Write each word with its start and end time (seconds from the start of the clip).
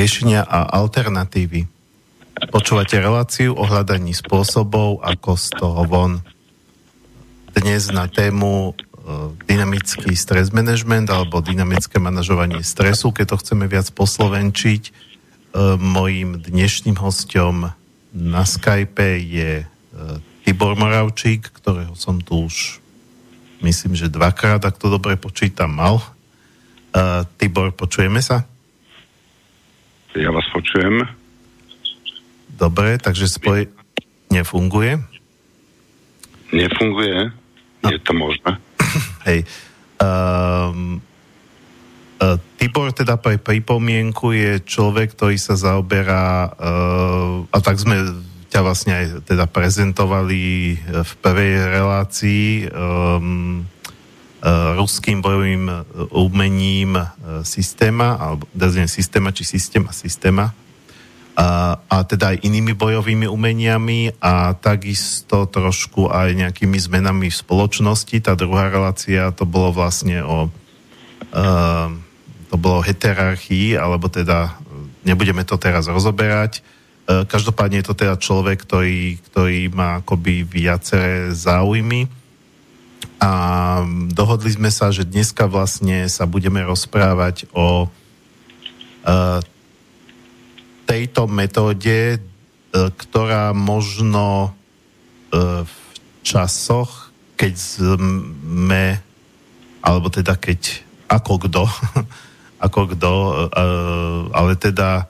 riešenia 0.00 0.48
a 0.48 0.64
alternatívy. 0.80 1.68
Počúvate 2.48 2.96
reláciu 2.96 3.52
o 3.52 3.68
hľadaní 3.68 4.16
spôsobov, 4.16 5.04
ako 5.04 5.36
z 5.36 5.46
toho 5.60 5.84
von. 5.84 6.24
Dnes 7.52 7.92
na 7.92 8.08
tému 8.08 8.72
e, 8.72 8.88
dynamický 9.44 10.16
stres 10.16 10.56
management 10.56 11.12
alebo 11.12 11.44
dynamické 11.44 12.00
manažovanie 12.00 12.64
stresu, 12.64 13.12
keď 13.12 13.36
to 13.36 13.40
chceme 13.44 13.68
viac 13.68 13.92
poslovenčiť. 13.92 14.82
E, 14.88 14.92
mojím 15.76 16.40
dnešným 16.40 16.96
hostom 16.96 17.76
na 18.16 18.42
Skype 18.48 19.20
je 19.20 19.52
e, 19.60 19.64
Tibor 20.48 20.80
Moravčík, 20.80 21.52
ktorého 21.60 21.92
som 21.92 22.24
tu 22.24 22.48
už 22.48 22.80
myslím, 23.60 23.92
že 23.92 24.08
dvakrát, 24.08 24.64
ak 24.64 24.80
to 24.80 24.88
dobre 24.88 25.20
počítam, 25.20 25.76
mal. 25.76 26.00
Tibor, 27.36 27.70
počujeme 27.76 28.24
sa? 28.24 28.49
Ja 30.18 30.34
vás 30.34 30.46
počujem. 30.50 31.06
Dobre, 32.50 32.98
takže 32.98 33.30
spoj 33.30 33.70
nefunguje? 34.34 34.98
Nefunguje? 36.50 37.30
No. 37.80 37.88
Je 37.94 37.98
to 38.02 38.12
možné? 38.18 38.58
Hej. 39.30 39.46
Um, 40.02 40.98
uh, 42.18 42.36
Tibor 42.58 42.90
teda 42.90 43.22
pre 43.22 43.38
pripomienku 43.38 44.34
je 44.34 44.58
človek, 44.66 45.14
ktorý 45.14 45.38
sa 45.38 45.54
zaoberá 45.54 46.50
uh, 46.58 47.46
a 47.54 47.58
tak 47.62 47.78
sme 47.78 48.02
ťa 48.50 48.60
vlastne 48.66 48.92
aj 48.98 49.06
teda 49.30 49.46
prezentovali 49.46 50.74
v 50.90 51.12
prvej 51.22 51.52
relácii 51.70 52.66
um, 52.66 53.62
ruským 54.76 55.20
bojovým 55.20 55.68
umením 56.16 56.96
uh, 56.96 57.44
systéma, 57.44 58.16
alebo 58.16 58.48
dazviem 58.56 58.88
systéma, 58.88 59.36
či 59.36 59.44
systéma, 59.44 59.92
systéma, 59.92 60.56
a, 61.36 61.76
a 61.76 61.96
teda 62.04 62.36
aj 62.36 62.44
inými 62.44 62.72
bojovými 62.76 63.28
umeniami 63.28 64.16
a 64.20 64.52
takisto 64.56 65.48
trošku 65.48 66.10
aj 66.10 66.36
nejakými 66.36 66.76
zmenami 66.76 67.28
v 67.32 67.40
spoločnosti. 67.40 68.16
Tá 68.20 68.36
druhá 68.36 68.68
relácia 68.68 69.30
to 69.32 69.48
bolo 69.48 69.72
vlastne 69.72 70.20
o 70.24 70.48
uh, 71.32 71.88
to 72.50 72.58
bolo 72.58 72.82
o 72.82 72.86
heterarchii, 72.86 73.78
alebo 73.78 74.10
teda 74.10 74.58
nebudeme 75.06 75.46
to 75.46 75.54
teraz 75.54 75.86
rozoberať. 75.86 76.64
Uh, 77.06 77.22
každopádne 77.28 77.80
je 77.80 77.86
to 77.86 77.94
teda 77.94 78.18
človek, 78.18 78.66
ktorý, 78.66 79.22
ktorý 79.30 79.70
má 79.70 80.02
akoby 80.02 80.42
viaceré 80.42 81.30
záujmy 81.30 82.19
a 83.20 83.30
dohodli 84.08 84.56
sme 84.56 84.72
sa, 84.72 84.88
že 84.88 85.04
dneska 85.04 85.44
vlastne 85.44 86.08
sa 86.08 86.24
budeme 86.24 86.64
rozprávať 86.64 87.52
o 87.52 87.84
uh, 87.84 89.40
tejto 90.90 91.30
metóde, 91.30 92.18
e, 92.18 92.20
ktorá 92.74 93.54
možno 93.54 94.50
e, 95.30 95.62
v 95.62 95.74
časoch, 96.26 97.14
keď 97.38 97.54
sme, 97.54 98.98
alebo 99.86 100.10
teda 100.10 100.34
keď, 100.34 100.82
ako 101.06 101.46
kto, 101.46 101.62
ako 102.66 102.80
kto, 102.92 103.12
ale 104.34 104.52
teda 104.58 105.08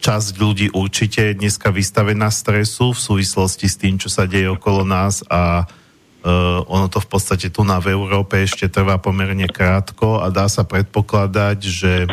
časť 0.00 0.32
ľudí 0.40 0.66
určite 0.74 1.30
je 1.30 1.38
dneska 1.38 1.70
vystavená 1.70 2.32
stresu 2.32 2.90
v 2.90 2.98
súvislosti 2.98 3.70
s 3.70 3.78
tým, 3.78 4.00
čo 4.00 4.10
sa 4.10 4.26
deje 4.26 4.50
okolo 4.50 4.82
nás 4.82 5.22
a 5.30 5.68
ono 6.68 6.86
to 6.92 7.00
v 7.00 7.08
podstate 7.08 7.48
tu 7.48 7.64
na 7.64 7.80
v 7.80 7.96
Európe 7.96 8.44
ešte 8.44 8.68
trvá 8.68 9.00
pomerne 9.00 9.48
krátko 9.48 10.20
a 10.20 10.28
dá 10.28 10.52
sa 10.52 10.68
predpokladať, 10.68 11.58
že 11.64 12.04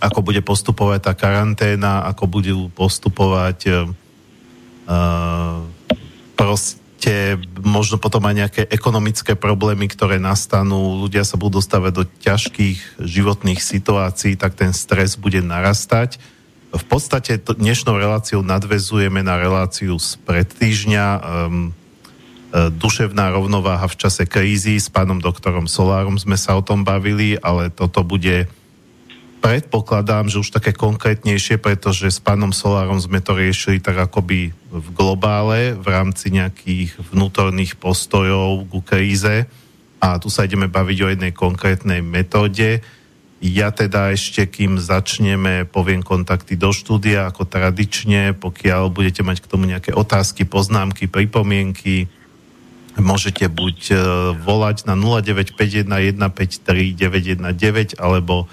ako 0.00 0.24
bude 0.24 0.40
postupovať 0.40 1.00
tá 1.04 1.12
karanténa, 1.12 2.08
ako 2.08 2.24
budú 2.24 2.72
postupovať 2.72 3.90
uh, 4.88 5.60
proste 6.32 7.36
možno 7.60 8.00
potom 8.00 8.24
aj 8.24 8.34
nejaké 8.34 8.62
ekonomické 8.72 9.36
problémy, 9.36 9.84
ktoré 9.92 10.16
nastanú, 10.16 11.04
ľudia 11.04 11.28
sa 11.28 11.36
budú 11.36 11.60
dostávať 11.60 11.92
do 11.92 12.04
ťažkých 12.08 13.04
životných 13.04 13.60
situácií, 13.60 14.40
tak 14.40 14.56
ten 14.56 14.72
stres 14.72 15.20
bude 15.20 15.44
narastať. 15.44 16.16
V 16.74 16.84
podstate 16.88 17.38
to, 17.38 17.52
dnešnou 17.54 18.00
reláciou 18.00 18.40
nadvezujeme 18.40 19.20
na 19.20 19.36
reláciu 19.36 20.00
z 20.00 20.16
pred 20.24 20.48
týždňa 20.48 21.06
um, 21.20 21.70
duševná 22.54 23.34
rovnováha 23.34 23.90
v 23.90 23.98
čase 23.98 24.30
krízy 24.30 24.78
s 24.78 24.86
pánom 24.86 25.18
doktorom 25.18 25.66
Solárom 25.66 26.14
sme 26.22 26.38
sa 26.38 26.54
o 26.54 26.62
tom 26.62 26.86
bavili, 26.86 27.34
ale 27.42 27.66
toto 27.66 28.06
bude 28.06 28.46
predpokladám, 29.42 30.30
že 30.30 30.40
už 30.40 30.54
také 30.56 30.72
konkrétnejšie, 30.72 31.58
pretože 31.58 32.08
s 32.08 32.22
pánom 32.22 32.54
Solárom 32.54 32.96
sme 32.96 33.18
to 33.18 33.36
riešili 33.36 33.82
tak 33.82 33.98
akoby 33.98 34.54
v 34.54 34.86
globále, 34.94 35.76
v 35.76 35.86
rámci 35.90 36.30
nejakých 36.30 36.96
vnútorných 37.12 37.76
postojov 37.76 38.70
ku 38.70 38.80
kríze 38.80 39.50
a 39.98 40.16
tu 40.22 40.30
sa 40.30 40.46
ideme 40.46 40.70
baviť 40.70 40.98
o 41.02 41.10
jednej 41.10 41.32
konkrétnej 41.34 42.00
metóde. 42.00 42.80
Ja 43.44 43.68
teda 43.74 44.14
ešte, 44.16 44.48
kým 44.48 44.80
začneme, 44.80 45.68
poviem 45.68 46.00
kontakty 46.00 46.56
do 46.56 46.72
štúdia 46.72 47.28
ako 47.28 47.44
tradične, 47.44 48.32
pokiaľ 48.32 48.88
budete 48.88 49.20
mať 49.20 49.44
k 49.44 49.50
tomu 49.50 49.68
nejaké 49.68 49.92
otázky, 49.92 50.48
poznámky, 50.48 51.10
pripomienky, 51.10 52.08
môžete 52.98 53.50
buď 53.50 53.76
e, 53.90 53.96
volať 54.38 54.86
na 54.86 54.94
0951 54.94 55.86
153 56.18 56.94
919 56.94 57.98
alebo 57.98 58.46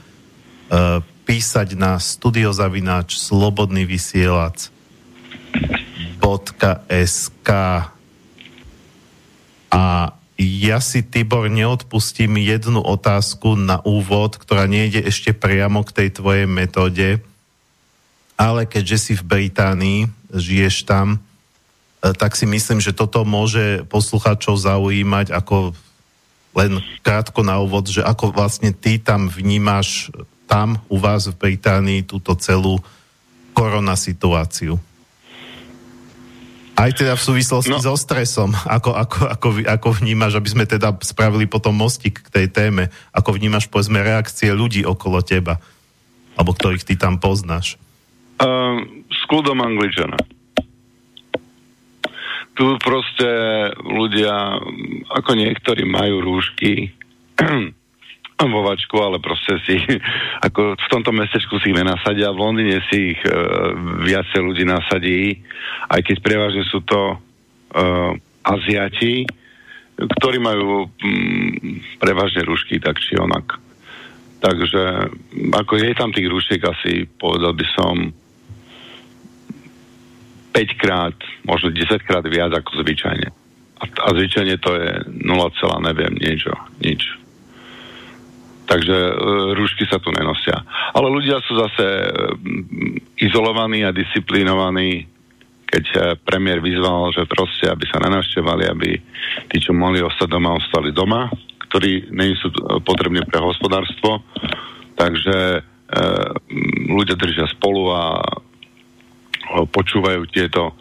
E, 0.72 1.04
písať 1.28 1.76
na 1.76 2.00
studiozavináč 2.00 3.20
slobodný 3.20 3.84
vysielač 3.84 4.72
.sk 6.24 7.50
a 9.72 9.84
ja 10.42 10.78
si, 10.80 11.04
Tibor, 11.04 11.52
neodpustím 11.52 12.40
jednu 12.40 12.80
otázku 12.82 13.60
na 13.60 13.84
úvod, 13.84 14.40
ktorá 14.40 14.66
nejde 14.66 15.04
ešte 15.04 15.36
priamo 15.36 15.84
k 15.84 15.92
tej 15.92 16.10
tvojej 16.18 16.48
metóde, 16.48 17.20
ale 18.40 18.64
keďže 18.64 18.98
si 18.98 19.14
v 19.20 19.28
Británii, 19.28 20.00
žiješ 20.32 20.88
tam, 20.88 21.20
tak 22.02 22.34
si 22.34 22.50
myslím, 22.50 22.82
že 22.82 22.98
toto 22.98 23.22
môže 23.22 23.86
posluchačov 23.86 24.58
zaujímať 24.58 25.30
ako 25.30 25.78
len 26.58 26.82
krátko 27.06 27.46
na 27.46 27.62
úvod, 27.62 27.88
že 27.88 28.04
ako 28.04 28.34
vlastne 28.34 28.74
ty 28.74 28.98
tam 28.98 29.30
vnímaš 29.30 30.12
tam 30.50 30.82
u 30.92 31.00
vás 31.00 31.32
v 31.32 31.38
Británii 31.38 32.04
túto 32.04 32.36
celú 32.36 32.82
korona 33.56 33.96
situáciu? 33.96 34.76
Aj 36.76 36.90
teda 36.90 37.14
v 37.14 37.24
súvislosti 37.24 37.78
no. 37.78 37.84
so 37.84 37.94
stresom, 37.94 38.58
ako, 38.66 38.98
ako, 38.98 39.20
ako, 39.38 39.48
ako 39.70 39.90
vnímaš, 40.02 40.34
aby 40.42 40.50
sme 40.50 40.66
teda 40.66 40.98
spravili 41.06 41.46
potom 41.46 41.78
mostik 41.78 42.26
k 42.26 42.42
tej 42.42 42.48
téme, 42.50 42.90
ako 43.14 43.38
vnímaš 43.38 43.70
povedzme 43.70 44.02
reakcie 44.02 44.50
ľudí 44.50 44.82
okolo 44.82 45.22
teba, 45.22 45.62
alebo 46.34 46.58
ktorých 46.58 46.82
ty 46.82 46.98
tam 46.98 47.22
poznáš? 47.22 47.78
Um, 48.42 49.06
s 49.14 49.22
kľudom 49.30 49.62
angličana. 49.62 50.18
Tu 52.52 52.66
proste 52.84 53.30
ľudia, 53.80 54.60
ako 55.08 55.32
niektorí 55.34 55.88
majú 55.88 56.20
rúšky, 56.20 56.92
vovačku, 58.42 58.98
ale 58.98 59.22
proste 59.22 59.62
si, 59.68 59.78
ako 60.48 60.74
v 60.74 60.88
tomto 60.90 61.14
mestečku 61.14 61.62
si 61.62 61.70
ich 61.70 61.78
nenasadia, 61.78 62.34
v 62.34 62.42
Londýne 62.42 62.82
si 62.90 63.14
ich 63.14 63.22
e, 63.22 63.34
viacej 64.02 64.42
ľudí 64.42 64.66
nasadí, 64.66 65.38
aj 65.92 66.02
keď 66.02 66.18
prevažne 66.26 66.64
sú 66.66 66.82
to 66.82 67.02
e, 67.14 67.16
Aziati, 68.42 69.30
ktorí 70.02 70.42
majú 70.42 70.90
mm, 70.90 72.02
prevažne 72.02 72.42
rušky, 72.42 72.82
tak 72.82 72.98
či 72.98 73.22
onak. 73.22 73.62
Takže 74.42 75.14
ako 75.54 75.78
je 75.78 75.94
tam 75.94 76.10
tých 76.10 76.26
rušiek 76.26 76.62
asi, 76.66 77.06
povedal 77.06 77.54
by 77.54 77.66
som, 77.78 78.10
5 80.52 80.82
krát, 80.84 81.16
možno 81.48 81.72
10 81.72 82.04
krát 82.04 82.24
viac 82.28 82.52
ako 82.52 82.84
zvyčajne. 82.84 83.28
A, 83.82 83.84
a 83.88 84.08
zvyčajne 84.14 84.56
to 84.62 84.78
je 84.78 84.90
0, 85.26 85.82
neviem, 85.82 86.14
niečo, 86.20 86.54
nič 86.84 87.22
takže 88.72 88.96
e, 88.96 89.14
rúšky 89.52 89.84
sa 89.92 90.00
tu 90.00 90.16
nenosia. 90.16 90.64
Ale 90.96 91.12
ľudia 91.12 91.44
sú 91.44 91.60
zase 91.60 91.84
e, 91.84 92.08
izolovaní 93.20 93.84
a 93.84 93.92
disciplinovaní, 93.92 95.12
keď 95.68 95.86
e, 95.92 95.98
premiér 96.24 96.64
vyzval, 96.64 97.12
že 97.12 97.28
proste, 97.28 97.68
aby 97.68 97.84
sa 97.92 98.00
nenavštevali, 98.00 98.64
aby 98.72 98.90
tí, 99.52 99.58
čo 99.60 99.76
mohli 99.76 100.00
ostať 100.00 100.28
doma, 100.32 100.56
ostali 100.56 100.96
doma, 100.96 101.28
ktorí 101.68 102.16
nie 102.16 102.32
sú 102.40 102.48
potrební 102.88 103.28
pre 103.28 103.44
hospodárstvo. 103.44 104.24
Takže 104.96 105.38
e, 105.56 105.60
ľudia 106.88 107.20
držia 107.20 107.52
spolu 107.52 107.92
a 107.92 108.24
počúvajú 109.72 110.22
tieto 110.32 110.72
e, 110.72 110.74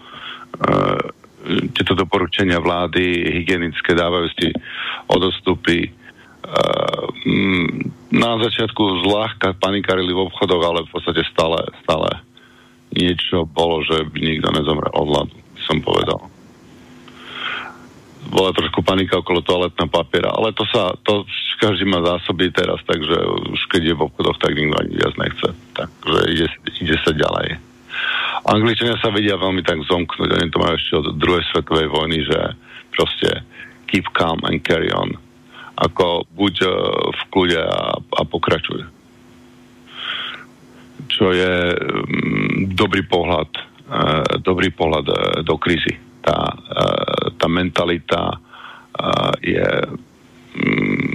tieto 1.72 1.96
doporučenia 1.96 2.60
vlády 2.60 3.32
hygienické 3.40 3.96
dávajú 3.96 4.28
si 4.36 4.52
odostupy 5.08 5.88
na 8.10 8.30
začiatku 8.42 9.06
zľahka 9.06 9.54
panikarili 9.60 10.10
v 10.10 10.24
obchodoch, 10.26 10.62
ale 10.64 10.80
v 10.84 10.90
podstate 10.90 11.22
stále, 11.30 11.62
stále 11.84 12.08
niečo 12.90 13.46
bolo, 13.46 13.86
že 13.86 14.02
by 14.08 14.18
nikto 14.18 14.48
nezomrel 14.50 14.90
od 14.90 15.06
hladu, 15.14 15.36
som 15.62 15.78
povedal. 15.78 16.20
Bola 18.30 18.50
trošku 18.52 18.82
panika 18.82 19.22
okolo 19.22 19.40
toaletného 19.40 19.88
papiera, 19.88 20.34
ale 20.34 20.52
to 20.52 20.66
sa, 20.68 20.92
to 21.06 21.24
každý 21.60 21.86
má 21.86 22.02
zásoby 22.02 22.50
teraz, 22.50 22.80
takže 22.88 23.16
už 23.52 23.60
keď 23.70 23.92
je 23.92 23.94
v 23.96 24.04
obchodoch, 24.10 24.38
tak 24.40 24.56
nikto 24.56 24.76
ani 24.80 24.92
viac 24.96 25.14
nechce. 25.20 25.48
Takže 25.76 26.18
ide, 26.34 26.46
ide 26.82 26.96
sa 27.04 27.12
ďalej. 27.14 27.69
Angličania 28.46 28.96
sa 28.98 29.12
vedia 29.12 29.36
veľmi 29.36 29.60
tak 29.60 29.84
zomknúť, 29.84 30.30
oni 30.32 30.48
to 30.48 30.58
majú 30.58 30.74
ešte 30.76 30.92
od 30.96 31.06
druhej 31.20 31.44
svetovej 31.52 31.86
vojny, 31.92 32.18
že 32.24 32.38
proste 32.96 33.44
keep 33.86 34.08
calm 34.16 34.40
and 34.48 34.64
carry 34.64 34.88
on. 34.90 35.12
Ako 35.80 36.24
buď 36.34 36.54
uh, 36.64 36.72
v 37.12 37.20
kľude 37.32 37.60
a, 37.60 37.96
a 37.96 38.22
pokračuj 38.24 39.00
čo 41.10 41.32
je 41.34 41.74
um, 41.74 42.70
dobrý 42.70 43.02
pohľad, 43.02 43.50
uh, 43.90 44.24
dobrý 44.44 44.70
pohľad 44.70 45.06
uh, 45.10 45.16
do 45.42 45.58
krízy. 45.58 45.96
Tá, 46.20 46.52
tá 47.40 47.48
mentalita 47.48 48.36
je 49.40 49.64
um, 50.60 51.10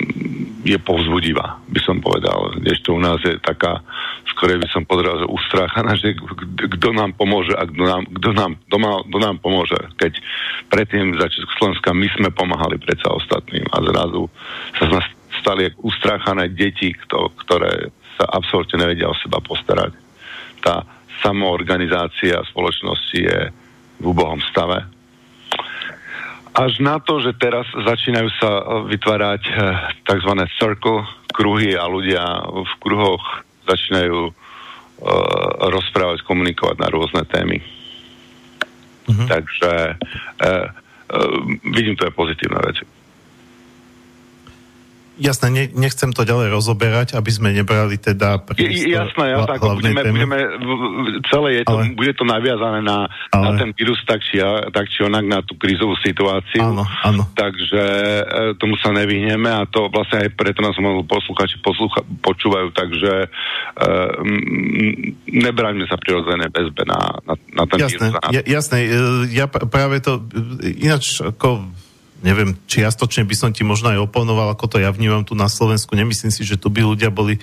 je 0.65 0.77
povzbudivá, 0.81 1.61
by 1.69 1.79
som 1.85 2.01
povedal. 2.01 2.57
Ešte 2.65 2.89
u 2.89 2.97
nás 2.97 3.21
je 3.21 3.37
taká, 3.37 3.85
skôr 4.35 4.59
by 4.59 4.67
som 4.67 4.83
povedal, 4.83 5.23
že 5.23 5.31
ustráchaná, 5.31 5.95
že 5.95 6.11
kto 6.75 6.91
nám 6.91 7.15
pomôže 7.15 7.55
a 7.55 7.63
kto 7.63 7.83
nám, 7.87 8.03
kto 8.11 8.29
nám, 8.35 8.51
kto 8.67 8.77
má, 8.77 8.91
kto 9.07 9.17
nám 9.23 9.35
pomôže. 9.39 9.79
Keď 9.95 10.13
predtým 10.67 11.15
za 11.15 11.31
Československa 11.31 11.95
my 11.95 12.07
sme 12.19 12.29
pomáhali 12.35 12.75
predsa 12.75 13.15
ostatným 13.15 13.63
a 13.71 13.79
zrazu 13.79 14.27
sa 14.75 14.83
z 14.85 14.91
nás 14.91 15.07
stali 15.39 15.71
ustráchané 15.79 16.51
deti, 16.51 16.91
kto, 16.91 17.31
ktoré 17.47 17.95
sa 18.19 18.27
absolútne 18.27 18.83
nevedia 18.83 19.07
o 19.07 19.15
seba 19.15 19.39
postarať. 19.39 19.95
Tá 20.59 20.83
samoorganizácia 21.23 22.43
spoločnosti 22.51 23.17
je 23.17 23.39
v 23.99 24.03
úbohom 24.03 24.43
stave. 24.51 24.83
Až 26.55 26.79
na 26.79 27.03
to, 27.03 27.19
že 27.19 27.35
teraz 27.35 27.67
začínajú 27.71 28.29
sa 28.39 28.51
vytvárať 28.87 29.41
eh, 29.47 29.55
tzv. 30.07 30.31
circle, 30.55 31.03
kruhy 31.35 31.75
a 31.75 31.83
ľudia 31.87 32.23
v 32.47 32.71
kruhoch 32.79 33.44
začínajú 33.65 34.19
uh, 34.29 34.33
rozprávať, 35.69 36.23
komunikovať 36.23 36.77
na 36.79 36.87
rôzne 36.89 37.21
témy. 37.27 37.59
Uh-huh. 39.05 39.27
Takže 39.29 39.73
uh, 39.99 40.65
uh, 41.11 41.37
vidím 41.73 41.93
to 41.97 42.09
je 42.09 42.13
pozitívne 42.17 42.61
veci. 42.65 42.83
Jasné, 45.15 45.47
ne, 45.47 45.63
nechcem 45.71 46.11
to 46.11 46.27
ďalej 46.27 46.51
rozoberať, 46.51 47.07
aby 47.15 47.31
sme 47.31 47.55
nebrali 47.55 47.95
teda 47.95 48.35
Jasné, 48.51 49.23
ja, 49.31 49.47
tak 49.47 49.63
budeme, 49.63 50.03
budeme, 50.03 50.37
celé 51.31 51.61
je 51.61 51.63
to, 51.63 51.77
ale... 51.79 51.95
bude 51.95 52.11
to 52.19 52.27
naviazané 52.27 52.83
na, 52.83 53.07
ale... 53.31 53.43
na 53.47 53.49
ten 53.55 53.69
vírus 53.71 53.95
tak 54.03 54.19
či, 54.19 54.43
tak 54.75 54.91
či 54.91 55.07
onak 55.07 55.23
na 55.23 55.39
tú 55.39 55.55
krízovú 55.55 55.95
situáciu. 56.03 56.67
Áno, 56.67 56.83
áno. 56.83 57.23
Takže 57.31 57.83
e, 57.83 58.23
tomu 58.59 58.75
sa 58.83 58.91
nevyhneme 58.91 59.47
a 59.47 59.63
to 59.63 59.87
vlastne 59.87 60.27
aj 60.27 60.29
preto 60.35 60.59
nás 60.59 60.75
posluchači 61.07 61.63
poslucha, 61.63 62.03
počúvajú, 62.19 62.75
takže 62.75 63.13
e, 63.23 63.27
nebraňme 65.31 65.87
sa 65.87 65.95
prirodzené 65.95 66.51
bezbe 66.51 66.83
na, 66.83 67.23
na, 67.23 67.33
na 67.55 67.63
ten 67.71 67.77
jasné, 67.87 68.11
vírus. 68.11 68.35
Ja, 68.35 68.41
jasné, 68.43 68.77
e, 68.83 68.99
ja 69.31 69.45
práve 69.47 70.03
to, 70.03 70.27
ináč 70.59 71.23
ako 71.23 71.71
neviem, 72.25 72.57
čiastočne 72.65 73.21
by 73.21 73.35
som 73.37 73.49
ti 73.53 73.61
možno 73.61 73.93
aj 73.93 74.09
oponoval, 74.09 74.49
ako 74.57 74.65
to 74.65 74.77
ja 74.81 74.89
vnímam 74.89 75.21
tu 75.21 75.37
na 75.37 75.45
Slovensku. 75.45 75.93
Nemyslím 75.93 76.33
si, 76.33 76.41
že 76.41 76.57
tu 76.57 76.73
by 76.73 76.81
ľudia 76.81 77.13
boli 77.13 77.37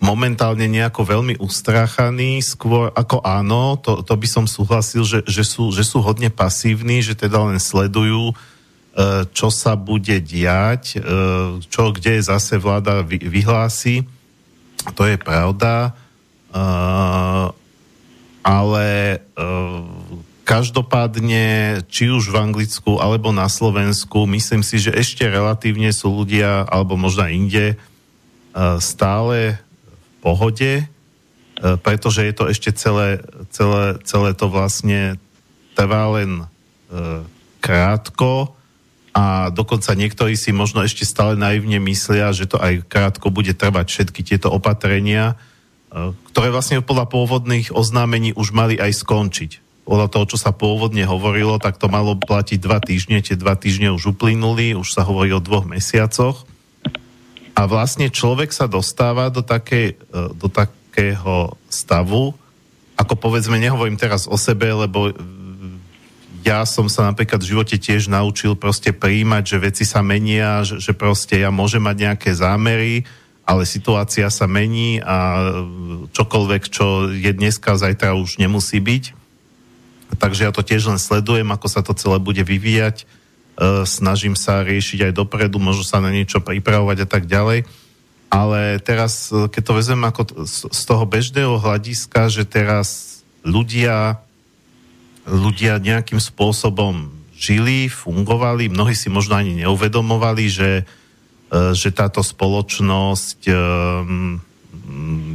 momentálne 0.00 0.68
nejako 0.68 1.08
veľmi 1.08 1.40
ustráchaní, 1.40 2.44
skôr 2.44 2.92
ako 2.92 3.24
áno, 3.24 3.80
to, 3.80 4.04
to 4.04 4.12
by 4.16 4.28
som 4.28 4.44
súhlasil, 4.44 5.04
že, 5.04 5.24
že, 5.24 5.44
sú, 5.44 5.72
že 5.72 5.84
sú 5.84 6.04
hodne 6.04 6.28
pasívni, 6.28 7.00
že 7.00 7.16
teda 7.16 7.48
len 7.48 7.60
sledujú, 7.60 8.32
e, 8.32 8.34
čo 9.32 9.48
sa 9.48 9.76
bude 9.76 10.20
diať, 10.20 10.96
e, 10.96 10.98
čo, 11.68 11.92
kde 11.92 12.20
zase 12.20 12.56
vláda 12.60 13.04
vyhlási. 13.04 14.04
To 14.96 15.04
je 15.04 15.20
pravda. 15.20 15.92
E, 16.48 16.60
ale 18.40 19.20
Každopádne, 20.50 21.78
či 21.86 22.10
už 22.10 22.34
v 22.34 22.42
Anglicku 22.42 22.98
alebo 22.98 23.30
na 23.30 23.46
Slovensku, 23.46 24.26
myslím 24.26 24.66
si, 24.66 24.82
že 24.82 24.90
ešte 24.90 25.22
relatívne 25.22 25.94
sú 25.94 26.10
ľudia, 26.10 26.66
alebo 26.66 26.98
možno 26.98 27.30
inde, 27.30 27.66
e, 27.70 27.76
stále 28.82 29.62
v 29.86 30.14
pohode, 30.18 30.72
e, 30.82 30.84
pretože 31.78 32.26
je 32.26 32.34
to 32.34 32.50
ešte 32.50 32.74
celé, 32.74 33.22
celé, 33.54 34.02
celé 34.02 34.34
to 34.34 34.50
vlastne 34.50 35.22
trvá 35.78 36.18
len 36.18 36.42
e, 36.42 36.44
krátko. 37.62 38.50
A 39.14 39.54
dokonca 39.54 39.94
niektorí 39.94 40.34
si 40.34 40.50
možno 40.50 40.82
ešte 40.82 41.06
stále 41.06 41.38
naivne 41.38 41.78
myslia, 41.78 42.34
že 42.34 42.50
to 42.50 42.58
aj 42.58 42.90
krátko 42.90 43.30
bude 43.30 43.54
trvať 43.54 43.86
všetky 43.86 44.26
tieto 44.26 44.50
opatrenia, 44.50 45.38
ktoré 46.34 46.50
vlastne 46.50 46.82
podľa 46.82 47.06
pôvodných 47.06 47.70
oznámení 47.70 48.34
už 48.34 48.50
mali 48.50 48.74
aj 48.82 48.98
skončiť 48.98 49.69
podľa 49.84 50.08
toho, 50.12 50.24
čo 50.30 50.38
sa 50.38 50.54
pôvodne 50.54 51.02
hovorilo, 51.02 51.58
tak 51.58 51.80
to 51.80 51.90
malo 51.90 52.14
platiť 52.14 52.58
dva 52.62 52.78
týždne, 52.78 53.24
tie 53.24 53.34
dva 53.34 53.58
týždne 53.58 53.90
už 53.90 54.14
uplynuli, 54.14 54.78
už 54.78 54.88
sa 54.94 55.02
hovorí 55.02 55.34
o 55.34 55.42
dvoch 55.42 55.66
mesiacoch. 55.66 56.46
A 57.58 57.66
vlastne 57.66 58.08
človek 58.08 58.54
sa 58.54 58.70
dostáva 58.70 59.28
do, 59.28 59.42
také, 59.42 59.98
e, 59.98 60.32
do 60.32 60.46
takého 60.46 61.58
stavu, 61.68 62.32
ako 63.00 63.14
povedzme, 63.16 63.56
nehovorím 63.56 63.96
teraz 63.96 64.28
o 64.28 64.36
sebe, 64.36 64.68
lebo 64.68 65.12
ja 66.40 66.64
som 66.64 66.88
sa 66.88 67.08
napríklad 67.08 67.40
v 67.40 67.50
živote 67.52 67.76
tiež 67.76 68.08
naučil 68.08 68.56
proste 68.56 68.96
prijímať, 68.96 69.44
že 69.44 69.58
veci 69.60 69.84
sa 69.84 70.00
menia, 70.00 70.64
že, 70.64 70.80
že 70.80 70.92
proste 70.96 71.40
ja 71.40 71.52
môžem 71.52 71.84
mať 71.84 71.96
nejaké 71.96 72.30
zámery, 72.32 73.04
ale 73.44 73.68
situácia 73.68 74.30
sa 74.30 74.46
mení 74.46 75.02
a 75.02 75.50
čokoľvek, 76.12 76.62
čo 76.70 77.10
je 77.12 77.30
dneska, 77.34 77.76
zajtra 77.76 78.16
už 78.16 78.40
nemusí 78.40 78.78
byť. 78.80 79.19
Takže 80.18 80.48
ja 80.48 80.52
to 80.54 80.66
tiež 80.66 80.90
len 80.90 80.98
sledujem, 80.98 81.46
ako 81.52 81.66
sa 81.70 81.84
to 81.86 81.94
celé 81.94 82.18
bude 82.18 82.42
vyvíjať. 82.42 83.04
E, 83.60 83.84
snažím 83.86 84.34
sa 84.34 84.64
riešiť 84.64 85.10
aj 85.10 85.16
dopredu, 85.16 85.62
možno 85.62 85.84
sa 85.86 86.02
na 86.02 86.10
niečo 86.10 86.42
pripravovať 86.42 87.04
a 87.04 87.08
tak 87.08 87.28
ďalej. 87.30 87.68
Ale 88.30 88.80
teraz, 88.82 89.30
e, 89.30 89.46
keď 89.46 89.62
to 89.62 89.76
vezmem 89.76 90.02
ako 90.02 90.22
z 90.48 90.82
toho 90.82 91.04
bežného 91.06 91.60
hľadiska, 91.60 92.32
že 92.32 92.42
teraz 92.48 93.20
ľudia, 93.46 94.18
ľudia 95.28 95.78
nejakým 95.78 96.18
spôsobom 96.18 97.12
žili, 97.36 97.86
fungovali, 97.88 98.68
mnohí 98.68 98.92
si 98.96 99.08
možno 99.08 99.38
ani 99.38 99.62
neuvedomovali, 99.62 100.44
že, 100.50 100.70
e, 100.82 100.84
že 101.76 101.94
táto 101.94 102.24
spoločnosť 102.24 103.46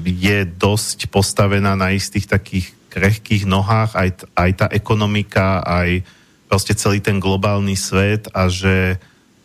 je 0.06 0.40
dosť 0.46 1.08
postavená 1.12 1.76
na 1.76 1.96
istých 1.96 2.28
takých 2.28 2.75
krehkých 2.96 3.44
nohách 3.44 3.92
aj, 4.00 4.10
aj 4.40 4.52
tá 4.56 4.68
ekonomika, 4.72 5.60
aj 5.60 6.08
proste 6.48 6.72
celý 6.72 7.04
ten 7.04 7.20
globálny 7.20 7.76
svet 7.76 8.32
a 8.32 8.48
že 8.48 8.96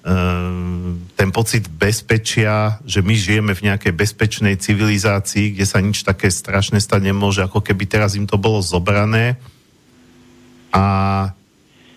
um, 0.06 1.02
ten 1.18 1.34
pocit 1.34 1.66
bezpečia, 1.66 2.78
že 2.86 3.02
my 3.02 3.14
žijeme 3.18 3.52
v 3.58 3.66
nejakej 3.66 3.90
bezpečnej 3.90 4.54
civilizácii, 4.54 5.58
kde 5.58 5.66
sa 5.66 5.82
nič 5.82 6.06
také 6.06 6.30
strašné 6.30 6.78
stať 6.78 7.10
nemôže, 7.10 7.42
ako 7.42 7.58
keby 7.58 7.90
teraz 7.90 8.14
im 8.14 8.30
to 8.30 8.38
bolo 8.38 8.62
zobrané. 8.62 9.34
A 10.70 10.84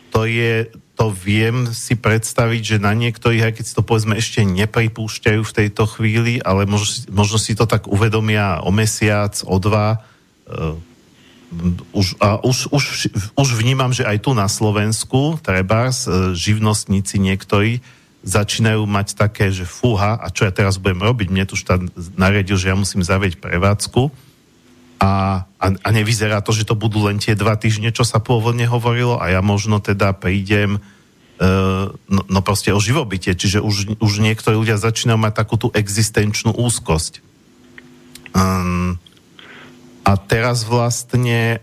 to 0.10 0.26
je, 0.26 0.74
to 0.98 1.14
viem 1.14 1.70
si 1.70 1.94
predstaviť, 1.94 2.62
že 2.62 2.78
na 2.82 2.98
niektorých, 2.98 3.50
aj 3.50 3.54
keď 3.62 3.66
si 3.70 3.74
to 3.78 3.86
povedzme 3.86 4.18
ešte 4.18 4.42
nepripúšťajú 4.42 5.42
v 5.46 5.56
tejto 5.62 5.84
chvíli, 5.86 6.42
ale 6.42 6.66
možno, 6.66 7.06
možno 7.14 7.38
si 7.38 7.54
to 7.54 7.70
tak 7.70 7.86
uvedomia 7.86 8.66
o 8.66 8.74
mesiac, 8.74 9.34
o 9.46 9.58
dva, 9.62 10.02
e, 10.50 10.93
už, 11.94 12.18
a 12.20 12.42
už, 12.42 12.74
už, 12.74 12.84
už 13.38 13.50
vnímam, 13.56 13.94
že 13.94 14.04
aj 14.04 14.18
tu 14.26 14.32
na 14.34 14.50
Slovensku, 14.50 15.40
treba 15.40 15.90
e, 15.90 15.94
živnostníci 16.34 17.22
niektorí 17.22 17.80
začínajú 18.24 18.88
mať 18.88 19.20
také, 19.20 19.52
že 19.52 19.68
fúha, 19.68 20.16
a 20.16 20.32
čo 20.32 20.48
ja 20.48 20.52
teraz 20.56 20.80
budem 20.80 21.04
robiť? 21.04 21.28
Mne 21.28 21.46
tu 21.46 21.60
štát 21.60 21.84
nariadil, 22.16 22.56
že 22.56 22.72
ja 22.72 22.76
musím 22.80 23.04
zavieť 23.04 23.38
prevádzku 23.44 24.10
a, 25.04 25.44
a, 25.60 25.66
a 25.68 25.90
nevyzerá 25.92 26.40
to, 26.40 26.56
že 26.56 26.64
to 26.64 26.80
budú 26.80 27.04
len 27.04 27.20
tie 27.20 27.36
dva 27.36 27.60
týždne, 27.60 27.92
čo 27.92 28.08
sa 28.08 28.24
pôvodne 28.24 28.64
hovorilo 28.64 29.20
a 29.20 29.36
ja 29.36 29.44
možno 29.44 29.84
teda 29.84 30.16
prídem 30.16 30.80
uh, 30.80 31.92
no, 32.08 32.22
no 32.24 32.40
proste 32.40 32.72
o 32.72 32.80
živobytie, 32.80 33.36
čiže 33.36 33.60
už, 33.60 34.00
už 34.00 34.12
niektorí 34.24 34.56
ľudia 34.56 34.80
začínajú 34.80 35.20
mať 35.20 35.34
takú 35.36 35.60
tú 35.60 35.68
existenčnú 35.76 36.56
úzkosť. 36.56 37.20
Um, 38.32 38.96
a 40.04 40.20
teraz 40.20 40.68
vlastne 40.68 41.56
e, 41.56 41.58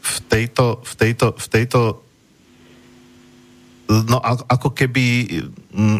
v 0.00 0.16
tejto, 0.28 0.84
v 0.84 0.92
tejto, 0.96 1.26
v 1.34 1.46
tejto 1.48 1.80
no 3.88 4.18
ako 4.24 4.72
keby, 4.72 5.28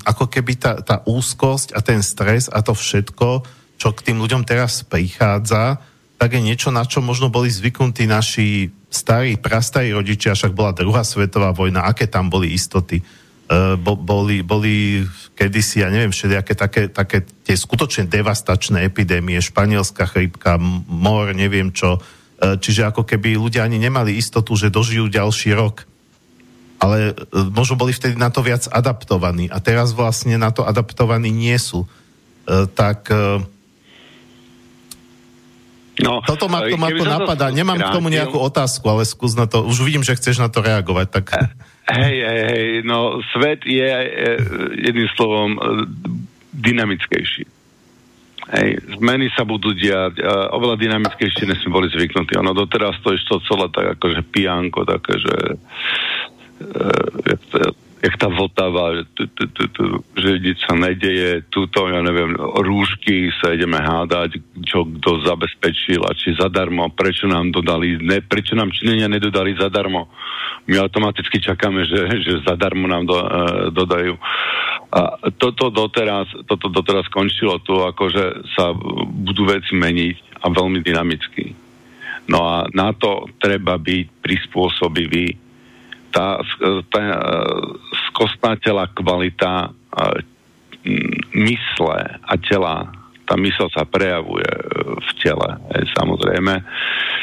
ako 0.09 0.25
keby 0.28 0.52
tá, 0.56 0.80
tá 0.80 1.04
úzkosť 1.04 1.76
a 1.76 1.80
ten 1.85 2.00
stres 2.00 2.49
a 2.49 2.64
to 2.64 2.73
všetko, 2.73 3.44
čo 3.76 3.88
k 3.92 4.04
tým 4.11 4.25
ľuďom 4.25 4.49
teraz 4.49 4.80
prichádza, 4.87 5.85
tak 6.16 6.33
je 6.33 6.40
niečo, 6.40 6.73
na 6.73 6.88
čo 6.88 7.04
možno 7.04 7.28
boli 7.28 7.52
zvyknutí 7.52 8.09
naši 8.09 8.73
starí, 8.88 9.37
prastarí 9.37 9.92
rodičia, 9.92 10.33
však 10.33 10.56
bola 10.56 10.73
druhá 10.73 11.04
svetová 11.04 11.52
vojna, 11.52 11.85
aké 11.85 12.09
tam 12.09 12.33
boli 12.33 12.54
istoty. 12.54 13.04
Uh, 13.44 13.76
bo, 13.76 13.92
boli, 13.92 14.40
boli 14.40 15.04
kedysi, 15.36 15.84
ja 15.84 15.92
neviem, 15.92 16.08
všelijaké 16.08 16.56
také, 16.56 16.82
také 16.88 17.28
tie 17.44 17.52
skutočne 17.52 18.08
devastačné 18.08 18.88
epidémie, 18.88 19.36
španielská 19.36 20.08
chrípka, 20.08 20.56
mor, 20.88 21.28
neviem 21.36 21.68
čo. 21.68 22.00
Uh, 22.40 22.56
čiže 22.56 22.88
ako 22.88 23.04
keby 23.04 23.36
ľudia 23.36 23.68
ani 23.68 23.76
nemali 23.76 24.16
istotu, 24.16 24.56
že 24.56 24.72
dožijú 24.72 25.12
ďalší 25.12 25.52
rok 25.52 25.84
ale 26.84 27.16
e, 27.16 27.40
možno 27.48 27.80
boli 27.80 27.96
vtedy 27.96 28.20
na 28.20 28.28
to 28.28 28.44
viac 28.44 28.68
adaptovaní 28.68 29.48
a 29.48 29.56
teraz 29.64 29.96
vlastne 29.96 30.36
na 30.36 30.52
to 30.52 30.68
adaptovaní 30.68 31.32
nie 31.32 31.56
sú. 31.56 31.88
E, 32.44 32.68
tak 32.68 33.08
e, 33.08 33.40
no, 36.04 36.20
toto 36.28 36.52
ma, 36.52 36.68
to, 36.68 36.76
ma 36.76 36.92
to 36.92 37.04
napadá. 37.08 37.48
Nemám 37.48 37.80
k 37.80 37.88
tomu 37.88 38.12
nejakú 38.12 38.36
otázku, 38.36 38.84
ale 38.84 39.08
skús 39.08 39.32
na 39.32 39.48
to. 39.48 39.64
Už 39.64 39.80
vidím, 39.80 40.04
že 40.04 40.12
chceš 40.12 40.36
na 40.36 40.52
to 40.52 40.60
reagovať. 40.60 41.08
Tak... 41.08 41.26
Hej, 41.84 42.16
hej, 42.16 42.40
hej. 42.48 42.80
No, 42.88 43.20
svet 43.36 43.68
je, 43.68 43.84
je 43.84 44.30
jedným 44.88 45.08
slovom 45.12 45.60
dynamickejší. 46.52 47.44
Hej, 48.44 48.76
zmeny 49.00 49.32
sa 49.32 49.48
budú 49.48 49.72
diať 49.72 50.20
uh, 50.20 50.52
oveľa 50.52 50.76
dynamickejšie, 50.76 51.48
než 51.48 51.64
sme 51.64 51.80
boli 51.80 51.88
zvyknutí. 51.88 52.36
Ono 52.36 52.52
doteraz 52.52 53.00
to 53.00 53.16
išlo 53.16 53.40
celé 53.48 53.72
tak 53.72 53.96
akože 53.96 54.20
pijanko, 54.28 54.84
také, 54.84 55.16
že 55.16 55.56
uh, 55.56 57.64
jak 58.04 58.20
tá 58.20 58.28
vltava, 58.28 59.00
tu, 59.16 59.25
tu, 59.32 59.49
tu, 59.49 59.64
tu, 59.73 59.84
že 60.12 60.37
nič 60.37 60.61
sa 60.61 60.76
nedeje, 60.76 61.40
tuto, 61.49 61.88
ja 61.88 62.04
neviem, 62.04 62.37
rúšky 62.37 63.32
sa 63.40 63.56
ideme 63.56 63.80
hádať, 63.80 64.44
čo 64.61 64.84
kto 64.84 65.25
zabezpečil 65.25 66.04
a 66.04 66.12
či 66.12 66.37
zadarmo, 66.37 66.92
prečo 66.92 67.25
nám 67.25 67.49
dodali, 67.49 67.96
ne, 67.96 68.20
prečo 68.20 68.52
nám 68.52 68.76
činenia 68.76 69.08
nedodali 69.08 69.56
zadarmo. 69.56 70.12
My 70.68 70.84
automaticky 70.84 71.40
čakáme, 71.40 71.88
že, 71.88 72.20
že 72.20 72.44
zadarmo 72.44 72.84
nám 72.84 73.08
do, 73.08 73.16
uh, 73.16 73.73
dodajú. 73.73 74.20
A 74.92 75.32
toto 75.40 75.73
doteraz, 75.73 76.28
toto 76.44 76.68
doteraz 76.68 77.08
skončilo 77.08 77.64
tu, 77.64 77.80
akože 77.80 78.52
sa 78.52 78.76
budú 79.08 79.49
veci 79.49 79.73
meniť 79.73 80.44
a 80.44 80.52
veľmi 80.52 80.84
dynamicky. 80.84 81.56
No 82.28 82.44
a 82.44 82.68
na 82.73 82.92
to 82.92 83.28
treba 83.40 83.80
byť 83.80 84.20
prispôsobivý 84.20 85.43
tá, 86.14 86.38
tá 86.94 87.02
skostnatela 88.11 88.87
kvalita 88.94 89.75
mysle 91.35 92.00
a 92.23 92.35
tela 92.38 93.04
tá 93.25 93.40
mysl 93.40 93.73
sa 93.73 93.88
prejavuje 93.88 94.44
e, 94.44 94.64
v 95.00 95.11
tele, 95.16 95.50
aj, 95.73 95.85
samozrejme. 95.97 96.54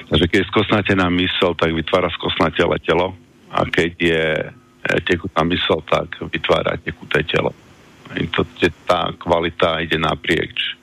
Takže 0.09 0.25
keď 0.27 0.37
je 0.41 0.51
skosnatená 0.51 1.05
mysl, 1.13 1.53
tak 1.53 1.69
vytvára 1.71 2.09
skosnatele 2.17 2.81
telo 2.81 3.13
a 3.53 3.61
keď 3.69 3.91
je 4.01 4.25
e, 4.33 4.91
tekutá 5.05 5.45
mysl, 5.45 5.85
tak 5.85 6.17
vytvára 6.25 6.81
tekuté 6.81 7.21
telo. 7.23 7.53
To, 8.11 8.41
tá 8.83 9.13
kvalita 9.15 9.79
ide 9.79 10.01
naprieč 10.01 10.73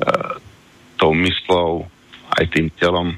e, 0.00 0.08
tou 0.96 1.12
myslou 1.12 1.86
aj 2.34 2.44
tým 2.50 2.72
telom 2.80 3.12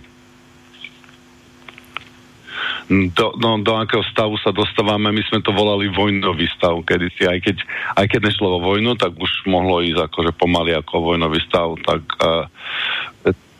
do, 2.88 3.34
no, 3.42 3.58
do 3.58 3.72
akého 3.74 4.02
stavu 4.14 4.38
sa 4.38 4.54
dostávame. 4.54 5.10
My 5.10 5.22
sme 5.26 5.42
to 5.42 5.50
volali 5.50 5.90
vojnový 5.90 6.46
stav 6.54 6.78
kedysi, 6.86 7.26
aj 7.26 7.38
keď, 7.42 7.56
aj 7.98 8.06
keď 8.06 8.20
nešlo 8.30 8.58
o 8.58 8.62
vojnu, 8.62 8.94
tak 8.94 9.18
už 9.18 9.46
mohlo 9.50 9.82
ísť 9.82 10.06
akože 10.06 10.32
pomaly 10.38 10.70
ako 10.78 11.14
vojnový 11.14 11.42
stav, 11.42 11.74
tak 11.82 12.02
uh, 12.22 12.46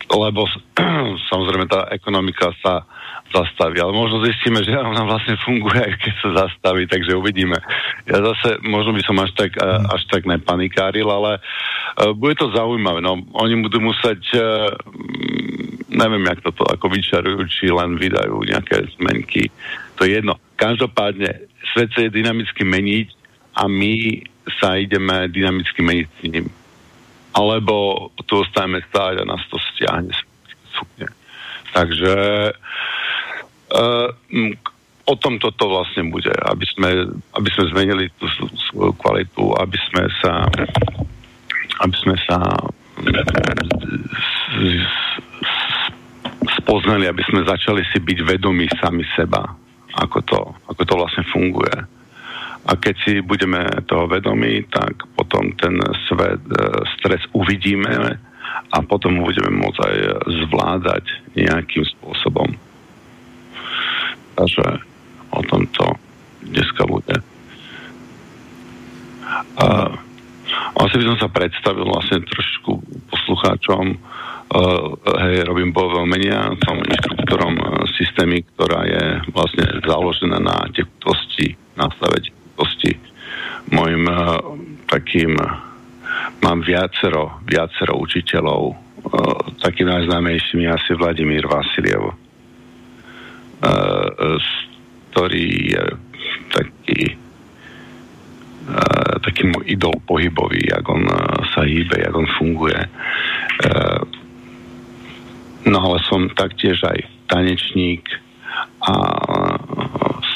lebo 0.06 0.47
samozrejme 1.30 1.66
tá 1.66 1.90
ekonomika 1.90 2.54
sa 2.62 2.87
zastaví, 3.35 3.83
ale 3.83 3.90
možno 3.90 4.23
zistíme, 4.23 4.62
že 4.62 4.71
ona 4.78 5.02
vlastne 5.02 5.35
funguje, 5.42 5.83
aj 5.83 5.95
keď 5.99 6.14
sa 6.23 6.30
zastaví, 6.47 6.87
takže 6.87 7.18
uvidíme. 7.18 7.59
Ja 8.06 8.23
zase, 8.23 8.62
možno 8.62 8.95
by 8.95 9.02
som 9.02 9.18
až 9.18 9.35
tak, 9.35 9.59
uh, 9.59 9.83
až 9.90 10.06
tak 10.06 10.23
nepanikáril, 10.30 11.11
ale 11.11 11.42
uh, 11.42 12.14
bude 12.14 12.38
to 12.38 12.54
zaujímavé. 12.54 13.02
No, 13.02 13.18
oni 13.35 13.59
budú 13.59 13.83
musieť 13.83 14.23
uh, 14.38 14.71
neviem, 15.88 16.25
jak 16.26 16.43
toto 16.43 16.66
ako 16.66 16.90
vyčarujú, 16.90 17.47
či 17.47 17.71
len 17.71 17.95
vydajú 17.99 18.43
nejaké 18.43 18.90
zmenky. 18.99 19.50
To 19.97 20.05
je 20.05 20.19
jedno. 20.19 20.38
Každopádne, 20.59 21.47
svet 21.75 21.90
sa 21.95 22.00
je 22.02 22.11
dynamicky 22.11 22.66
meniť 22.66 23.09
a 23.57 23.71
my 23.71 24.23
sa 24.59 24.78
ideme 24.78 25.31
dynamicky 25.31 25.83
meniť 25.83 26.09
s 26.09 26.21
ním. 26.26 26.47
Alebo 27.37 28.09
tu 28.25 28.40
ostajeme 28.40 28.81
stáť 28.88 29.23
a 29.23 29.28
nás 29.28 29.43
to 29.52 29.61
stiahne. 29.75 30.14
Takže 31.76 32.14
uh, 33.73 34.09
o 35.07 35.14
tom 35.21 35.37
toto 35.38 35.69
vlastne 35.69 36.09
bude, 36.09 36.33
aby 36.33 36.66
sme, 36.66 36.90
aby 37.37 37.49
sme 37.52 37.71
zmenili 37.71 38.05
tú 38.16 38.26
svoju 38.73 38.97
kvalitu, 38.97 39.52
aby 39.61 39.78
sme 39.93 40.05
sa 40.25 40.49
aby 41.76 41.97
sme 42.00 42.16
sa 42.25 42.40
spoznali, 46.60 47.08
aby 47.08 47.22
sme 47.26 47.46
začali 47.46 47.82
si 47.90 47.98
byť 47.98 48.18
vedomí 48.22 48.66
sami 48.78 49.02
seba, 49.14 49.42
ako 49.96 50.18
to, 50.22 50.40
ako 50.70 50.82
to 50.84 50.94
vlastne 50.94 51.24
funguje. 51.30 51.76
A 52.66 52.72
keď 52.74 52.94
si 53.06 53.12
budeme 53.22 53.62
toho 53.86 54.10
vedomí, 54.10 54.66
tak 54.66 55.06
potom 55.14 55.54
ten 55.54 55.78
svet, 56.10 56.42
e, 56.50 56.58
stres 56.98 57.22
uvidíme 57.30 58.18
a 58.74 58.76
potom 58.82 59.22
ho 59.22 59.30
budeme 59.30 59.54
môcť 59.54 59.78
aj 59.86 59.96
zvládať 60.26 61.04
nejakým 61.38 61.86
spôsobom. 61.86 62.50
Takže 64.34 64.66
o 65.30 65.40
tomto 65.46 65.94
dneska 66.42 66.82
bude. 66.90 67.16
A, 69.62 69.66
asi 70.82 70.94
by 70.98 71.04
som 71.14 71.18
sa 71.22 71.28
predstavil 71.30 71.86
vlastne 71.86 72.22
trošku 72.26 72.82
poslucháčom, 73.14 73.94
hej, 75.18 75.42
robím 75.42 75.74
bojové 75.74 76.06
umenia, 76.06 76.54
som 76.62 76.78
inštruktorom 76.78 77.54
uh, 77.58 77.66
systémy, 77.98 78.46
ktorá 78.54 78.86
je 78.86 79.04
vlastne 79.34 79.66
založená 79.82 80.38
na 80.38 80.70
tekutosti, 80.70 81.58
nastave 81.74 82.22
tekutosti. 82.22 82.94
Mojim 83.74 84.06
uh, 84.06 84.38
takým 84.86 85.34
mám 86.40 86.62
viacero, 86.62 87.42
viacero 87.48 87.98
učiteľov, 87.98 88.76
takým 89.62 89.86
najznámejším 89.86 90.66
je 90.66 90.70
asi 90.70 90.92
Vladimír 90.98 91.46
Vasiliev, 91.46 92.14
ktorý 95.10 95.46
je 95.70 95.84
taký 96.50 97.00
taký 99.22 99.46
môj 99.46 99.62
idol 99.70 99.94
pohybový, 100.02 100.58
jak 100.66 100.82
on 100.90 101.06
sa 101.54 101.62
hýbe, 101.62 102.02
jak 102.02 102.14
on 102.14 102.26
funguje. 102.34 102.78
Som 106.16 106.32
taktiež 106.32 106.80
aj 106.80 107.04
tanečník 107.28 108.08
a 108.88 108.94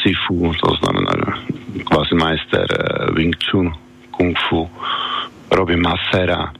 sifu, 0.05 0.53
to 0.61 0.77
znamená 0.77 1.41
kvázi 1.89 2.21
majster 2.21 2.69
eh, 2.69 3.09
Wing 3.17 3.33
Chun, 3.41 3.73
Kung 4.13 4.37
Fu, 4.37 4.69
robím 5.49 5.81
masera, 5.81 6.53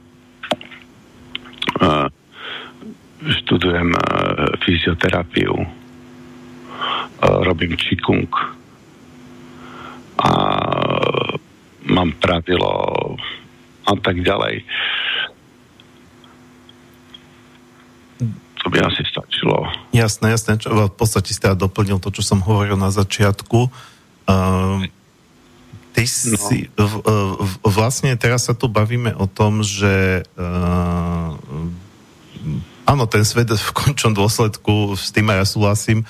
študujem 3.21 3.93
fyzioterapiu, 4.65 5.53
robím 7.21 7.77
čikung 7.77 8.25
a 10.17 10.31
mám 11.93 12.09
pravilo 12.17 12.73
a 13.85 13.93
tak 14.01 14.17
ďalej. 14.25 14.65
to 18.63 18.69
by 18.69 18.77
asi 18.85 19.03
stačilo. 19.09 19.57
Jasné, 20.01 20.33
jasné. 20.33 20.57
Čo, 20.57 20.73
v 20.73 20.97
podstate 20.97 21.29
ste 21.29 21.53
doplnil 21.53 22.01
to, 22.01 22.09
čo 22.09 22.25
som 22.25 22.41
hovoril 22.41 22.73
na 22.73 22.89
začiatku. 22.89 23.69
Uh, 24.25 24.89
ty 25.93 26.09
no. 26.09 26.41
si... 26.41 26.73
V, 26.73 26.93
v, 27.37 27.53
vlastne 27.61 28.17
teraz 28.17 28.49
sa 28.49 28.57
tu 28.57 28.65
bavíme 28.65 29.13
o 29.13 29.29
tom, 29.29 29.61
že 29.61 30.25
uh, 30.25 31.37
áno, 32.89 33.05
ten 33.05 33.21
svet 33.21 33.53
v 33.69 33.71
končnom 33.77 34.17
dôsledku, 34.17 34.97
s 34.97 35.13
tým 35.13 35.29
aj 35.29 35.37
ja 35.37 35.45
súhlasím, 35.45 36.01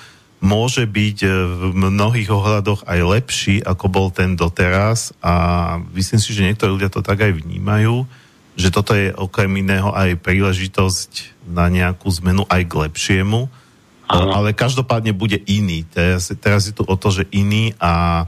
môže 0.42 0.82
byť 0.82 1.18
v 1.22 1.62
mnohých 1.70 2.26
ohľadoch 2.26 2.82
aj 2.90 3.00
lepší, 3.06 3.54
ako 3.62 3.86
bol 3.86 4.08
ten 4.10 4.34
doteraz 4.34 5.14
a 5.22 5.78
myslím 5.94 6.18
si, 6.18 6.34
že 6.34 6.42
niektorí 6.42 6.74
ľudia 6.74 6.90
to 6.90 6.98
tak 6.98 7.22
aj 7.22 7.30
vnímajú, 7.38 8.02
že 8.58 8.74
toto 8.74 8.90
je 8.98 9.14
okrem 9.14 9.62
iného 9.62 9.94
aj 9.94 10.18
príležitosť 10.18 11.46
na 11.46 11.70
nejakú 11.70 12.10
zmenu 12.18 12.42
aj 12.50 12.62
k 12.66 12.74
lepšiemu, 12.74 13.46
Aha. 14.12 14.44
ale 14.44 14.52
každopádne 14.52 15.16
bude 15.16 15.40
iný. 15.48 15.88
Teraz, 15.88 16.28
teraz 16.36 16.68
je 16.68 16.76
tu 16.76 16.84
o 16.84 16.96
to, 17.00 17.08
že 17.08 17.24
iný 17.32 17.72
a 17.80 18.24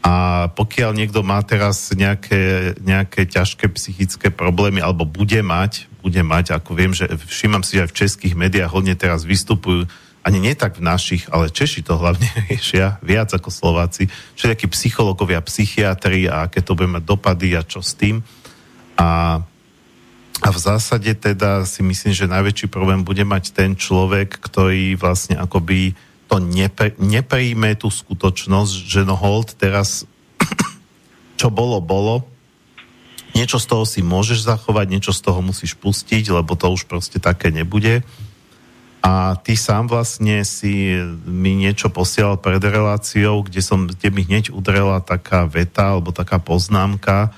A 0.00 0.48
pokiaľ 0.56 0.96
niekto 0.96 1.20
má 1.20 1.44
teraz 1.44 1.92
nejaké, 1.92 2.72
nejaké 2.80 3.28
ťažké 3.28 3.68
psychické 3.76 4.32
problémy, 4.32 4.80
alebo 4.80 5.04
bude 5.04 5.44
mať, 5.44 5.92
bude 6.00 6.24
mať, 6.24 6.56
ako 6.56 6.72
viem, 6.72 6.96
že 6.96 7.04
všímam 7.28 7.60
si, 7.60 7.76
že 7.76 7.84
aj 7.84 7.90
v 7.92 7.98
českých 8.00 8.32
médiách 8.32 8.72
hodne 8.72 8.96
teraz 8.96 9.28
vystupujú, 9.28 9.84
ani 10.24 10.40
nie 10.40 10.56
tak 10.56 10.80
v 10.80 10.88
našich, 10.88 11.28
ale 11.28 11.52
Češi 11.52 11.84
to 11.84 12.00
hlavne 12.00 12.24
riešia, 12.48 12.96
viac 13.04 13.28
ako 13.36 13.52
Slováci, 13.52 14.08
všetky 14.40 14.72
psychológovia, 14.72 15.44
psychiatri 15.44 16.32
a 16.32 16.48
aké 16.48 16.64
to 16.64 16.72
bude 16.72 16.88
mať 16.96 17.04
dopady 17.04 17.52
a 17.52 17.60
čo 17.60 17.84
s 17.84 17.92
tým. 17.92 18.24
A, 18.96 19.44
a 20.40 20.48
v 20.48 20.58
zásade 20.58 21.12
teda 21.12 21.68
si 21.68 21.84
myslím, 21.84 22.16
že 22.16 22.30
najväčší 22.30 22.72
problém 22.72 23.04
bude 23.04 23.20
mať 23.28 23.52
ten 23.52 23.76
človek, 23.76 24.40
ktorý 24.40 24.96
vlastne 24.96 25.36
akoby 25.36 25.92
to 26.32 26.40
nepre, 26.40 26.96
neprijme 26.96 27.76
tú 27.76 27.92
skutočnosť, 27.92 28.72
že 28.88 29.00
no 29.04 29.18
hold 29.20 29.58
teraz 29.60 30.08
čo 31.40 31.52
bolo, 31.52 31.82
bolo. 31.84 32.24
Niečo 33.36 33.60
z 33.60 33.66
toho 33.68 33.84
si 33.84 34.00
môžeš 34.00 34.42
zachovať, 34.48 34.86
niečo 34.90 35.12
z 35.12 35.20
toho 35.22 35.44
musíš 35.44 35.76
pustiť, 35.76 36.32
lebo 36.32 36.56
to 36.56 36.72
už 36.72 36.88
proste 36.88 37.20
také 37.20 37.52
nebude. 37.52 38.02
A 39.00 39.36
ty 39.40 39.56
sám 39.56 39.88
vlastne 39.88 40.44
si 40.44 40.92
mi 41.24 41.56
niečo 41.56 41.88
posielal 41.88 42.36
pred 42.36 42.60
reláciou, 42.60 43.40
kde, 43.44 43.60
som, 43.64 43.88
kde 43.88 44.08
mi 44.12 44.24
hneď 44.28 44.52
udrela 44.52 45.00
taká 45.00 45.48
veta 45.48 45.96
alebo 45.96 46.12
taká 46.12 46.36
poznámka, 46.36 47.32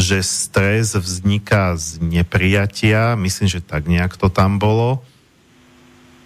že 0.00 0.24
stres 0.24 0.96
vzniká 0.96 1.76
z 1.76 2.00
neprijatia, 2.00 3.14
myslím, 3.20 3.52
že 3.52 3.60
tak 3.60 3.84
nejak 3.84 4.16
to 4.16 4.32
tam 4.32 4.56
bolo. 4.56 5.04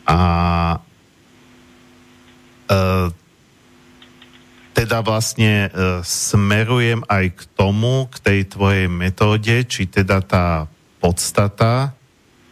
A 0.06 0.78
E, 2.64 2.80
teda 4.74 5.06
vlastne 5.06 5.68
e, 5.68 6.02
smerujem 6.02 7.06
aj 7.06 7.24
k 7.30 7.40
tomu, 7.54 8.10
k 8.10 8.16
tej 8.18 8.40
tvojej 8.50 8.86
metóde, 8.90 9.62
či 9.68 9.86
teda 9.86 10.18
tá 10.24 10.66
podstata, 10.98 11.94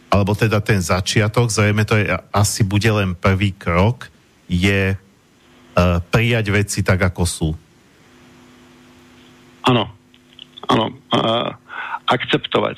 alebo 0.07 0.37
teda 0.37 0.61
ten 0.63 0.79
začiatok, 0.79 1.49
zrejme 1.49 1.83
to 1.83 1.97
je, 1.99 2.05
asi 2.31 2.61
bude 2.63 2.87
len 2.87 3.17
prvý 3.17 3.49
krok, 3.49 4.13
je 4.45 4.93
uh, 4.93 5.97
prijať 6.13 6.53
veci 6.53 6.85
tak, 6.85 7.01
ako 7.01 7.23
sú. 7.25 7.49
Áno, 9.65 9.89
áno. 10.69 10.93
Akceptovať. 12.09 12.77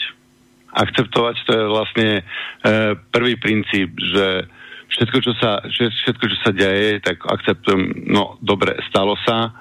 Akceptovať 0.75 1.35
to 1.47 1.51
je 1.55 1.65
vlastne 1.71 2.09
uh, 2.19 2.99
prvý 3.15 3.39
princíp, 3.39 3.95
že 3.95 4.43
všetko, 4.91 5.17
čo 5.23 5.31
sa, 5.39 5.63
všetko, 5.71 6.23
čo 6.27 6.37
sa 6.43 6.51
deje, 6.51 6.99
tak 6.99 7.23
akceptujem, 7.23 8.11
no 8.11 8.35
dobre, 8.43 8.75
stalo 8.91 9.15
sa, 9.23 9.55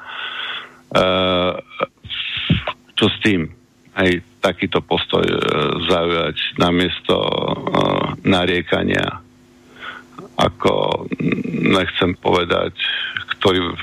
uh, 0.90 1.54
čo 2.98 3.06
s 3.06 3.16
tým? 3.22 3.46
Aj 3.94 4.10
takýto 4.42 4.82
postoj 4.82 5.22
uh, 5.22 5.38
zaujať 5.86 6.58
namiesto 6.58 7.16
nariekania, 8.26 9.22
ako 10.34 11.06
nechcem 11.62 12.18
povedať, 12.18 12.74
ktorý, 13.38 13.78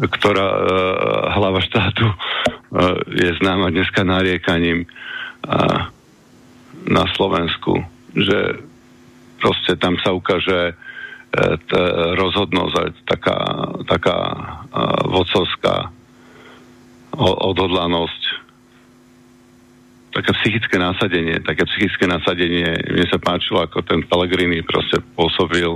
ktorá 0.00 0.48
uh, 0.48 0.58
hlava 1.36 1.60
štátu 1.60 2.08
uh, 2.08 2.16
je 3.12 3.30
známa 3.40 3.68
dneska 3.68 4.00
nariekaním 4.00 4.88
uh, 4.88 5.92
na 6.88 7.04
Slovensku, 7.12 7.84
že 8.16 8.64
proste 9.40 9.76
tam 9.76 9.96
sa 10.00 10.12
ukáže 10.12 10.72
e, 10.72 10.74
t, 11.64 11.72
rozhodnosť, 12.16 13.04
taká, 13.04 13.38
taká 13.84 14.16
uh, 14.16 15.04
vodcovská 15.08 15.92
odhodlanosť, 17.20 18.22
také 20.14 20.30
psychické 20.42 20.76
nasadenie, 20.78 21.38
také 21.42 21.62
psychické 21.68 22.04
nasadenie. 22.06 22.68
Mne 22.90 23.06
sa 23.08 23.18
páčilo, 23.20 23.62
ako 23.62 23.82
ten 23.82 24.02
Pellegrini 24.06 24.62
proste 24.62 25.02
pôsobil 25.14 25.68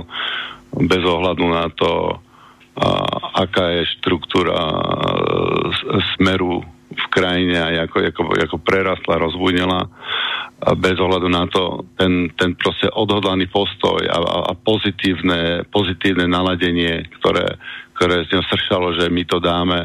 bez 0.75 1.03
ohľadu 1.03 1.45
na 1.47 1.71
to, 1.71 2.19
uh, 2.75 3.39
aká 3.39 3.81
je 3.81 3.91
štruktúra 3.99 4.55
uh, 4.55 5.99
smeru 6.15 6.63
v 6.95 7.05
krajine 7.11 7.57
a 7.59 7.67
ako, 7.89 7.97
ako, 8.07 8.21
ako 8.39 8.57
prerastla, 8.63 9.19
rozvúnila 9.19 9.83
bez 10.79 10.95
ohľadu 10.95 11.27
na 11.27 11.43
to 11.51 11.83
ten, 11.99 12.31
ten 12.39 12.55
proste 12.55 12.87
odhodlaný 12.87 13.51
postoj 13.51 13.99
a, 14.07 14.17
a, 14.17 14.37
a 14.49 14.53
pozitívne, 14.55 15.67
pozitívne 15.67 16.25
naladenie, 16.25 17.05
ktoré, 17.19 17.59
ktoré 17.99 18.23
z 18.25 18.33
neho 18.33 18.43
sršalo, 18.47 18.95
že 18.95 19.11
my 19.11 19.23
to 19.27 19.37
dáme. 19.43 19.79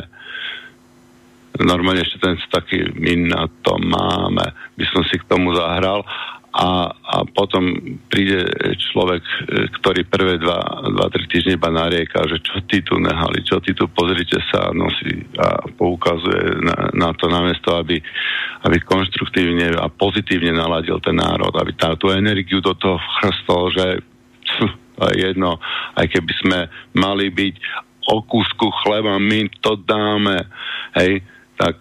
Normálne 1.60 2.06
ešte 2.06 2.22
ten 2.22 2.38
taký, 2.48 2.94
my 2.94 3.12
na 3.28 3.44
to 3.60 3.76
máme, 3.82 4.46
by 4.78 4.84
som 4.94 5.02
si 5.04 5.18
k 5.18 5.26
tomu 5.26 5.52
zahral 5.52 6.06
a, 6.50 6.90
a 6.90 7.16
potom 7.30 7.78
príde 8.10 8.42
človek, 8.74 9.22
ktorý 9.78 10.02
prvé 10.10 10.34
dva, 10.42 10.58
dva 10.90 11.06
tri 11.06 11.22
týždne 11.30 11.54
iba 11.54 11.70
narieka, 11.70 12.26
že 12.26 12.42
čo 12.42 12.58
ty 12.66 12.82
tu 12.82 12.98
nehali, 12.98 13.46
čo 13.46 13.62
ty 13.62 13.70
tu 13.70 13.86
pozrite 13.86 14.42
sa 14.50 14.74
nosí 14.74 15.30
a 15.38 15.62
poukazuje 15.78 16.58
na, 16.58 16.90
na 16.90 17.10
to 17.14 17.30
namiesto, 17.30 17.78
aby, 17.78 18.02
aby 18.66 18.76
konštruktívne 18.82 19.78
a 19.78 19.86
pozitívne 19.86 20.50
naladil 20.50 20.98
ten 20.98 21.22
národ, 21.22 21.54
aby 21.54 21.70
tá, 21.78 21.94
tú 21.94 22.10
energiu 22.10 22.58
do 22.58 22.74
toho 22.74 22.98
chrstol, 23.22 23.70
že 23.70 23.86
to 24.98 25.02
je 25.14 25.30
jedno, 25.30 25.62
aj 25.94 26.06
keby 26.10 26.32
sme 26.42 26.58
mali 26.98 27.30
byť 27.30 27.56
o 28.10 28.26
kúsku 28.26 28.74
chleba, 28.82 29.22
my 29.22 29.46
to 29.62 29.78
dáme, 29.86 30.50
hej, 30.98 31.22
tak 31.54 31.78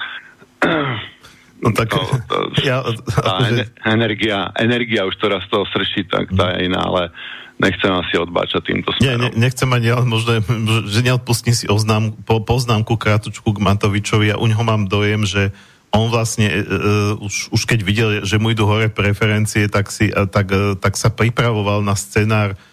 No 1.60 1.76
tak, 1.76 1.92
to, 1.92 2.00
to, 2.28 2.38
ja, 2.70 2.84
tá 3.20 3.32
akože... 3.44 3.64
energia, 3.84 4.52
energia 4.56 5.04
už 5.04 5.16
teraz 5.20 5.44
z 5.48 5.50
toho 5.52 5.66
srší, 5.68 6.08
tak 6.08 6.32
tá 6.32 6.56
je 6.56 6.72
iná, 6.72 6.80
ale 6.88 7.12
nechcem 7.60 7.92
asi 7.92 8.16
odbáčať 8.16 8.62
týmto 8.64 8.96
smerom. 8.96 9.04
Nie, 9.04 9.16
ne, 9.20 9.30
nechcem 9.36 9.68
ani, 9.68 9.92
ale 9.92 10.08
možno, 10.08 10.40
že 10.88 11.00
neodpustím 11.04 11.52
si 11.52 11.68
oznám, 11.68 12.16
po, 12.24 12.40
poznámku 12.40 12.96
krátučku 12.96 13.52
k 13.52 13.60
Matovičovi 13.60 14.32
a 14.32 14.40
u 14.40 14.48
neho 14.48 14.64
mám 14.64 14.88
dojem, 14.88 15.28
že 15.28 15.52
on 15.90 16.08
vlastne 16.14 16.48
uh, 16.54 17.18
už, 17.18 17.50
už 17.50 17.62
keď 17.66 17.80
videl, 17.82 18.10
že 18.22 18.38
mu 18.38 18.54
idú 18.54 18.70
hore 18.70 18.94
preferencie, 18.94 19.66
tak, 19.68 19.90
si, 19.90 20.14
uh, 20.14 20.30
tak, 20.30 20.48
uh, 20.54 20.78
tak 20.78 20.94
sa 20.96 21.10
pripravoval 21.10 21.82
na 21.82 21.98
scenár 21.98 22.54
uh, 22.54 22.69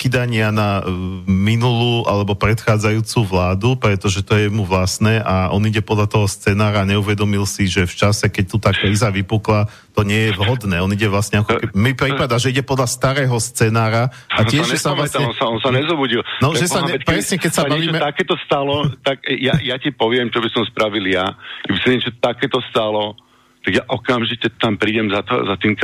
kydania 0.00 0.50
na 0.50 0.80
uh, 0.80 0.88
minulú 1.28 2.02
alebo 2.08 2.34
predchádzajúcu 2.34 3.18
vládu, 3.28 3.68
pretože 3.78 4.24
to 4.24 4.34
je 4.34 4.50
mu 4.50 4.66
vlastné 4.66 5.22
a 5.22 5.52
on 5.54 5.62
ide 5.68 5.84
podľa 5.84 6.08
toho 6.10 6.26
scenára 6.26 6.82
a 6.82 6.88
neuvedomil 6.88 7.46
si, 7.46 7.68
že 7.70 7.86
v 7.86 7.94
čase, 7.94 8.26
keď 8.32 8.44
tu 8.48 8.56
tá 8.58 8.74
kríza 8.74 9.12
vypukla, 9.12 9.70
to 9.92 10.02
nie 10.02 10.30
je 10.30 10.30
vhodné. 10.34 10.80
On 10.80 10.90
ide 10.90 11.06
vlastne 11.06 11.44
ako... 11.44 11.62
Keby, 11.62 11.76
mi 11.76 11.92
prípada, 11.92 12.40
že 12.40 12.50
ide 12.50 12.64
podľa 12.64 12.88
starého 12.88 13.36
scenára 13.38 14.08
a 14.32 14.40
tiež, 14.42 14.66
že 14.66 14.80
sa 14.80 14.96
vlastne... 14.96 15.28
On 15.28 15.36
sa, 15.36 15.46
on 15.52 15.60
sa 15.60 15.70
nezobudil. 15.70 16.24
No, 16.40 16.56
že 16.56 16.66
sa 16.66 16.82
ne, 16.82 16.96
presne, 16.98 17.36
keď 17.36 17.52
sa 17.52 17.62
bavíme... 17.68 18.00
takéto 18.00 18.34
stalo, 18.42 18.88
tak 19.04 19.22
ja, 19.28 19.60
ja 19.60 19.76
ti 19.76 19.92
poviem, 19.92 20.32
čo 20.32 20.40
by 20.40 20.48
som 20.48 20.64
spravil 20.64 21.06
ja. 21.12 21.28
Keby 21.68 21.78
sa 21.78 21.88
niečo 21.92 22.10
takéto 22.18 22.58
stalo, 22.72 23.14
tak 23.62 23.72
ja 23.78 23.82
okamžite 23.86 24.50
tam 24.58 24.74
prídem 24.74 25.06
za, 25.06 25.22
to, 25.22 25.46
za 25.46 25.54
tým 25.62 25.78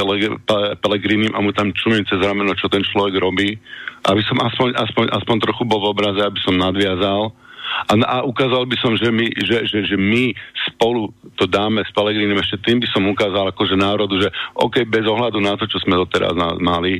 Pelegrinim 0.82 1.30
a 1.30 1.38
mu 1.38 1.54
tam 1.54 1.70
čumiem 1.70 2.02
cez 2.10 2.18
rameno, 2.18 2.50
čo 2.58 2.66
ten 2.66 2.82
človek 2.82 3.14
robí, 3.22 3.54
aby 4.02 4.22
som 4.26 4.42
aspoň, 4.42 4.74
aspoň, 4.74 5.04
aspoň 5.14 5.36
trochu 5.46 5.62
bol 5.62 5.78
v 5.86 5.90
obraze, 5.94 6.18
aby 6.18 6.38
som 6.42 6.58
nadviazal 6.58 7.30
a, 7.88 7.92
a 7.94 8.16
ukázal 8.24 8.66
by 8.66 8.76
som, 8.80 8.92
že 8.96 9.08
my, 9.12 9.26
že, 9.38 9.64
že, 9.68 9.78
že 9.84 9.96
my 9.96 10.32
spolu 10.70 11.12
to 11.38 11.46
dáme 11.46 11.84
s 11.84 11.90
Pelegrinim, 11.94 12.38
ešte 12.38 12.58
tým 12.60 12.82
by 12.82 12.88
som 12.90 13.06
ukázal 13.06 13.54
akože 13.54 13.76
národu, 13.78 14.18
že 14.20 14.28
OK, 14.58 14.84
bez 14.88 15.06
ohľadu 15.06 15.38
na 15.38 15.54
to, 15.54 15.70
čo 15.70 15.78
sme 15.82 15.96
doteraz 15.96 16.34
mali, 16.58 16.98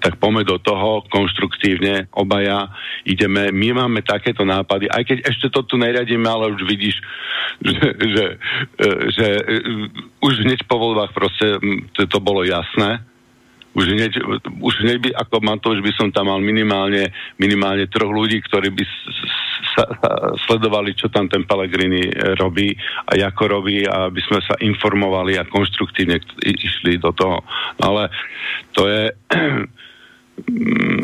tak 0.00 0.16
poďme 0.16 0.46
do 0.46 0.56
toho 0.58 1.04
konštruktívne, 1.12 2.08
obaja 2.16 2.72
ideme, 3.04 3.52
my 3.52 3.84
máme 3.84 4.00
takéto 4.02 4.42
nápady, 4.42 4.88
aj 4.88 5.02
keď 5.04 5.18
ešte 5.28 5.46
to 5.52 5.62
tu 5.66 5.76
neriadíme, 5.76 6.24
ale 6.24 6.54
už 6.56 6.62
vidíš, 6.64 6.96
že, 7.68 7.86
že, 8.00 8.24
že, 8.78 8.88
že 9.20 9.28
už 10.24 10.32
hneď 10.44 10.64
po 10.66 10.80
voľbách 10.80 11.12
proste 11.12 11.60
to, 11.94 12.08
to 12.08 12.18
bolo 12.18 12.42
jasné, 12.42 13.04
už 13.74 13.84
hneď, 13.90 14.12
už 14.62 14.74
hneď 14.86 14.98
by, 15.02 15.10
ako 15.18 15.34
Matovič 15.42 15.82
by 15.82 15.92
som 15.98 16.08
tam 16.14 16.30
mal 16.30 16.38
minimálne, 16.38 17.10
minimálne 17.42 17.90
troch 17.90 18.10
ľudí, 18.10 18.38
ktorí 18.46 18.70
by 18.70 18.84
sa, 18.86 19.82
sa 19.98 20.10
sledovali, 20.46 20.94
čo 20.94 21.10
tam 21.10 21.26
ten 21.26 21.42
Pellegrini 21.42 22.06
e, 22.06 22.38
robí 22.38 22.70
a 23.10 23.18
ako 23.18 23.42
robí 23.50 23.82
a 23.82 24.06
aby 24.06 24.22
sme 24.22 24.38
sa 24.46 24.54
informovali 24.62 25.34
a 25.34 25.44
konštruktívne 25.50 26.22
išli 26.46 27.02
do 27.02 27.10
toho. 27.10 27.42
Ale 27.82 28.14
to 28.70 28.86
je... 28.86 29.02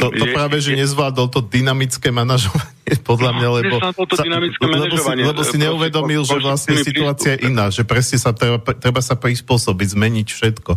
To, 0.02 0.10
to 0.10 0.26
je, 0.26 0.34
práve, 0.34 0.58
že 0.58 0.74
nezvládol 0.74 1.30
to 1.30 1.38
dynamické 1.46 2.10
manažovanie, 2.10 2.98
podľa 3.10 3.30
mňa, 3.38 3.48
lebo, 3.62 3.74
to 3.78 4.14
sa, 4.18 4.26
lebo, 4.26 4.96
si, 4.98 5.10
lebo 5.22 5.42
si 5.46 5.56
neuvedomil, 5.58 6.22
že 6.26 6.38
vlastne 6.42 6.74
situácia 6.82 7.38
je 7.38 7.46
iná, 7.46 7.70
že 7.70 7.86
presne 7.86 8.18
sa 8.18 8.34
treba, 8.34 8.58
treba 8.58 8.98
sa 8.98 9.14
prispôsobiť, 9.14 9.86
zmeniť 9.94 10.26
všetko. 10.34 10.72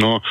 No, 0.00 0.24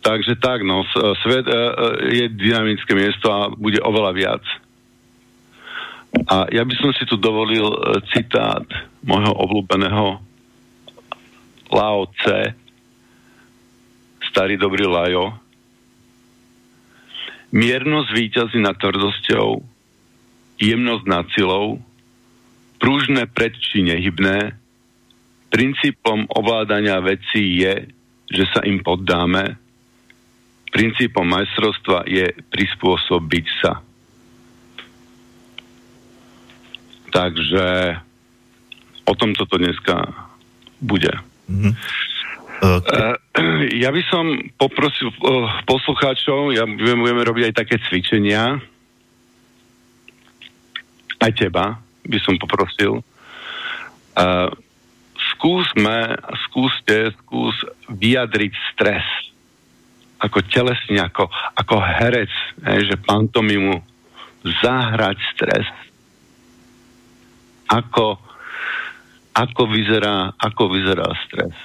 Takže 0.00 0.40
tak, 0.40 0.64
no, 0.64 0.84
svet 1.20 1.44
uh, 1.44 2.08
je 2.08 2.32
dynamické 2.32 2.96
miesto 2.96 3.28
a 3.28 3.52
bude 3.52 3.80
oveľa 3.84 4.12
viac. 4.16 4.44
A 6.26 6.48
ja 6.50 6.66
by 6.66 6.74
som 6.74 6.90
si 6.90 7.06
tu 7.06 7.14
dovolil 7.14 7.62
e, 7.62 8.02
citát 8.10 8.66
môjho 9.06 9.30
obľúbeného 9.30 10.18
Lao 11.70 12.02
Tse, 12.18 12.50
starý 14.26 14.58
dobrý 14.58 14.90
Lajo. 14.90 15.38
Miernosť 17.54 18.10
výťazí 18.10 18.58
nad 18.58 18.74
tvrdosťou, 18.74 19.48
jemnosť 20.58 21.04
nad 21.06 21.26
silou, 21.34 21.78
prúžne 22.82 23.26
predči 23.30 23.86
nehybné, 23.86 24.54
princípom 25.50 26.30
ovládania 26.30 26.98
vecí 27.02 27.58
je, 27.58 27.90
že 28.30 28.44
sa 28.54 28.62
im 28.62 28.82
poddáme, 28.82 29.58
princípom 30.70 31.26
majstrovstva 31.26 32.06
je 32.06 32.30
prispôsobiť 32.50 33.46
sa. 33.62 33.82
Takže 37.10 37.66
o 39.06 39.14
tom 39.18 39.34
toto 39.34 39.58
dneska 39.58 40.06
bude. 40.78 41.10
Mm-hmm. 41.50 41.74
Okay. 42.60 43.12
Ja 43.80 43.88
by 43.88 44.02
som 44.12 44.36
poprosil 44.60 45.08
poslucháčov, 45.64 46.52
ja 46.52 46.68
budeme, 46.68 47.24
robiť 47.24 47.50
aj 47.50 47.54
také 47.56 47.80
cvičenia, 47.88 48.60
aj 51.20 51.32
teba 51.36 51.80
by 52.04 52.18
som 52.20 52.36
poprosil. 52.36 53.00
Uh, 54.12 54.52
skúsme, 55.36 56.20
skúste, 56.48 57.16
skús 57.24 57.56
vyjadriť 57.88 58.52
stres 58.72 59.04
ako 60.20 60.38
telesne, 60.52 61.00
ako, 61.00 61.32
ako 61.56 61.76
herec, 61.80 62.32
hej, 62.68 62.92
že 62.92 63.00
pantomimu 63.00 63.80
zahrať 64.44 65.18
stres. 65.32 65.68
Ako, 67.70 68.20
ako, 69.32 69.62
vyzerá, 69.70 70.36
ako 70.36 70.76
vyzerá 70.76 71.08
stres. 71.24 71.56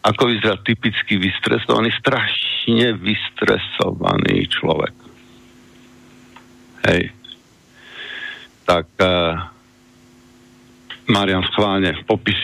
Ako 0.00 0.32
vyzerá 0.32 0.56
typicky 0.64 1.20
vystresovaný, 1.20 1.92
strašne 2.00 2.96
vystresovaný 2.96 4.48
človek. 4.48 4.96
Hej. 6.88 7.12
Tak 8.64 8.86
uh, 8.96 9.52
Marian, 11.10 11.44
schválne, 11.52 12.00
popíš, 12.08 12.38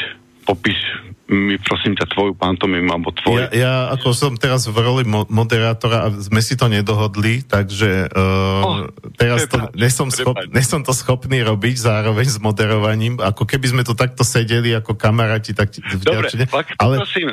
popíš 0.46 0.78
mi 1.26 1.59
prosím 1.59 1.98
ťa 1.98 2.06
tvoju 2.14 2.38
pantomimu 2.38 2.87
alebo 2.87 3.11
tvoj. 3.11 3.50
Ja, 3.50 3.50
ja 3.50 3.74
ako 3.98 4.14
som 4.14 4.38
teraz 4.38 4.70
v 4.70 4.78
roli 4.78 5.02
mo- 5.02 5.26
moderátora 5.26 6.06
a 6.06 6.09
sme 6.14 6.38
si 6.38 6.54
to 6.54 6.70
nedohodli, 6.70 7.42
takže 7.42 8.06
uh, 8.06 8.62
oh, 8.62 8.76
teraz 9.18 9.50
to, 9.50 9.59
nesom, 9.74 10.14
schop, 10.14 10.38
nesom 10.54 10.87
to 10.87 10.94
schopný 10.94 11.42
robiť 11.42 11.82
zároveň 11.82 12.26
s 12.30 12.38
moderovaním, 12.38 13.18
ako 13.18 13.42
keby 13.42 13.66
sme 13.74 13.82
to 13.82 13.98
takto 13.98 14.22
sedeli 14.22 14.70
ako 14.70 14.94
kamaráti, 14.94 15.50
tak 15.50 15.74
Dobre, 16.06 16.30
tak 16.30 16.78
ale, 16.78 17.02
prosím, 17.02 17.26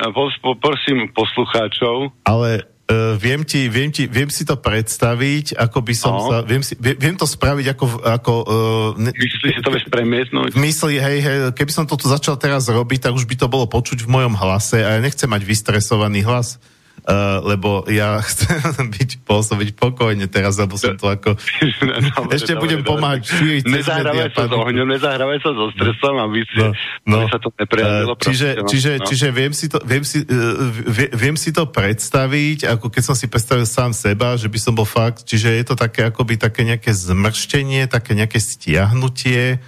prosím 0.58 0.98
poslucháčov. 1.14 2.10
Ale 2.26 2.73
Uh, 2.84 3.16
viem, 3.16 3.40
ti, 3.40 3.64
viem, 3.72 3.88
ti, 3.88 4.04
viem 4.04 4.28
si 4.28 4.44
to 4.44 4.60
predstaviť, 4.60 5.56
ako 5.56 5.78
by 5.80 5.94
som 5.96 6.12
no. 6.20 6.28
sa... 6.28 6.36
Viem, 6.44 6.60
si, 6.60 6.76
viem, 6.76 6.92
viem 7.00 7.16
to 7.16 7.24
spraviť 7.24 7.72
ako... 7.72 7.84
ako 8.04 8.32
uh, 8.44 8.88
ne, 9.00 9.08
Myslíš 9.08 9.56
si 9.56 9.62
to 9.64 9.72
vieš 9.72 9.88
premietnúť? 9.88 10.52
Myslí, 10.52 11.00
hej, 11.00 11.18
hej, 11.24 11.36
keby 11.56 11.72
som 11.72 11.88
to 11.88 11.96
tu 11.96 12.12
začal 12.12 12.36
teraz 12.36 12.68
robiť, 12.68 13.08
tak 13.08 13.16
už 13.16 13.24
by 13.24 13.40
to 13.40 13.48
bolo 13.48 13.64
počuť 13.64 14.04
v 14.04 14.12
mojom 14.12 14.36
hlase 14.36 14.84
a 14.84 14.96
ja 14.96 15.00
nechcem 15.00 15.24
mať 15.24 15.42
vystresovaný 15.48 16.28
hlas. 16.28 16.60
Uh, 17.04 17.44
lebo 17.44 17.84
ja 17.84 18.16
chcem 18.32 18.88
byť 18.88 19.28
pôsobiť 19.28 19.76
pokojne 19.76 20.24
teraz, 20.24 20.56
lebo 20.56 20.80
som 20.80 20.96
to 20.96 21.12
ako... 21.12 21.36
dobre, 21.36 22.32
Ešte 22.40 22.56
dobre, 22.56 22.64
budem 22.64 22.80
dobre. 22.80 22.90
pomáhať 22.96 23.22
šíriť 23.28 23.62
Nezahrávaj 23.68 24.30
sa 24.32 24.48
so 24.48 24.56
ohňom, 24.64 24.88
nezahrávaj 24.88 25.38
sa 25.44 25.50
so 25.52 25.68
stresom, 25.76 26.16
aby, 26.24 26.48
si, 26.48 26.56
no, 26.56 26.72
no. 27.04 27.16
aby 27.20 27.28
sa 27.28 27.36
to 27.44 27.52
neprejavilo. 27.52 28.14
Uh, 28.16 28.24
čiže, 28.24 28.48
proste, 28.56 28.64
no. 28.64 28.68
čiže, 28.72 28.92
no. 28.96 29.04
čiže 29.04 29.26
viem, 29.36 29.52
si 29.52 29.66
to, 29.68 29.78
viem, 29.84 30.04
si, 30.08 30.18
uh, 30.24 31.12
viem 31.12 31.36
si 31.36 31.50
to 31.52 31.68
predstaviť, 31.68 32.58
ako 32.72 32.86
keď 32.88 33.02
som 33.04 33.12
si 33.12 33.28
predstavil 33.28 33.68
sám 33.68 33.92
seba, 33.92 34.40
že 34.40 34.48
by 34.48 34.56
som 34.56 34.72
bol 34.72 34.88
fakt, 34.88 35.28
čiže 35.28 35.52
je 35.60 35.64
to 35.68 35.76
také 35.76 36.08
akoby 36.08 36.40
také 36.40 36.64
nejaké 36.64 36.88
zmrštenie, 36.88 37.84
také 37.84 38.16
nejaké 38.16 38.40
stiahnutie, 38.40 39.60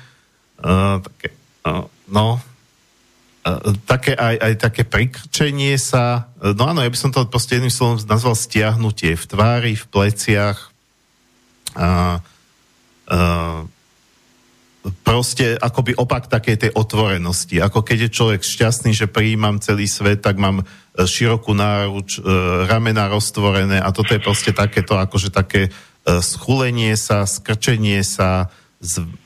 uh, 0.64 1.04
také, 1.04 1.36
uh, 1.68 1.84
no, 2.08 2.40
také 3.86 4.18
aj, 4.18 4.36
aj 4.42 4.54
také 4.58 4.82
prikrčenie 4.82 5.78
sa, 5.78 6.34
no 6.42 6.66
áno, 6.66 6.82
ja 6.82 6.90
by 6.90 6.98
som 6.98 7.14
to 7.14 7.30
proste 7.30 7.62
jedným 7.62 7.70
slovom 7.70 8.02
nazval 8.02 8.34
stiahnutie 8.34 9.14
v 9.14 9.24
tvári, 9.24 9.72
v 9.78 9.86
pleciach, 9.86 10.58
a, 11.78 12.18
a, 13.06 13.16
proste 15.02 15.58
akoby 15.58 15.98
opak 15.98 16.30
takej 16.30 16.56
tej 16.66 16.70
otvorenosti. 16.74 17.58
Ako 17.58 17.82
keď 17.82 18.06
je 18.06 18.14
človek 18.14 18.42
šťastný, 18.42 18.94
že 18.94 19.10
prijímam 19.10 19.58
celý 19.58 19.90
svet, 19.90 20.22
tak 20.22 20.38
mám 20.38 20.62
e, 20.62 20.64
širokú 21.02 21.54
náruč, 21.54 22.18
e, 22.18 22.20
ramena 22.66 23.10
roztvorené 23.10 23.82
a 23.82 23.90
toto 23.90 24.14
je 24.14 24.22
proste 24.22 24.54
takéto, 24.54 24.94
akože 24.94 25.34
také 25.34 25.68
e, 25.68 25.70
schulenie 26.22 26.94
sa, 26.94 27.26
skrčenie 27.26 28.02
sa, 28.06 28.50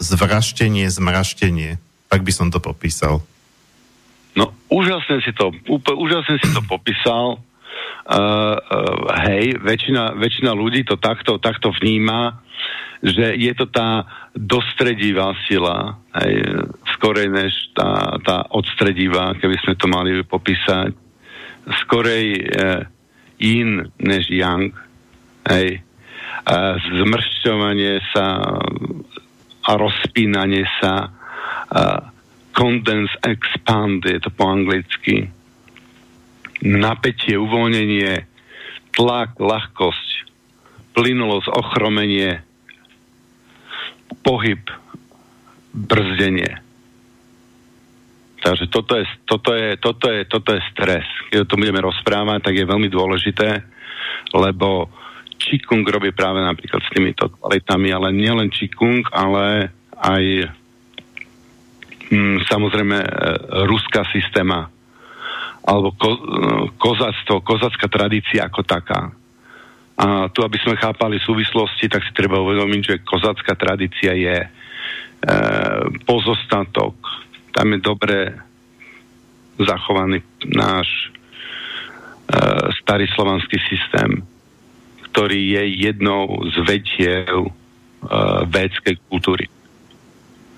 zvraštenie, 0.01 0.89
zmraštenie. 0.89 1.77
Tak 2.09 2.25
by 2.25 2.33
som 2.33 2.49
to 2.49 2.63
popísal. 2.63 3.21
No, 4.39 4.55
úžasne 4.71 5.19
si 5.23 5.35
to, 5.35 5.51
úplne 5.67 5.99
úžasne 5.99 6.39
si 6.39 6.49
to 6.55 6.63
popísal. 6.67 7.43
Uh, 8.11 8.59
uh, 8.59 9.07
hej, 9.27 9.59
väčšina, 9.63 10.19
väčšina 10.19 10.51
ľudí 10.55 10.83
to 10.83 10.99
takto, 10.99 11.39
takto 11.39 11.71
vníma, 11.71 12.43
že 13.01 13.39
je 13.39 13.53
to 13.55 13.71
tá 13.71 14.05
dostredivá 14.35 15.33
sila, 15.47 15.99
hej, 16.21 16.67
skorej 16.97 17.31
než 17.31 17.53
tá, 17.73 18.19
tá 18.21 18.37
odstredivá, 18.51 19.39
keby 19.39 19.57
sme 19.63 19.75
to 19.79 19.87
mali 19.87 20.11
popísať. 20.27 20.91
Skorej 21.87 22.27
uh, 22.51 22.83
in 23.39 23.89
než 24.03 24.27
yang, 24.31 24.75
hej. 25.47 25.83
Uh, 26.41 26.75
zmršťovanie 26.81 28.01
sa 28.17 28.27
a 29.61 29.71
rozpínanie 29.77 30.65
sa 30.81 30.93
uh, 31.07 32.01
condense 32.53 33.15
expand, 33.25 34.05
je 34.05 34.21
to 34.21 34.31
po 34.31 34.51
anglicky. 34.51 35.31
Napätie, 36.61 37.41
uvoľnenie, 37.41 38.29
tlak, 38.93 39.39
ľahkosť, 39.41 40.09
plynulosť, 40.93 41.49
ochromenie, 41.49 42.45
pohyb, 44.21 44.61
brzdenie. 45.73 46.61
Takže 48.41 48.73
toto 48.73 48.97
je, 48.97 49.05
toto, 49.29 49.51
je, 49.53 49.69
toto, 49.77 50.07
je, 50.09 50.21
toto 50.25 50.51
je 50.57 50.61
stres. 50.73 51.05
Keď 51.29 51.45
o 51.45 51.49
tom 51.49 51.61
budeme 51.61 51.85
rozprávať, 51.85 52.41
tak 52.49 52.55
je 52.57 52.65
veľmi 52.65 52.89
dôležité, 52.89 53.49
lebo 54.33 54.89
Qigong 55.41 55.85
robí 55.89 56.13
práve 56.13 56.41
napríklad 56.45 56.85
s 56.85 56.93
týmito 56.93 57.33
kvalitami, 57.41 57.89
ale 57.93 58.13
nielen 58.13 58.53
Qigong, 58.53 59.09
ale 59.13 59.73
aj 59.97 60.53
samozrejme 62.51 62.99
e, 62.99 63.09
ruská 63.71 64.03
systéma 64.11 64.67
alebo 65.63 65.95
ko, 65.95 66.11
e, 66.11 66.21
kozactvo, 66.75 67.45
kozacká 67.47 67.87
tradícia 67.87 68.51
ako 68.51 68.67
taká. 68.67 69.15
A 70.01 70.33
tu, 70.33 70.41
aby 70.43 70.57
sme 70.59 70.81
chápali 70.81 71.21
súvislosti, 71.21 71.87
tak 71.87 72.03
si 72.03 72.13
treba 72.17 72.41
uvedomiť, 72.41 72.83
že 72.83 73.05
kozacká 73.07 73.55
tradícia 73.55 74.17
je 74.17 74.37
e, 74.43 74.49
pozostatok. 76.03 76.97
Tam 77.55 77.71
je 77.71 77.79
dobre 77.79 78.19
zachovaný 79.61 80.25
náš 80.51 80.89
e, 80.91 81.07
starý 82.83 83.07
slovanský 83.13 83.61
systém, 83.71 84.25
ktorý 85.13 85.61
je 85.61 85.65
jednou 85.85 86.49
z 86.49 86.57
vediev 86.65 87.39
e, 87.47 87.53
védskej 88.51 88.97
kultúry. 89.07 89.47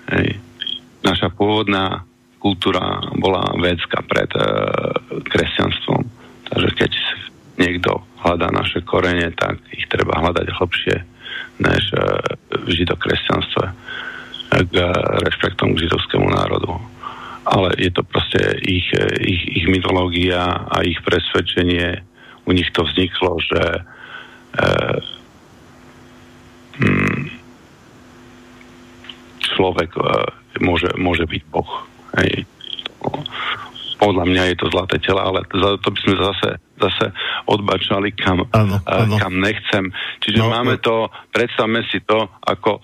Hej 0.09 0.52
naša 1.03 1.29
pôvodná 1.35 2.07
kultúra 2.39 2.99
bola 3.15 3.55
védska 3.55 4.03
pred 4.03 4.27
e, 4.35 4.43
kresťanstvom. 5.23 6.01
Takže 6.51 6.69
keď 6.75 6.91
niekto 7.55 8.03
hľadá 8.19 8.51
naše 8.51 8.83
korene, 8.83 9.31
tak 9.31 9.63
ich 9.71 9.87
treba 9.87 10.19
hľadať 10.19 10.47
hlbšie 10.51 10.95
než 11.63 11.83
e, 11.95 12.03
v 12.51 12.69
židokresťanstve 12.71 13.65
k 14.53 14.75
e, 14.75 14.87
rešpektom 15.23 15.75
k 15.75 15.87
židovskému 15.87 16.27
národu. 16.27 16.75
Ale 17.43 17.75
je 17.75 17.91
to 17.91 18.03
proste 18.03 18.39
ich, 18.63 18.87
e, 18.91 19.07
ich, 19.23 19.63
ich 19.63 19.65
mytológia 19.71 20.67
a 20.67 20.83
ich 20.83 20.99
presvedčenie. 21.03 22.03
U 22.43 22.51
nich 22.51 22.67
to 22.75 22.83
vzniklo, 22.83 23.39
že 23.39 23.61
e, 23.63 23.81
mm, 26.83 27.21
človek 29.55 29.91
e, 29.95 30.03
môže, 30.63 30.89
môže 30.95 31.27
byť 31.27 31.43
Boh. 31.51 31.69
Hej. 32.17 32.45
podľa 33.97 34.25
mňa 34.27 34.43
je 34.51 34.57
to 34.59 34.67
zlaté 34.67 34.99
telo, 34.99 35.23
ale 35.23 35.47
za 35.47 35.79
to 35.79 35.87
by 35.95 35.99
sme 36.03 36.15
zase, 36.19 36.49
zase 36.75 37.05
odbačali 37.47 38.11
kam, 38.11 38.43
ano, 38.51 38.83
ano. 38.83 39.15
kam 39.15 39.39
nechcem. 39.39 39.95
Čiže 40.19 40.43
no, 40.43 40.51
máme 40.51 40.75
no. 40.75 40.83
to, 40.83 40.95
predstavme 41.31 41.87
si 41.87 42.03
to, 42.03 42.27
ako 42.43 42.83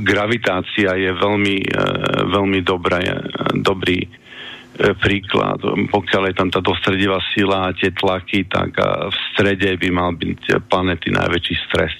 gravitácia 0.00 0.96
je 0.96 1.12
veľmi, 1.12 1.58
uh, 1.68 2.32
veľmi 2.32 2.64
dobrá, 2.64 3.04
uh, 3.04 3.52
dobrý 3.60 4.08
príklad. 4.80 5.60
Pokiaľ 5.92 6.32
je 6.32 6.34
tam 6.40 6.48
tá 6.48 6.64
dostredivá 6.64 7.20
sila 7.36 7.68
a 7.68 7.76
tie 7.76 7.92
tlaky, 7.92 8.48
tak 8.48 8.80
v 9.12 9.16
strede 9.34 9.76
by 9.76 9.88
mal 9.92 10.16
byť 10.16 10.56
planety 10.72 11.12
najväčší 11.12 11.56
stres. 11.68 11.92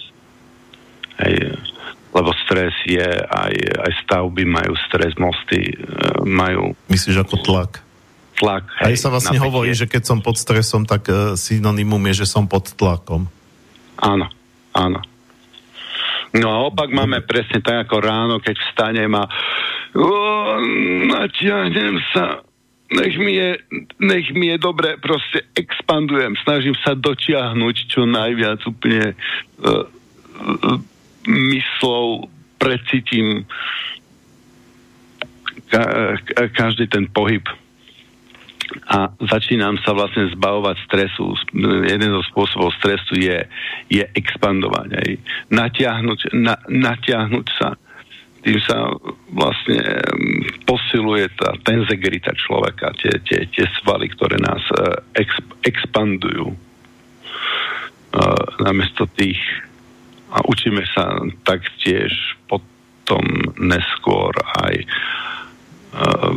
Hej 1.21 1.61
lebo 2.11 2.31
stres 2.47 2.75
je, 2.87 3.07
aj, 3.23 3.55
aj 3.87 3.93
stavby 4.03 4.43
majú 4.43 4.75
stres, 4.91 5.15
mosty 5.15 5.71
e, 5.71 5.75
majú... 6.27 6.75
Myslíš 6.91 7.23
ako 7.23 7.39
tlak? 7.39 7.73
Tlak, 8.35 8.67
hej. 8.83 8.95
Aj 8.95 8.97
sa 8.99 9.09
vlastne 9.15 9.39
napätie. 9.39 9.47
hovorí, 9.47 9.71
že 9.77 9.87
keď 9.87 10.03
som 10.03 10.19
pod 10.19 10.41
stresom, 10.41 10.89
tak 10.89 11.07
uh, 11.13 11.37
synonymum 11.37 12.01
je, 12.11 12.25
že 12.25 12.27
som 12.27 12.49
pod 12.49 12.73
tlakom. 12.73 13.29
Áno, 14.01 14.27
áno. 14.73 15.01
No 16.33 16.47
a 16.49 16.57
opak 16.67 16.89
máme 16.89 17.21
presne 17.27 17.61
tak 17.61 17.85
ako 17.85 17.97
ráno, 18.01 18.35
keď 18.41 18.57
vstanem 18.59 19.13
a 19.19 19.29
natiahnem 21.11 21.99
sa, 22.15 22.41
nech 22.91 23.15
mi, 23.19 23.35
je, 23.35 23.51
nech 23.99 24.31
mi 24.33 24.55
je 24.55 24.57
dobre, 24.57 24.95
proste 25.03 25.47
expandujem, 25.59 26.39
snažím 26.47 26.79
sa 26.81 26.95
dotiahnuť 26.95 27.77
čo 27.91 28.07
najviac 28.07 28.63
úplne 28.67 29.15
uh, 29.63 29.85
myslou 31.31 32.27
precítim 32.59 33.47
ka- 35.71 36.19
každý 36.53 36.91
ten 36.91 37.07
pohyb 37.09 37.47
a 38.87 39.11
začínam 39.19 39.83
sa 39.83 39.91
vlastne 39.91 40.31
zbavovať 40.31 40.77
stresu. 40.87 41.35
Jeden 41.91 42.11
zo 42.15 42.23
spôsobov 42.31 42.71
stresu 42.79 43.19
je, 43.19 43.39
je 43.91 44.05
expandovať, 44.15 44.89
aj. 44.95 45.11
Natiahnuť, 45.51 46.19
na, 46.39 46.55
natiahnuť 46.71 47.47
sa. 47.59 47.75
Tým 48.41 48.57
sa 48.65 48.89
vlastne 49.35 49.85
mm, 49.85 50.65
posiluje 50.65 51.29
tá 51.37 51.53
tenzegrita 51.61 52.33
človeka, 52.33 52.95
tie, 52.97 53.13
tie, 53.27 53.45
tie 53.53 53.67
svaly, 53.83 54.09
ktoré 54.17 54.39
nás 54.39 54.63
uh, 54.79 55.03
exp, 55.19 55.45
expandujú. 55.67 56.55
Uh, 58.11 58.43
namiesto 58.65 59.07
tých 59.15 59.39
a 60.31 60.39
učíme 60.47 60.87
sa 60.95 61.19
taktiež 61.43 62.15
potom 62.47 63.21
neskôr 63.59 64.31
aj 64.63 64.75
e, 64.79 64.87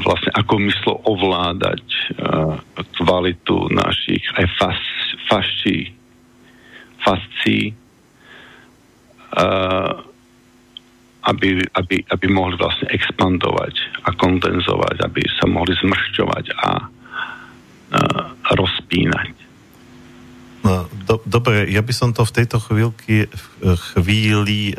vlastne 0.02 0.32
ako 0.34 0.56
myslo 0.66 0.94
ovládať 1.06 1.86
e, 1.86 2.02
kvalitu 2.98 3.70
našich 3.70 4.26
aj 4.34 4.46
fas, 4.58 4.80
fascí, 5.30 5.94
fascí 7.06 7.60
e, 7.70 7.74
aby, 11.24 11.50
aby, 11.80 11.96
aby 12.04 12.26
mohli 12.28 12.60
vlastne 12.60 12.90
expandovať 12.92 14.04
a 14.04 14.12
kondenzovať, 14.12 15.08
aby 15.08 15.22
sa 15.40 15.48
mohli 15.48 15.72
zmršťovať 15.80 16.46
a, 16.52 16.72
a 18.44 18.52
rozpínať. 18.60 19.43
No, 20.64 20.88
do, 21.04 21.20
dobre, 21.28 21.68
ja 21.68 21.84
by 21.84 21.92
som 21.92 22.16
to 22.16 22.24
v 22.24 22.36
tejto 22.40 22.56
chvíľky, 22.64 23.28
chvíli 23.92 24.72
e, 24.72 24.76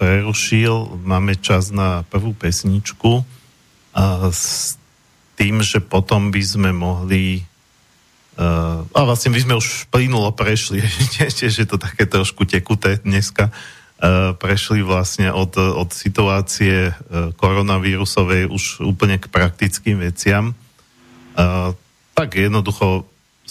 prerušil. 0.00 0.96
Máme 1.04 1.36
čas 1.36 1.68
na 1.68 2.08
prvú 2.08 2.32
pesničku 2.32 3.20
a 3.92 4.32
s 4.32 4.80
tým, 5.36 5.60
že 5.60 5.84
potom 5.84 6.32
by 6.32 6.42
sme 6.42 6.70
mohli 6.72 7.44
e, 8.36 8.44
a 8.80 9.00
vlastne 9.04 9.28
by 9.36 9.40
sme 9.44 9.54
už 9.60 9.92
plynulo 9.92 10.32
prešli, 10.32 10.80
tiež 11.14 11.52
je 11.52 11.68
to 11.68 11.76
také 11.76 12.08
trošku 12.08 12.48
tekuté 12.48 12.96
dneska, 13.04 13.52
e, 14.00 14.32
prešli 14.40 14.80
vlastne 14.80 15.28
od, 15.36 15.52
od 15.60 15.92
situácie 15.92 16.90
e, 16.90 16.92
koronavírusovej 17.36 18.48
už 18.48 18.80
úplne 18.88 19.20
k 19.20 19.28
praktickým 19.28 20.00
veciam. 20.00 20.52
E, 20.52 20.54
tak 22.16 22.28
jednoducho 22.40 23.04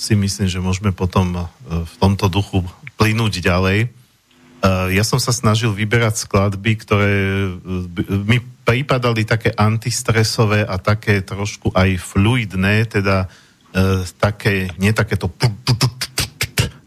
si 0.04 0.20
myslím, 0.20 0.52
že 0.52 0.60
môžeme 0.60 0.92
potom 0.92 1.32
e, 1.32 1.44
v 1.88 1.94
tomto 1.96 2.28
duchu 2.28 2.60
plynúť 3.00 3.40
ďalej. 3.40 3.88
E, 3.88 3.90
ja 4.92 5.04
som 5.08 5.16
sa 5.16 5.32
snažil 5.32 5.72
vyberať 5.72 6.28
skladby, 6.28 6.72
ktoré 6.84 7.14
e, 7.16 7.52
mi 8.28 8.44
prípadali 8.68 9.24
také 9.24 9.56
antistresové 9.56 10.68
a 10.68 10.76
také 10.76 11.24
trošku 11.24 11.72
aj 11.72 11.96
fluidné, 12.00 12.88
teda 12.88 13.28
také, 14.22 14.70
nie 14.78 14.94
takéto 14.94 15.26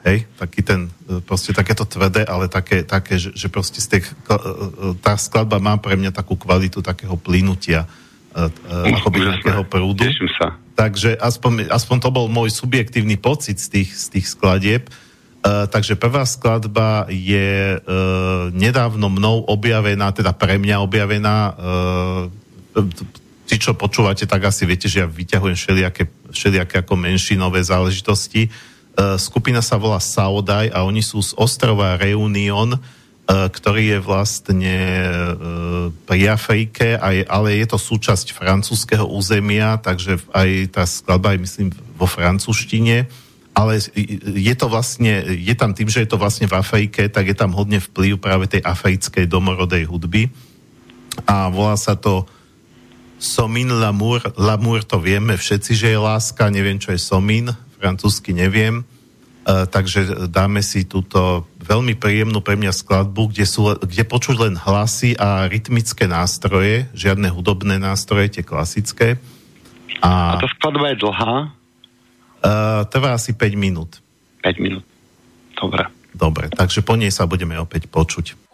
hej, 0.06 0.22
taký 0.38 0.62
ten, 0.62 0.86
proste 1.26 1.50
takéto 1.50 1.82
tvrdé, 1.82 2.22
ale 2.22 2.46
také, 2.46 2.86
také 2.86 3.18
že, 3.18 3.34
že 3.34 3.50
proste 3.50 3.82
z 3.82 3.90
tej, 3.90 4.00
tá 5.02 5.18
skladba 5.18 5.58
má 5.58 5.74
pre 5.82 5.98
mňa 5.98 6.14
takú 6.14 6.38
kvalitu 6.38 6.86
takého 6.86 7.18
plynutia 7.18 7.90
akoby 8.36 9.18
nejakého 9.24 9.64
prúdu. 9.64 10.04
Teším 10.04 10.28
sa. 10.36 10.60
Takže 10.76 11.16
aspoň, 11.16 11.72
aspoň 11.72 11.96
to 12.04 12.10
bol 12.12 12.26
môj 12.28 12.52
subjektívny 12.52 13.16
pocit 13.16 13.56
z 13.56 13.80
tých, 13.80 13.90
z 13.96 14.06
tých 14.12 14.26
skladieb. 14.28 14.92
Uh, 15.40 15.64
takže 15.70 15.96
prvá 15.96 16.26
skladba 16.28 17.06
je 17.08 17.78
uh, 17.78 18.50
nedávno 18.52 19.08
mnou 19.08 19.46
objavená, 19.46 20.12
teda 20.12 20.36
pre 20.36 20.60
mňa 20.60 20.84
objavená. 20.84 21.36
Uh, 21.54 22.84
tí, 23.48 23.56
čo 23.56 23.72
počúvate, 23.72 24.28
tak 24.28 24.42
asi 24.44 24.68
viete, 24.68 24.90
že 24.90 25.00
ja 25.00 25.08
vyťahujem 25.08 25.56
všelijaké, 25.56 26.02
všelijaké 26.34 26.82
ako 26.82 26.94
menšinové 26.98 27.62
záležitosti. 27.62 28.50
Uh, 28.98 29.16
skupina 29.16 29.62
sa 29.62 29.80
volá 29.80 30.02
Saudaj 30.02 30.74
a 30.74 30.84
oni 30.84 31.00
sú 31.00 31.22
z 31.24 31.32
ostrova 31.38 31.96
Reunion, 31.96 32.76
E, 32.76 32.78
ktorý 33.26 33.98
je 33.98 33.98
vlastne 33.98 34.76
e, 34.78 35.06
pri 36.06 36.20
Afrike, 36.30 36.94
aj, 36.94 37.26
ale 37.26 37.58
je 37.58 37.66
to 37.66 37.78
súčasť 37.78 38.30
francúzského 38.30 39.02
územia, 39.02 39.82
takže 39.82 40.22
aj 40.30 40.50
tá 40.70 40.86
skladba 40.86 41.34
je 41.34 41.42
myslím 41.42 41.68
vo 41.98 42.06
francúzštine, 42.06 43.10
ale 43.50 43.72
je 44.30 44.54
to 44.54 44.70
vlastne, 44.70 45.26
je 45.42 45.54
tam 45.58 45.74
tým, 45.74 45.90
že 45.90 46.06
je 46.06 46.10
to 46.14 46.22
vlastne 46.22 46.46
v 46.46 46.54
Afrike, 46.54 47.10
tak 47.10 47.26
je 47.26 47.34
tam 47.34 47.50
hodne 47.50 47.82
vplyv 47.82 48.22
práve 48.22 48.46
tej 48.46 48.62
africkej 48.62 49.26
domorodej 49.26 49.90
hudby. 49.90 50.30
A 51.26 51.50
volá 51.50 51.74
sa 51.74 51.98
to 51.98 52.30
Somin 53.16 53.72
l'amour, 53.72 54.22
l'amour 54.36 54.84
to 54.84 55.00
vieme 55.00 55.34
všetci, 55.34 55.72
že 55.72 55.88
je 55.88 55.98
láska, 55.98 56.52
neviem 56.52 56.78
čo 56.78 56.92
je 56.94 57.00
Somin, 57.00 57.50
francúzsky 57.80 58.30
neviem, 58.30 58.86
Uh, 59.46 59.62
takže 59.62 60.26
dáme 60.26 60.58
si 60.58 60.90
túto 60.90 61.46
veľmi 61.66 61.98
príjemnú 61.98 62.38
pre 62.40 62.54
mňa 62.54 62.70
skladbu, 62.70 63.34
kde, 63.34 63.44
sú, 63.44 63.74
kde 63.82 64.06
počuť 64.06 64.36
len 64.38 64.54
hlasy 64.54 65.18
a 65.18 65.50
rytmické 65.50 66.06
nástroje, 66.06 66.86
žiadne 66.94 67.26
hudobné 67.28 67.82
nástroje, 67.82 68.38
tie 68.38 68.44
klasické. 68.46 69.18
A, 70.00 70.38
a 70.38 70.42
tá 70.42 70.48
skladba 70.54 70.94
je 70.94 71.02
dlhá? 71.02 71.34
Uh, 72.46 72.86
trvá 72.86 73.18
asi 73.18 73.34
5 73.34 73.58
minút. 73.58 73.98
5 74.46 74.62
minút. 74.62 74.86
Dobre. 75.58 75.90
Dobre, 76.16 76.48
takže 76.48 76.80
po 76.80 76.96
nej 76.96 77.12
sa 77.12 77.28
budeme 77.28 77.60
opäť 77.60 77.90
počuť. 77.92 78.45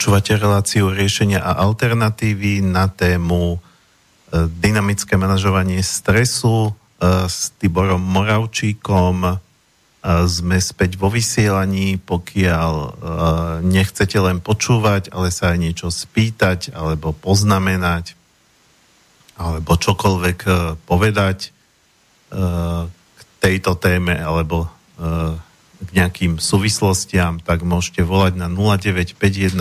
Počúvate 0.00 0.32
reláciu 0.32 0.88
riešenia 0.88 1.44
a 1.44 1.60
alternatívy 1.60 2.64
na 2.64 2.88
tému 2.88 3.60
e, 3.60 4.48
dynamické 4.48 5.20
manažovanie 5.20 5.84
stresu 5.84 6.72
e, 6.72 7.28
s 7.28 7.52
Tiborom 7.60 8.00
Moravčíkom. 8.00 9.28
E, 9.28 9.32
sme 10.24 10.56
späť 10.56 10.96
vo 10.96 11.12
vysielaní, 11.12 12.00
pokiaľ 12.00 12.96
nechcete 13.60 14.16
len 14.16 14.40
počúvať, 14.40 15.12
ale 15.12 15.28
sa 15.28 15.52
aj 15.52 15.68
niečo 15.68 15.92
spýtať 15.92 16.72
alebo 16.72 17.12
poznamenať 17.12 18.16
alebo 19.36 19.76
čokoľvek 19.76 20.38
povedať 20.88 21.52
k 22.32 23.20
tejto 23.36 23.76
téme 23.76 24.16
alebo 24.16 24.64
k 25.90 25.98
nejakým 25.98 26.38
súvislostiam, 26.38 27.42
tak 27.42 27.66
môžete 27.66 28.06
volať 28.06 28.38
na 28.38 28.46
0951 28.46 29.58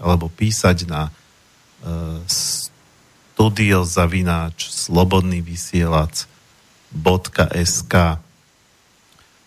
alebo 0.00 0.32
písať 0.32 0.88
na 0.88 1.12
uh, 1.84 2.16
studiozavináč 3.36 4.72
vysielač.sk 5.44 6.24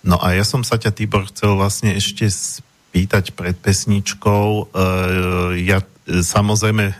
No 0.04 0.20
a 0.20 0.36
ja 0.36 0.44
som 0.44 0.68
sa 0.68 0.76
ťa, 0.76 0.92
Tibor, 0.92 1.32
chcel 1.32 1.56
vlastne 1.56 1.96
ešte 1.96 2.28
spýtať 2.28 3.32
pred 3.40 3.56
pesničkou. 3.56 4.76
Uh, 4.76 5.56
ja 5.64 5.80
samozrejme, 6.06 6.92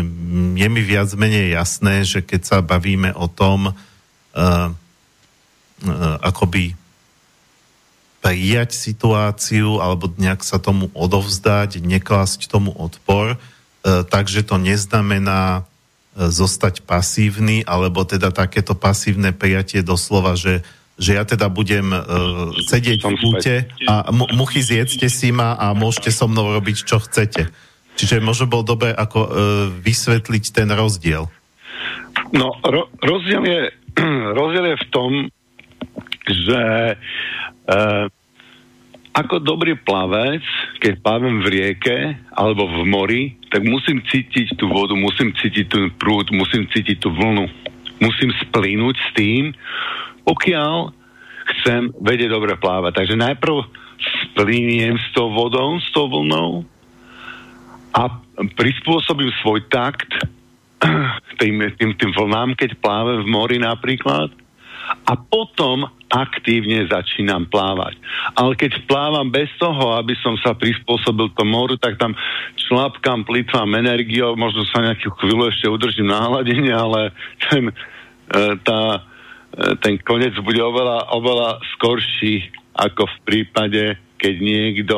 je 0.62 0.68
mi 0.70 0.82
viac 0.86 1.10
menej 1.18 1.58
jasné, 1.58 2.06
že 2.06 2.22
keď 2.22 2.40
sa 2.46 2.56
bavíme 2.62 3.10
o 3.18 3.26
tom, 3.26 3.74
uh, 3.74 3.74
uh, 4.38 4.70
akoby 6.22 6.78
prijať 8.22 8.78
situáciu 8.78 9.82
alebo 9.82 10.06
nejak 10.14 10.46
sa 10.46 10.62
tomu 10.62 10.88
odovzdať, 10.94 11.82
neklasť 11.82 12.46
tomu 12.46 12.70
odpor, 12.70 13.34
e, 13.34 13.36
takže 14.06 14.46
to 14.46 14.62
neznamená 14.62 15.66
e, 16.14 16.30
zostať 16.30 16.86
pasívny, 16.86 17.66
alebo 17.66 18.06
teda 18.06 18.30
takéto 18.30 18.78
pasívne 18.78 19.34
prijatie 19.34 19.82
doslova, 19.82 20.38
že, 20.38 20.62
že 20.94 21.18
ja 21.18 21.26
teda 21.26 21.50
budem 21.50 21.90
uh, 21.90 22.52
sedieť 22.68 23.00
v 23.02 23.16
kúte 23.16 23.54
a 23.90 24.12
mu, 24.14 24.28
muchy 24.36 24.62
zjedzte 24.62 25.08
si 25.10 25.34
ma 25.34 25.58
a 25.58 25.74
môžete 25.74 26.14
so 26.14 26.30
mnou 26.30 26.52
robiť, 26.52 26.84
čo 26.84 27.02
chcete. 27.02 27.50
Čiže 27.96 28.22
možno 28.22 28.46
bol 28.46 28.62
dobre 28.62 28.94
ako 28.94 29.18
uh, 29.18 29.30
vysvetliť 29.82 30.44
ten 30.52 30.68
rozdiel. 30.70 31.26
No, 32.36 32.54
ro- 32.60 32.92
rozdiel, 33.00 33.42
je, 33.42 33.60
rozdiel 34.38 34.64
je 34.72 34.76
v 34.78 34.86
tom, 34.92 35.10
že 36.28 36.62
Uh, 37.62 38.10
ako 39.12 39.44
dobrý 39.44 39.76
plavec, 39.76 40.40
keď 40.80 41.04
plavem 41.04 41.44
v 41.44 41.46
rieke 41.52 42.16
alebo 42.32 42.64
v 42.64 42.82
mori, 42.88 43.22
tak 43.52 43.60
musím 43.62 44.00
cítiť 44.08 44.56
tú 44.56 44.72
vodu, 44.72 44.96
musím 44.96 45.36
cítiť 45.36 45.66
ten 45.68 45.86
prúd, 46.00 46.32
musím 46.32 46.64
cítiť 46.72 46.96
tú 46.96 47.12
vlnu. 47.12 47.44
Musím 48.02 48.34
splínuť 48.48 48.96
s 48.98 49.08
tým, 49.14 49.54
pokiaľ 50.26 50.90
chcem 51.54 51.94
vedieť 52.02 52.34
dobre 52.34 52.58
plávať. 52.58 52.98
Takže 52.98 53.20
najprv 53.20 53.62
splíniem 54.26 54.98
s 54.98 55.06
tou 55.14 55.30
vodou, 55.30 55.78
s 55.78 55.86
tou 55.94 56.10
vlnou 56.10 56.66
a 57.94 58.02
prispôsobím 58.58 59.30
svoj 59.44 59.62
takt 59.70 60.08
tým, 61.40 61.62
tým, 61.78 61.94
tým 61.94 62.10
vlnám, 62.10 62.58
keď 62.58 62.74
plávem 62.82 63.22
v 63.22 63.30
mori 63.30 63.56
napríklad 63.62 64.34
a 65.06 65.12
potom 65.14 65.86
aktívne 66.12 66.84
začínam 66.92 67.48
plávať. 67.48 67.96
Ale 68.36 68.52
keď 68.52 68.84
plávam 68.84 69.32
bez 69.32 69.48
toho, 69.56 69.96
aby 69.96 70.12
som 70.20 70.36
sa 70.44 70.52
prispôsobil 70.52 71.32
tomu 71.32 71.56
moru, 71.56 71.80
tak 71.80 71.96
tam 71.96 72.12
šlapkám, 72.68 73.24
plitvám 73.24 73.80
energiou, 73.80 74.36
možno 74.36 74.68
sa 74.68 74.84
nejakú 74.84 75.08
chvíľu 75.16 75.48
ešte 75.48 75.72
udržím 75.72 76.12
na 76.12 76.20
hladine, 76.28 76.72
ale 76.72 77.16
ten, 77.48 77.72
e, 77.72 77.74
tá, 78.60 79.00
e, 79.56 79.76
ten 79.80 79.96
konec 80.04 80.36
bude 80.44 80.60
oveľa, 80.60 81.12
oveľa 81.16 81.64
skorší 81.76 82.52
ako 82.76 83.08
v 83.08 83.16
prípade, 83.24 83.84
keď 84.20 84.34
niekto 84.40 84.96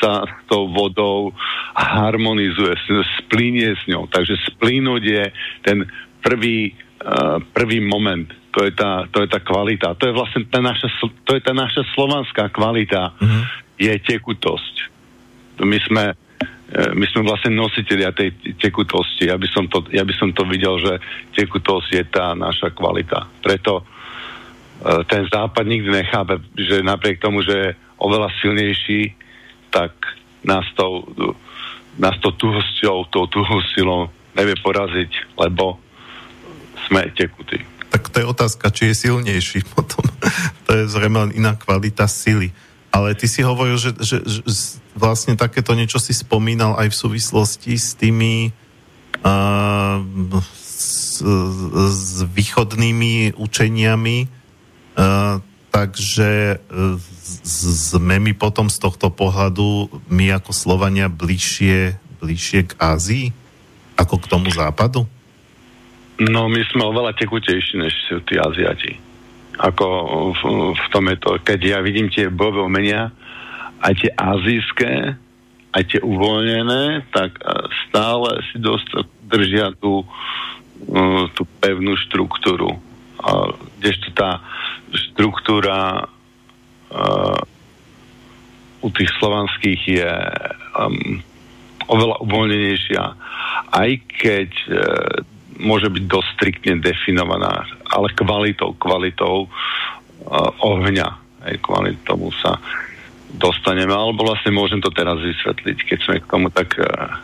sa 0.00 0.24
s 0.24 0.32
tou 0.48 0.72
vodou 0.72 1.36
harmonizuje, 1.76 2.72
splínie 3.20 3.76
s 3.76 3.82
ňou. 3.84 4.08
Takže 4.08 4.32
splínuť 4.56 5.02
je 5.04 5.24
ten 5.60 5.84
prvý, 6.24 6.72
uh, 7.04 7.36
prvý 7.52 7.84
moment 7.84 8.26
to 8.50 8.66
je 8.66 8.72
tá, 8.74 9.06
to 9.10 9.22
je 9.22 9.28
tá 9.30 9.38
kvalita. 9.38 9.94
To 9.94 10.04
je 10.10 10.14
vlastne 10.14 10.42
tá 10.50 10.58
naša, 10.58 10.90
to 11.22 11.38
je 11.38 11.42
tá 11.42 11.54
naša 11.54 11.86
slovanská 11.94 12.50
kvalita. 12.50 13.14
Mm-hmm. 13.14 13.42
Je 13.80 13.92
tekutosť. 14.02 14.74
My 15.62 15.78
sme, 15.86 16.04
e, 16.74 16.82
my 16.92 17.06
sme 17.14 17.22
vlastne 17.22 17.54
nositeľia 17.54 18.10
tej 18.10 18.34
tekutosti. 18.58 19.30
Ja 19.30 19.38
by, 19.38 19.48
som 19.54 19.70
to, 19.70 19.86
ja 19.94 20.02
by 20.02 20.14
som 20.18 20.34
to 20.34 20.42
videl, 20.50 20.82
že 20.82 20.98
tekutosť 21.38 21.88
je 21.94 22.04
tá 22.10 22.34
naša 22.34 22.74
kvalita. 22.74 23.30
Preto 23.38 23.80
e, 23.80 23.84
ten 25.06 25.30
západ 25.30 25.64
nikdy 25.64 25.88
nechápe, 25.94 26.42
že 26.58 26.82
napriek 26.82 27.22
tomu, 27.22 27.46
že 27.46 27.54
je 27.54 27.68
oveľa 28.02 28.34
silnejší, 28.42 29.14
tak 29.70 29.94
nás 30.42 30.66
to, 30.74 31.06
nás 32.02 32.18
to 32.18 32.34
tuhosťou, 32.34 33.06
tou 33.12 33.30
tuhou 33.30 33.62
silou 33.76 34.10
nevie 34.34 34.56
poraziť, 34.58 35.36
lebo 35.38 35.78
sme 36.88 37.06
tekutí 37.14 37.69
to 38.10 38.20
je 38.20 38.26
otázka, 38.26 38.74
či 38.74 38.90
je 38.90 39.08
silnejší 39.08 39.64
potom. 39.74 40.04
to 40.66 40.70
je 40.74 40.84
zrejme 40.90 41.32
iná 41.32 41.54
kvalita 41.54 42.10
sily. 42.10 42.50
Ale 42.90 43.14
ty 43.14 43.30
si 43.30 43.46
hovoril, 43.46 43.78
že, 43.78 43.94
že, 44.02 44.18
že 44.26 44.42
vlastne 44.98 45.38
takéto 45.38 45.78
niečo 45.78 46.02
si 46.02 46.10
spomínal 46.10 46.74
aj 46.74 46.90
v 46.90 46.98
súvislosti 47.06 47.78
s 47.78 47.94
tými 47.94 48.50
uh, 49.22 50.02
s, 50.58 51.22
s 51.86 52.26
východnými 52.26 53.38
učeniami, 53.38 54.26
uh, 54.26 55.38
takže 55.70 56.58
sme 57.46 58.18
my 58.18 58.32
potom 58.34 58.66
z 58.66 58.82
tohto 58.82 59.14
pohľadu, 59.14 59.86
my 60.10 60.34
ako 60.34 60.50
Slovania, 60.50 61.06
bližšie, 61.06 61.94
bližšie 62.18 62.60
k 62.66 62.72
Ázii, 62.74 63.26
ako 63.94 64.18
k 64.18 64.26
tomu 64.26 64.50
západu? 64.50 65.06
No 66.20 66.52
my 66.52 66.60
sme 66.68 66.84
oveľa 66.84 67.16
tekutejší 67.16 67.80
než 67.80 67.94
tí 68.28 68.36
Aziati. 68.36 68.92
Ako 69.56 69.86
v, 70.36 70.42
v 70.76 70.86
tom 70.92 71.08
je 71.08 71.16
to, 71.16 71.40
keď 71.40 71.60
ja 71.64 71.78
vidím 71.80 72.12
tie 72.12 72.28
bojové 72.28 72.60
umenia, 72.60 73.08
aj 73.80 74.04
tie 74.04 74.10
azijské, 74.12 75.16
aj 75.72 75.82
tie 75.88 76.00
uvoľnené, 76.04 77.08
tak 77.08 77.40
stále 77.88 78.44
si 78.52 78.60
dosť 78.60 79.08
držia 79.32 79.72
tú, 79.80 80.04
tú 81.32 81.42
pevnú 81.64 81.96
štruktúru. 81.96 82.76
Kdežto 83.80 84.12
tá 84.12 84.44
štruktúra 84.92 86.04
uh, 86.04 87.40
u 88.80 88.88
tých 88.92 89.12
slovanských 89.20 89.80
je 89.86 90.12
um, 90.76 91.20
oveľa 91.88 92.16
uvoľnenejšia. 92.24 93.04
Aj 93.70 93.90
keď 94.20 94.50
uh, 94.68 94.76
môže 95.60 95.92
byť 95.92 96.04
dosť 96.08 96.28
striktne 96.40 96.74
definovaná, 96.80 97.68
ale 97.92 98.08
kvalitou, 98.16 98.72
kvalitou 98.80 99.46
uh, 99.46 100.64
ohňa, 100.64 101.08
aj 101.44 101.54
kvôli 101.60 101.94
tomu 102.08 102.32
sa 102.40 102.56
dostaneme, 103.30 103.94
alebo 103.94 104.26
vlastne 104.26 104.50
môžem 104.50 104.82
to 104.82 104.90
teraz 104.90 105.20
vysvetliť, 105.20 105.78
keď 105.86 105.98
sme 106.02 106.16
k 106.18 106.30
tomu 106.30 106.48
tak 106.50 106.74
uh, 106.80 107.20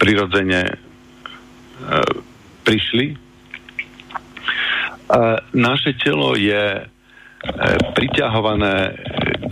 prirodzene 0.00 0.62
uh, 0.72 2.14
prišli. 2.64 3.18
Uh, 5.04 5.36
naše 5.52 5.92
telo 6.00 6.32
je 6.38 6.80
uh, 6.80 6.88
priťahované 7.92 8.96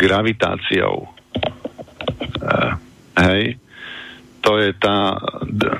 gravitáciou. 0.01 1.13
Uh, 2.43 2.73
hej, 3.21 3.61
to 4.43 4.59
je 4.59 4.71
tá 4.77 5.17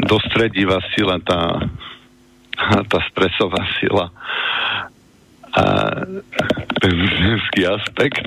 dostredivá 0.07 0.79
sila, 0.95 1.19
tá, 1.23 1.67
tá 2.87 2.99
stresová 3.11 3.63
sila 3.83 4.15
a 5.53 5.65
ten 6.81 6.93
ženský 6.97 7.69
aspekt, 7.69 8.25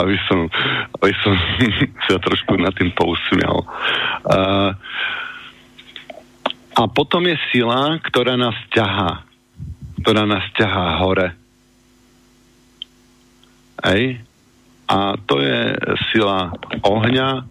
aby 0.00 0.16
som, 0.24 0.48
aby 1.04 1.12
som 1.20 1.36
sa 2.08 2.16
trošku 2.16 2.56
nad 2.56 2.72
tým 2.72 2.88
pousmial. 2.96 3.68
A, 4.24 4.72
a 6.72 6.82
potom 6.88 7.28
je 7.28 7.36
sila, 7.52 8.00
ktorá 8.00 8.40
nás 8.40 8.56
ťahá. 8.72 9.28
Ktorá 10.00 10.24
nás 10.24 10.48
ťahá 10.56 10.96
hore. 11.04 11.36
Ej? 13.92 14.24
A 14.88 15.20
to 15.28 15.44
je 15.44 15.76
sila 16.12 16.56
ohňa, 16.88 17.44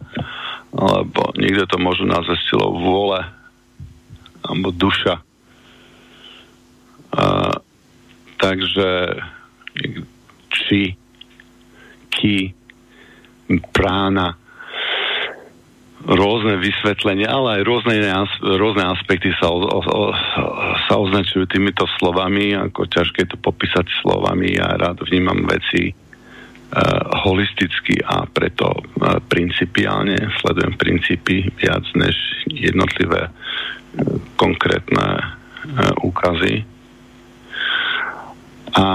alebo 0.72 1.36
niekto 1.36 1.68
to 1.68 1.78
môže 1.78 2.04
nazvať 2.08 2.40
silou 2.48 2.76
vôle 2.80 3.20
alebo 4.42 4.74
duša. 4.74 5.22
A, 7.12 7.26
takže 8.40 8.90
či, 10.52 10.96
ki, 12.12 12.56
prána 13.76 14.40
rôzne 16.02 16.58
vysvetlenia, 16.58 17.30
ale 17.30 17.62
aj 17.62 17.68
rôzne, 17.68 17.96
rôzne 18.42 18.86
aspekty 18.90 19.30
sa, 19.38 19.54
o, 19.54 19.62
o, 19.62 20.10
sa 20.90 20.98
označujú 20.98 21.46
týmito 21.46 21.86
slovami, 22.02 22.58
ako 22.58 22.90
ťažké 22.90 23.30
to 23.30 23.38
popísať 23.38 23.86
slovami. 24.02 24.58
Ja 24.58 24.74
rád 24.82 25.06
vnímam 25.06 25.46
veci 25.46 25.94
holisticky 27.28 28.00
a 28.00 28.24
preto 28.26 28.72
uh, 28.72 29.20
principiálne 29.28 30.16
sledujem 30.40 30.74
princípy 30.80 31.52
viac 31.60 31.84
než 32.00 32.16
jednotlivé 32.48 33.28
uh, 33.28 33.32
konkrétne 34.40 35.38
úkazy. 36.02 36.66
A 38.74 38.86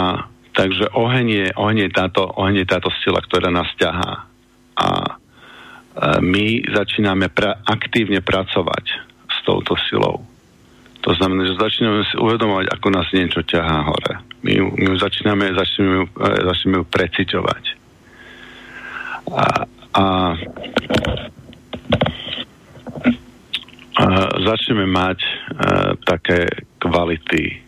takže 0.50 0.90
oheň 0.90 1.26
je, 1.30 1.46
oheň 1.54 1.78
je, 1.86 1.90
táto, 1.94 2.26
oheň 2.26 2.64
je 2.64 2.66
táto 2.66 2.90
sila, 3.04 3.22
ktorá 3.22 3.54
nás 3.54 3.70
ťahá. 3.78 4.26
A 4.76 4.88
my 6.20 6.66
začíname 6.66 7.30
pra- 7.30 7.62
aktívne 7.64 8.18
pracovať 8.18 8.84
s 9.30 9.38
touto 9.46 9.78
silou. 9.88 10.26
To 11.06 11.14
znamená, 11.14 11.46
že 11.46 11.60
začíname 11.60 12.02
si 12.10 12.18
uvedomovať, 12.18 12.66
ako 12.72 12.86
nás 12.90 13.06
niečo 13.14 13.46
ťahá 13.46 13.86
hore. 13.86 14.14
My, 14.46 14.54
my 14.62 14.94
začíname, 14.94 15.50
začíname, 15.58 16.06
e, 16.06 16.30
začíname 16.46 16.76
ju 16.78 16.86
preciťovať. 16.86 17.64
A, 19.34 19.46
a, 19.98 20.04
a 23.98 24.04
začneme 24.46 24.86
mať 24.86 25.18
a, 25.18 25.26
e, 25.26 25.82
také 26.06 26.46
kvality, 26.78 27.58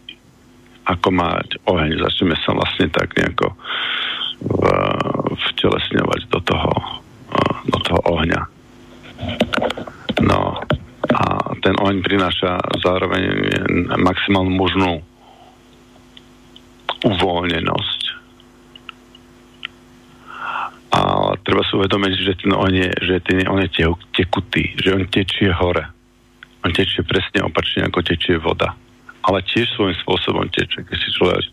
ako 0.87 1.09
mať 1.11 1.59
oheň. 1.67 1.99
Začneme 1.99 2.39
sa 2.47 2.55
vlastne 2.55 2.87
tak 2.95 3.19
nejako 3.19 3.59
v, 4.39 4.63
vtelesňovať 5.51 6.31
do 6.31 6.41
toho 6.47 6.99
do 7.69 7.79
toho 7.85 8.01
ohňa. 8.09 8.43
No 10.25 10.57
a 11.09 11.23
ten 11.61 11.75
oheň 11.77 11.99
prináša 12.05 12.61
zároveň 12.81 13.23
maximálnu 13.99 14.53
možnú 14.53 15.05
uvoľnenosť. 17.05 18.01
A 20.89 21.01
treba 21.45 21.63
si 21.69 21.77
uvedomiť, 21.77 22.13
že 22.17 22.33
ten 22.41 22.53
oheň 22.57 22.75
je, 22.75 22.91
že 23.05 23.17
ten 23.23 23.39
oheň 23.45 23.69
je 23.71 23.87
tekutý, 24.17 24.73
že 24.81 24.97
on 24.97 25.05
tečie 25.07 25.53
hore. 25.53 25.85
On 26.65 26.73
tečie 26.75 27.05
presne 27.07 27.45
opačne, 27.45 27.87
ako 27.87 28.03
tečie 28.03 28.41
voda. 28.41 28.75
Ale 29.23 29.45
tiež 29.45 29.69
svojím 29.77 29.95
spôsobom 30.03 30.49
tečie. 30.51 30.83
Keď 30.83 30.99
si 30.99 31.11
človek 31.15 31.45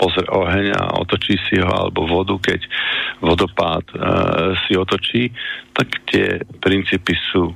pozrie 0.00 0.24
oheň 0.30 0.66
a 0.72 0.82
otočí 1.02 1.36
si 1.48 1.60
ho, 1.60 1.68
alebo 1.68 2.08
vodu, 2.08 2.38
keď 2.40 2.60
vodopád 3.20 3.84
e, 3.92 3.96
si 4.64 4.72
otočí, 4.78 5.34
tak 5.76 5.88
tie 6.08 6.40
princípy 6.62 7.12
sú 7.32 7.52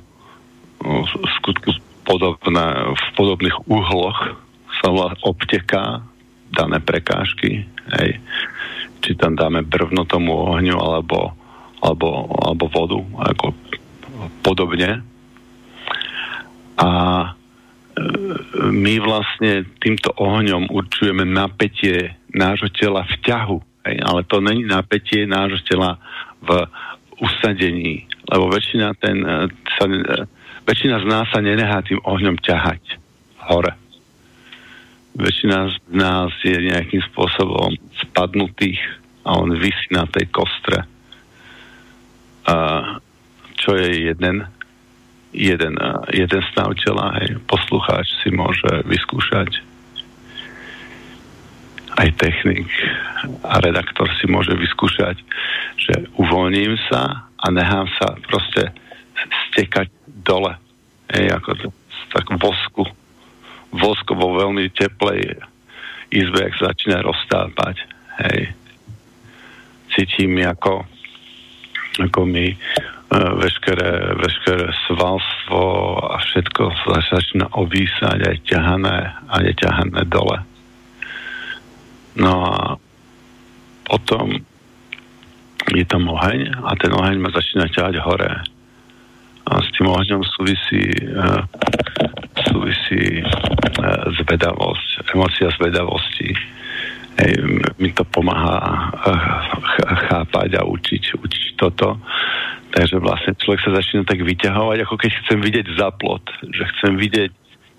no, 0.83 1.05
v 1.07 1.29
skutku 1.41 1.73
podobné, 2.05 2.67
v 2.91 3.05
podobných 3.17 3.57
uhloch 3.69 4.37
sa 4.81 4.89
obteká 5.21 6.01
dané 6.51 6.83
prekážky, 6.83 7.65
hej. 7.99 8.19
či 9.01 9.11
tam 9.17 9.33
dáme 9.39 9.63
brvno 9.65 10.05
tomu 10.05 10.35
ohňu 10.35 10.77
alebo, 10.77 11.33
alebo, 11.81 12.29
alebo 12.37 12.65
vodu, 12.69 12.99
ako 13.31 13.45
podobne. 14.45 15.01
A 16.77 16.89
my 18.71 18.93
vlastne 19.03 19.67
týmto 19.81 20.13
ohňom 20.15 20.71
určujeme 20.71 21.27
napätie 21.27 22.15
nášho 22.31 22.71
tela 22.71 23.03
v 23.03 23.15
ťahu, 23.21 23.57
hej? 23.87 23.97
ale 24.01 24.21
to 24.25 24.39
není 24.39 24.63
napätie 24.63 25.27
nášho 25.27 25.59
tela 25.67 25.99
v 26.41 26.65
usadení, 27.21 28.07
lebo 28.31 28.49
väčšina, 28.49 28.97
ten, 28.97 29.21
e, 29.21 29.45
sa, 29.77 29.85
e, 29.85 30.25
väčšina 30.65 31.03
z 31.03 31.05
nás 31.05 31.29
sa 31.29 31.37
nenehá 31.43 31.85
tým 31.85 32.01
ohňom 32.01 32.39
ťahať 32.41 32.81
hore. 33.45 33.77
Väčšina 35.11 35.67
z 35.67 35.75
nás 35.91 36.31
je 36.43 36.55
nejakým 36.55 37.03
spôsobom 37.11 37.75
spadnutých 38.07 38.79
a 39.27 39.37
on 39.37 39.53
vysí 39.59 39.91
na 39.91 40.07
tej 40.07 40.31
kostre. 40.31 40.87
A 42.47 42.55
čo 43.59 43.75
je 43.77 44.09
jeden 44.09 44.47
jeden, 45.31 45.75
jeden 46.11 46.41
stav 46.51 46.75
tela, 46.75 47.15
hej, 47.19 47.39
poslucháč 47.47 48.07
si 48.23 48.29
môže 48.31 48.83
vyskúšať 48.83 49.63
aj 51.99 52.07
technik 52.19 52.67
a 53.43 53.59
redaktor 53.59 54.07
si 54.19 54.27
môže 54.27 54.55
vyskúšať, 54.55 55.19
že 55.75 56.07
uvoľním 56.15 56.79
sa 56.87 57.27
a 57.35 57.45
nechám 57.51 57.87
sa 57.99 58.15
proste 58.27 58.71
stekať 59.51 59.91
dole. 60.23 60.55
Hej, 61.11 61.35
ako 61.35 61.49
to, 61.59 61.67
tak 62.15 62.25
vosku. 62.39 62.87
Vosko 63.71 64.15
vo 64.15 64.35
veľmi 64.35 64.67
teplej 64.75 65.39
izbe, 66.11 66.39
ak 66.43 66.53
sa 66.59 66.75
začína 66.75 67.03
roztápať. 67.03 67.75
Hej. 68.27 68.51
Cítim, 69.95 70.35
ako, 70.43 70.83
ako 71.99 72.19
mi 72.27 72.55
veškeré, 73.11 74.15
veškeré 74.15 74.71
svalstvo 74.87 75.63
a 75.99 76.15
všetko 76.23 76.63
sa 76.87 77.03
začína 77.11 77.51
obísať 77.59 78.23
aj 78.23 78.37
ťahané 78.47 78.97
a 79.27 79.35
je 79.43 79.51
ťahané 79.59 80.01
dole. 80.07 80.39
No 82.15 82.33
a 82.47 82.79
potom 83.83 84.39
je 85.75 85.83
tam 85.83 86.07
oheň 86.07 86.55
a 86.63 86.71
ten 86.79 86.91
oheň 86.95 87.19
ma 87.19 87.35
začína 87.35 87.67
ťahať 87.67 87.99
hore. 87.99 88.31
A 89.47 89.51
s 89.59 89.67
tým 89.75 89.91
ohňom 89.91 90.23
súvisí, 90.23 90.87
uh, 91.11 91.43
súvisí 92.61 93.25
uh, 93.25 94.05
zvedavosť, 94.21 95.09
emocia 95.17 95.49
zvedavosti. 95.57 96.29
Hej, 97.17 97.33
mi 97.81 97.89
to 97.91 98.05
pomáha 98.05 98.61
uh, 98.61 99.17
chápať 100.07 100.61
a 100.61 100.63
učiť, 100.63 101.17
učiť 101.17 101.45
toto. 101.57 101.97
Takže 102.71 103.01
vlastne 103.01 103.33
človek 103.35 103.65
sa 103.65 103.75
začína 103.81 104.05
tak 104.05 104.21
vyťahovať, 104.21 104.77
ako 104.85 104.95
keď 104.95 105.11
chcem 105.25 105.39
vidieť 105.41 105.67
zaplot, 105.75 106.23
že 106.53 106.63
chcem 106.77 106.95
vidieť, 106.95 107.31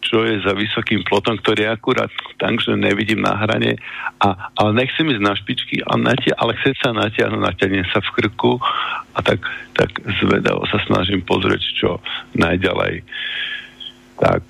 čo 0.03 0.27
je 0.27 0.43
za 0.45 0.53
vysokým 0.53 1.07
plotom, 1.07 1.39
ktorý 1.41 1.65
je 1.65 1.71
akurát 1.73 2.13
tak, 2.37 2.59
že 2.61 2.77
nevidím 2.77 3.23
na 3.23 3.39
hrane, 3.39 3.79
a, 4.21 4.51
ale 4.59 4.85
nechcem 4.85 5.09
ísť 5.09 5.23
na 5.23 5.33
špičky, 5.33 5.81
a 5.87 5.95
natia, 5.97 6.35
ale 6.37 6.59
chcem 6.61 6.75
sa 6.83 6.91
natiahnuť, 6.93 7.41
natiahnem 7.41 7.87
sa 7.89 8.03
v 8.03 8.11
krku 8.21 8.61
a 9.15 9.19
tak, 9.25 9.41
tak 9.79 9.95
zvedavo 10.21 10.67
sa 10.69 10.83
snažím 10.85 11.23
pozrieť, 11.25 11.63
čo 11.73 12.03
najďalej. 12.37 13.07
Tak 14.23 14.45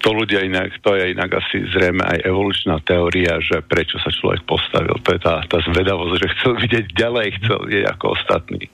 to 0.00 0.16
ľudia 0.16 0.42
inak, 0.48 0.80
to 0.80 0.96
je 0.96 1.12
inak 1.12 1.30
asi 1.38 1.60
zrejme 1.70 2.00
aj 2.00 2.24
evolučná 2.24 2.80
teória, 2.80 3.36
že 3.44 3.60
prečo 3.60 4.00
sa 4.00 4.08
človek 4.08 4.48
postavil. 4.48 4.96
To 4.96 5.08
je 5.12 5.20
tá, 5.20 5.44
tá 5.44 5.60
zvedavosť, 5.60 6.12
že 6.16 6.32
chcel 6.34 6.52
vidieť 6.56 6.86
ďalej, 6.96 7.26
chcel 7.38 7.58
vidieť 7.68 7.86
ako 7.94 8.16
ostatní. 8.16 8.64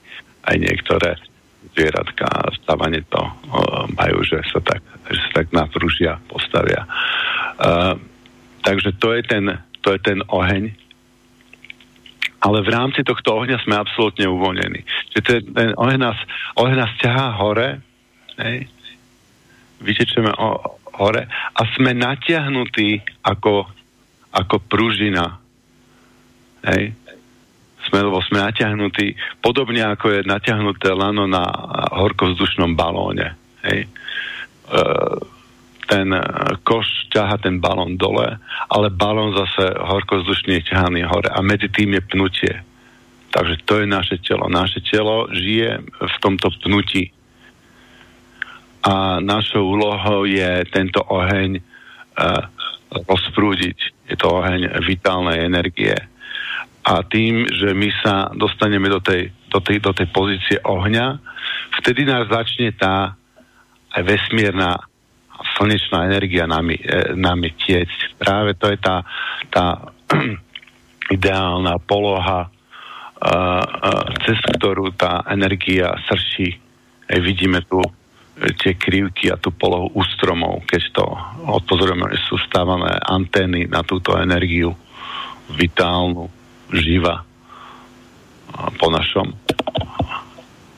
Aj 0.47 0.55
niektoré 0.55 1.19
zvieratka 1.75 2.31
stávanie 2.63 3.03
to 3.11 3.19
uh, 3.19 3.91
majú, 3.99 4.23
že 4.23 4.39
sa 4.55 4.63
tak, 4.63 4.79
že 5.11 5.19
sa 5.29 5.31
tak 5.43 5.51
naprúžia, 5.51 6.23
postavia. 6.31 6.87
Uh, 7.59 7.99
takže 8.63 8.95
to 9.03 9.11
je, 9.19 9.27
ten, 9.27 9.45
to 9.83 9.99
je 9.99 10.01
ten 10.01 10.23
oheň, 10.31 10.71
ale 12.39 12.59
v 12.63 12.71
rámci 12.71 13.03
tohto 13.03 13.35
ohňa 13.35 13.59
sme 13.67 13.75
absolútne 13.75 14.31
uvoľnení. 14.31 14.87
Čiže 15.11 15.23
ten, 15.27 15.43
ten 15.51 15.71
oheň, 15.75 15.99
nás, 15.99 16.19
oheň 16.55 16.77
nás 16.79 16.93
ťahá 17.03 17.35
hore, 17.43 17.83
hej, 18.39 18.71
vytečeme 19.81 20.33
o, 20.37 20.77
hore 20.97 21.29
a 21.29 21.61
sme 21.77 21.93
natiahnutí 21.93 23.05
ako, 23.25 23.69
ako 24.33 24.57
pružina. 24.65 25.37
Hej? 26.65 26.97
Sme, 27.87 27.99
lebo 28.03 28.19
sme 28.25 28.43
natiahnutí 28.43 29.15
podobne 29.45 29.85
ako 29.85 30.21
je 30.21 30.21
natiahnuté 30.27 30.91
lano 30.97 31.29
na 31.29 31.45
horkovzdušnom 31.95 32.75
balóne. 32.75 33.37
Hej? 33.63 33.87
E, 33.87 33.89
ten 35.87 36.11
koš 36.67 37.07
ťaha 37.15 37.39
ten 37.39 37.63
balón 37.63 37.95
dole, 37.95 38.43
ale 38.67 38.91
balón 38.91 39.39
zase 39.39 39.71
horkovzdušný 39.71 40.59
je 40.59 40.75
ťahaný 40.75 41.07
hore 41.07 41.31
a 41.31 41.39
medzi 41.47 41.71
tým 41.71 41.95
je 41.95 42.03
pnutie. 42.03 42.55
Takže 43.31 43.63
to 43.69 43.85
je 43.85 43.87
naše 43.87 44.19
telo. 44.19 44.51
Naše 44.51 44.83
telo 44.83 45.31
žije 45.31 45.79
v 45.87 46.17
tomto 46.19 46.51
pnutí 46.65 47.15
a 48.87 49.19
našou 49.19 49.67
úlohou 49.67 50.31
je 50.31 50.63
tento 50.71 51.03
oheň 51.03 51.59
uh, 51.59 52.43
rozprúdiť. 52.95 53.79
Je 54.07 54.15
to 54.15 54.31
oheň 54.31 54.79
vitálnej 54.87 55.43
energie. 55.43 55.95
A 56.87 57.03
tým, 57.03 57.51
že 57.51 57.75
my 57.75 57.91
sa 57.99 58.31
dostaneme 58.31 58.87
do 58.87 59.03
tej, 59.03 59.35
do 59.51 59.59
tej, 59.59 59.83
do 59.83 59.91
tej 59.91 60.07
pozície 60.15 60.57
ohňa, 60.63 61.19
vtedy 61.83 62.07
nás 62.07 62.31
začne 62.31 62.71
tá 62.79 63.19
aj 63.91 64.03
vesmírna 64.07 64.79
slnečná 65.59 66.07
energia 66.07 66.47
nami, 66.47 66.79
e, 66.79 67.19
nami 67.19 67.59
tiecť. 67.59 68.23
Práve 68.23 68.55
to 68.55 68.71
je 68.71 68.79
tá, 68.79 69.03
tá 69.51 69.83
ideálna 71.17 71.83
poloha, 71.83 72.47
uh, 72.47 73.63
uh, 73.67 74.05
cez 74.23 74.39
ktorú 74.59 74.95
tá 74.95 75.27
energia 75.27 75.91
srší 76.07 76.67
Hej, 77.07 77.23
vidíme 77.23 77.63
tu 77.63 77.79
tie 78.37 78.77
krivky 78.77 79.33
a 79.33 79.41
tú 79.41 79.49
polohu 79.53 79.97
ústromov, 79.97 80.65
keď 80.69 80.83
to 80.93 81.05
odpozorujeme, 81.57 82.13
sú 82.29 82.37
stávané 82.45 83.01
antény 83.01 83.65
na 83.65 83.81
túto 83.81 84.13
energiu 84.17 84.77
vitálnu, 85.57 86.29
živa 86.69 87.25
po 88.77 88.87
našom 88.93 89.31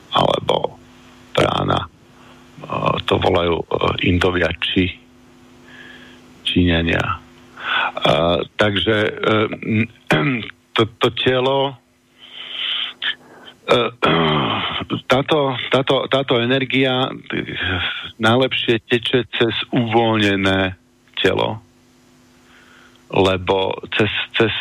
alebo 0.09 0.77
prána 1.33 1.89
to 3.05 3.17
volajú 3.17 3.63
Indovia 4.05 4.51
či 4.59 4.91
Číňania. 6.43 7.01
Takže 8.57 8.97
to, 10.75 10.81
to 10.99 11.07
telo 11.17 11.77
táto, 15.07 15.53
táto, 15.69 15.95
táto 16.09 16.33
energia 16.41 17.09
najlepšie 18.17 18.81
teče 18.89 19.29
cez 19.29 19.53
uvoľnené 19.69 20.73
telo, 21.21 21.61
lebo 23.13 23.77
cez, 23.93 24.09
cez 24.37 24.53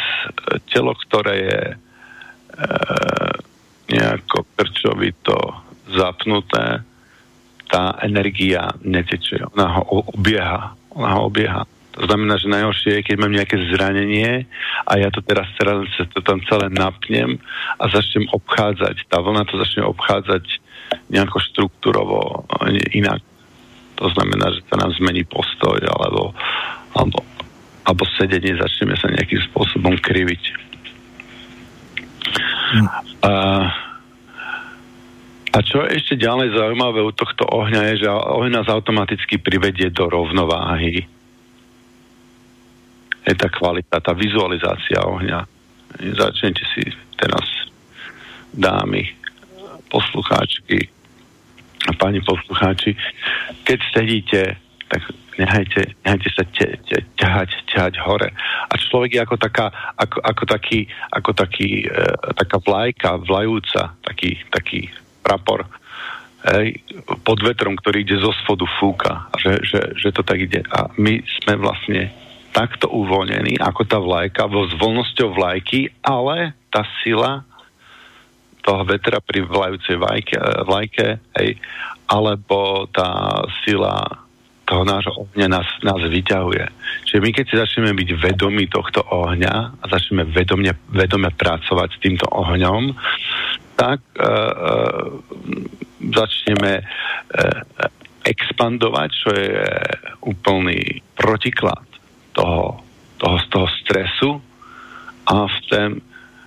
telo, 0.69 0.93
ktoré 0.97 1.35
je 1.37 1.63
e, 1.69 1.77
nejako 3.93 4.45
krčovito 4.57 5.37
zapnuté, 5.89 6.85
tá 7.69 8.01
energia 8.01 8.73
neteče, 8.81 9.53
ona 9.53 9.77
ho 9.77 10.09
obieha, 10.17 10.73
ona 10.97 11.09
ho 11.17 11.29
obieha. 11.29 11.69
To 11.99 12.07
znamená, 12.07 12.39
že 12.39 12.47
najhoršie 12.47 12.91
je, 12.95 13.07
keď 13.11 13.17
mám 13.19 13.35
nejaké 13.35 13.59
zranenie 13.75 14.47
a 14.87 14.93
ja 15.03 15.11
to 15.11 15.19
teraz, 15.19 15.51
teraz 15.59 15.83
to 16.15 16.23
tam 16.23 16.39
celé 16.47 16.71
napnem 16.71 17.43
a 17.75 17.85
začnem 17.91 18.31
obchádzať. 18.31 19.11
Tá 19.11 19.19
vlna 19.19 19.43
to 19.51 19.59
začne 19.59 19.83
obchádzať 19.83 20.47
nejako 21.11 21.43
štruktúrovo 21.43 22.47
inak. 22.95 23.19
To 23.99 24.07
znamená, 24.15 24.55
že 24.55 24.63
sa 24.71 24.79
nám 24.79 24.95
zmení 24.95 25.27
postoj 25.27 25.75
alebo, 25.75 26.31
alebo, 26.95 27.19
alebo 27.83 28.03
sedenie, 28.15 28.55
začneme 28.55 28.95
sa 28.95 29.11
nejakým 29.11 29.43
spôsobom 29.51 29.99
kriviť. 29.99 30.43
Hm. 32.79 32.87
A, 33.27 33.33
a 35.51 35.59
čo 35.67 35.83
je 35.83 35.99
ešte 35.99 36.15
ďalej 36.15 36.55
zaujímavé 36.55 37.03
u 37.03 37.11
tohto 37.11 37.43
ohňa 37.43 37.91
je, 37.91 38.07
že 38.07 38.09
ohň 38.09 38.63
nás 38.63 38.71
automaticky 38.71 39.43
privedie 39.43 39.91
do 39.91 40.07
rovnováhy 40.07 41.18
je 43.29 43.35
tá 43.37 43.53
kvalita, 43.53 44.01
tá 44.01 44.17
vizualizácia 44.17 45.05
ohňa. 45.05 45.45
Začnete 46.17 46.65
si 46.73 46.89
teraz 47.21 47.45
dámy, 48.57 49.05
poslucháčky 49.93 50.89
a 51.89 51.93
páni 51.97 52.21
poslucháči, 52.25 52.97
keď 53.65 53.79
sedíte, 53.93 54.41
tak 54.89 55.05
nehajte, 55.41 55.97
nehajte 56.05 56.29
sa 56.33 56.45
te, 56.49 56.77
te, 56.85 57.05
ťahať, 57.17 57.51
ťahať 57.69 57.95
hore. 58.05 58.29
A 58.69 58.73
človek 58.77 59.17
je 59.17 59.21
ako, 59.25 59.37
taká, 59.37 59.67
ako, 59.97 60.19
ako 60.21 60.45
taký, 60.49 60.81
ako 61.13 61.31
taký 61.33 61.85
e, 61.85 62.05
taká 62.37 62.57
vlajka, 62.61 63.21
vlajúca, 63.25 63.97
taký, 64.05 64.37
taký 64.53 64.89
prapor 65.25 65.65
hej, 66.57 66.81
pod 67.25 67.39
vetrom, 67.41 67.77
ktorý 67.77 68.05
ide 68.05 68.17
zo 68.21 68.33
spodu 68.45 68.65
fúka. 68.81 69.29
Že, 69.41 69.53
že, 69.65 69.81
že 69.97 70.09
to 70.13 70.23
tak 70.27 70.41
ide. 70.41 70.61
A 70.73 70.91
my 70.99 71.21
sme 71.41 71.57
vlastne 71.57 72.13
takto 72.53 72.89
uvoľnený, 72.91 73.61
ako 73.61 73.83
tá 73.85 73.99
vlajka, 74.01 74.51
vo 74.51 74.67
s 74.67 74.75
voľnosťou 74.77 75.29
vlajky, 75.37 75.93
ale 76.03 76.57
tá 76.73 76.85
sila 77.05 77.45
toho 78.65 78.83
vetra 78.85 79.23
pri 79.25 79.49
vlajúcej 79.49 79.97
vlajke, 79.97 80.37
vlajke 80.69 81.07
hej, 81.41 81.57
alebo 82.09 82.85
tá 82.93 83.41
sila 83.65 84.05
toho 84.69 84.85
nášho 84.85 85.13
ohňa 85.17 85.49
nás, 85.49 85.69
nás 85.81 85.97
vyťahuje. 86.05 86.65
Čiže 87.09 87.25
my 87.25 87.31
keď 87.33 87.45
si 87.49 87.55
začneme 87.57 87.97
byť 87.97 88.11
vedomí 88.21 88.69
tohto 88.69 89.01
ohňa 89.01 89.81
a 89.81 89.85
začneme 89.89 90.29
vedomne, 90.29 90.77
vedome 90.93 91.33
pracovať 91.33 91.89
s 91.97 92.03
týmto 92.05 92.29
ohňom, 92.29 92.93
tak 93.81 94.05
uh, 94.21 94.29
uh, 94.29 95.09
začneme 96.13 96.85
uh, 96.85 97.61
expandovať, 98.29 99.09
čo 99.09 99.31
je 99.33 99.57
úplný 100.29 101.01
protiklad 101.17 101.88
toho, 102.39 102.79
toho, 103.19 103.37
z 103.43 103.47
toho 103.51 103.67
stresu 103.83 104.31
a 105.27 105.51
v 105.51 105.59
tém, 105.67 105.91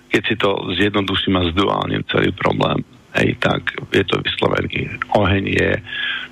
keď 0.08 0.22
si 0.24 0.34
to 0.40 0.50
zjednoduším 0.72 1.36
a 1.36 1.48
zduálnim 1.52 2.02
celý 2.08 2.32
problém, 2.32 2.80
hej, 3.20 3.36
tak 3.36 3.76
je 3.92 4.04
to 4.08 4.24
vyslovený. 4.24 4.88
Oheň 5.12 5.44
je 5.52 5.70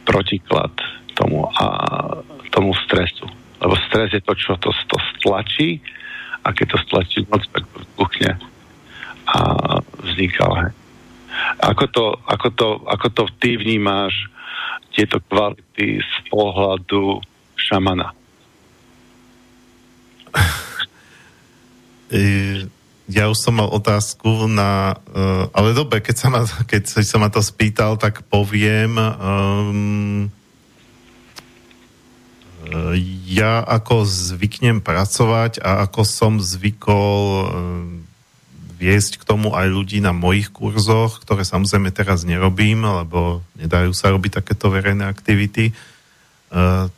protiklad 0.08 0.72
tomu 1.12 1.44
a 1.60 1.66
tomu 2.48 2.72
stresu. 2.88 3.28
Lebo 3.60 3.76
stres 3.88 4.16
je 4.16 4.24
to, 4.24 4.32
čo 4.32 4.56
to, 4.56 4.72
to 4.72 4.96
stlačí 5.16 5.84
a 6.40 6.56
keď 6.56 6.76
to 6.76 6.78
stlačí 6.88 7.18
moc, 7.28 7.44
tak 7.52 7.68
vybuchne 7.68 8.40
a 9.28 9.38
vzniká 10.00 10.48
oheň. 10.48 10.72
Ako 11.60 11.84
to, 11.92 12.04
ako, 12.26 12.48
to, 12.56 12.68
ako 12.88 13.06
to 13.12 13.24
ty 13.38 13.60
vnímáš 13.60 14.16
tieto 14.96 15.20
kvality 15.20 16.00
z 16.00 16.14
pohľadu 16.32 17.20
šamana? 17.54 18.19
Ja 23.10 23.24
už 23.30 23.38
som 23.38 23.58
mal 23.58 23.68
otázku 23.70 24.46
na... 24.50 24.98
Uh, 25.10 25.50
ale 25.54 25.74
dobre, 25.74 26.02
keď 26.02 26.16
sa, 26.16 26.28
ma, 26.30 26.42
keď 26.46 26.82
sa 27.02 27.16
ma 27.18 27.28
to 27.30 27.42
spýtal, 27.42 27.98
tak 27.98 28.22
poviem... 28.26 28.98
Um, 28.98 30.30
ja 33.26 33.66
ako 33.66 34.06
zvyknem 34.06 34.78
pracovať 34.78 35.58
a 35.58 35.82
ako 35.90 36.06
som 36.06 36.38
zvykol 36.38 37.18
um, 37.50 38.06
viesť 38.78 39.18
k 39.18 39.26
tomu 39.26 39.58
aj 39.58 39.66
ľudí 39.66 39.98
na 39.98 40.14
mojich 40.14 40.54
kurzoch, 40.54 41.18
ktoré 41.18 41.42
samozrejme 41.42 41.90
teraz 41.90 42.22
nerobím, 42.22 42.86
lebo 42.86 43.42
nedajú 43.58 43.90
sa 43.90 44.14
robiť 44.14 44.38
takéto 44.38 44.70
verejné 44.70 45.02
aktivity, 45.02 45.74
uh, 45.74 45.99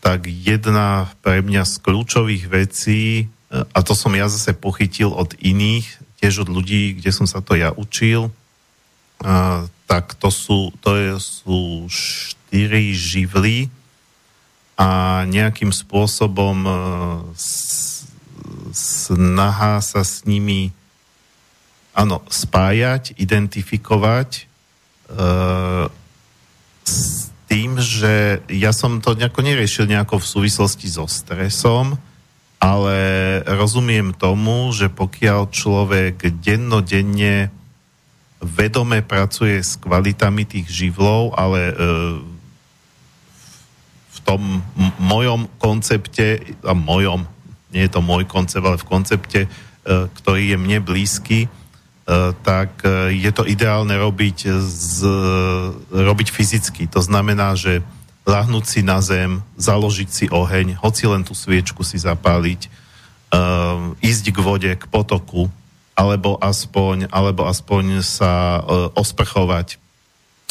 tak 0.00 0.20
jedna 0.26 1.12
pre 1.20 1.44
mňa 1.44 1.68
z 1.68 1.74
kľúčových 1.84 2.44
vecí 2.48 3.28
a 3.52 3.78
to 3.84 3.92
som 3.92 4.16
ja 4.16 4.32
zase 4.32 4.56
pochytil 4.56 5.12
od 5.12 5.36
iných, 5.36 5.84
tiež 6.16 6.48
od 6.48 6.48
ľudí, 6.48 6.96
kde 6.96 7.12
som 7.12 7.28
sa 7.28 7.44
to 7.44 7.52
ja 7.52 7.68
učil, 7.76 8.32
a, 9.20 9.68
tak 9.84 10.16
to 10.16 10.32
sú, 10.32 10.72
to 10.80 10.96
sú 11.20 11.84
štyri 11.92 12.96
živly 12.96 13.68
a 14.80 15.22
nejakým 15.28 15.68
spôsobom 15.68 16.64
e, 16.64 16.72
snaha 18.72 19.84
sa 19.84 20.00
s 20.00 20.24
nimi 20.24 20.72
áno, 21.92 22.24
spájať, 22.32 23.12
identifikovať 23.20 24.30
e, 24.40 24.42
tým, 27.52 27.76
že 27.76 28.40
ja 28.48 28.72
som 28.72 29.04
to 29.04 29.12
nejako 29.12 29.44
neriešil 29.44 29.84
nejako 29.84 30.24
v 30.24 30.30
súvislosti 30.32 30.88
so 30.88 31.04
stresom, 31.04 32.00
ale 32.56 32.96
rozumiem 33.44 34.16
tomu, 34.16 34.72
že 34.72 34.88
pokiaľ 34.88 35.52
človek 35.52 36.32
dennodenne 36.40 37.52
vedome 38.40 39.04
pracuje 39.04 39.60
s 39.60 39.76
kvalitami 39.76 40.48
tých 40.48 40.66
živlov, 40.72 41.36
ale 41.36 41.60
e, 41.68 41.74
v 44.16 44.18
tom 44.24 44.64
m- 44.72 44.96
mojom 44.96 45.44
koncepte, 45.60 46.40
a 46.64 46.72
mojom, 46.72 47.28
nie 47.76 47.84
je 47.84 47.92
to 47.92 48.00
môj 48.00 48.24
koncept, 48.24 48.64
ale 48.64 48.80
v 48.80 48.88
koncepte, 48.88 49.40
e, 49.44 49.48
ktorý 49.84 50.56
je 50.56 50.58
mne 50.58 50.78
blízky, 50.80 51.52
tak 52.42 52.82
e, 52.82 53.14
je 53.14 53.30
to 53.30 53.46
ideálne 53.46 53.94
robiť, 53.94 54.50
z, 54.58 55.06
robiť 55.94 56.28
fyzicky. 56.34 56.90
To 56.90 56.98
znamená, 56.98 57.54
že 57.54 57.80
lahnúť 58.26 58.64
si 58.66 58.80
na 58.82 58.98
zem, 59.02 59.42
založiť 59.58 60.08
si 60.10 60.26
oheň, 60.30 60.78
hoci 60.78 61.06
len 61.10 61.22
tú 61.26 61.34
sviečku 61.34 61.82
si 61.82 61.98
zapáliť, 61.98 62.70
uh, 63.34 63.98
ísť 63.98 64.24
k 64.30 64.38
vode, 64.38 64.70
k 64.70 64.84
potoku, 64.86 65.50
alebo 65.98 66.38
aspoň, 66.38 67.10
alebo 67.10 67.50
aspoň 67.50 67.98
sa 68.06 68.62
uh, 68.62 68.94
osprchovať. 68.94 69.74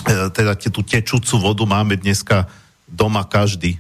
Uh, 0.04 0.28
teda 0.36 0.60
tú 0.60 0.84
tečúcu 0.84 1.34
vodu 1.40 1.64
máme 1.64 1.96
dneska 1.96 2.52
doma 2.92 3.24
každý. 3.24 3.80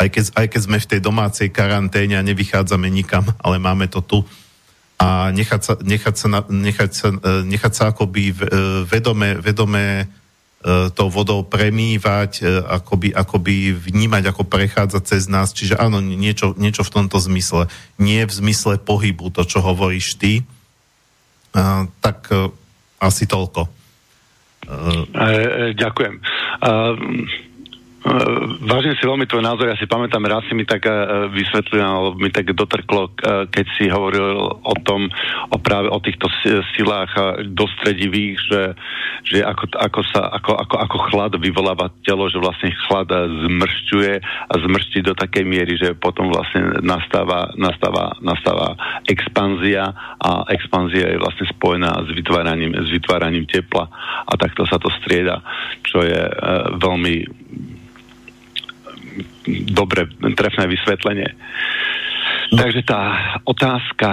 Aj 0.00 0.08
keď, 0.08 0.32
aj 0.32 0.46
keď 0.48 0.60
sme 0.64 0.78
v 0.80 0.90
tej 0.96 1.00
domácej 1.04 1.48
karanténe 1.52 2.16
a 2.16 2.24
nevychádzame 2.24 2.88
nikam, 2.88 3.28
ale 3.44 3.60
máme 3.60 3.90
to 3.92 4.00
tu. 4.00 4.24
A 4.98 5.30
nechať 5.30 5.60
sa, 5.62 5.74
nechať 5.78 6.14
sa, 6.18 6.26
nechať 6.50 6.90
sa, 6.90 7.08
nechať 7.46 7.72
sa 7.72 7.84
akoby 7.94 8.34
vedome, 8.82 9.38
vedome 9.38 10.10
E, 10.58 10.90
tou 10.90 11.06
vodou 11.06 11.46
premývať, 11.46 12.42
e, 12.42 12.58
akoby, 12.66 13.14
akoby 13.14 13.78
vnímať, 13.78 14.26
ako 14.26 14.42
prechádza 14.42 14.98
cez 15.06 15.30
nás. 15.30 15.54
Čiže 15.54 15.78
áno, 15.78 16.02
niečo, 16.02 16.58
niečo 16.58 16.82
v 16.82 16.98
tomto 16.98 17.22
zmysle. 17.22 17.70
Nie 17.94 18.26
v 18.26 18.34
zmysle 18.34 18.82
pohybu, 18.82 19.30
to, 19.30 19.46
čo 19.46 19.62
hovoríš 19.62 20.18
ty. 20.18 20.42
Tak 22.02 22.18
e, 22.34 22.50
asi 22.98 23.30
toľko. 23.30 23.70
E, 24.66 25.78
ďakujem. 25.78 26.14
Vážim 28.64 28.96
si 28.96 29.04
veľmi 29.04 29.28
tvoj 29.28 29.44
názor, 29.44 29.68
ja 29.68 29.76
si 29.76 29.84
pamätám, 29.84 30.24
raz 30.24 30.40
si 30.48 30.56
mi 30.56 30.64
tak 30.64 30.88
uh, 30.88 31.28
vysvetlil, 31.28 31.82
alebo 31.84 32.16
mi 32.16 32.32
tak 32.32 32.56
dotrklo, 32.56 33.02
uh, 33.04 33.44
keď 33.52 33.66
si 33.76 33.84
hovoril 33.92 34.38
o 34.48 34.74
tom, 34.80 35.12
o 35.52 35.56
práve 35.60 35.92
o 35.92 35.98
týchto 36.00 36.30
silách 36.72 37.12
dostredivých, 37.52 38.36
že, 38.40 38.62
že 39.28 39.38
ako, 39.44 39.76
ako, 39.76 40.00
sa, 40.08 40.32
ako, 40.40 40.52
ako, 40.56 40.76
ako 40.80 40.96
chlad 41.12 41.32
vyvoláva 41.36 41.92
telo, 42.00 42.32
že 42.32 42.40
vlastne 42.40 42.72
chlad 42.88 43.12
zmršťuje 43.12 44.12
a 44.48 44.52
zmrští 44.56 45.04
do 45.04 45.12
takej 45.12 45.44
miery, 45.44 45.76
že 45.76 45.92
potom 45.98 46.32
vlastne 46.32 46.80
nastáva, 46.80 47.52
nastáva, 47.60 48.16
nastáva 48.24 48.78
expanzia 49.04 49.92
a 50.16 50.48
expanzia 50.54 51.12
je 51.12 51.20
vlastne 51.20 51.46
spojená 51.52 51.92
s 52.06 52.08
vytváraním, 52.14 52.72
s 52.72 52.88
vytváraním 52.88 53.44
tepla 53.44 53.90
a 54.24 54.32
takto 54.40 54.64
sa 54.64 54.80
to 54.80 54.88
strieda, 55.02 55.44
čo 55.84 56.00
je 56.04 56.20
veľmi 56.78 57.14
dobre, 59.68 60.06
trefné 60.36 60.68
vysvetlenie. 60.68 61.34
No. 62.48 62.64
Takže 62.64 62.80
tá 62.88 63.00
otázka 63.44 64.08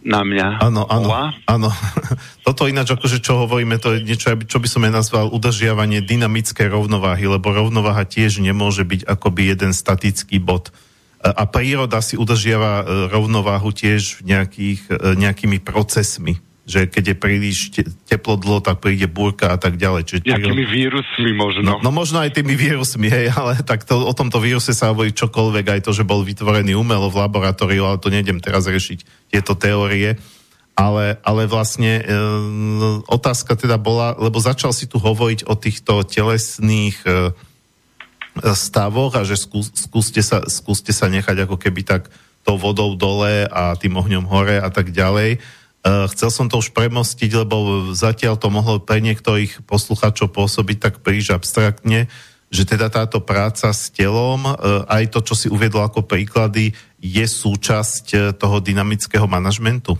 na 0.00 0.24
mňa. 0.24 0.64
Áno, 0.64 0.88
áno, 0.88 1.08
áno. 1.44 1.68
Toto 2.46 2.64
ináč, 2.64 2.96
akože 2.96 3.20
čo 3.20 3.44
hovoríme, 3.44 3.76
to 3.76 3.96
je 3.96 4.00
niečo, 4.00 4.32
čo 4.48 4.58
by 4.60 4.68
som 4.68 4.88
ja 4.88 4.92
nazval 4.92 5.28
udržiavanie 5.28 6.00
dynamické 6.00 6.72
rovnováhy, 6.72 7.28
lebo 7.28 7.52
rovnováha 7.52 8.08
tiež 8.08 8.40
nemôže 8.40 8.80
byť 8.88 9.04
akoby 9.04 9.52
jeden 9.52 9.76
statický 9.76 10.40
bod. 10.40 10.72
A 11.20 11.44
príroda 11.48 12.00
si 12.00 12.16
udržiava 12.16 12.72
e, 12.80 12.84
rovnováhu 13.12 13.74
tiež 13.74 14.24
nejakých, 14.24 14.80
e, 14.88 15.18
nejakými 15.18 15.58
procesmi 15.60 16.38
že 16.66 16.90
keď 16.90 17.14
je 17.14 17.16
príliš 17.16 17.58
te, 17.70 17.86
teplo 18.10 18.34
dlho, 18.34 18.58
tak 18.58 18.82
príde 18.82 19.06
búrka 19.06 19.54
a 19.54 19.58
tak 19.58 19.78
ďalej. 19.78 20.02
Čiže 20.02 20.20
Jakými 20.26 20.66
vírusmi 20.66 21.30
možno. 21.30 21.62
No, 21.62 21.74
no 21.78 21.90
možno 21.94 22.18
aj 22.18 22.34
tými 22.34 22.58
vírusmi, 22.58 23.06
hej, 23.06 23.30
ale 23.38 23.62
tak 23.62 23.86
to, 23.86 24.02
o 24.02 24.10
tomto 24.10 24.42
víruse 24.42 24.74
sa 24.74 24.90
hovorí 24.90 25.14
čokoľvek, 25.14 25.78
aj 25.78 25.80
to, 25.86 25.94
že 25.94 26.02
bol 26.02 26.26
vytvorený 26.26 26.74
umelo 26.74 27.06
v 27.06 27.22
laboratóriu, 27.22 27.86
ale 27.86 28.02
to 28.02 28.10
nejdem 28.10 28.42
teraz 28.42 28.66
riešiť 28.66 29.30
tieto 29.30 29.54
teórie. 29.54 30.18
Ale, 30.76 31.16
ale 31.24 31.48
vlastne 31.48 32.04
e, 32.04 32.12
otázka 33.08 33.56
teda 33.56 33.80
bola, 33.80 34.12
lebo 34.20 34.36
začal 34.36 34.76
si 34.76 34.84
tu 34.84 35.00
hovoriť 35.00 35.48
o 35.48 35.56
týchto 35.56 36.04
telesných 36.04 37.00
e, 37.08 37.32
stavoch 38.52 39.16
a 39.16 39.24
že 39.24 39.40
skús, 39.40 39.72
skúste, 39.72 40.20
sa, 40.20 40.44
skúste 40.44 40.92
sa 40.92 41.08
nechať 41.08 41.48
ako 41.48 41.56
keby 41.56 41.80
tak 41.80 42.12
tou 42.44 42.60
vodou 42.60 42.92
dole 42.94 43.48
a 43.48 43.72
tým 43.80 43.96
ohňom 43.96 44.28
hore 44.28 44.60
a 44.60 44.68
tak 44.68 44.92
ďalej. 44.92 45.40
Eh, 45.86 46.10
chcel 46.10 46.34
som 46.34 46.50
to 46.50 46.58
už 46.58 46.74
premostiť, 46.74 47.46
lebo 47.46 47.90
zatiaľ 47.94 48.34
to 48.34 48.50
mohlo 48.50 48.82
pre 48.82 48.98
niektorých 48.98 49.62
poslucháčov 49.70 50.34
pôsobiť 50.34 50.78
tak 50.82 50.94
príliš 50.98 51.30
abstraktne, 51.30 52.10
že 52.50 52.66
teda 52.66 52.90
táto 52.90 53.22
práca 53.22 53.70
s 53.70 53.94
telom, 53.94 54.50
eh, 54.50 54.54
aj 54.90 55.14
to, 55.14 55.22
čo 55.22 55.34
si 55.38 55.46
uviedol 55.46 55.86
ako 55.86 56.02
príklady, 56.02 56.74
je 56.98 57.22
súčasť 57.22 58.06
eh, 58.18 58.20
toho 58.34 58.58
dynamického 58.58 59.30
manažmentu? 59.30 59.94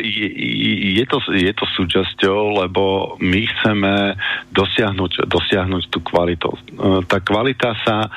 Je, 0.00 1.04
to, 1.04 1.20
je 1.32 1.52
to 1.52 1.64
súčasťou, 1.76 2.64
lebo 2.64 3.14
my 3.20 3.44
chceme 3.44 4.16
dosiahnuť, 4.52 5.28
dosiahnuť 5.28 5.84
tú 5.88 6.00
kvalitu. 6.00 6.48
Tá 7.04 7.20
kvalita 7.20 7.76
sa 7.84 8.08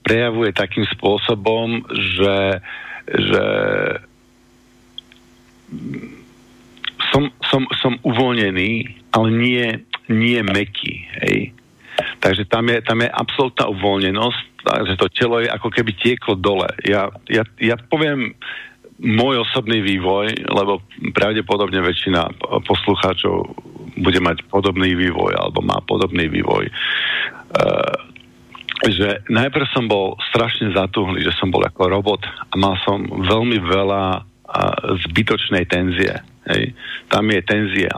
prejavuje 0.00 0.52
takým 0.56 0.88
spôsobom, 0.88 1.84
že, 1.92 2.60
že 3.08 3.44
som, 7.10 7.32
som, 7.50 7.62
som 7.80 7.92
uvoľnený, 8.04 8.70
ale 9.14 9.28
nie, 9.32 9.64
nie 10.10 10.40
meký, 10.42 11.06
hej. 11.24 11.54
Takže 12.20 12.48
tam 12.48 12.68
je, 12.68 12.80
tam 12.80 13.04
je 13.04 13.08
absolútna 13.12 13.68
uvoľnenosť, 13.68 14.42
takže 14.64 14.94
to 14.96 15.06
telo 15.12 15.36
je 15.40 15.48
ako 15.48 15.68
keby 15.68 15.92
tieklo 15.96 16.36
dole. 16.36 16.68
Ja, 16.84 17.12
ja, 17.28 17.44
ja 17.60 17.76
poviem 17.76 18.36
môj 19.00 19.48
osobný 19.48 19.80
vývoj, 19.80 20.44
lebo 20.44 20.84
pravdepodobne 21.16 21.80
väčšina 21.80 22.36
poslucháčov 22.68 23.56
bude 24.00 24.20
mať 24.20 24.44
podobný 24.52 24.92
vývoj 24.92 25.36
alebo 25.40 25.64
má 25.64 25.80
podobný 25.84 26.28
vývoj. 26.28 26.68
Uh, 27.50 27.96
že 28.80 29.24
najprv 29.28 29.66
som 29.76 29.84
bol 29.88 30.16
strašne 30.32 30.72
zatuhlý, 30.72 31.20
že 31.20 31.36
som 31.36 31.52
bol 31.52 31.60
ako 31.60 31.88
robot 31.88 32.24
a 32.24 32.54
mal 32.56 32.80
som 32.84 33.04
veľmi 33.04 33.60
veľa 33.60 34.24
zbytočnej 35.06 35.64
tenzie. 35.70 36.18
Hej. 36.50 36.74
Tam 37.06 37.30
je 37.30 37.40
tenzia 37.46 37.94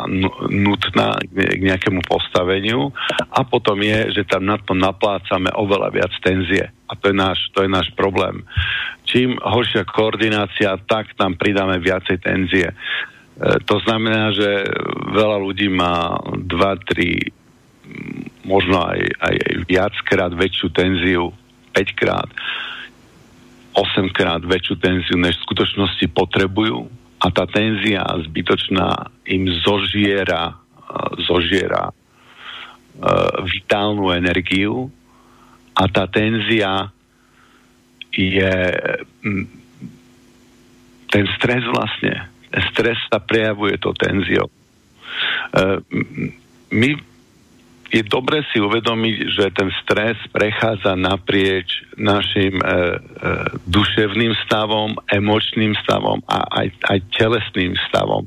nutná 0.50 1.16
k 1.24 1.62
nejakému 1.62 2.04
postaveniu 2.04 2.92
a 3.32 3.40
potom 3.46 3.80
je, 3.80 4.20
že 4.20 4.28
tam 4.28 4.44
na 4.44 4.60
to 4.60 4.76
naplácame 4.76 5.48
oveľa 5.56 5.88
viac 5.94 6.12
tenzie. 6.20 6.68
A 6.90 6.92
to 6.98 7.08
je 7.08 7.16
náš, 7.16 7.38
to 7.56 7.64
je 7.64 7.70
náš 7.70 7.88
problém. 7.96 8.44
Čím 9.08 9.40
horšia 9.40 9.88
koordinácia, 9.88 10.76
tak 10.84 11.16
tam 11.16 11.38
pridáme 11.38 11.80
viacej 11.80 12.18
tenzie. 12.20 12.68
E, 12.68 12.74
to 13.64 13.80
znamená, 13.88 14.36
že 14.36 14.68
veľa 15.16 15.38
ľudí 15.40 15.72
má 15.72 16.20
2, 16.36 16.44
3, 16.44 18.44
možno 18.44 18.84
aj, 18.84 19.00
aj 19.22 19.34
viackrát 19.64 20.32
väčšiu 20.34 20.68
tenziu, 20.74 21.32
5 21.72 22.00
krát 22.00 22.28
8 23.72 24.12
krát 24.12 24.44
väčšiu 24.44 24.74
tenziu, 24.76 25.16
než 25.16 25.40
v 25.40 25.46
skutočnosti 25.48 26.06
potrebujú 26.12 26.88
a 27.22 27.26
tá 27.30 27.46
tenzia 27.46 28.02
zbytočná 28.02 29.08
im 29.30 29.46
zožiera, 29.62 30.58
zožiera 31.22 31.88
uh, 31.88 31.94
vitálnu 33.46 34.10
energiu 34.10 34.90
a 35.78 35.86
tá 35.86 36.10
tenzia 36.10 36.90
je 38.12 38.54
m, 39.24 39.46
ten 41.08 41.24
stres 41.38 41.64
vlastne. 41.64 42.28
Stres 42.74 43.00
sa 43.08 43.22
prejavuje 43.22 43.80
to 43.80 43.96
tenziou. 43.96 44.50
Uh, 45.56 45.80
my 46.68 47.11
je 47.92 48.00
dobre 48.08 48.40
si 48.48 48.56
uvedomiť, 48.56 49.16
že 49.36 49.44
ten 49.52 49.68
stres 49.84 50.16
prechádza 50.32 50.96
naprieč 50.96 51.84
našim 52.00 52.56
e, 52.56 52.64
e, 52.64 52.72
duševným 53.68 54.32
stavom, 54.48 54.96
emočným 55.12 55.76
stavom 55.84 56.24
a 56.24 56.40
aj, 56.64 56.72
aj 56.88 56.98
telesným 57.12 57.76
stavom. 57.92 58.24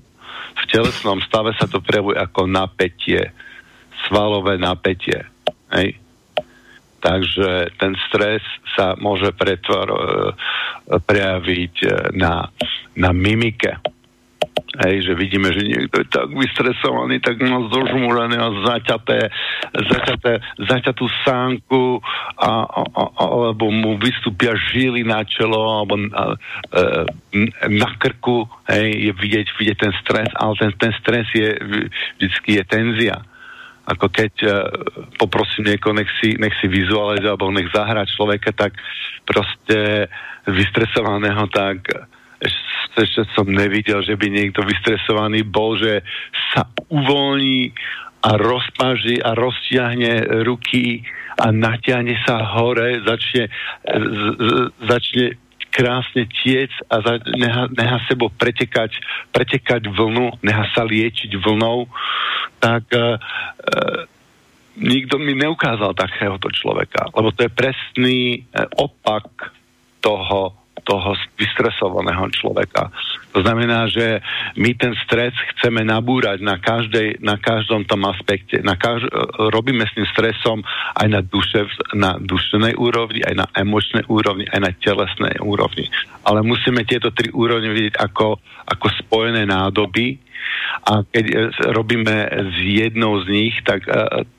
V 0.55 0.63
telesnom 0.69 1.17
stave 1.25 1.57
sa 1.57 1.65
to 1.65 1.81
prejavuje 1.81 2.13
ako 2.13 2.45
napätie, 2.45 3.33
svalové 4.05 4.61
napätie. 4.61 5.25
Hej? 5.73 5.97
Takže 7.01 7.73
ten 7.81 7.97
stres 8.05 8.45
sa 8.77 8.93
môže 9.01 9.33
pretvor, 9.33 9.87
e, 9.89 9.97
prejaviť 10.93 11.75
e, 11.81 11.89
na, 12.13 12.45
na 12.93 13.09
mimike 13.09 13.81
Hej, 14.75 15.07
že 15.07 15.13
vidíme, 15.15 15.55
že 15.55 15.63
niekto 15.63 16.03
je 16.03 16.07
tak 16.11 16.27
vystresovaný, 16.35 17.23
tak 17.23 17.39
má 17.39 17.63
zožmúrené 17.71 18.35
a 18.35 18.51
zaťaté, 18.67 19.31
zaťaté, 19.71 20.43
zaťatú 20.67 21.05
sánku 21.23 22.03
a, 22.35 22.67
a, 22.67 22.81
a, 22.83 23.03
alebo 23.23 23.71
mu 23.71 23.95
vystúpia 23.95 24.51
žily 24.75 25.07
na 25.07 25.23
čelo 25.23 25.79
alebo 25.79 25.95
a, 25.95 26.35
e, 26.75 27.39
na 27.71 27.89
krku, 27.95 28.51
hej, 28.67 28.91
je 29.07 29.11
vidieť, 29.15 29.47
vidieť 29.55 29.77
ten 29.79 29.93
stres, 30.03 30.27
ale 30.35 30.53
ten, 30.59 30.71
ten 30.75 30.91
stres 30.99 31.23
je 31.31 31.55
vždycky 32.19 32.59
je 32.59 32.63
tenzia. 32.67 33.17
Ako 33.85 34.09
keď 34.09 34.33
uh, 34.49 34.53
poprosím 35.21 35.69
niekoho, 35.69 35.93
nech 35.93 36.09
si, 36.17 36.33
nech 36.41 36.57
si 36.57 36.65
vizualizuje 36.65 37.29
alebo 37.29 37.53
nech 37.53 37.69
zahrá 37.69 38.01
človeka, 38.09 38.49
tak 38.49 38.73
proste 39.29 40.09
vystresovaného, 40.49 41.45
tak 41.53 41.85
ešte 42.95 43.27
som 43.35 43.47
nevidel, 43.47 43.99
že 44.01 44.15
by 44.15 44.27
niekto 44.31 44.63
vystresovaný 44.63 45.43
bol, 45.43 45.75
že 45.75 46.03
sa 46.55 46.67
uvoľní 46.87 47.75
a 48.25 48.29
rozpaží 48.41 49.21
a 49.21 49.37
roztiahne 49.37 50.41
ruky 50.47 51.05
a 51.35 51.51
natiahne 51.51 52.15
sa 52.25 52.41
hore, 52.57 53.03
začne, 53.03 53.51
z, 53.85 54.23
z, 54.39 54.49
začne 54.87 55.25
krásne 55.75 56.23
tiec 56.31 56.71
a 56.87 57.03
za, 57.03 57.19
neha, 57.35 57.67
neha 57.67 57.99
sebou 58.07 58.31
pretekať, 58.31 58.95
pretekať 59.35 59.91
vlnu, 59.91 60.39
neha 60.39 60.65
sa 60.71 60.87
liečiť 60.87 61.35
vlnou, 61.35 61.91
tak 62.63 62.87
e, 62.95 62.99
e, 63.03 63.07
nikto 64.79 65.19
mi 65.19 65.35
neukázal 65.35 65.91
takéhoto 65.91 66.47
človeka, 66.47 67.11
lebo 67.11 67.35
to 67.35 67.43
je 67.43 67.51
presný 67.51 68.19
e, 68.39 68.39
opak 68.79 69.51
toho, 69.99 70.64
toho 70.85 71.17
vystresovaného 71.35 72.29
človeka. 72.29 72.93
To 73.33 73.43
znamená, 73.43 73.91
že 73.91 74.23
my 74.55 74.71
ten 74.77 74.95
stres 75.03 75.35
chceme 75.55 75.83
nabúrať 75.83 76.39
na, 76.39 76.61
každej, 76.61 77.19
na 77.19 77.35
každom 77.35 77.83
tom 77.83 78.07
aspekte. 78.07 78.61
Na 78.63 78.79
kaž, 78.79 79.03
robíme 79.51 79.83
s 79.83 79.91
tým 79.97 80.07
stresom 80.07 80.63
aj 80.95 81.07
na, 81.09 81.19
duše, 81.25 81.67
na 81.91 82.15
duševnej 82.21 82.77
úrovni, 82.79 83.25
aj 83.25 83.35
na 83.35 83.47
emočnej 83.51 84.07
úrovni, 84.07 84.47
aj 84.47 84.61
na 84.61 84.71
telesnej 84.71 85.35
úrovni. 85.43 85.89
Ale 86.23 86.45
musíme 86.45 86.87
tieto 86.87 87.11
tri 87.11 87.33
úrovne 87.33 87.73
vidieť 87.73 87.99
ako, 87.99 88.39
ako 88.69 88.87
spojené 89.03 89.43
nádoby 89.43 90.21
a 90.85 91.01
keď 91.01 91.25
robíme 91.73 92.29
z 92.53 92.57
jednou 92.85 93.17
z 93.25 93.27
nich, 93.33 93.55
tak, 93.65 93.83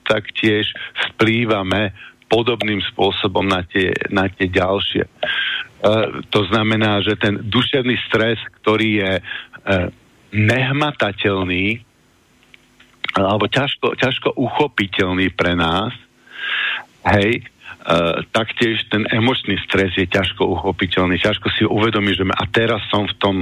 tak 0.07 0.31
tiež 0.39 0.71
vplývame 1.13 1.91
podobným 2.27 2.83
spôsobom 2.95 3.47
na 3.47 3.63
tie, 3.67 3.95
na 4.11 4.27
tie 4.27 4.51
ďalšie. 4.51 5.07
Uh, 5.77 6.25
to 6.33 6.49
znamená, 6.49 7.05
že 7.05 7.21
ten 7.21 7.37
duševný 7.37 8.01
stres, 8.09 8.41
ktorý 8.63 8.89
je 8.97 9.13
uh, 9.21 9.93
nehmatateľný 10.33 11.85
alebo 13.17 13.49
ťažko, 13.49 13.97
ťažko 13.97 14.29
uchopiteľný 14.37 15.33
pre 15.33 15.57
nás, 15.57 15.93
hej, 17.17 17.41
uh, 17.41 18.21
taktiež 18.33 18.89
ten 18.89 19.09
emočný 19.09 19.57
stres 19.65 19.93
je 19.97 20.09
ťažko 20.09 20.45
uchopiteľný, 20.45 21.21
ťažko 21.21 21.49
si 21.53 21.65
uvedomí, 21.65 22.13
že 22.13 22.25
a 22.29 22.45
teraz 22.49 22.81
som 22.89 23.09
v 23.09 23.17
tom 23.21 23.37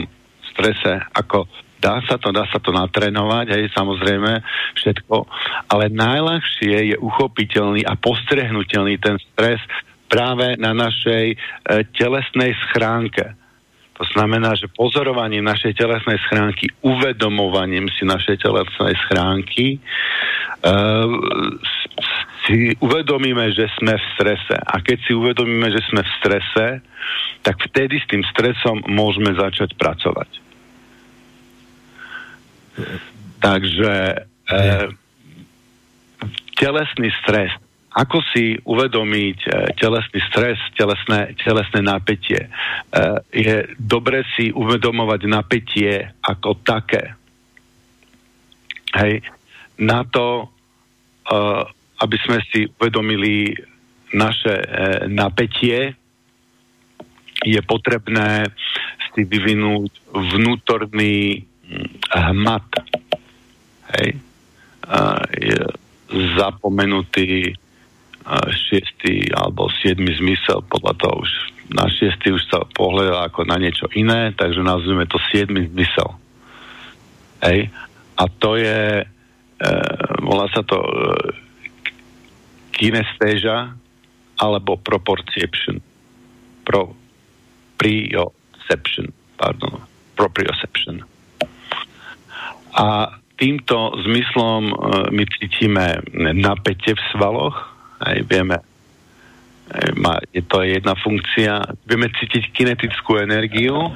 strese 0.54 1.02
ako 1.14 1.46
Dá 1.84 2.00
sa 2.08 2.16
to, 2.16 2.32
dá 2.32 2.48
sa 2.48 2.56
to 2.64 2.72
natrénovať, 2.72 3.60
hej, 3.60 3.68
samozrejme, 3.76 4.40
všetko, 4.80 5.28
ale 5.68 5.92
najľahšie 5.92 6.76
je 6.88 6.96
uchopiteľný 6.96 7.84
a 7.84 7.92
postrehnutelný 7.92 8.96
ten 8.96 9.20
stres 9.20 9.60
práve 10.08 10.56
na 10.60 10.72
našej 10.76 11.34
e, 11.34 11.36
telesnej 11.96 12.54
schránke. 12.68 13.34
To 13.94 14.04
znamená, 14.10 14.58
že 14.58 14.66
pozorovaním 14.74 15.46
našej 15.46 15.78
telesnej 15.78 16.18
schránky, 16.26 16.66
uvedomovaním 16.82 17.86
si 17.94 18.02
našej 18.02 18.42
telesnej 18.42 18.94
schránky, 19.06 19.78
e, 19.78 19.78
si 22.44 22.76
uvedomíme, 22.82 23.54
že 23.56 23.70
sme 23.80 23.96
v 23.96 24.04
strese. 24.18 24.56
A 24.58 24.82
keď 24.82 24.98
si 25.08 25.12
uvedomíme, 25.16 25.70
že 25.72 25.80
sme 25.88 26.02
v 26.04 26.14
strese, 26.20 26.66
tak 27.40 27.56
vtedy 27.70 27.96
s 28.02 28.06
tým 28.10 28.20
stresom 28.34 28.84
môžeme 28.90 29.32
začať 29.32 29.72
pracovať. 29.78 30.30
Takže 33.38 33.94
e, 33.94 34.18
telesný 36.58 37.08
stres. 37.22 37.52
Ako 37.94 38.18
si 38.34 38.58
uvedomiť 38.58 39.38
e, 39.46 39.50
telesný 39.78 40.18
stres, 40.26 40.58
telesné, 40.74 41.38
telesné 41.38 41.78
napätie? 41.78 42.42
E, 42.42 42.48
je 43.30 43.70
dobre 43.78 44.26
si 44.34 44.50
uvedomovať 44.50 45.20
napätie 45.30 46.02
ako 46.18 46.58
také. 46.66 47.14
Hej. 48.98 49.22
Na 49.78 50.02
to, 50.02 50.42
e, 50.42 50.46
aby 52.02 52.16
sme 52.26 52.42
si 52.50 52.66
uvedomili 52.66 53.54
naše 54.14 54.54
napätie, 55.10 55.94
je 57.42 57.60
potrebné 57.66 58.46
si 59.10 59.26
vyvinúť 59.26 59.90
vnútorný 60.14 61.42
hmat. 62.14 62.66
Hej. 63.90 64.22
Je 65.34 65.58
zapomenutý 66.38 67.58
šiestý 68.48 69.28
alebo 69.36 69.68
siedmy 69.84 70.08
zmysel, 70.16 70.64
podľa 70.64 70.96
toho 70.96 71.14
už 71.20 71.30
na 71.72 71.88
šiestý 71.88 72.32
už 72.32 72.44
sa 72.52 72.60
pohľadá 72.76 73.24
ako 73.28 73.48
na 73.48 73.56
niečo 73.56 73.88
iné, 73.96 74.32
takže 74.36 74.60
nazvime 74.60 75.08
to 75.08 75.16
siedmy 75.32 75.64
zmysel. 75.72 76.16
Hej. 77.40 77.72
A 78.16 78.24
to 78.28 78.56
je, 78.60 79.04
e, 79.04 79.70
volá 80.20 80.48
sa 80.52 80.60
to 80.64 80.76
e, 80.76 80.90
kinestéža 82.76 83.72
alebo 84.40 84.76
proporception. 84.80 85.80
Pro, 86.64 86.92
prioception, 87.76 89.12
pardon, 89.36 89.84
proprioception. 90.16 91.04
A 92.74 93.18
týmto 93.36 93.98
zmyslom 94.04 94.62
e, 94.68 94.74
my 95.12 95.24
cítime 95.40 96.00
napätie 96.32 96.96
v 96.96 97.02
svaloch, 97.12 97.73
aj 98.04 98.16
vieme, 98.28 98.56
má, 99.96 100.20
je 100.30 100.44
to 100.44 100.60
jedna 100.60 100.92
funkcia, 101.00 101.64
vieme 101.88 102.12
cítiť 102.12 102.52
kinetickú 102.52 103.16
energiu, 103.16 103.90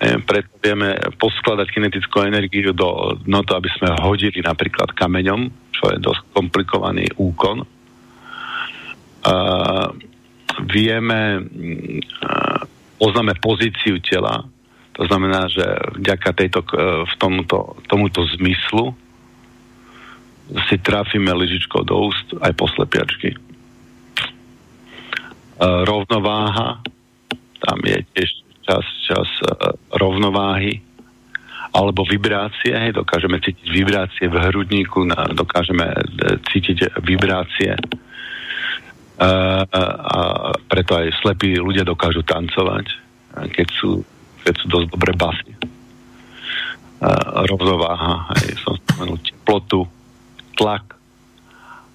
preto 0.00 0.48
vieme 0.64 0.96
poskladať 1.20 1.68
kinetickú 1.68 2.24
energiu 2.24 2.72
do, 2.72 3.20
no 3.28 3.44
to, 3.44 3.52
aby 3.52 3.68
sme 3.76 3.92
hodili 4.00 4.40
napríklad 4.40 4.96
kameňom, 4.96 5.52
čo 5.76 5.92
je 5.92 6.00
dosť 6.00 6.32
komplikovaný 6.32 7.04
úkon. 7.20 7.68
Uh, 9.20 9.92
vieme, 10.64 11.44
uh, 11.44 12.64
poznáme 12.96 13.36
pozíciu 13.36 14.00
tela, 14.00 14.48
to 14.96 15.04
znamená, 15.08 15.48
že 15.48 15.64
vďaka 15.96 16.28
tejto, 16.36 16.60
e, 16.60 17.08
v 17.08 17.14
tomuto, 17.16 17.80
tomuto 17.88 18.20
zmyslu 18.36 18.92
si 20.68 20.76
trafíme 20.78 21.30
lyžičkou 21.30 21.86
do 21.86 22.10
úst 22.10 22.34
aj 22.42 22.52
po. 22.58 22.66
E, 22.66 23.36
rovnováha, 25.60 26.80
tam 27.60 27.78
je 27.84 27.98
tiež 28.16 28.30
čas, 28.64 28.86
čas 29.06 29.28
e, 29.44 29.76
rovnováhy, 29.94 30.82
alebo 31.70 32.02
vibrácie, 32.02 32.74
hej, 32.74 32.98
dokážeme 32.98 33.38
cítiť 33.38 33.66
vibrácie 33.70 34.26
v 34.26 34.36
hrudníku, 34.50 35.06
na, 35.06 35.30
dokážeme 35.30 35.86
cítiť 36.50 36.98
vibrácie 36.98 37.78
a, 39.20 39.30
a, 39.70 40.20
preto 40.66 40.98
aj 40.98 41.14
slepí 41.22 41.54
ľudia 41.54 41.86
dokážu 41.86 42.26
tancovať, 42.26 42.90
keď 43.54 43.68
sú 43.70 44.02
keď 44.44 44.54
sú 44.56 44.66
dosť 44.72 44.88
dobré 44.90 45.12
basy. 45.14 45.52
Uh, 47.00 47.44
rovnováha, 47.48 48.28
aj 48.36 48.60
som 48.60 48.76
spomenul 48.76 49.20
teplotu, 49.24 49.88
tlak 50.60 51.00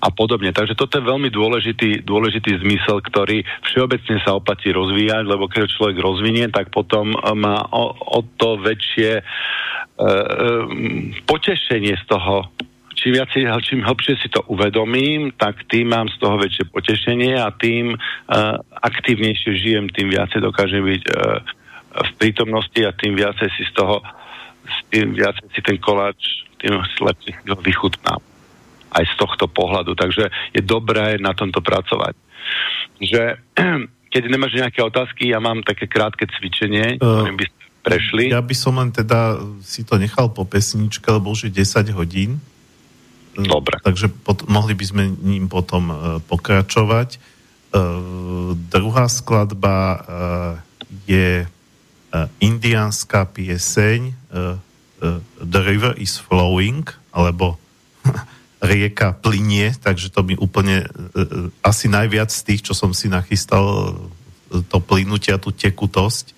a 0.06 0.10
podobne. 0.14 0.54
Takže 0.54 0.78
toto 0.78 1.02
je 1.02 1.10
veľmi 1.10 1.34
dôležitý, 1.34 2.06
dôležitý 2.06 2.62
zmysel, 2.62 3.02
ktorý 3.02 3.42
všeobecne 3.66 4.22
sa 4.22 4.38
opatí 4.38 4.70
rozvíjať, 4.70 5.24
lebo 5.26 5.50
keď 5.50 5.66
človek 5.72 5.98
rozvinie, 5.98 6.46
tak 6.54 6.70
potom 6.70 7.18
má 7.18 7.66
o, 7.74 7.94
o 7.94 8.20
to 8.38 8.62
väčšie 8.62 9.22
uh, 9.22 10.62
potešenie 11.26 11.98
z 11.98 12.06
toho, 12.06 12.54
čím, 12.94 13.18
viac, 13.18 13.34
čím 13.66 13.82
hlbšie 13.82 14.22
si 14.22 14.30
to 14.30 14.46
uvedomím, 14.46 15.34
tak 15.42 15.66
tým 15.66 15.90
mám 15.90 16.06
z 16.14 16.22
toho 16.22 16.38
väčšie 16.38 16.70
potešenie 16.70 17.42
a 17.42 17.50
tým 17.50 17.98
uh, 17.98 18.62
aktívnejšie 18.86 19.58
žijem, 19.58 19.90
tým 19.90 20.14
viacej 20.14 20.38
dokážem 20.46 20.86
byť 20.86 21.04
uh, 21.10 21.42
v 21.96 22.12
prítomnosti 22.22 22.82
a 22.86 22.94
tým 22.94 23.18
viacej 23.18 23.50
si 23.58 23.64
z 23.66 23.74
toho, 23.74 24.06
tým 24.94 25.18
viacej 25.18 25.50
si 25.50 25.62
ten 25.66 25.82
koláč, 25.82 26.46
tým 26.62 26.78
lepšie 26.78 27.32
si 27.42 27.48
ho 27.50 27.58
vychutnám. 27.58 28.35
Aj 28.96 29.04
z 29.04 29.16
tohto 29.20 29.52
pohľadu. 29.52 29.92
Takže 30.00 30.32
je 30.56 30.62
dobré 30.64 31.20
na 31.20 31.36
tomto 31.36 31.60
pracovať. 31.60 32.16
Že 33.04 33.22
keď 34.16 34.22
nemáš 34.32 34.56
nejaké 34.56 34.80
otázky, 34.80 35.36
ja 35.36 35.44
mám 35.44 35.60
také 35.68 35.92
krátke 35.92 36.24
cvičenie, 36.32 36.96
uh, 36.96 37.28
ktorým 37.28 37.36
by 37.36 37.46
prešli. 37.84 38.24
Ja 38.32 38.40
by 38.40 38.56
som 38.56 38.80
len 38.82 38.90
teda 38.90 39.38
si 39.62 39.86
to 39.86 40.00
nechal 40.02 40.32
po 40.32 40.48
pesničke, 40.48 41.06
lebo 41.12 41.36
už 41.36 41.52
je 41.52 41.62
10 41.62 41.92
hodín. 41.94 42.40
Dobre. 43.36 43.78
Takže 43.84 44.08
pot, 44.24 44.48
mohli 44.48 44.74
by 44.74 44.86
sme 44.88 45.04
ním 45.20 45.52
potom 45.52 45.92
uh, 45.92 45.98
pokračovať. 46.24 47.20
Uh, 47.76 48.56
druhá 48.72 49.12
skladba 49.12 49.76
uh, 49.76 50.00
je 51.04 51.44
uh, 51.44 52.28
indiánska 52.40 53.28
pieseň 53.28 54.00
uh, 54.32 54.56
uh, 54.56 55.20
The 55.44 55.62
River 55.68 56.00
is 56.00 56.16
Flowing, 56.16 56.88
alebo 57.12 57.60
rieka 58.66 59.14
plinie, 59.14 59.72
takže 59.78 60.10
to 60.10 60.26
mi 60.26 60.34
úplne 60.36 60.86
uh, 60.86 61.54
asi 61.62 61.86
najviac 61.88 62.34
z 62.34 62.42
tých, 62.42 62.62
čo 62.66 62.74
som 62.74 62.92
si 62.92 63.08
nachystal, 63.08 63.96
to 64.50 64.78
plynutia, 64.82 65.42
tú 65.42 65.54
tekutosť 65.54 66.36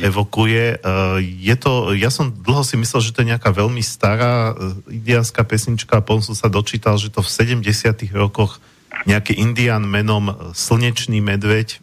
evokuje. 0.00 0.80
Je 1.20 1.54
to, 1.60 1.92
ja 1.92 2.08
som 2.08 2.32
dlho 2.32 2.64
si 2.64 2.80
myslel, 2.80 3.00
že 3.04 3.12
to 3.12 3.20
je 3.20 3.30
nejaká 3.36 3.52
veľmi 3.52 3.84
stará 3.84 4.56
indiánska 4.88 5.44
pesnička 5.44 6.00
a 6.00 6.04
potom 6.04 6.24
som 6.24 6.32
sa 6.32 6.48
dočítal, 6.48 6.96
že 6.96 7.12
to 7.12 7.20
v 7.20 7.28
70 7.60 7.68
rokoch 8.16 8.56
nejaký 9.04 9.36
indián 9.36 9.84
menom 9.84 10.52
Slnečný 10.56 11.20
medveď 11.20 11.76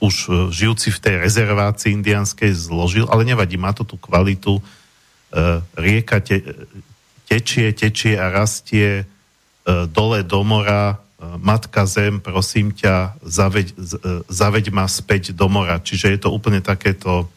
už 0.00 0.14
e, 0.26 0.28
žijúci 0.50 0.88
v 0.90 1.02
tej 1.02 1.14
rezervácii 1.20 1.92
indianskej 1.92 2.50
zložil, 2.56 3.06
ale 3.12 3.28
nevadí, 3.28 3.60
má 3.60 3.70
to 3.76 3.84
tú 3.84 4.00
kvalitu. 4.00 4.58
E, 4.58 4.62
rieka 5.76 6.24
tečie, 7.30 7.70
tečie 7.70 8.18
a 8.18 8.26
rastie 8.34 9.02
e, 9.02 9.04
dole 9.86 10.26
do 10.26 10.42
mora 10.42 10.98
Matka 11.20 11.84
Zem, 11.84 12.16
prosím 12.16 12.72
ťa, 12.72 13.20
zaveď, 13.20 13.76
zaveď 14.24 14.72
ma 14.72 14.88
späť 14.88 15.36
do 15.36 15.52
mora. 15.52 15.76
Čiže 15.76 16.16
je 16.16 16.20
to 16.24 16.32
úplne 16.32 16.64
takéto 16.64 17.28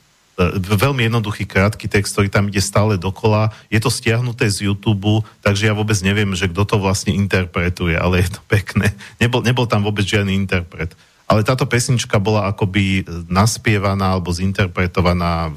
veľmi 0.57 1.05
jednoduchý 1.05 1.45
krátky 1.45 1.85
text, 1.85 2.17
ktorý 2.17 2.31
tam 2.31 2.49
ide 2.49 2.57
stále 2.57 2.97
dokola. 2.97 3.53
Je 3.69 3.77
to 3.77 3.93
stiahnuté 3.93 4.49
z 4.49 4.65
YouTube, 4.65 5.21
takže 5.45 5.69
ja 5.69 5.77
vôbec 5.77 5.99
neviem, 6.01 6.33
že 6.33 6.49
kto 6.49 6.65
to 6.65 6.75
vlastne 6.81 7.13
interpretuje, 7.13 7.93
ale 7.93 8.25
je 8.25 8.33
to 8.33 8.41
pekné. 8.49 8.89
Nebol, 9.21 9.45
nebol 9.45 9.69
tam 9.69 9.85
vôbec 9.85 10.07
žiadny 10.07 10.33
interpret. 10.33 10.89
Ale 11.23 11.41
táto 11.47 11.63
pesnička 11.63 12.19
bola 12.19 12.51
akoby 12.51 13.07
naspievaná 13.31 14.13
alebo 14.13 14.29
zinterpretovaná 14.29 15.55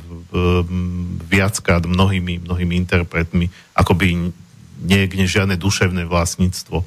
viackrát 1.27 1.83
mnohými, 1.85 2.47
mnohými 2.47 2.75
interpretmi, 2.87 3.51
akoby 3.75 4.33
niekde 4.81 5.25
žiadne 5.27 5.59
duševné 5.59 6.07
vlastníctvo. 6.07 6.87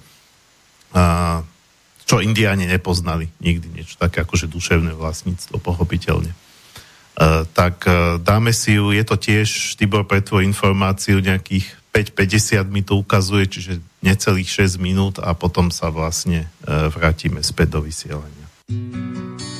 A, 0.95 1.03
čo 2.09 2.17
indiáni 2.25 2.65
nepoznali 2.65 3.29
nikdy 3.37 3.69
niečo 3.69 4.01
také 4.01 4.25
akože 4.25 4.49
duševné 4.49 4.97
vlastníctvo, 4.97 5.61
pochopiteľne. 5.61 6.33
Uh, 7.19 7.43
tak 7.51 7.85
uh, 7.85 8.15
dáme 8.17 8.49
si 8.55 8.79
ju, 8.79 8.95
je 8.95 9.03
to 9.03 9.19
tiež, 9.19 9.75
Tibor, 9.75 10.07
pre 10.07 10.23
tvoju 10.23 10.47
informáciu 10.47 11.19
nejakých 11.19 11.67
5.50 11.91 12.63
mi 12.71 12.81
to 12.81 12.95
ukazuje, 12.95 13.43
čiže 13.45 13.83
necelých 13.99 14.47
6 14.71 14.79
minút 14.79 15.19
a 15.19 15.35
potom 15.35 15.67
sa 15.67 15.91
vlastne 15.91 16.47
uh, 16.63 16.87
vrátime 16.87 17.43
späť 17.43 17.75
do 17.75 17.83
vysielania. 17.83 18.38
Música 18.69 19.58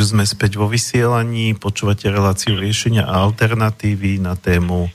Takže 0.00 0.16
sme 0.16 0.24
späť 0.24 0.56
vo 0.56 0.64
vysielaní, 0.64 1.52
počúvate 1.52 2.08
reláciu 2.08 2.56
riešenia 2.56 3.04
a 3.04 3.20
alternatívy 3.20 4.16
na 4.16 4.32
tému 4.32 4.88
e, 4.88 4.90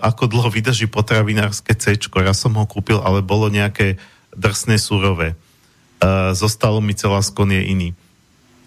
ako 0.03 0.27
dlho 0.27 0.51
vydrží 0.51 0.91
potravinárske 0.91 1.79
C, 1.79 1.95
ja 1.95 2.35
som 2.35 2.59
ho 2.59 2.67
kúpil, 2.67 2.99
ale 2.99 3.23
bolo 3.23 3.47
nejaké 3.47 4.03
drsné 4.35 4.83
surové. 4.83 5.39
Uh, 6.03 6.35
zostalo 6.35 6.83
mi 6.83 6.99
celá 6.99 7.23
skon 7.23 7.55
je 7.55 7.63
iný. 7.63 7.89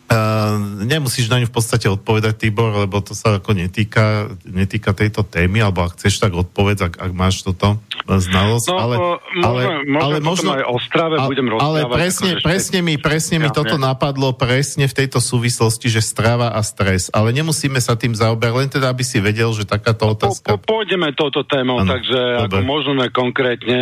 Uh, 0.04 0.84
nemusíš 0.84 1.32
na 1.32 1.40
ňu 1.40 1.48
v 1.48 1.56
podstate 1.56 1.88
odpovedať, 1.88 2.36
Tibor, 2.36 2.76
lebo 2.76 3.00
to 3.00 3.16
sa 3.16 3.40
ako 3.40 3.56
netýka, 3.56 4.36
netýka 4.46 4.92
tejto 4.92 5.24
témy, 5.24 5.64
alebo 5.64 5.88
ak 5.88 5.96
chceš, 5.98 6.20
tak 6.20 6.36
odpovedz, 6.36 6.80
ak, 6.86 6.94
ak 7.00 7.12
máš 7.16 7.42
toto 7.42 7.80
znalosť. 8.04 8.68
No, 8.68 8.76
ale, 8.78 8.96
môžem, 9.00 9.48
ale, 9.48 9.62
ale 10.04 10.16
možno 10.20 10.50
aj 10.54 10.64
o 10.68 10.78
strave 10.84 11.16
ale, 11.16 11.30
budem 11.32 11.48
rozprávať. 11.56 11.72
Ale 11.72 11.80
presne, 11.88 12.32
presne 12.44 12.80
mi, 12.84 12.94
presne 13.00 13.36
mi 13.40 13.48
ja, 13.48 13.56
toto 13.56 13.80
ja. 13.80 13.82
napadlo 13.82 14.36
presne 14.36 14.86
v 14.86 14.94
tejto 14.94 15.24
súvislosti, 15.24 15.88
že 15.88 16.04
strava 16.04 16.52
a 16.52 16.62
stres. 16.62 17.08
Ale 17.16 17.32
nemusíme 17.32 17.80
sa 17.80 17.96
tým 17.96 18.12
zaoberať, 18.12 18.54
len 18.54 18.70
teda, 18.70 18.92
aby 18.92 19.08
si 19.08 19.24
vedel, 19.24 19.50
že 19.56 19.64
takáto 19.64 20.14
otázka... 20.14 20.60
Po, 20.60 20.60
po, 20.60 20.84
pôjdeme 20.84 21.16
touto 21.16 21.48
témou, 21.48 21.80
ano, 21.80 21.96
takže 21.96 22.20
dobre. 22.20 22.44
ako 22.44 22.58
môžeme 22.68 23.06
konkrétne 23.10 23.82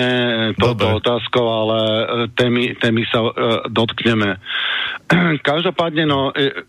touto 0.55 1.01
otázkou, 1.01 1.45
ale 1.49 1.77
e, 1.81 2.03
témy, 2.37 2.77
témy 2.77 3.01
sa 3.09 3.25
uh, 3.25 3.33
dotkneme. 3.67 4.37
Každopádne, 5.49 6.03
no, 6.07 6.31
e, 6.31 6.65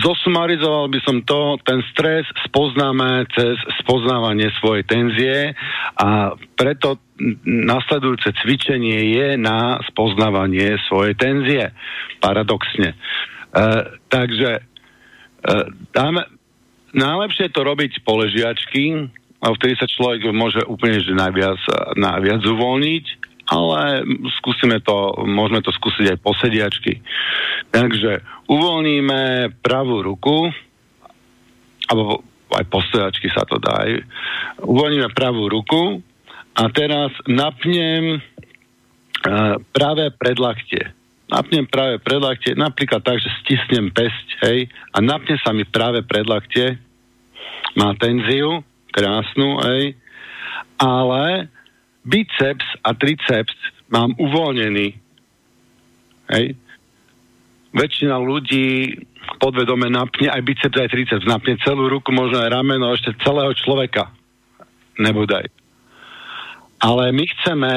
zosumarizoval 0.00 0.86
by 0.88 1.00
som 1.02 1.16
to, 1.26 1.58
ten 1.66 1.82
stres 1.90 2.24
spoznáme 2.48 3.26
cez 3.34 3.58
spoznávanie 3.82 4.48
svojej 4.62 4.84
tenzie 4.86 5.36
a 5.98 6.38
preto 6.54 7.02
nasledujúce 7.44 8.30
cvičenie 8.40 9.12
je 9.12 9.28
na 9.36 9.82
spoznávanie 9.90 10.78
svojej 10.86 11.14
tenzie. 11.18 11.74
Paradoxne. 12.22 12.94
E, 12.94 12.96
takže 14.08 14.50
e, 14.56 14.62
dáme, 15.92 16.24
najlepšie 16.94 17.50
je 17.50 17.54
to 17.54 17.62
robiť 17.66 17.92
poležiačky, 18.06 19.10
a 19.40 19.56
vtedy 19.56 19.72
sa 19.80 19.88
človek 19.88 20.28
môže 20.36 20.60
úplne 20.68 21.00
že 21.00 21.16
najviac, 21.16 21.56
najviac 21.96 22.44
uvoľniť 22.44 23.29
ale 23.50 24.06
skúsime 24.38 24.78
to, 24.78 25.26
môžeme 25.26 25.58
to 25.58 25.74
skúsiť 25.74 26.14
aj 26.14 26.18
po 26.22 26.30
sediačky. 26.38 27.02
Takže 27.74 28.22
uvoľníme 28.46 29.50
pravú 29.58 30.06
ruku, 30.06 30.54
alebo 31.90 32.22
aj 32.54 32.64
po 32.70 32.78
sediačky 32.86 33.26
sa 33.34 33.42
to 33.42 33.58
dá. 33.58 33.90
Uvoľníme 34.62 35.10
pravú 35.10 35.50
ruku 35.50 35.98
a 36.54 36.62
teraz 36.70 37.10
napnem 37.26 38.22
uh, 38.22 39.58
práve 39.74 40.14
predlaktie. 40.14 40.94
Napnem 41.30 41.66
práve 41.66 42.02
predlaktie, 42.02 42.58
napríklad 42.58 43.02
tak, 43.06 43.22
že 43.22 43.30
stisnem 43.42 43.90
pesť, 43.94 44.26
hej, 44.46 44.66
a 44.94 44.98
napne 44.98 45.38
sa 45.38 45.54
mi 45.54 45.62
práve 45.62 46.02
predlaktie, 46.02 46.74
má 47.78 47.94
tenziu, 47.98 48.66
krásnu, 48.90 49.62
hej, 49.62 49.94
ale 50.74 51.46
biceps 52.04 52.66
a 52.84 52.96
triceps 52.96 53.56
mám 53.92 54.16
uvoľnený. 54.16 54.96
Hej. 56.30 56.46
Väčšina 57.70 58.18
ľudí 58.18 58.98
podvedome 59.38 59.86
napne 59.90 60.30
aj 60.30 60.42
biceps, 60.42 60.78
aj 60.78 60.90
triceps. 60.90 61.26
Napne 61.26 61.58
celú 61.62 61.86
ruku, 61.86 62.10
možno 62.10 62.42
aj 62.42 62.50
rameno, 62.50 62.90
ešte 62.94 63.14
celého 63.22 63.52
človeka. 63.54 64.10
Nebudaj. 64.98 65.48
Ale 66.80 67.12
my 67.12 67.24
chceme 67.28 67.72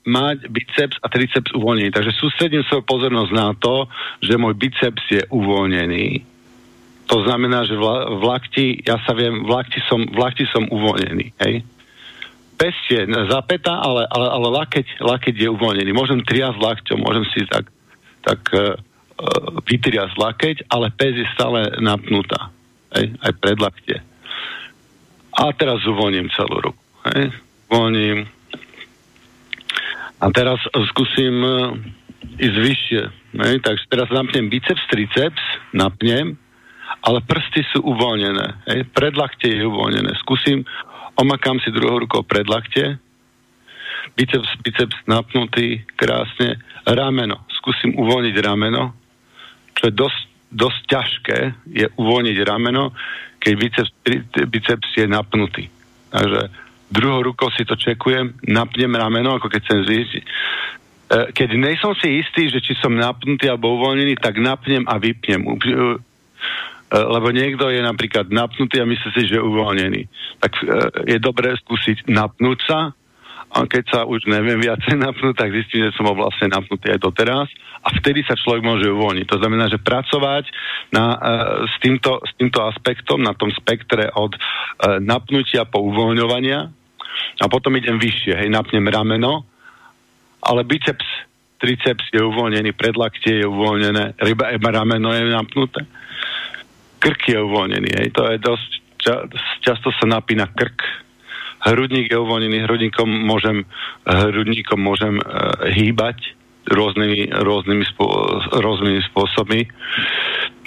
mať 0.00 0.48
biceps 0.48 0.96
a 1.04 1.06
triceps 1.12 1.52
uvoľnený. 1.52 1.92
Takže 1.92 2.16
sústredím 2.16 2.64
svoju 2.64 2.82
pozornosť 2.88 3.32
na 3.36 3.52
to, 3.52 3.84
že 4.24 4.40
môj 4.40 4.56
biceps 4.56 5.04
je 5.12 5.22
uvoľnený. 5.28 6.24
To 7.10 7.26
znamená, 7.26 7.66
že 7.66 7.74
v 7.76 8.22
lakti, 8.22 8.80
ja 8.86 8.96
sa 9.02 9.12
viem, 9.18 9.42
v 9.44 9.50
lakti 9.50 9.82
som, 9.90 10.00
v 10.06 10.18
lakti 10.18 10.46
som 10.54 10.64
uvoľnený. 10.70 11.26
Hej? 11.42 11.66
Pestie 12.60 13.08
zapätá, 13.32 13.80
ale, 13.80 14.04
ale, 14.12 14.26
ale 14.28 14.48
lakeť, 14.60 15.00
lakeť 15.00 15.34
je 15.40 15.48
uvoľnený. 15.48 15.96
Môžem 15.96 16.20
triasť 16.20 16.60
lakťom, 16.60 17.00
môžem 17.00 17.24
si 17.32 17.48
tak, 17.48 17.72
tak 18.20 18.40
uh, 18.52 18.76
vytriasť 19.64 20.14
lakeť, 20.20 20.56
ale 20.68 20.92
pes 20.92 21.16
je 21.16 21.24
stále 21.32 21.80
napnutá. 21.80 22.52
Hej? 22.92 23.16
Aj 23.24 23.32
pred 23.32 23.56
lakte. 23.56 23.96
A 25.32 25.48
teraz 25.56 25.80
uvoľním 25.88 26.28
celú 26.36 26.60
ruku. 26.60 26.82
Hej? 27.16 27.32
Uvoľním. 27.72 28.28
A 30.20 30.26
teraz 30.36 30.60
skúsim 30.92 31.34
uh, 31.40 31.72
ísť 32.36 32.56
vyššie. 32.60 33.02
Hej? 33.40 33.54
Takže 33.64 33.84
teraz 33.88 34.12
napnem 34.12 34.52
biceps, 34.52 34.84
triceps, 34.92 35.40
napnem, 35.72 36.36
ale 37.00 37.24
prsty 37.24 37.64
sú 37.72 37.80
uvoľnené. 37.88 38.68
Hej? 38.68 38.84
Predlakte 38.92 39.48
je 39.48 39.64
uvoľnené. 39.64 40.12
Skúsim 40.20 40.68
omakám 41.20 41.60
si 41.60 41.68
druhou 41.68 42.00
rukou 42.00 42.24
pred 42.24 42.48
lakte, 42.48 42.96
biceps, 44.16 44.48
biceps 44.64 44.96
napnutý, 45.04 45.84
krásne, 46.00 46.56
rameno, 46.88 47.44
skúsim 47.60 47.92
uvoľniť 47.92 48.36
rameno, 48.40 48.96
čo 49.76 49.88
je 49.88 49.92
dosť, 49.92 50.20
dosť 50.50 50.80
ťažké, 50.88 51.38
je 51.68 51.86
uvoľniť 52.00 52.36
rameno, 52.42 52.96
keď 53.40 53.52
biceps, 53.56 53.92
biceps 54.48 54.88
je 54.96 55.06
napnutý. 55.06 55.68
Takže 56.10 56.40
druhou 56.90 57.22
rukou 57.22 57.52
si 57.54 57.62
to 57.64 57.78
čekujem, 57.78 58.34
napnem 58.48 58.90
rameno, 58.90 59.38
ako 59.38 59.46
keď 59.46 59.60
chcem 59.62 59.80
zísť. 59.86 60.12
E, 60.16 60.22
keď 61.32 61.48
nejsom 61.54 61.94
si 61.96 62.18
istý, 62.18 62.50
že 62.50 62.58
či 62.60 62.74
som 62.82 62.92
napnutý 62.92 63.46
alebo 63.46 63.78
uvoľnený, 63.78 64.18
tak 64.18 64.42
napnem 64.42 64.84
a 64.90 64.98
vypnem. 64.98 65.40
E, 65.46 65.50
lebo 66.90 67.30
niekto 67.30 67.70
je 67.70 67.78
napríklad 67.86 68.34
napnutý 68.34 68.82
a 68.82 68.88
myslí 68.88 69.08
si, 69.14 69.30
že 69.30 69.38
je 69.38 69.46
uvoľnený. 69.46 70.02
Tak 70.42 70.52
e, 70.58 70.64
je 71.14 71.18
dobré 71.22 71.54
skúsiť 71.54 72.10
napnúť 72.10 72.58
sa 72.66 72.90
a 73.50 73.56
keď 73.66 73.84
sa 73.86 74.00
už 74.06 74.26
neviem 74.26 74.58
viacej 74.58 74.98
napnúť, 75.06 75.38
tak 75.38 75.54
zistím, 75.54 75.86
že 75.86 75.94
som 75.94 76.10
bol 76.10 76.18
vlastne 76.18 76.50
napnutý 76.50 76.90
aj 76.90 76.98
doteraz 76.98 77.46
a 77.86 77.88
vtedy 77.94 78.26
sa 78.26 78.34
človek 78.34 78.66
môže 78.66 78.90
uvoľniť. 78.90 79.26
To 79.30 79.38
znamená, 79.38 79.70
že 79.70 79.78
pracovať 79.78 80.50
na, 80.90 81.04
uh, 81.14 81.18
s, 81.64 81.74
týmto, 81.78 82.18
s 82.26 82.34
týmto 82.34 82.60
aspektom, 82.66 83.22
na 83.22 83.32
tom 83.38 83.48
spektre 83.54 84.10
od 84.12 84.36
napnutia 85.00 85.64
po 85.64 85.80
uvoľňovania 85.88 86.60
a 87.40 87.44
potom 87.48 87.72
idem 87.78 87.96
vyššie, 87.96 88.36
hej, 88.36 88.48
napnem 88.52 88.84
rameno, 88.84 89.48
ale 90.44 90.64
biceps, 90.64 91.06
triceps 91.56 92.04
je 92.12 92.20
uvoľnený, 92.20 92.76
predlaktie 92.76 93.44
je 93.44 93.46
uvoľnené, 93.48 94.20
ryba, 94.20 94.56
rameno 94.56 95.12
je 95.12 95.24
napnuté 95.28 95.80
krk 97.00 97.32
je 97.32 97.38
uvoľnený. 97.40 97.90
Hej. 97.96 98.08
To 98.14 98.28
je 98.28 98.36
dosť, 98.36 98.70
ča, 99.00 99.14
často 99.64 99.88
sa 99.96 100.04
napína 100.04 100.46
krk. 100.52 100.84
Hrudník 101.60 102.12
je 102.12 102.16
uvoľnený, 102.16 102.64
hrudníkom 102.64 103.08
môžem, 103.08 103.68
hrudníkom 104.08 104.80
môžem 104.80 105.20
uh, 105.20 105.68
hýbať 105.68 106.36
rôznymi, 106.68 107.32
rôznymi, 107.36 107.84
spô, 107.90 108.06
rôznymi 108.52 109.00
spôsobmi. 109.12 109.68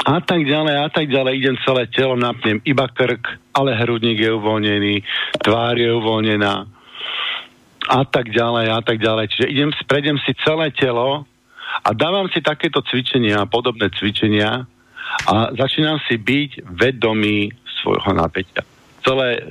A 0.03 0.19
tak 0.19 0.43
ďalej, 0.43 0.75
a 0.83 0.89
tak 0.91 1.07
ďalej. 1.07 1.33
Idem 1.39 1.55
celé 1.63 1.87
telo, 1.87 2.19
napnem 2.19 2.59
iba 2.67 2.91
krk, 2.91 3.39
ale 3.55 3.77
hrudník 3.77 4.19
je 4.19 4.35
uvoľnený, 4.35 4.95
tvár 5.39 5.79
je 5.79 5.89
uvoľnená 5.89 6.53
a 7.83 8.01
tak 8.07 8.31
ďalej, 8.31 8.65
a 8.71 8.79
tak 8.83 8.97
ďalej. 8.99 9.25
Čiže 9.31 9.47
idem, 9.51 9.69
prejdem 9.87 10.17
si 10.23 10.31
celé 10.43 10.71
telo 10.71 11.27
a 11.83 11.89
dávam 11.91 12.27
si 12.31 12.39
takéto 12.39 12.79
cvičenia 12.83 13.43
podobné 13.47 13.91
cvičenia, 13.95 14.67
a 15.27 15.53
začínam 15.55 16.01
si 16.09 16.17
byť 16.17 16.67
vedomý 16.67 17.51
svojho 17.81 18.11
napätia. 18.15 18.65
Celé 19.03 19.43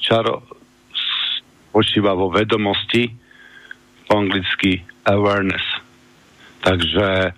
čaro 0.00 0.42
spočíva 1.70 2.14
vo 2.14 2.30
vedomosti, 2.30 3.10
po 4.10 4.18
anglicky 4.18 4.82
awareness. 5.06 5.62
Takže 6.66 7.08
e, 7.26 7.32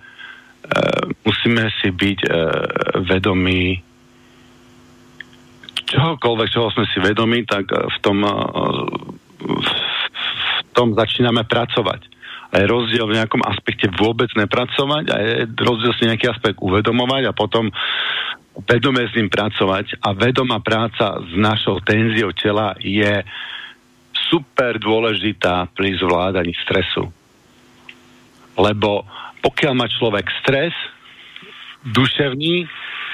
musíme 1.25 1.69
si 1.81 1.93
byť 1.93 2.19
e, 2.25 2.29
vedomí 3.05 3.77
čohokoľvek, 5.93 6.49
čoho 6.49 6.73
sme 6.73 6.89
si 6.89 6.99
vedomí, 7.05 7.45
tak 7.45 7.69
v 7.69 7.97
tom, 8.01 8.25
e, 8.25 8.33
tom 10.73 10.97
začíname 10.97 11.45
pracovať. 11.45 12.12
A 12.53 12.69
rozdiel 12.69 13.09
v 13.09 13.17
nejakom 13.17 13.41
aspekte 13.49 13.89
vôbec 13.97 14.29
nepracovať 14.37 15.05
a 15.09 15.17
je 15.25 15.33
rozdiel 15.57 15.93
si 15.97 16.05
nejaký 16.05 16.29
aspekt 16.29 16.61
uvedomovať 16.61 17.23
a 17.25 17.33
potom 17.33 17.73
vedome 18.69 19.09
s 19.09 19.17
ním 19.17 19.33
pracovať 19.33 20.05
a 20.05 20.13
vedomá 20.13 20.61
práca 20.61 21.17
s 21.25 21.33
našou 21.33 21.81
tenziou 21.81 22.37
tela 22.37 22.77
je 22.77 23.25
super 24.29 24.77
dôležitá 24.77 25.73
pri 25.73 25.97
zvládaní 25.97 26.53
stresu. 26.61 27.09
Lebo 28.61 29.09
pokiaľ 29.41 29.73
má 29.73 29.89
človek 29.89 30.29
stres, 30.45 30.77
duševný, 31.89 32.69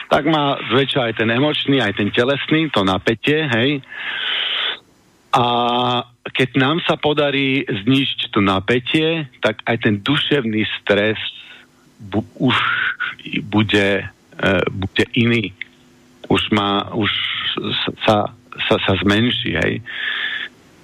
tak 0.09 0.29
má 0.29 0.57
zväčša 0.73 1.01
aj 1.09 1.15
ten 1.21 1.29
emočný, 1.31 1.81
aj 1.81 1.95
ten 1.97 2.09
telesný, 2.13 2.69
to 2.73 2.85
napätie, 2.85 3.49
hej. 3.49 3.81
A 5.33 5.47
keď 6.33 6.49
nám 6.59 6.79
sa 6.85 6.97
podarí 6.99 7.65
znižiť 7.65 8.33
to 8.33 8.41
napätie, 8.43 9.29
tak 9.41 9.63
aj 9.65 9.77
ten 9.85 10.01
duševný 10.03 10.65
stres 10.81 11.19
bu- 11.99 12.27
už 12.39 12.57
bude, 13.43 14.05
e, 14.05 14.51
bude 14.71 15.05
iný. 15.15 15.53
Už 16.29 16.51
má, 16.53 16.93
už 16.93 17.11
sa, 18.05 18.35
sa, 18.69 18.77
sa 18.83 18.93
zmenší, 19.01 19.57
hej. 19.57 19.75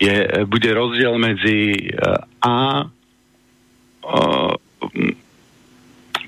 Je, 0.00 0.14
bude 0.48 0.70
rozdiel 0.74 1.14
medzi 1.18 1.88
e, 1.88 2.02
A 2.42 2.84
e, 2.84 2.88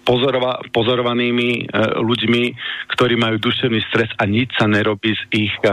pozorova, 0.06 0.62
pozorovanými 0.70 1.50
e, 1.52 1.62
ľuďmi, 1.98 2.42
ktorí 2.94 3.18
majú 3.18 3.42
duševný 3.42 3.82
stres 3.90 4.08
a 4.16 4.24
nič 4.24 4.54
sa 4.54 4.70
nerobí 4.70 5.10
s 5.10 5.22
ich 5.34 5.50
e, 5.60 5.68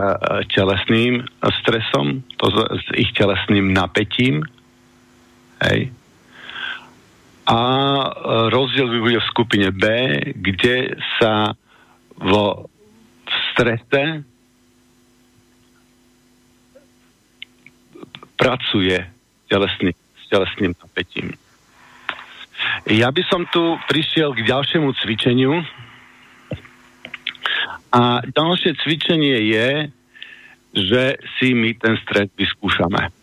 telesným 0.50 1.22
stresom, 1.62 2.26
to 2.42 2.50
s, 2.50 2.90
ich 2.98 3.14
telesným 3.14 3.70
napätím. 3.70 4.42
Hej. 5.62 5.94
A 7.46 7.62
e, 7.62 8.08
rozdiel 8.50 8.90
by 8.90 9.00
bude 9.00 9.20
v 9.22 9.30
skupine 9.30 9.70
B, 9.70 9.86
kde 10.34 10.98
sa 11.22 11.54
vo 12.18 12.74
v 13.24 13.38
strese 13.54 14.02
pracuje 18.34 18.98
telesný, 19.48 19.94
s 19.94 20.24
telesným 20.28 20.74
napätím. 20.82 21.43
Ja 22.90 23.10
by 23.10 23.24
som 23.32 23.48
tu 23.48 23.80
prišiel 23.88 24.36
k 24.36 24.44
ďalšiemu 24.44 24.92
cvičeniu. 25.00 25.64
A 27.94 28.26
ďalšie 28.26 28.74
cvičenie 28.82 29.38
je, 29.54 29.70
že 30.74 31.04
si 31.38 31.54
my 31.54 31.78
ten 31.78 31.96
stres 32.02 32.28
vyskúšame. 32.34 33.14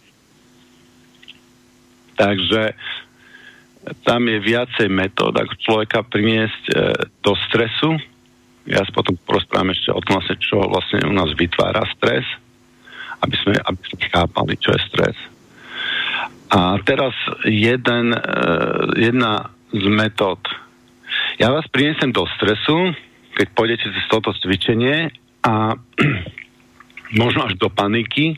Takže 2.14 2.62
tam 4.04 4.28
je 4.28 4.38
viacej 4.38 4.86
metód, 4.92 5.34
ako 5.34 5.54
človeka 5.58 6.04
priniesť 6.06 6.62
e, 6.68 6.74
do 7.24 7.32
stresu. 7.48 7.96
Ja 8.68 8.84
sa 8.84 8.92
potom 8.92 9.16
porozprávam 9.24 9.72
ešte 9.72 9.90
o 9.90 10.00
tom, 10.04 10.20
vlastne, 10.20 10.36
čo 10.38 10.56
vlastne 10.62 11.00
u 11.08 11.14
nás 11.16 11.32
vytvára 11.32 11.82
stres, 11.96 12.22
aby 13.24 13.34
sme, 13.40 13.56
aby 13.56 13.80
sme 13.88 13.98
chápali, 14.12 14.54
čo 14.60 14.70
je 14.76 14.80
stres. 14.92 15.16
A 16.50 16.82
teraz 16.82 17.14
jeden, 17.46 18.10
e, 18.10 18.20
jedna 18.98 19.54
z 19.70 19.86
metód. 19.86 20.42
Ja 21.38 21.54
vás 21.54 21.66
prinesem 21.70 22.10
do 22.10 22.26
stresu, 22.34 22.90
keď 23.38 23.46
pôjdete 23.54 23.86
cez 23.86 24.04
toto 24.10 24.34
cvičenie 24.34 25.14
a 25.46 25.78
možno 27.22 27.46
až 27.46 27.54
do 27.54 27.70
paniky, 27.70 28.34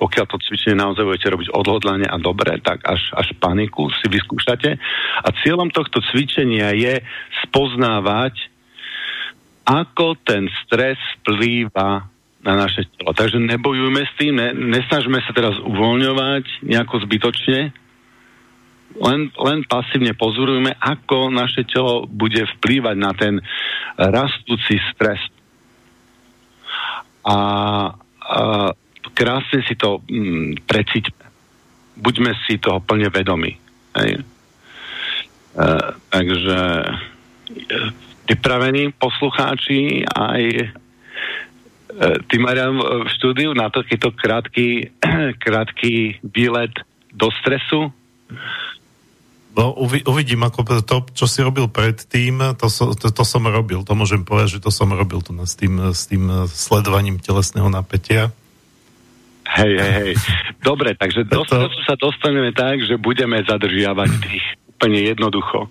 pokiaľ 0.00 0.24
to 0.24 0.40
cvičenie 0.48 0.80
naozaj 0.80 1.04
budete 1.04 1.28
robiť 1.28 1.48
odhodlane 1.52 2.08
a 2.08 2.16
dobre, 2.16 2.56
tak 2.64 2.80
až, 2.88 3.12
až 3.12 3.36
paniku 3.36 3.92
si 4.00 4.08
vyskúšate. 4.08 4.80
A 5.20 5.28
cieľom 5.44 5.68
tohto 5.68 6.00
cvičenia 6.08 6.72
je 6.72 7.04
spoznávať, 7.44 8.48
ako 9.68 10.16
ten 10.24 10.48
stres 10.64 10.96
vplýva 11.20 12.08
na 12.40 12.56
naše 12.56 12.88
telo. 12.96 13.12
Takže 13.12 13.36
nebojujme 13.36 14.00
s 14.00 14.12
tým, 14.16 14.32
ne, 14.36 14.50
nesnažme 14.56 15.20
sa 15.24 15.32
teraz 15.36 15.56
uvoľňovať 15.60 16.64
nejako 16.64 17.04
zbytočne, 17.04 17.72
len, 18.98 19.20
len 19.30 19.58
pasívne 19.70 20.16
pozorujme, 20.18 20.74
ako 20.74 21.30
naše 21.30 21.62
telo 21.68 22.10
bude 22.10 22.42
vplývať 22.58 22.96
na 22.98 23.12
ten 23.14 23.38
rastúci 23.94 24.82
stres. 24.90 25.20
A, 27.22 27.36
a 27.36 27.38
krásne 29.14 29.62
si 29.68 29.78
to 29.78 30.02
mm, 30.10 30.66
precíťme. 30.66 31.24
Buďme 32.00 32.32
si 32.48 32.58
toho 32.58 32.80
plne 32.82 33.12
vedomi. 33.12 33.52
Hej. 33.94 34.10
E, 34.16 34.22
takže 36.10 36.58
e, 36.58 36.88
pripravení 38.26 38.90
poslucháči 38.96 40.02
aj 40.08 40.42
ty, 42.28 42.36
Marian, 42.38 42.78
v 42.78 43.08
štúdiu 43.18 43.50
na 43.54 43.70
takýto 43.72 44.14
krátky, 44.14 44.94
krátky 45.44 46.22
výlet 46.22 46.72
do 47.10 47.28
stresu? 47.42 47.90
No, 49.50 49.74
uvi, 49.74 50.06
uvidím, 50.06 50.46
ako 50.46 50.62
to, 50.86 50.96
čo 51.10 51.26
si 51.26 51.42
robil 51.42 51.66
predtým, 51.66 52.54
to, 52.54 52.70
so, 52.70 52.94
to, 52.94 53.10
to 53.10 53.24
som 53.26 53.42
robil, 53.42 53.82
to 53.82 53.98
môžem 53.98 54.22
povedať, 54.22 54.58
že 54.58 54.62
to 54.62 54.70
som 54.70 54.86
robil 54.94 55.18
tu 55.26 55.34
s 55.42 55.58
tým, 55.58 55.90
s 55.90 56.06
tým 56.06 56.46
sledovaním 56.46 57.18
telesného 57.18 57.66
napätia. 57.66 58.30
Hej, 59.50 59.72
hej, 59.74 59.92
hej. 59.98 60.12
Dobre, 60.62 60.94
takže 60.94 61.26
do 61.26 61.42
stresu 61.50 61.80
sa 61.82 61.98
dostaneme 61.98 62.54
tak, 62.54 62.86
že 62.86 62.94
budeme 62.94 63.42
zadržiavať 63.42 64.10
tých 64.22 64.46
úplne 64.80 65.04
jednoducho. 65.04 65.68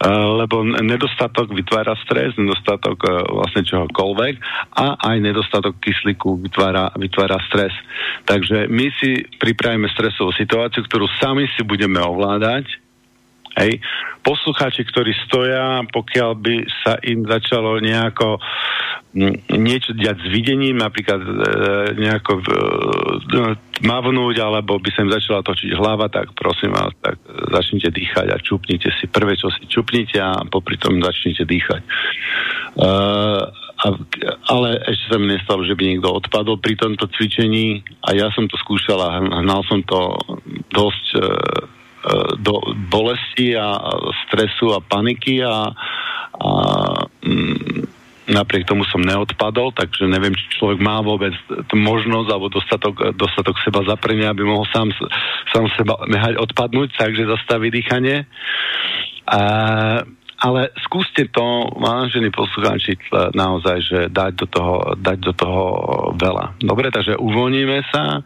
Uh, 0.00 0.40
lebo 0.40 0.64
nedostatok 0.64 1.52
vytvára 1.52 1.92
stres, 2.08 2.32
nedostatok 2.40 2.96
uh, 3.04 3.20
vlastne 3.28 3.68
čohokoľvek 3.68 4.34
a 4.80 4.96
aj 4.96 5.16
nedostatok 5.20 5.76
kyslíku 5.76 6.40
vytvára, 6.40 6.88
vytvára 6.96 7.36
stres. 7.52 7.76
Takže 8.24 8.72
my 8.72 8.88
si 8.96 9.28
pripravíme 9.36 9.92
stresovú 9.92 10.32
situáciu, 10.32 10.88
ktorú 10.88 11.04
sami 11.20 11.44
si 11.52 11.60
budeme 11.68 12.00
ovládať. 12.00 12.85
Hej. 13.56 13.80
Poslucháči, 14.20 14.84
ktorí 14.84 15.16
stoja, 15.24 15.80
pokiaľ 15.88 16.30
by 16.36 16.56
sa 16.84 17.00
im 17.00 17.24
začalo 17.24 17.80
nejako 17.80 18.36
niečo 19.48 19.96
diať 19.96 20.20
s 20.20 20.28
videním, 20.28 20.76
napríklad 20.76 21.24
e, 21.24 21.32
nejako 21.96 22.32
e, 22.36 22.44
mavnúť, 23.80 24.36
alebo 24.44 24.76
by 24.76 24.90
sa 24.92 25.08
im 25.08 25.14
začala 25.14 25.40
točiť 25.40 25.72
hlava, 25.72 26.12
tak 26.12 26.36
prosím 26.36 26.76
vás, 26.76 26.92
tak 27.00 27.16
začnite 27.48 27.88
dýchať 27.88 28.28
a 28.28 28.36
čupnite 28.36 28.92
si 29.00 29.08
prvé, 29.08 29.40
čo 29.40 29.48
si 29.48 29.64
čupnite 29.64 30.20
a 30.20 30.44
popri 30.44 30.76
tom 30.76 31.00
začnite 31.00 31.48
dýchať. 31.48 31.80
E, 31.80 31.90
a, 33.56 33.86
ale 34.52 34.68
ešte 34.84 35.04
sa 35.08 35.16
mi 35.16 35.32
nestalo, 35.32 35.64
že 35.64 35.72
by 35.72 35.96
niekto 35.96 36.12
odpadol 36.12 36.60
pri 36.60 36.76
tomto 36.76 37.08
cvičení 37.08 37.80
a 38.04 38.12
ja 38.12 38.28
som 38.36 38.44
to 38.52 38.60
skúšal 38.60 39.00
a 39.00 39.16
hnal 39.40 39.64
som 39.64 39.80
to 39.80 40.12
dosť 40.76 41.06
e 41.16 41.24
do 42.46 42.62
bolesti 42.86 43.58
a 43.58 43.74
stresu 44.26 44.70
a 44.70 44.78
paniky 44.78 45.42
a, 45.42 45.74
a 46.38 46.50
mm, 47.26 47.90
napriek 48.30 48.66
tomu 48.66 48.82
som 48.86 49.02
neodpadol, 49.02 49.70
takže 49.74 50.06
neviem, 50.10 50.34
či 50.34 50.58
človek 50.58 50.82
má 50.82 50.98
vôbec 51.02 51.34
možnosť 51.70 52.28
alebo 52.30 52.50
dostatok, 52.50 53.14
dostatok 53.14 53.58
seba 53.62 53.86
zaprenia, 53.86 54.34
aby 54.34 54.42
mohol 54.42 54.66
sám, 54.70 54.90
sám 55.54 55.70
seba 55.78 55.98
nehať 56.10 56.38
odpadnúť, 56.38 56.94
takže 56.98 57.30
zastaví 57.30 57.70
dýchanie. 57.70 58.26
A, 59.26 59.42
ale 60.42 60.60
skúste 60.84 61.30
to, 61.30 61.70
vážení 61.78 62.28
poslucháči, 62.34 62.98
naozaj, 63.34 63.76
že 63.82 63.98
dať 64.10 64.32
do 64.42 64.46
toho, 64.50 64.74
dať 64.98 65.18
do 65.22 65.32
toho 65.32 65.64
veľa. 66.18 66.60
Dobre, 66.60 66.90
takže 66.90 67.16
uvoľníme 67.16 67.78
sa, 67.94 68.20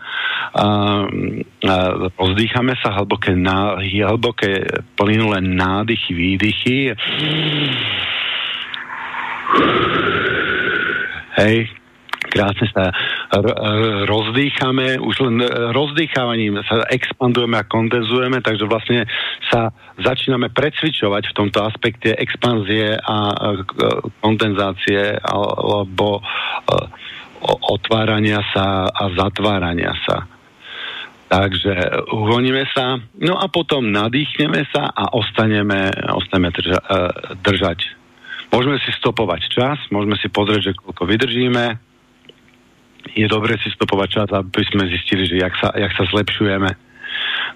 rozdýchame 2.18 2.74
sa 2.80 2.94
hlboké, 2.98 3.36
ná, 3.36 3.78
hlboké 3.80 4.64
plynulé 4.96 5.40
nádychy, 5.40 6.12
výdychy. 6.14 6.78
Hej, 11.40 11.70
krásne 12.30 12.66
sa 12.74 12.90
rozdýchame, 14.10 14.98
už 14.98 15.16
len 15.22 15.36
rozdýchávaním 15.70 16.58
sa 16.66 16.82
expandujeme 16.90 17.58
a 17.58 17.66
kondenzujeme, 17.66 18.42
takže 18.42 18.66
vlastne 18.66 19.06
sa 19.50 19.70
začíname 20.02 20.50
precvičovať 20.50 21.30
v 21.30 21.36
tomto 21.36 21.62
aspekte 21.62 22.14
expanzie 22.18 22.98
a 22.98 23.16
kondenzácie 24.18 25.18
alebo 25.22 26.22
otvárania 27.44 28.44
sa 28.52 28.88
a 28.88 29.04
zatvárania 29.16 29.96
sa. 30.04 30.28
Takže 31.30 32.04
uvoľníme 32.10 32.64
sa, 32.74 32.98
no 33.22 33.38
a 33.38 33.46
potom 33.46 33.86
nadýchneme 33.94 34.66
sa 34.74 34.90
a 34.90 35.14
ostaneme, 35.14 35.94
ostaneme 36.10 36.50
drža, 36.50 36.80
držať 37.38 38.00
Môžeme 38.50 38.82
si 38.82 38.90
stopovať 38.98 39.46
čas, 39.46 39.78
môžeme 39.94 40.18
si 40.18 40.26
pozrieť, 40.26 40.74
že 40.74 40.78
koľko 40.78 41.06
vydržíme. 41.06 41.78
Je 43.14 43.26
dobre 43.30 43.54
si 43.62 43.70
stopovať 43.70 44.08
čas, 44.10 44.28
aby 44.34 44.62
sme 44.66 44.90
zistili, 44.90 45.22
že 45.24 45.38
jak 45.38 45.54
sa, 45.62 45.70
jak 45.78 45.94
sa 45.94 46.04
zlepšujeme. 46.10 46.70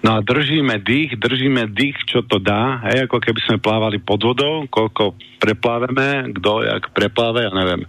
No 0.03 0.09
a 0.15 0.23
držíme 0.23 0.79
dých, 0.79 1.19
držíme 1.19 1.67
dých, 1.75 1.99
čo 2.07 2.23
to 2.23 2.39
dá, 2.39 2.83
hej, 2.91 3.07
ako 3.07 3.19
keby 3.19 3.39
sme 3.43 3.63
plávali 3.63 3.99
pod 3.99 4.23
vodou, 4.23 4.67
koľko 4.71 5.15
prepláveme, 5.39 6.31
kto 6.39 6.63
jak 6.63 6.83
prepláve, 6.95 7.43
ja 7.43 7.51
neviem, 7.51 7.87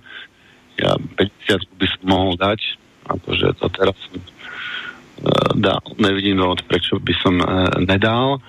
ja 0.77 0.97
50 0.97 1.81
by 1.81 1.87
som 1.89 2.05
mohol 2.05 2.33
dať, 2.37 2.61
akože 3.09 3.47
to 3.57 3.67
teraz 3.73 3.97
som 4.09 4.17
uh, 4.21 5.51
dal, 5.57 5.81
nevidím 5.97 6.41
dôvod, 6.41 6.65
prečo 6.69 7.01
by 7.01 7.15
som 7.21 7.35
uh, 7.41 7.73
nedal. 7.81 8.41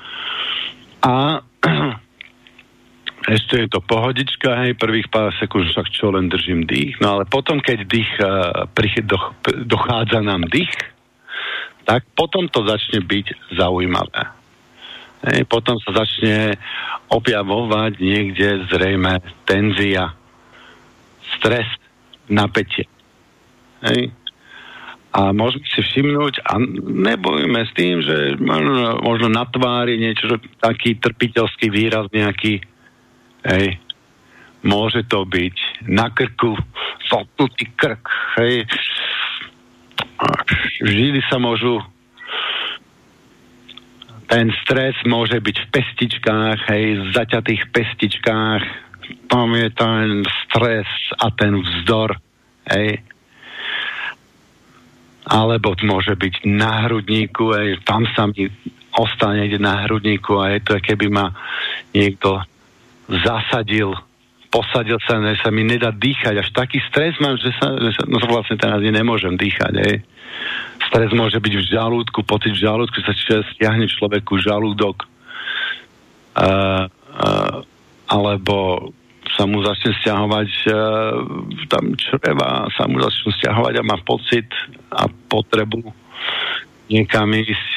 A 1.04 1.40
ešte 3.38 3.64
je 3.64 3.68
to 3.72 3.80
pohodička, 3.80 4.60
hej, 4.68 4.76
prvých 4.76 5.08
pár 5.08 5.32
sekúnd 5.40 5.72
však 5.72 5.88
čo 5.92 6.12
len 6.12 6.28
držím 6.28 6.68
dých, 6.68 7.00
no 7.00 7.20
ale 7.20 7.24
potom, 7.24 7.64
keď 7.64 7.88
dých, 7.88 8.12
uh, 8.20 8.68
prich, 8.76 9.00
do, 9.08 9.20
dochádza 9.64 10.20
nám 10.20 10.48
dých, 10.52 10.72
tak 11.88 12.04
potom 12.20 12.52
to 12.52 12.68
začne 12.68 13.00
byť 13.00 13.56
zaujímavé. 13.56 14.36
Hej, 15.24 15.48
potom 15.48 15.80
sa 15.82 16.04
začne 16.04 16.60
objavovať 17.08 17.98
niekde 18.04 18.68
zrejme 18.68 19.24
tenzia, 19.48 20.12
stres, 21.40 21.68
napätie. 22.30 22.88
Hej. 23.84 24.12
A 25.18 25.34
môžeme 25.34 25.66
si 25.74 25.82
všimnúť 25.82 26.46
a 26.46 26.62
nebojíme 27.08 27.62
s 27.66 27.72
tým, 27.74 28.04
že 28.06 28.38
možno, 28.38 29.02
možno 29.02 29.28
na 29.34 29.50
tvári 29.50 29.98
niečo, 29.98 30.38
taký 30.62 31.00
trpiteľský 31.00 31.74
výraz 31.74 32.06
nejaký 32.14 32.62
Hej. 33.48 33.80
Môže 34.68 35.08
to 35.08 35.24
byť 35.24 35.88
na 35.88 36.12
krku, 36.12 36.58
zotnutý 37.08 37.72
krk, 37.78 38.04
hej. 38.42 38.68
Žily 40.84 41.22
sa 41.30 41.38
môžu 41.40 41.80
ten 44.28 44.52
stres 44.66 44.92
môže 45.08 45.40
byť 45.40 45.56
v 45.56 45.68
pestičkách, 45.72 46.60
hej, 46.68 46.86
v 47.00 47.10
zaťatých 47.16 47.64
pestičkách, 47.72 48.64
tam 49.28 49.56
je 49.56 49.68
ten 49.72 50.24
stres 50.48 50.88
a 51.20 51.32
ten 51.32 51.56
vzdor, 51.60 52.16
hej. 52.72 53.04
Alebo 55.28 55.76
môže 55.84 56.16
byť 56.16 56.48
na 56.48 56.88
hrudníku, 56.88 57.52
hej, 57.56 57.84
tam 57.84 58.08
sa 58.16 58.32
mi 58.32 58.48
ostane 58.98 59.46
na 59.60 59.86
hrudníku 59.86 60.40
a 60.40 60.58
je 60.58 60.60
to, 60.64 60.74
keby 60.82 61.12
ma 61.12 61.30
niekto 61.94 62.42
zasadil, 63.08 63.94
posadil 64.50 64.98
sa, 65.06 65.20
že 65.22 65.40
sa 65.44 65.52
mi 65.54 65.64
nedá 65.64 65.94
dýchať. 65.94 66.42
Až 66.42 66.50
taký 66.56 66.82
stres 66.90 67.16
mám, 67.22 67.38
že 67.38 67.54
sa, 67.60 67.78
že 67.78 67.94
sa 67.94 68.04
no 68.08 68.18
vlastne 68.26 68.58
teraz 68.58 68.82
nemôžem 68.82 69.38
dýchať. 69.38 69.74
Hej. 69.86 69.96
Stres 70.88 71.12
môže 71.12 71.38
byť 71.38 71.54
v 71.54 71.68
žalúdku, 71.68 72.24
pocit 72.24 72.56
v 72.56 72.64
žalúdku 72.64 72.98
sa 73.04 73.14
stiahne 73.54 73.86
človeku 73.92 74.40
žalúdok. 74.40 75.06
Uh, 76.38 76.86
uh, 77.18 77.66
alebo 78.08 78.90
sa 79.36 79.44
mu 79.50 79.60
začne 79.66 79.92
stiahovať 80.00 80.50
uh, 80.68 80.76
tam 81.68 81.98
čreva, 82.00 82.72
sa 82.72 82.88
mu 82.88 83.02
začne 83.02 83.34
stiahovať 83.42 83.74
a 83.80 83.88
má 83.88 83.98
pocit 84.06 84.48
a 84.94 85.10
potrebu 85.10 85.92
niekam 86.88 87.28
ísť 87.36 87.70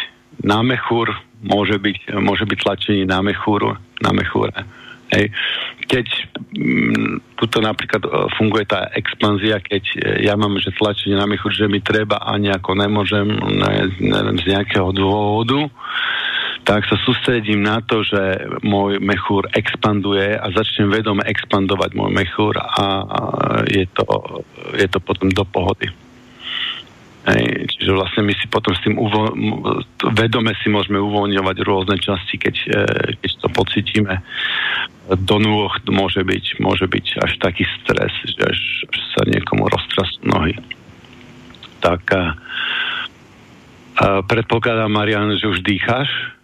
na 0.46 0.62
mechúr, 0.62 1.10
môže 1.42 1.76
byť, 1.76 2.14
môže 2.22 2.46
byť 2.46 2.58
tlačení 2.62 3.02
na 3.04 3.20
mechúru, 3.20 3.74
na 4.00 4.10
mechúre 4.14 4.54
Hej. 5.10 5.26
Keď 5.90 6.06
m, 6.54 6.94
mm, 6.94 7.14
tuto 7.34 7.58
napríklad 7.58 8.02
e, 8.06 8.10
funguje 8.38 8.62
tá 8.62 8.94
expanzia, 8.94 9.58
keď 9.58 9.82
e, 9.90 9.96
ja 10.30 10.38
mám, 10.38 10.54
že 10.62 10.70
tlačenie 10.70 11.18
na 11.18 11.26
michu, 11.26 11.50
že 11.50 11.66
mi 11.66 11.82
treba 11.82 12.22
a 12.22 12.38
nejako 12.38 12.78
nemôžem, 12.78 13.26
ne, 13.26 13.90
neviem, 13.98 14.38
z 14.38 14.44
nejakého 14.54 14.94
dôvodu, 14.94 15.66
tak 16.64 16.84
sa 16.84 16.96
sústredím 17.02 17.64
na 17.64 17.80
to, 17.80 18.04
že 18.04 18.46
môj 18.60 19.00
mechúr 19.00 19.48
expanduje 19.56 20.36
a 20.36 20.46
začnem 20.52 20.92
vedome 20.92 21.24
expandovať 21.24 21.90
môj 21.96 22.10
mechúr 22.12 22.54
a, 22.60 22.84
je, 23.64 23.88
to, 23.96 24.04
je 24.76 24.86
to 24.86 24.98
potom 25.00 25.32
do 25.32 25.44
pohody. 25.48 25.88
Hej, 27.20 27.68
čiže 27.76 27.92
vlastne 27.92 28.24
my 28.24 28.32
si 28.32 28.48
potom 28.48 28.72
s 28.72 28.80
tým 28.80 28.96
uvo- 28.96 29.36
vedome 30.16 30.56
si 30.64 30.72
môžeme 30.72 30.96
uvoľňovať 30.96 31.56
rôzne 31.68 32.00
časti, 32.00 32.40
keď, 32.40 32.56
e, 32.64 32.76
keď 33.20 33.30
to 33.44 33.48
pocítime. 33.52 34.24
Do 35.04 35.36
nôh 35.36 35.68
môže 35.92 36.24
byť, 36.24 36.64
môže 36.64 36.88
byť 36.88 37.06
až 37.20 37.32
taký 37.44 37.68
stres, 37.82 38.12
že 38.24 38.40
až, 38.40 38.60
až 38.88 38.98
sa 39.12 39.22
niekomu 39.28 39.68
roztrasú 39.68 40.16
nohy. 40.24 40.56
Tak 41.84 42.02
a, 42.08 42.24
a 44.00 44.24
predpokladám, 44.24 44.88
Marian, 44.88 45.36
že 45.36 45.44
už 45.44 45.60
dýcháš? 45.60 46.39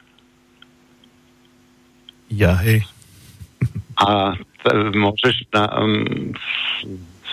Ja, 2.37 2.53
hej. 2.61 2.85
A 3.97 4.37
t- 4.37 4.93
môžeš 4.93 5.49
na, 5.57 5.65
um, 5.81 6.37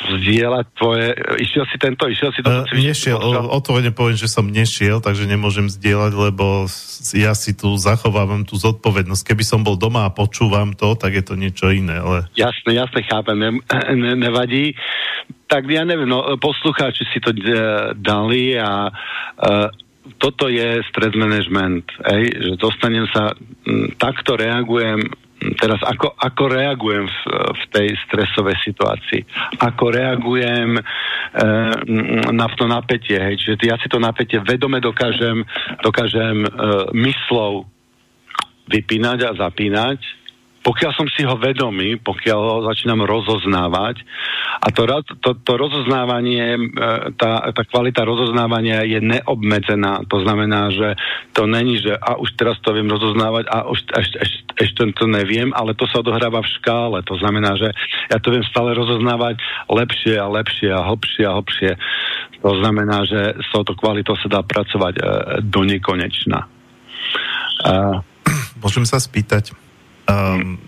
zdieľať 0.03 0.65
tvoje... 0.79 1.11
Išiel 1.43 1.65
si 1.67 1.75
tento, 1.75 2.07
išiel 2.07 2.31
si 2.31 2.39
to? 2.39 2.47
Uh, 2.47 2.63
nešiel, 2.71 3.19
otvorene 3.51 3.91
poviem, 3.91 4.15
že 4.15 4.31
som 4.31 4.47
nešiel, 4.47 5.03
takže 5.03 5.27
nemôžem 5.27 5.67
zdieľať, 5.67 6.11
lebo 6.15 6.71
ja 7.11 7.35
si 7.35 7.51
tu 7.51 7.75
zachovávam 7.75 8.47
tú 8.47 8.55
zodpovednosť. 8.55 9.27
Keby 9.27 9.43
som 9.43 9.59
bol 9.67 9.75
doma 9.75 10.07
a 10.07 10.15
počúvam 10.15 10.71
to, 10.71 10.95
tak 10.95 11.19
je 11.19 11.23
to 11.23 11.35
niečo 11.35 11.67
iné. 11.67 11.99
Ale... 11.99 12.31
Jasne, 12.39 12.71
jasne, 12.71 13.03
chápem, 13.03 13.35
ne, 13.35 13.51
ne, 13.95 14.13
nevadí. 14.15 14.71
Tak 15.51 15.67
ja 15.67 15.83
neviem, 15.83 16.07
no, 16.07 16.23
poslucháči 16.39 17.03
si 17.11 17.19
to 17.19 17.35
uh, 17.35 17.91
dali 17.93 18.55
a 18.55 18.87
uh, 18.87 19.67
toto 20.19 20.51
je 20.51 20.83
stres 20.91 21.15
management, 21.15 21.87
ej, 22.11 22.23
že 22.31 22.53
dostanem 22.59 23.07
sa, 23.11 23.31
m, 23.67 23.91
takto 23.95 24.35
reagujem 24.35 25.07
teraz 25.59 25.79
ako, 25.83 26.15
ako 26.15 26.43
reagujem 26.47 27.03
v, 27.03 27.19
v 27.51 27.63
tej 27.75 27.87
stresovej 28.07 28.57
situácii, 28.63 29.21
ako 29.59 29.91
reagujem 29.91 30.79
e, 30.79 30.81
na 32.31 32.47
to 32.55 32.63
napätie, 32.63 33.19
hej, 33.19 33.35
čiže 33.35 33.67
ja 33.67 33.75
si 33.75 33.91
to 33.91 33.99
napätie 33.99 34.39
vedome 34.39 34.79
dokážem, 34.79 35.43
dokážem 35.83 36.47
e, 36.47 36.49
myslou 36.95 37.67
vypínať 38.71 39.19
a 39.27 39.31
zapínať 39.35 40.22
pokiaľ 40.63 40.91
som 40.95 41.07
si 41.11 41.27
ho 41.27 41.35
vedomý, 41.35 41.99
pokiaľ 41.99 42.39
ho 42.39 42.57
začínam 42.71 43.03
rozoznávať, 43.03 43.99
a 44.63 44.71
to, 44.71 44.87
to, 45.19 45.35
to 45.43 45.53
rozoznávanie, 45.59 46.55
e, 46.55 46.59
tá, 47.19 47.51
tá 47.51 47.63
kvalita 47.67 48.07
rozoznávania 48.07 48.87
je 48.87 49.03
neobmedzená. 49.03 50.07
To 50.07 50.23
znamená, 50.23 50.71
že 50.71 50.95
to 51.35 51.43
není, 51.43 51.83
že 51.83 51.91
a 51.99 52.15
už 52.15 52.39
teraz 52.39 52.55
to 52.63 52.71
viem 52.71 52.87
rozoznávať 52.87 53.51
a 53.51 53.67
už 53.67 53.91
ešte, 53.91 54.17
ešte, 54.23 54.39
ešte 54.55 54.81
to 54.95 55.05
neviem, 55.11 55.51
ale 55.51 55.75
to 55.75 55.83
sa 55.91 55.99
odohráva 55.99 56.39
v 56.39 56.53
škále. 56.63 57.03
To 57.11 57.19
znamená, 57.19 57.59
že 57.59 57.75
ja 58.07 58.17
to 58.23 58.31
viem 58.31 58.47
stále 58.47 58.71
rozoznávať 58.71 59.43
lepšie 59.67 60.15
a 60.15 60.31
lepšie 60.31 60.71
a 60.71 60.79
hlbšie 60.79 61.23
a 61.27 61.35
hlbšie. 61.43 61.71
To 62.39 62.55
znamená, 62.63 63.03
že 63.03 63.35
s 63.35 63.47
touto 63.51 63.75
kvalitou 63.75 64.15
sa 64.15 64.31
dá 64.31 64.39
pracovať 64.39 64.93
e, 64.95 65.01
do 65.43 65.67
nekonečna. 65.67 66.47
Uh, 67.63 67.99
Môžem 68.63 68.87
sa 68.87 68.99
spýtať, 68.99 69.51
Um, 70.03 70.59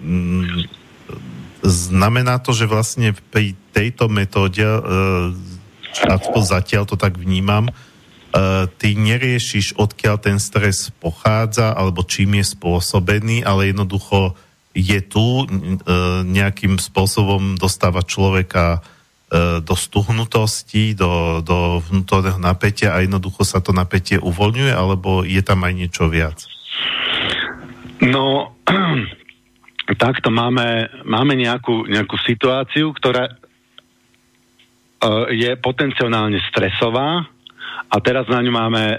znamená 1.62 2.40
to, 2.40 2.56
že 2.56 2.70
vlastne 2.70 3.12
pri 3.34 3.58
tejto 3.76 4.08
metóde, 4.08 4.64
uh, 4.64 5.34
aspoň 6.08 6.42
zatiaľ 6.44 6.84
to 6.88 6.96
tak 6.96 7.20
vnímam, 7.20 7.68
uh, 7.68 8.68
ty 8.80 8.96
neriešiš, 8.96 9.76
odkiaľ 9.76 10.16
ten 10.24 10.38
stres 10.40 10.92
pochádza, 11.04 11.76
alebo 11.76 12.08
čím 12.08 12.40
je 12.40 12.56
spôsobený, 12.56 13.44
ale 13.44 13.76
jednoducho 13.76 14.40
je 14.76 15.00
tu 15.04 15.44
uh, 15.44 15.48
nejakým 16.24 16.80
spôsobom 16.80 17.60
dostáva 17.60 18.04
človeka 18.04 18.84
do 19.66 19.74
stuhnutosti, 19.74 20.94
do, 20.94 21.42
do 21.42 21.82
vnútorného 21.82 22.38
napätia 22.38 22.94
a 22.94 23.02
jednoducho 23.02 23.42
sa 23.42 23.58
to 23.58 23.74
napätie 23.74 24.22
uvoľňuje, 24.22 24.70
alebo 24.70 25.26
je 25.26 25.42
tam 25.42 25.66
aj 25.66 25.74
niečo 25.74 26.06
viac? 26.08 26.46
No, 28.06 28.54
takto 29.94 30.34
máme, 30.34 30.90
máme 31.06 31.38
nejakú, 31.38 31.86
nejakú 31.86 32.18
situáciu, 32.26 32.90
ktorá 32.98 33.30
uh, 33.30 35.30
je 35.30 35.54
potenciálne 35.62 36.42
stresová 36.50 37.30
a 37.86 37.96
teraz 38.02 38.26
na 38.26 38.42
ňu 38.42 38.50
máme 38.50 38.82
uh, 38.82 38.98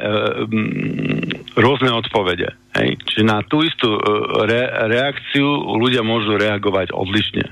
rôzne 1.59 1.91
odpovede. 1.91 2.55
Hej? 2.79 3.03
Čiže 3.03 3.23
na 3.27 3.43
tú 3.43 3.67
istú 3.67 3.99
uh, 3.99 4.47
re, 4.47 4.71
reakciu 4.87 5.75
ľudia 5.75 6.07
môžu 6.07 6.39
reagovať 6.39 6.95
odlišne. 6.95 7.51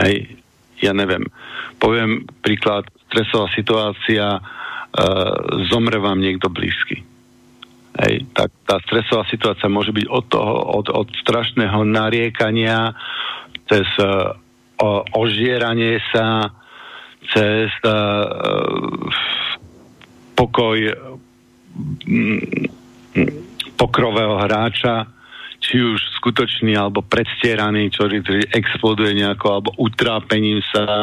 Hej? 0.00 0.40
Ja 0.80 0.96
neviem. 0.96 1.28
Poviem 1.76 2.24
príklad, 2.40 2.88
stresová 3.12 3.52
situácia, 3.52 4.40
uh, 4.40 4.42
zomre 5.68 6.00
vám 6.00 6.24
niekto 6.24 6.48
blízky 6.48 7.04
Hej, 7.98 8.30
tak 8.30 8.54
tá 8.62 8.78
stresová 8.86 9.26
situácia 9.26 9.66
môže 9.66 9.90
byť 9.90 10.06
od 10.06 10.24
toho, 10.30 10.54
od, 10.78 10.86
od 10.86 11.08
strašného 11.18 11.82
nariekania, 11.82 12.94
cez 13.66 13.86
uh, 13.98 14.38
ožieranie 15.18 15.98
sa, 16.14 16.54
cez 17.34 17.74
uh, 17.82 19.02
pokoj 20.38 20.78
um, 20.94 22.38
pokrového 23.74 24.38
hráča, 24.46 25.10
či 25.58 25.82
už 25.82 25.98
skutočný 26.22 26.78
alebo 26.78 27.02
predstieraný, 27.02 27.90
čo 27.90 28.06
exploduje 28.54 29.10
nejako, 29.18 29.46
alebo 29.58 29.70
utrápením 29.74 30.62
sa, 30.70 31.02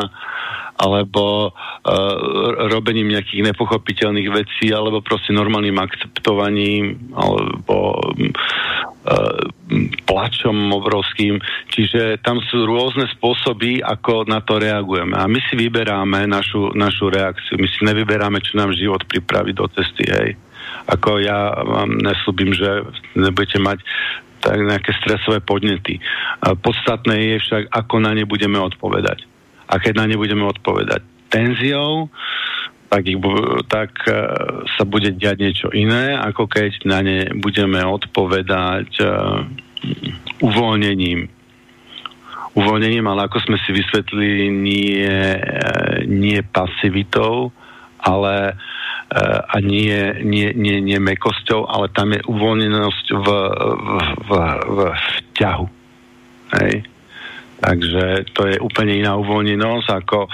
alebo 0.76 1.50
uh, 1.50 2.16
robením 2.68 3.16
nejakých 3.16 3.48
nepochopiteľných 3.52 4.30
vecí, 4.32 4.76
alebo 4.76 5.00
proste 5.00 5.32
normálnym 5.32 5.80
akceptovaním, 5.80 7.16
alebo 7.16 7.96
uh, 7.96 9.40
plačom 10.04 10.76
obrovským. 10.76 11.40
Čiže 11.72 12.20
tam 12.20 12.44
sú 12.44 12.68
rôzne 12.68 13.08
spôsoby, 13.16 13.80
ako 13.80 14.28
na 14.28 14.44
to 14.44 14.60
reagujeme. 14.60 15.16
A 15.16 15.32
my 15.32 15.40
si 15.48 15.56
vyberáme 15.56 16.28
našu, 16.28 16.76
našu 16.76 17.08
reakciu. 17.08 17.56
My 17.56 17.68
si 17.72 17.80
nevyberáme, 17.80 18.44
čo 18.44 18.60
nám 18.60 18.76
život 18.76 19.08
pripraví 19.08 19.56
do 19.56 19.72
cesty, 19.72 20.04
hej. 20.12 20.36
Ako 20.92 21.24
ja 21.24 21.56
vám 21.66 21.98
neslúbim, 22.04 22.52
že 22.54 22.84
nebudete 23.16 23.58
mať 23.58 23.80
tak 24.44 24.62
nejaké 24.62 24.94
stresové 25.02 25.42
podnety. 25.42 25.98
Podstatné 26.62 27.34
je 27.34 27.38
však, 27.42 27.64
ako 27.74 27.96
na 27.98 28.14
ne 28.14 28.30
budeme 28.30 28.62
odpovedať. 28.62 29.26
A 29.66 29.74
keď 29.82 29.94
na 29.98 30.06
ne 30.06 30.16
budeme 30.16 30.46
odpovedať 30.46 31.02
tenziou, 31.30 32.08
tak, 32.90 33.10
ich, 33.10 33.20
tak 33.68 33.92
uh, 34.08 34.64
sa 34.78 34.84
bude 34.86 35.12
diať 35.18 35.38
niečo 35.42 35.68
iné, 35.74 36.16
ako 36.16 36.48
keď 36.48 36.86
na 36.86 37.02
ne 37.02 37.28
budeme 37.34 37.82
odpovedať 37.82 38.90
uh, 39.02 39.42
uvoľnením. 40.40 41.28
Uvoľnením, 42.56 43.04
ale 43.04 43.28
ako 43.28 43.38
sme 43.44 43.58
si 43.68 43.76
vysvetlili, 43.76 44.48
nie, 44.54 45.04
uh, 45.36 46.08
nie 46.08 46.40
pasivitou, 46.46 47.52
ale 48.00 48.56
a 49.48 49.62
nie, 49.62 50.26
nie, 50.26 50.50
nie, 50.58 50.82
nie 50.82 51.00
mekosťou, 51.00 51.70
ale 51.70 51.94
tam 51.94 52.12
je 52.12 52.26
uvoľnenosť 52.26 53.06
v, 53.14 53.28
v, 53.30 54.00
v, 54.28 54.32
v 54.66 54.80
vťahu. 55.32 55.66
Hej? 56.58 56.74
Takže 57.66 58.30
to 58.38 58.42
je 58.46 58.62
úplne 58.62 58.94
iná 59.02 59.18
uvoľnenosť 59.18 59.88
ako 59.90 60.30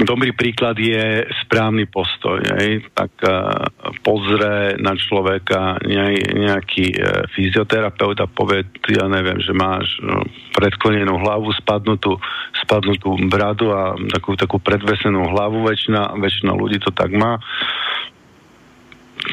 Dobrý 0.00 0.32
príklad 0.32 0.80
je 0.80 1.28
správny 1.44 1.84
postoj. 1.84 2.40
Hej? 2.40 2.88
Tak 2.96 3.12
uh, 3.20 3.68
pozrie 4.00 4.80
na 4.80 4.96
človeka 4.96 5.76
nej, 5.84 6.16
nejaký 6.40 6.96
uh, 6.96 7.28
fyzioterapeut 7.36 8.16
a 8.16 8.24
povie, 8.24 8.64
ja 8.88 9.04
neviem, 9.12 9.36
že 9.44 9.52
máš 9.52 9.92
uh, 10.00 10.24
predklonenú 10.56 11.20
hlavu, 11.20 11.52
spadnutú, 11.52 12.16
spadnutú 12.64 13.12
bradu 13.28 13.76
a 13.76 13.92
takú, 14.08 14.40
takú 14.40 14.56
predvesenú 14.56 15.36
hlavu, 15.36 15.68
väčšina, 15.68 16.16
väčšina 16.16 16.52
ľudí 16.56 16.80
to 16.80 16.96
tak 16.96 17.12
má. 17.12 17.36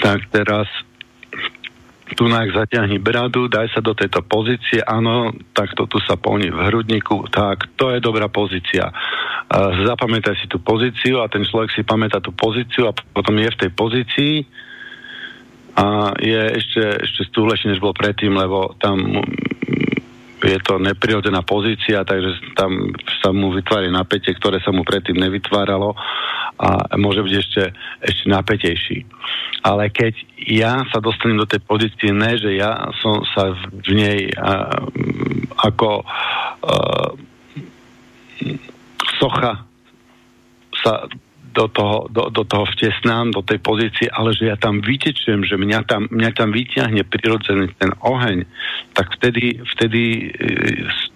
Tak 0.04 0.28
teraz 0.36 0.68
tu 2.16 2.30
najak 2.30 2.56
zaťahni 2.56 3.04
bradu, 3.04 3.52
daj 3.52 3.74
sa 3.76 3.84
do 3.84 3.92
tejto 3.92 4.24
pozície, 4.24 4.80
áno, 4.80 5.36
takto 5.52 5.90
tu 5.92 6.00
sa 6.00 6.16
polní 6.16 6.48
v 6.48 6.60
hrudníku, 6.72 7.28
tak 7.28 7.68
to 7.76 7.92
je 7.92 8.00
dobrá 8.00 8.32
pozícia. 8.32 8.88
Uh, 9.52 9.84
zapamätaj 9.84 10.40
si 10.40 10.48
tú 10.48 10.64
pozíciu 10.64 11.20
a 11.20 11.28
ten 11.28 11.44
človek 11.44 11.76
si 11.76 11.84
pamätá 11.84 12.24
tú 12.24 12.32
pozíciu 12.32 12.88
a 12.88 12.96
potom 12.96 13.36
je 13.36 13.50
v 13.52 13.60
tej 13.60 13.72
pozícii. 13.76 14.36
A 15.78 16.10
je 16.18 16.42
ešte, 16.58 16.84
ešte 17.06 17.22
stúhlejšie, 17.30 17.70
než 17.70 17.84
bol 17.84 17.94
predtým, 17.94 18.34
lebo 18.34 18.74
tam 18.82 19.22
je 20.44 20.60
to 20.62 20.78
neprirodzená 20.78 21.42
pozícia, 21.42 22.06
takže 22.06 22.54
tam 22.54 22.94
sa 23.24 23.34
mu 23.34 23.50
vytvára 23.50 23.90
napätie, 23.90 24.38
ktoré 24.38 24.62
sa 24.62 24.70
mu 24.70 24.86
predtým 24.86 25.18
nevytváralo 25.18 25.98
a 26.58 26.94
môže 26.98 27.22
byť 27.26 27.34
ešte, 27.34 27.64
ešte 28.02 28.26
napätejší. 28.30 28.98
Ale 29.66 29.90
keď 29.90 30.14
ja 30.46 30.86
sa 30.90 31.02
dostanem 31.02 31.42
do 31.42 31.50
tej 31.50 31.62
pozície, 31.66 32.14
ne, 32.14 32.38
že 32.38 32.54
ja 32.58 32.90
som 33.02 33.26
sa 33.34 33.54
v 33.58 33.90
nej 33.94 34.20
a, 34.38 34.82
ako 35.66 36.02
a, 36.02 36.06
socha 39.18 39.66
sa 40.86 41.10
do 41.58 41.66
toho, 41.74 42.06
do, 42.14 42.30
do 42.30 42.44
toho 42.46 42.70
vtesnám, 42.78 43.34
do 43.34 43.42
tej 43.42 43.58
pozície, 43.58 44.06
ale 44.14 44.38
že 44.38 44.54
ja 44.54 44.58
tam 44.62 44.78
vytečujem, 44.78 45.42
že 45.42 45.58
mňa 45.58 45.80
tam, 45.90 46.06
mňa 46.14 46.32
tam 46.38 46.54
vyťahne 46.54 47.02
prirodzený 47.10 47.74
ten 47.82 47.98
oheň, 48.06 48.46
tak 48.94 49.10
vtedy, 49.18 49.66
vtedy 49.74 50.30
e, 50.30 50.54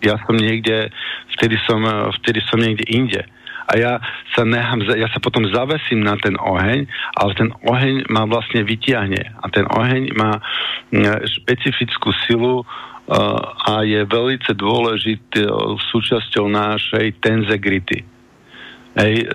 ja 0.01 0.17
som 0.25 0.33
niekde, 0.33 0.89
vtedy 1.37 1.61
som, 1.69 1.85
e, 1.85 2.09
vtedy 2.17 2.41
som 2.49 2.57
niekde 2.57 2.89
inde. 2.89 3.21
A 3.69 3.77
ja 3.77 3.93
sa 4.35 4.43
nechám, 4.43 4.83
ja 4.97 5.07
sa 5.13 5.21
potom 5.21 5.47
zavesím 5.47 6.01
na 6.03 6.17
ten 6.19 6.35
oheň, 6.35 6.89
ale 7.15 7.31
ten 7.37 7.53
oheň 7.63 8.09
ma 8.09 8.25
vlastne 8.25 8.65
vytiahne. 8.65 9.21
A 9.39 9.45
ten 9.47 9.63
oheň 9.63 10.11
má 10.17 10.43
špecifickú 11.23 12.11
silu, 12.27 12.67
a 13.11 13.83
je 13.83 14.07
veľmi 14.07 14.39
dôležitou 14.39 15.75
súčasťou 15.91 16.47
našej 16.47 17.19
tenzegrity. 17.19 18.07
Hej, 18.91 19.23
e, 19.23 19.27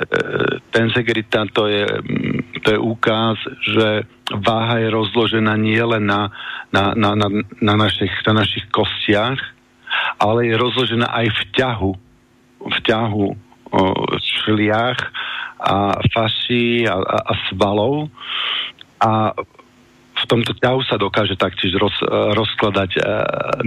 tensegrita 0.69 1.49
to 1.49 1.65
je, 1.65 1.89
mm, 1.89 2.61
to 2.61 2.77
je 2.77 2.79
úkaz, 2.79 3.41
že 3.65 4.05
váha 4.29 4.85
je 4.85 4.89
rozložená 4.93 5.57
nielen 5.57 6.05
na, 6.05 6.29
na, 6.69 6.93
na, 6.93 7.17
na, 7.17 7.29
na, 7.65 7.75
našich, 7.75 8.13
na 8.29 8.45
našich 8.45 8.69
kostiach, 8.69 9.41
ale 10.21 10.53
je 10.53 10.61
rozložená 10.61 11.09
aj 11.09 11.27
v 11.33 11.41
ťahu, 11.57 11.93
v 12.69 12.79
ťahu 12.85 13.27
šliach 14.21 15.01
a 15.57 16.05
faší 16.13 16.85
a, 16.85 17.01
a, 17.01 17.19
a 17.25 17.33
svalov. 17.49 18.13
A 19.01 19.33
v 20.17 20.25
tomto 20.25 20.57
ťahu 20.57 20.81
sa 20.85 20.97
dokáže 20.97 21.37
taktiež 21.37 21.77
roz, 21.77 21.97
rozkladať 22.37 22.91
e, 22.97 23.01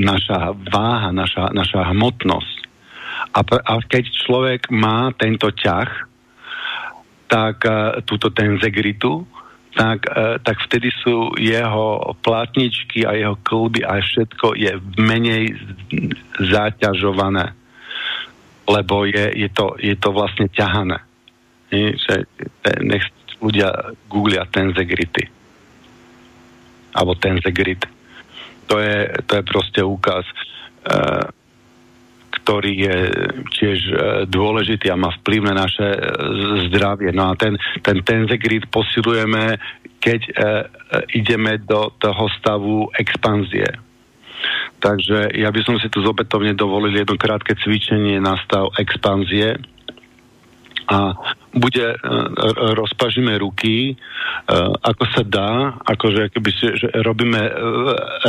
naša 0.02 0.54
váha, 0.70 1.14
naša, 1.14 1.54
naša 1.54 1.94
hmotnosť. 1.94 2.69
A, 3.34 3.40
a 3.44 3.74
keď 3.84 4.04
človek 4.10 4.72
má 4.72 5.12
tento 5.14 5.52
ťah, 5.52 6.10
tak 7.30 7.62
uh, 7.62 8.02
túto 8.04 8.34
tenzegritu, 8.34 9.22
tak, 9.78 10.10
uh, 10.10 10.42
tak 10.42 10.58
vtedy 10.66 10.90
sú 11.06 11.38
jeho 11.38 12.18
platničky 12.26 13.06
a 13.06 13.14
jeho 13.14 13.38
klby 13.46 13.86
a 13.86 14.02
všetko 14.02 14.58
je 14.58 14.72
menej 14.98 15.54
zaťažované. 16.42 17.54
Lebo 18.66 19.06
je, 19.06 19.26
je, 19.34 19.50
to, 19.54 19.78
je 19.78 19.94
to 19.98 20.10
vlastne 20.10 20.50
ťahané. 20.50 20.98
Nie? 21.70 21.94
Že, 21.98 22.26
nech 22.82 23.06
ľudia 23.42 23.94
googlia 24.10 24.46
tenzegrity. 24.50 25.30
Alebo 26.94 27.14
tenzegrit. 27.18 27.86
To 28.70 28.78
je, 28.82 29.10
to 29.26 29.32
je 29.38 29.44
proste 29.46 29.82
úkaz. 29.82 30.26
Uh, 30.86 31.30
ktorý 32.44 32.74
je 32.74 32.98
tiež 33.60 33.80
e, 33.90 33.94
dôležitý 34.28 34.90
a 34.90 35.00
má 35.00 35.12
vplyv 35.22 35.42
na 35.52 35.66
naše 35.66 35.88
e, 35.88 36.00
zdravie. 36.72 37.12
No 37.12 37.32
a 37.32 37.34
ten, 37.36 37.60
ten 37.84 38.02
tenzegrid 38.02 38.68
posilujeme, 38.72 39.60
keď 40.00 40.22
e, 40.26 40.32
ideme 41.16 41.60
do 41.60 41.92
toho 42.00 42.26
stavu 42.40 42.88
expanzie. 42.96 43.68
Takže 44.80 45.36
ja 45.36 45.52
by 45.52 45.62
som 45.68 45.76
si 45.84 45.92
tu 45.92 46.00
zobetovne 46.00 46.56
dovolil 46.56 46.96
jedno 46.96 47.20
krátke 47.20 47.60
cvičenie 47.60 48.24
na 48.24 48.40
stav 48.48 48.72
expanzie 48.80 49.60
a 50.88 51.14
bude, 51.54 51.88
uh, 51.96 51.98
rozpažíme 52.78 53.34
ruky, 53.42 53.96
uh, 53.96 54.74
ako 54.86 55.04
sa 55.14 55.24
dá, 55.26 55.82
akože 55.86 56.30
keby 56.34 56.50
si, 56.54 56.66
že 56.78 56.88
robíme 57.02 57.42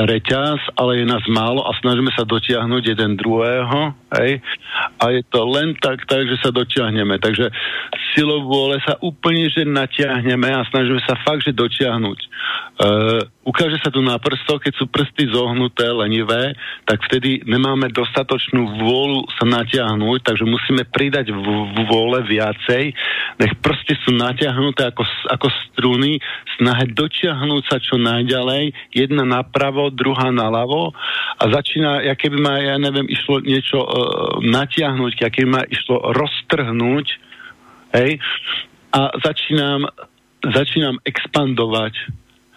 reťaz, 0.08 0.74
ale 0.76 1.02
je 1.02 1.06
nás 1.06 1.24
málo 1.28 1.64
a 1.64 1.76
snažíme 1.78 2.08
sa 2.16 2.24
dotiahnuť 2.24 2.82
jeden 2.96 3.16
druhého, 3.20 3.92
hej, 4.18 4.40
a 5.00 5.04
je 5.12 5.22
to 5.28 5.40
len 5.46 5.76
tak, 5.78 6.04
tak, 6.08 6.26
že 6.26 6.40
sa 6.40 6.50
dotiahneme. 6.50 7.20
Takže 7.20 7.52
silou 8.16 8.46
vôle 8.46 8.80
sa 8.82 8.96
úplne, 9.04 9.46
že 9.52 9.68
natiahneme 9.68 10.50
a 10.50 10.66
snažíme 10.68 11.00
sa 11.04 11.14
fakt, 11.22 11.44
že 11.46 11.56
dotiahnuť. 11.56 12.18
Uh, 12.80 13.20
ukáže 13.44 13.76
sa 13.84 13.92
tu 13.92 14.00
na 14.00 14.16
prsto, 14.16 14.56
keď 14.56 14.72
sú 14.76 14.88
prsty 14.88 15.28
zohnuté, 15.30 15.84
lenivé, 15.92 16.56
tak 16.88 17.04
vtedy 17.06 17.44
nemáme 17.44 17.92
dostatočnú 17.92 18.80
vôľu 18.80 19.28
sa 19.36 19.44
natiahnuť, 19.44 20.18
takže 20.24 20.44
musíme 20.48 20.88
pridať 20.88 21.30
v 21.30 21.84
vôle 21.86 22.22
viacej, 22.24 22.94
nech 23.40 23.52
prsty 23.60 23.94
sú 24.04 24.12
natiahnuté 24.16 24.90
ako, 24.92 25.04
ako 25.30 25.48
struny, 25.70 26.20
snahe 26.60 26.90
dotiahnuť 26.92 27.62
sa 27.66 27.76
čo 27.80 27.96
najďalej, 27.96 28.72
jedna 28.92 29.24
napravo, 29.24 29.88
druhá 29.88 30.28
naľavo 30.28 30.92
a 31.40 31.44
začína, 31.48 32.04
ja 32.04 32.14
keby 32.14 32.36
ma, 32.40 32.60
ja 32.60 32.76
neviem, 32.76 33.08
išlo 33.08 33.40
niečo 33.40 33.80
uh, 33.80 33.88
natiahnuť, 34.44 35.12
ja 35.20 35.28
keby 35.32 35.48
ma 35.48 35.62
išlo 35.64 36.12
roztrhnúť, 36.12 37.06
hej, 37.96 38.20
a 38.90 39.00
začínam, 39.22 39.86
začínam 40.42 40.98
expandovať, 41.06 41.94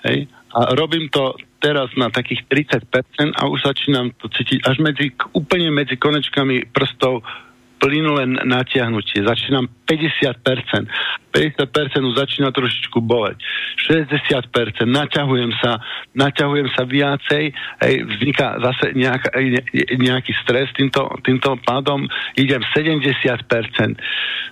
hej, 0.10 0.28
a 0.54 0.60
robím 0.78 1.10
to 1.10 1.34
teraz 1.64 1.90
na 1.96 2.12
takých 2.12 2.44
30% 2.52 3.40
a 3.40 3.48
už 3.48 3.64
začínam 3.64 4.12
to 4.20 4.28
cítiť 4.28 4.68
až 4.68 4.78
medzi, 4.84 5.16
úplne 5.32 5.72
medzi 5.72 5.96
konečkami 5.96 6.68
prstov 6.76 7.24
plynulé 7.84 8.24
natiahnutie. 8.48 9.28
Začínam 9.28 9.68
50%. 9.84 10.88
50% 11.36 12.00
už 12.00 12.16
začína 12.16 12.56
trošičku 12.56 13.04
boleť. 13.04 13.36
60%. 13.84 14.88
Naťahujem 14.88 15.52
sa, 15.60 15.84
naťahujem 16.16 16.72
sa 16.72 16.88
viacej. 16.88 17.52
Hej, 17.84 17.96
vzniká 18.08 18.56
zase 18.64 18.96
nejak, 18.96 19.36
nejaký 20.00 20.32
stres 20.48 20.72
týmto, 20.72 21.12
týmto 21.28 21.60
pádom. 21.68 22.08
Idem 22.40 22.64
70%. 22.72 23.20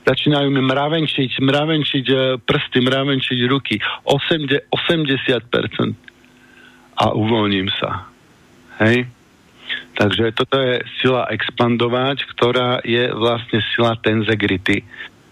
Začínajú 0.03 0.51
mi 0.51 0.59
mravenčiť, 0.67 1.39
mravenčiť 1.39 2.05
e, 2.11 2.15
prsty, 2.43 2.83
mravenčiť 2.83 3.39
ruky. 3.47 3.79
80%. 4.03 4.67
A 6.99 7.05
uvoľním 7.15 7.71
sa. 7.79 8.11
Hej? 8.83 9.20
Takže 9.95 10.31
toto 10.33 10.57
je 10.57 10.81
sila 11.01 11.27
expandovať, 11.29 12.25
ktorá 12.35 12.79
je 12.81 13.11
vlastne 13.11 13.59
sila 13.75 13.99
tenzegrity. 13.99 14.81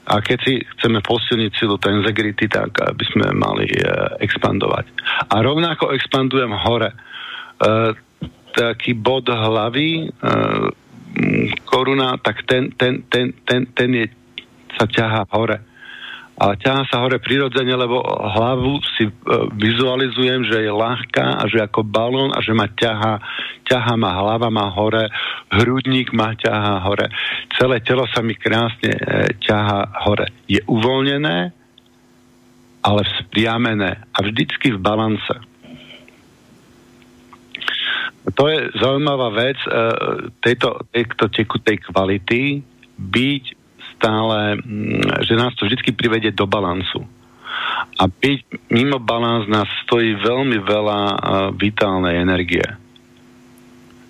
A 0.10 0.26
keď 0.26 0.38
si 0.41 0.53
chceme 0.78 1.06
posilniť 1.06 1.52
silu 1.53 1.78
tenzegrity, 1.78 2.49
tak 2.49 2.74
by 2.74 3.06
sme 3.14 3.30
mali 3.38 3.70
e, 3.70 3.82
expandovať. 4.26 4.90
A 5.30 5.45
rovnako 5.45 5.94
expandujem 5.94 6.49
hore. 6.66 6.90
E, 6.90 6.98
taký 8.57 8.98
bod 8.98 9.30
hlavy, 9.30 10.10
e, 10.10 10.28
koruna, 11.70 12.18
tak 12.18 12.41
ten, 12.49 12.74
ten, 12.74 13.06
ten, 13.06 13.38
ten, 13.45 13.70
ten 13.70 13.90
je, 13.94 14.06
sa 14.74 14.90
ťahá 14.90 15.30
hore 15.30 15.68
ale 16.40 16.56
ťahá 16.56 16.88
sa 16.88 17.03
hore 17.03 17.20
prirodzene, 17.20 17.76
lebo 17.76 17.99
hlavu 18.07 18.80
si 18.95 19.11
e, 19.11 19.14
vizualizujem, 19.60 20.48
že 20.48 20.64
je 20.64 20.72
ľahká 20.72 21.36
a 21.36 21.44
že 21.52 21.60
ako 21.60 21.84
balón 21.84 22.32
a 22.32 22.40
že 22.40 22.56
ma 22.56 22.72
ťahá, 22.72 23.20
ťahá 23.68 23.99
ma 23.99 24.16
hlava 24.16 24.48
ma 24.48 24.72
hore, 24.72 25.11
hrudník 25.52 26.16
ma 26.16 26.32
ťahá 26.32 26.80
hore. 26.88 27.11
Celé 27.60 27.84
telo 27.84 28.07
sa 28.07 28.24
mi 28.24 28.40
krásne 28.40 28.95
e, 28.95 29.36
ťahá 29.36 30.07
hore. 30.07 30.32
Je 30.48 30.64
uvoľnené, 30.64 31.52
ale 32.88 33.02
vzpriamené 33.03 34.07
a 34.07 34.18
vždycky 34.24 34.72
v 34.72 34.80
balance. 34.80 35.36
To 38.32 38.44
je 38.48 38.72
zaujímavá 38.80 39.28
vec 39.36 39.60
e, 39.68 39.70
tejto, 40.40 40.88
tejto 40.88 41.28
tekutej 41.36 41.84
kvality, 41.84 42.64
byť 42.95 43.59
stále, 43.99 44.55
mm, 44.55 45.27
že 45.27 45.35
nás 45.35 45.51
to 45.59 45.67
vždy 45.67 45.91
privedie 45.91 46.31
do 46.31 46.47
balansu. 46.47 47.03
A 47.99 48.07
byť 48.07 48.71
mimo 48.71 49.03
balans 49.03 49.51
nás 49.51 49.67
stojí 49.84 50.15
veľmi 50.15 50.63
veľa 50.63 50.99
uh, 51.03 51.15
vitálnej 51.51 52.15
energie. 52.23 52.63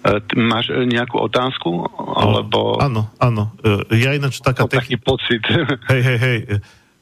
Uh, 0.06 0.22
máš 0.38 0.70
nejakú 0.70 1.18
otázku? 1.18 1.90
Alebo... 1.98 2.78
Áno, 2.78 3.10
áno. 3.18 3.49
Uh, 3.66 3.82
ja 3.98 4.14
ináč 4.14 4.45
taká... 4.45 4.70
Techni- 4.70 4.94
taký 4.94 4.98
pocit. 5.02 5.41
Hej, 5.90 6.02
hej, 6.06 6.20
hej. 6.22 6.40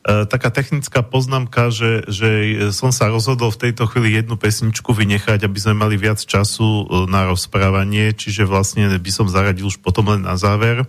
Taká 0.08 0.56
technická 0.56 1.04
poznámka, 1.04 1.68
že, 1.68 2.08
že 2.08 2.32
som 2.72 2.96
sa 2.96 3.12
rozhodol 3.12 3.52
v 3.52 3.68
tejto 3.68 3.92
chvíli 3.92 4.16
jednu 4.16 4.40
pesničku 4.40 4.96
vynechať, 4.96 5.44
aby 5.44 5.60
sme 5.60 5.76
mali 5.76 6.00
viac 6.00 6.24
času 6.24 6.88
na 7.12 7.28
rozprávanie, 7.28 8.16
čiže 8.16 8.48
vlastne 8.48 8.88
by 8.88 9.12
som 9.12 9.28
zaradil 9.28 9.68
už 9.68 9.84
potom 9.84 10.08
len 10.16 10.24
na 10.24 10.40
záver. 10.40 10.88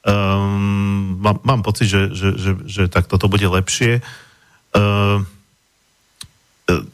Um, 0.00 1.20
mám, 1.20 1.44
mám 1.44 1.60
pocit, 1.60 1.84
že, 1.84 2.08
že, 2.16 2.28
že, 2.40 2.52
že 2.64 2.82
tak 2.88 3.04
toto 3.04 3.28
bude 3.28 3.44
lepšie. 3.44 4.00
Uh, 4.72 5.20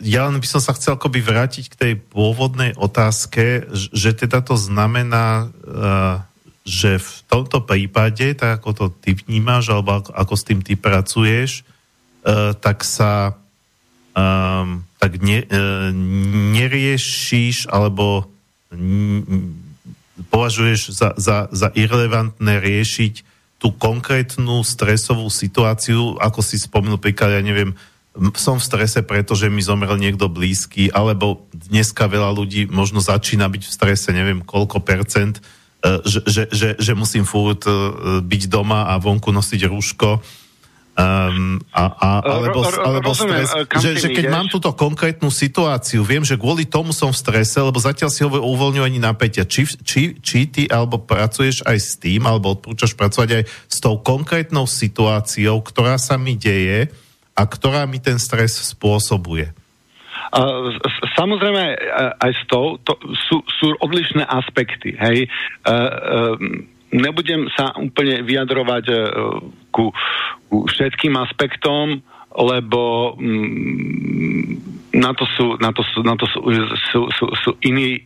ja 0.02 0.26
len 0.26 0.42
by 0.42 0.46
som 0.48 0.58
sa 0.58 0.74
chcel 0.74 0.98
akoby 0.98 1.22
vrátiť 1.22 1.70
k 1.70 1.78
tej 1.78 1.92
pôvodnej 2.00 2.74
otázke, 2.74 3.68
že 3.72 4.10
teda 4.10 4.42
to 4.42 4.58
znamená, 4.58 5.54
uh, 5.62 6.26
že 6.66 6.98
v 6.98 7.10
tomto 7.30 7.62
prípade, 7.62 8.34
tak 8.34 8.58
ako 8.58 8.70
to 8.74 8.84
ty 8.90 9.14
vnímaš, 9.14 9.70
alebo 9.70 10.02
ako, 10.02 10.10
ako 10.10 10.34
s 10.34 10.42
tým 10.42 10.60
ty 10.66 10.74
pracuješ, 10.74 11.62
uh, 12.26 12.58
tak 12.58 12.82
sa 12.82 13.38
um, 14.18 14.82
tak 14.98 15.22
ne, 15.22 15.46
uh, 15.46 15.94
neriešíš, 16.58 17.70
alebo 17.70 18.26
n, 18.74 19.62
považuješ 20.32 20.96
za, 20.96 21.08
za, 21.16 21.46
za 21.52 21.68
irrelevantné 21.76 22.60
riešiť 22.60 23.14
tú 23.56 23.72
konkrétnu 23.72 24.60
stresovú 24.64 25.28
situáciu, 25.32 26.20
ako 26.20 26.40
si 26.44 26.60
spomenul 26.60 27.00
príklad, 27.00 27.40
ja 27.40 27.42
neviem, 27.44 27.72
som 28.36 28.56
v 28.56 28.64
strese, 28.64 29.04
pretože 29.04 29.52
mi 29.52 29.60
zomrel 29.60 29.96
niekto 30.00 30.28
blízky, 30.32 30.88
alebo 30.88 31.44
dneska 31.52 32.08
veľa 32.08 32.32
ľudí 32.32 32.68
možno 32.68 33.00
začína 33.00 33.48
byť 33.48 33.62
v 33.68 33.74
strese, 33.74 34.08
neviem 34.12 34.40
koľko 34.40 34.80
percent, 34.80 35.40
e, 35.84 36.00
že, 36.04 36.20
že, 36.24 36.42
že, 36.48 36.68
že 36.80 36.92
musím 36.96 37.28
furt 37.28 37.68
e, 37.68 37.72
byť 38.24 38.42
doma 38.48 38.88
a 38.88 38.96
vonku 38.96 39.32
nosiť 39.32 39.68
rúško 39.68 40.20
Um, 40.96 41.60
a, 41.76 41.92
a, 41.92 42.10
alebo 42.24 42.64
alebo 42.64 43.12
stres, 43.12 43.52
že, 43.84 44.00
že 44.00 44.08
keď 44.16 44.32
ideš? 44.32 44.32
mám 44.32 44.48
túto 44.48 44.72
konkrétnu 44.72 45.28
situáciu, 45.28 46.00
viem, 46.00 46.24
že 46.24 46.40
kvôli 46.40 46.64
tomu 46.64 46.96
som 46.96 47.12
v 47.12 47.20
strese, 47.20 47.60
lebo 47.60 47.76
zatiaľ 47.76 48.08
si 48.08 48.24
hovorí 48.24 48.40
o 48.40 48.48
uvoľňovaní 48.56 48.96
napätia. 48.96 49.44
Či, 49.44 49.76
či, 49.84 50.16
či 50.24 50.48
ty 50.48 50.64
alebo 50.64 50.96
pracuješ 51.04 51.68
aj 51.68 51.76
s 51.76 52.00
tým, 52.00 52.24
alebo 52.24 52.56
odporúčaš 52.56 52.96
pracovať 52.96 53.28
aj 53.28 53.42
s 53.44 53.76
tou 53.76 54.00
konkrétnou 54.00 54.64
situáciou, 54.64 55.60
ktorá 55.60 56.00
sa 56.00 56.16
mi 56.16 56.32
deje 56.32 56.88
a 57.36 57.44
ktorá 57.44 57.84
mi 57.84 58.00
ten 58.00 58.16
stres 58.16 58.56
spôsobuje. 58.56 59.52
Uh, 60.32 60.72
samozrejme, 61.12 61.76
aj 62.24 62.32
s 62.32 62.42
tou 62.48 62.80
to 62.80 62.96
sú, 63.28 63.44
sú 63.60 63.76
odlišné 63.84 64.24
aspekty. 64.24 64.96
Hej. 64.96 65.28
Uh, 65.60 66.32
uh, 66.32 66.74
nebudem 66.94 67.50
sa 67.54 67.74
úplne 67.74 68.22
vyjadrovať 68.22 68.84
uh, 68.88 68.96
ku, 69.74 69.90
ku 70.46 70.56
všetkým 70.70 71.18
aspektom, 71.18 72.02
lebo 72.36 73.14
mm, 73.16 74.50
na 74.96 75.12
to 75.16 75.24
sú, 75.34 75.56
na 75.58 75.72
to 75.72 75.82
sú, 75.82 75.98
na 76.04 76.14
to 76.14 76.26
sú, 76.28 76.40
sú, 76.92 77.00
sú, 77.10 77.24
sú 77.42 77.50
iní, 77.64 78.04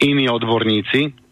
iní 0.00 0.26
odborníci, 0.28 1.22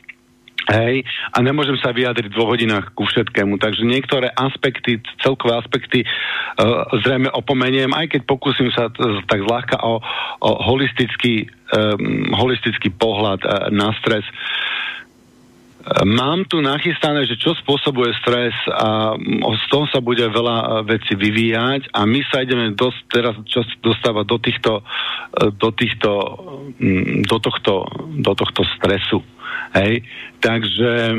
Hej, 0.71 1.03
a 1.35 1.41
nemôžem 1.43 1.75
sa 1.83 1.91
vyjadriť 1.91 2.31
v 2.31 2.37
dvoch 2.37 2.55
hodinách 2.55 2.93
ku 2.95 3.03
všetkému, 3.03 3.59
takže 3.59 3.83
niektoré 3.83 4.31
aspekty, 4.31 5.03
celkové 5.19 5.57
aspekty 5.57 6.05
uh, 6.05 6.85
zrejme 7.01 7.27
opomeniem, 7.33 7.91
aj 7.91 8.15
keď 8.15 8.21
pokúsim 8.29 8.69
sa 8.71 8.87
t- 8.93 9.03
tak 9.27 9.41
zľahka 9.41 9.83
o, 9.83 9.99
o 10.39 10.51
holistický, 10.63 11.49
um, 11.75 12.29
holistický 12.37 12.93
pohľad 12.93 13.41
uh, 13.43 13.73
na 13.73 13.91
stres. 13.99 14.23
Uh, 14.23 15.00
Mám 16.05 16.45
tu 16.45 16.61
nachystané, 16.61 17.25
že 17.25 17.41
čo 17.41 17.57
spôsobuje 17.57 18.13
stres 18.21 18.53
a 18.69 19.17
z 19.57 19.65
toho 19.73 19.89
sa 19.89 20.05
bude 20.05 20.29
veľa 20.29 20.57
e, 20.61 20.67
veci 20.93 21.17
vyvíjať 21.17 21.97
a 21.97 22.05
my 22.05 22.21
sa 22.29 22.45
ideme 22.45 22.77
dosť, 22.77 22.99
teraz 23.09 23.35
čo 23.49 23.65
dostávať 23.81 24.25
do 24.29 24.39
týchto, 24.45 24.73
e, 24.77 24.83
do 25.57 25.71
týchto, 25.73 26.11
do 27.25 27.37
tohto, 27.41 27.89
do 28.13 28.33
tohto 28.37 28.63
stresu. 28.77 29.25
Hej? 29.73 30.05
Takže 30.45 31.17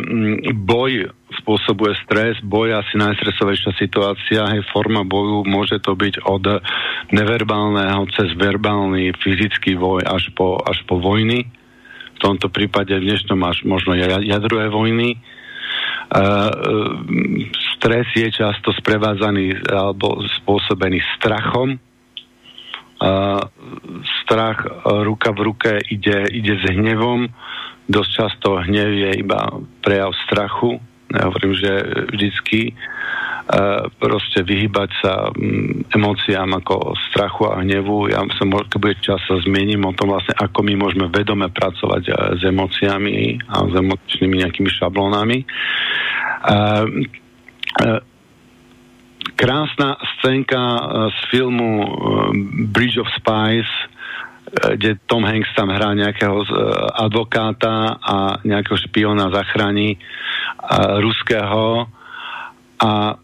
boj 0.53 1.09
spôsobuje 1.41 1.97
stres, 2.05 2.37
boj 2.45 2.85
asi 2.85 3.01
najstresovejšia 3.01 3.71
situácia, 3.81 4.45
hej, 4.45 4.61
forma 4.69 5.01
boju 5.01 5.41
môže 5.41 5.81
to 5.81 5.97
byť 5.97 6.21
od 6.21 6.61
neverbálneho 7.09 8.05
cez 8.13 8.29
verbálny 8.37 9.09
fyzický 9.17 9.73
boj 9.73 10.05
až 10.05 10.29
po, 10.37 10.61
až 10.61 10.85
po 10.85 11.01
vojny 11.01 11.49
tomto 12.21 12.47
prípade 12.53 12.93
v 12.93 13.09
dnešnom 13.09 13.41
až 13.43 13.65
možno 13.65 13.97
jadrové 13.97 14.69
vojny. 14.69 15.17
Uh, 16.11 16.51
stres 17.75 18.05
je 18.13 18.27
často 18.29 18.75
sprevádzaný 18.75 19.65
alebo 19.65 20.21
spôsobený 20.41 21.01
strachom. 21.17 21.79
Uh, 23.01 23.41
strach 24.21 24.61
ruka 24.85 25.33
v 25.33 25.39
ruke 25.41 25.71
ide, 25.89 26.29
ide 26.29 26.61
s 26.61 26.65
hnevom. 26.69 27.31
Dosť 27.89 28.11
často 28.13 28.61
hnev 28.61 28.91
je 28.91 29.11
iba 29.17 29.49
prejav 29.81 30.13
strachu. 30.29 30.77
Ja 31.11 31.27
hovorím, 31.27 31.57
že 31.57 31.71
vždycky 32.13 32.77
proste 33.99 34.47
vyhybať 34.47 34.89
sa 35.03 35.27
mm, 35.27 35.91
emóciám 35.91 36.55
ako 36.63 36.95
strachu 37.11 37.51
a 37.51 37.59
hnevu. 37.59 38.07
Ja 38.07 38.23
som, 38.39 38.47
keď 38.47 38.79
bude 38.79 38.95
čas, 39.03 39.19
sa 39.27 39.35
zmiením 39.43 39.83
o 39.83 39.91
tom 39.91 40.15
vlastne, 40.15 40.31
ako 40.39 40.63
my 40.63 40.73
môžeme 40.79 41.11
vedome 41.11 41.51
pracovať 41.51 42.03
e, 42.07 42.11
s 42.39 42.41
emóciami 42.47 43.43
a 43.51 43.67
s 43.67 43.73
emočnými 43.75 44.35
nejakými 44.47 44.71
šablónami. 44.71 45.43
Krásna 49.35 49.89
scénka 50.15 50.61
e, 50.63 50.81
z 51.11 51.19
filmu 51.27 51.71
e, 51.83 51.87
Bridge 52.71 53.03
of 53.03 53.11
Spies, 53.19 53.67
kde 54.51 54.99
Tom 55.07 55.27
Hanks 55.27 55.51
tam 55.55 55.71
hrá 55.71 55.95
nejakého 55.95 56.43
advokáta 56.91 57.95
a 58.03 58.35
nejakého 58.43 58.75
špiona 58.83 59.31
zachráni 59.31 59.95
ruského 60.99 61.87
a 62.81 63.20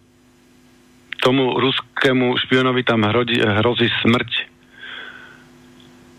tomu 1.22 1.58
ruskému 1.58 2.38
špionovi 2.48 2.82
tam 2.86 3.06
hrozí, 3.06 3.42
hrozí 3.42 3.90
smrť. 4.06 4.32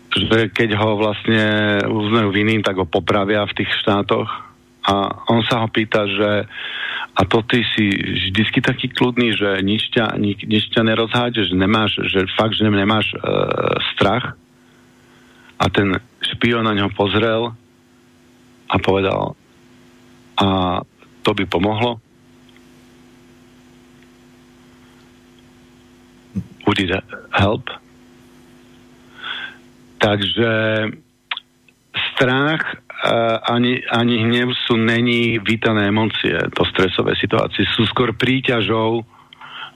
Že 0.09 0.37
keď 0.51 0.69
ho 0.77 0.97
vlastne 0.97 1.43
uznajú 1.85 2.33
vinným, 2.33 2.65
tak 2.65 2.81
ho 2.81 2.85
popravia 2.89 3.45
v 3.45 3.55
tých 3.63 3.71
štátoch. 3.79 4.27
A 4.89 4.93
on 5.29 5.45
sa 5.45 5.61
ho 5.61 5.67
pýta, 5.69 6.09
že 6.09 6.49
a 7.19 7.21
to 7.27 7.43
ty 7.43 7.67
si 7.75 7.91
vždycky 7.91 8.63
taký 8.63 8.87
kľudný, 8.89 9.35
že 9.35 9.59
nič 9.59 9.91
ťa, 9.91 10.15
nič, 10.15 10.47
nič 10.47 10.71
ťa 10.71 10.87
nerozháde, 10.87 11.43
že 11.43 11.51
nemáš, 11.51 11.99
že 12.07 12.23
fakt, 12.39 12.55
že 12.55 12.63
nemáš 12.63 13.11
e, 13.11 13.17
strach. 13.91 14.39
A 15.59 15.65
ten 15.67 15.99
špion 16.23 16.63
na 16.63 16.71
ňo 16.71 16.87
pozrel 16.95 17.51
a 18.71 18.75
povedal, 18.79 19.35
a 20.39 20.79
to 21.27 21.31
by 21.35 21.43
pomohlo? 21.43 21.99
Would 26.69 26.85
it 26.85 26.93
help? 27.33 27.65
Takže 29.97 30.51
strach 32.13 32.61
uh, 32.77 33.41
ani, 33.49 33.81
ani 33.89 34.21
hnev 34.21 34.53
sú 34.69 34.77
není 34.77 35.41
vítané 35.41 35.89
emócie 35.89 36.37
do 36.37 36.61
stresovej 36.69 37.17
situácie. 37.17 37.65
Sú 37.73 37.89
skôr 37.89 38.13
príťažou, 38.13 39.01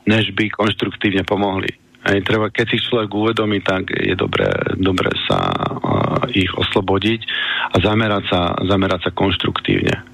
než 0.06 0.38
by 0.38 0.54
konštruktívne 0.54 1.26
pomohli. 1.26 1.74
Aj, 2.06 2.14
treba, 2.22 2.54
keď 2.54 2.78
si 2.78 2.78
človek 2.86 3.10
uvedomí, 3.10 3.66
tak 3.66 3.90
je 3.90 4.14
dobré, 4.14 4.54
dobré 4.78 5.10
sa 5.26 5.50
uh, 5.50 6.30
ich 6.30 6.54
oslobodiť 6.54 7.26
a 7.74 7.76
zamerať 7.82 8.24
sa, 8.30 8.54
zamerať 8.70 9.10
sa 9.10 9.12
konštruktívne. 9.18 10.13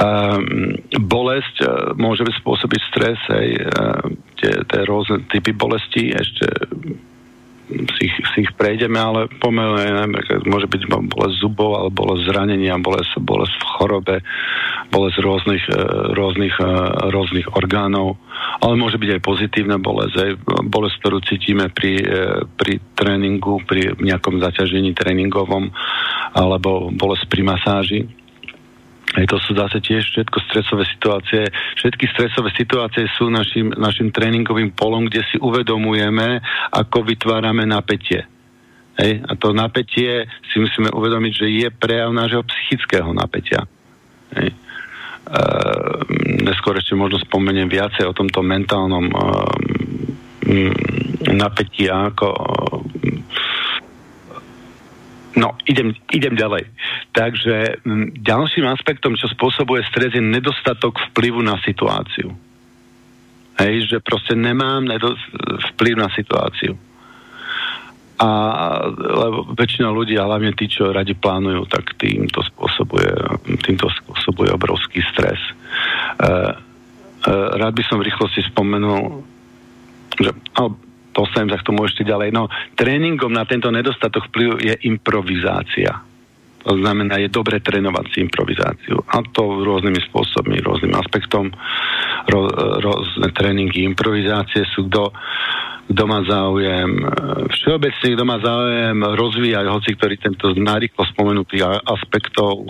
Um, 0.00 0.80
bolesť 0.96 1.56
uh, 1.60 1.70
môže 1.98 2.24
spôsobiť 2.24 2.80
stres, 2.88 3.18
aj, 3.28 3.48
uh, 3.52 4.00
tie, 4.40 4.52
tie 4.64 4.80
rôzne 4.88 5.28
typy 5.28 5.52
bolesti, 5.52 6.14
ešte 6.14 6.46
si 7.70 8.10
ich, 8.10 8.14
si 8.34 8.38
ich 8.42 8.52
prejdeme, 8.58 8.98
ale 8.98 9.20
pomenujeme, 9.38 10.10
môže 10.50 10.66
byť 10.66 10.82
bolesť 10.90 11.36
zubov, 11.38 11.78
ale 11.78 11.88
bolesť 11.94 12.22
zranenia, 12.26 12.74
bolesť, 12.82 13.22
bolesť 13.22 13.54
v 13.54 13.64
chorobe, 13.78 14.16
bolesť 14.90 15.16
rôznych, 15.22 15.64
e, 15.70 15.80
rôznych, 16.14 16.54
e, 16.58 16.70
rôznych 17.14 17.46
orgánov, 17.54 18.18
ale 18.60 18.74
môže 18.74 18.98
byť 18.98 19.10
aj 19.18 19.20
pozitívna 19.22 19.76
bolesť, 19.78 20.14
aj 20.18 20.30
bolesť, 20.66 20.96
ktorú 20.98 21.18
cítime 21.22 21.70
pri, 21.70 21.92
e, 22.02 22.06
pri 22.58 22.82
tréningu, 22.98 23.62
pri 23.64 23.94
nejakom 23.98 24.42
zaťažení 24.42 24.90
tréningovom, 24.92 25.70
alebo 26.34 26.90
bolesť 26.90 27.24
pri 27.30 27.42
masáži. 27.46 28.00
Hej, 28.02 28.19
to 29.10 29.36
sú 29.42 29.58
zase 29.58 29.82
tiež 29.82 30.06
všetko 30.06 30.38
stresové 30.46 30.84
situácie. 30.86 31.42
Všetky 31.50 32.04
stresové 32.14 32.54
situácie 32.54 33.10
sú 33.18 33.26
našim, 33.26 33.74
našim 33.74 34.14
tréningovým 34.14 34.70
polom, 34.70 35.10
kde 35.10 35.26
si 35.26 35.36
uvedomujeme, 35.42 36.38
ako 36.70 37.02
vytvárame 37.02 37.66
napätie. 37.66 38.22
Hej, 39.00 39.24
a 39.26 39.32
to 39.34 39.50
napätie 39.50 40.28
si 40.52 40.56
musíme 40.62 40.94
uvedomiť, 40.94 41.32
že 41.32 41.46
je 41.48 41.68
prejav 41.72 42.14
nášho 42.14 42.46
psychického 42.46 43.10
napätia. 43.10 43.66
Hej. 44.36 44.52
E, 44.52 44.56
neskôr 46.46 46.78
ešte 46.78 46.94
možno 46.94 47.18
spomeniem 47.18 47.66
viacej 47.66 48.06
o 48.06 48.14
tomto 48.14 48.44
mentálnom 48.44 49.10
e, 49.10 49.16
napätí, 51.34 51.90
ako 51.90 52.28
No, 55.38 55.54
idem, 55.62 55.94
idem 56.10 56.34
ďalej. 56.34 56.66
Takže 57.14 57.86
m, 57.86 58.10
ďalším 58.18 58.66
aspektom, 58.66 59.14
čo 59.14 59.30
spôsobuje 59.30 59.86
stres, 59.86 60.10
je 60.10 60.22
nedostatok 60.22 60.98
vplyvu 61.10 61.38
na 61.38 61.54
situáciu. 61.62 62.34
Hej, 63.60 63.92
že 63.94 63.96
proste 64.02 64.34
nemám 64.34 64.82
nedo- 64.88 65.18
vplyv 65.74 65.94
na 65.94 66.08
situáciu. 66.10 66.74
A 68.20 68.28
lebo 68.90 69.48
väčšina 69.56 69.88
ľudí, 69.88 70.18
a 70.20 70.28
hlavne 70.28 70.52
tí, 70.52 70.68
čo 70.68 70.92
radi 70.92 71.16
plánujú, 71.16 71.64
tak 71.70 71.96
tým 71.96 72.28
to 72.28 72.44
spôsobuje, 72.44 73.08
tým 73.64 73.80
to 73.80 73.88
spôsobuje 73.88 74.52
obrovský 74.52 75.00
stres. 75.08 75.40
E, 75.40 75.52
e, 76.28 76.32
rád 77.32 77.72
by 77.72 77.82
som 77.88 77.96
v 77.96 78.12
rýchlosti 78.12 78.44
spomenul, 78.52 79.24
že, 80.20 80.36
ale 80.52 80.68
dostanem 81.20 81.52
sa 81.52 81.60
k 81.60 81.68
tomu 81.68 81.84
ešte 81.84 82.08
ďalej. 82.08 82.32
No, 82.32 82.48
tréningom 82.72 83.28
na 83.28 83.44
tento 83.44 83.68
nedostatok 83.68 84.32
vplyvu 84.32 84.56
je 84.64 84.74
improvizácia. 84.88 86.00
To 86.60 86.76
znamená, 86.76 87.16
je 87.16 87.32
dobre 87.32 87.60
trénovať 87.60 88.04
si 88.12 88.18
improvizáciu. 88.20 89.00
A 89.08 89.24
to 89.32 89.64
rôznymi 89.64 90.00
spôsobmi, 90.12 90.60
rôznym 90.60 90.92
aspektom. 90.92 91.48
Ro, 92.28 92.40
rôzne 92.84 93.32
tréningy 93.32 93.88
improvizácie 93.88 94.68
sú, 94.76 94.84
kto, 94.92 95.08
kto 95.88 96.02
má 96.04 96.20
záujem, 96.28 97.00
všeobecne, 97.48 98.08
kto 98.12 98.24
má 98.28 98.36
záujem 98.44 98.96
rozvíjať, 99.00 99.64
hoci 99.72 99.90
ktorý 99.96 100.14
tento 100.20 100.52
narýchlo 100.52 101.08
spomenutý 101.08 101.64
aspektov 101.64 102.60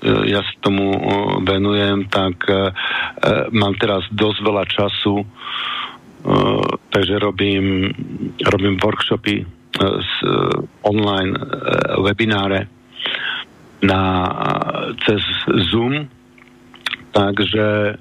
ja 0.00 0.40
sa 0.40 0.54
tomu 0.64 0.96
venujem, 1.44 2.08
tak 2.08 2.48
mám 3.52 3.76
teraz 3.76 4.08
dosť 4.08 4.38
veľa 4.40 4.64
času 4.64 5.20
takže 6.90 7.18
robím, 7.18 7.90
robím 8.46 8.76
workshopy, 8.76 9.44
uh, 9.44 10.00
s, 10.00 10.12
uh, 10.22 10.64
online 10.82 11.32
uh, 11.38 12.02
webináre 12.04 12.68
na, 13.80 14.02
cez 15.08 15.24
Zoom, 15.72 16.04
takže 17.16 17.96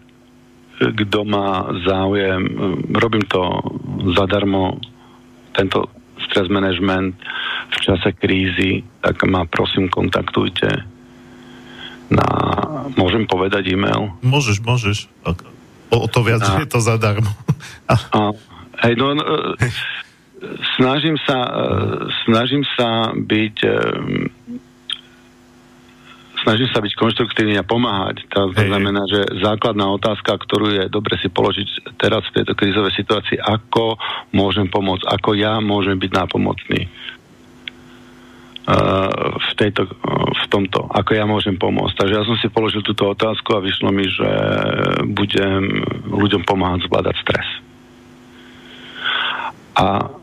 kto 0.80 1.20
má 1.24 1.72
záujem, 1.88 2.44
robím 2.92 3.24
to 3.28 3.64
zadarmo, 4.16 4.80
tento 5.52 5.88
stres 6.28 6.48
management 6.48 7.16
v 7.70 7.78
čase 7.80 8.12
krízy, 8.16 8.84
tak 9.00 9.24
ma 9.28 9.48
prosím 9.48 9.88
kontaktujte 9.88 10.68
na, 12.10 12.28
môžem 12.98 13.30
povedať 13.30 13.70
e-mail? 13.70 14.18
Môžeš, 14.26 14.66
môžeš 14.66 14.98
o 15.90 16.08
to 16.10 16.20
viac, 16.26 16.42
a, 16.42 16.48
že 16.58 16.66
je 16.66 16.70
to 16.70 16.82
zadarmo. 16.82 17.30
A, 17.90 17.94
hej, 18.86 18.94
no, 18.96 19.14
no, 19.14 19.24
snažím 20.80 21.18
sa, 21.24 21.38
e, 21.44 21.52
snažím 22.28 22.64
sa 22.78 23.12
byť 23.14 23.58
e, 23.64 23.78
snažím 26.44 26.70
sa 26.72 26.80
byť 26.80 26.94
konštruktívny 26.96 27.60
a 27.60 27.68
pomáhať. 27.68 28.24
To 28.32 28.56
hej, 28.56 28.72
znamená, 28.72 29.04
že 29.12 29.44
základná 29.44 29.92
otázka, 29.92 30.40
ktorú 30.40 30.72
je 30.72 30.84
dobre 30.88 31.20
si 31.20 31.28
položiť 31.28 32.00
teraz 32.00 32.24
v 32.32 32.42
tejto 32.42 32.54
krízovej 32.56 32.96
situácii, 32.96 33.38
ako 33.44 34.00
môžem 34.32 34.72
pomôcť, 34.72 35.04
ako 35.04 35.36
ja 35.36 35.60
môžem 35.60 36.00
byť 36.00 36.12
nápomocný 36.16 36.82
v, 38.70 39.52
tejto, 39.58 39.90
v 40.30 40.46
tomto, 40.54 40.86
ako 40.94 41.12
ja 41.18 41.26
môžem 41.26 41.58
pomôcť. 41.58 42.06
Takže 42.06 42.14
ja 42.14 42.24
som 42.26 42.38
si 42.38 42.54
položil 42.54 42.86
túto 42.86 43.10
otázku 43.10 43.58
a 43.58 43.64
vyšlo 43.66 43.90
mi, 43.90 44.06
že 44.06 44.30
budem 45.10 45.82
ľuďom 46.06 46.46
pomáhať 46.46 46.86
zvládať 46.86 47.16
stres. 47.26 47.48
A, 49.80 50.14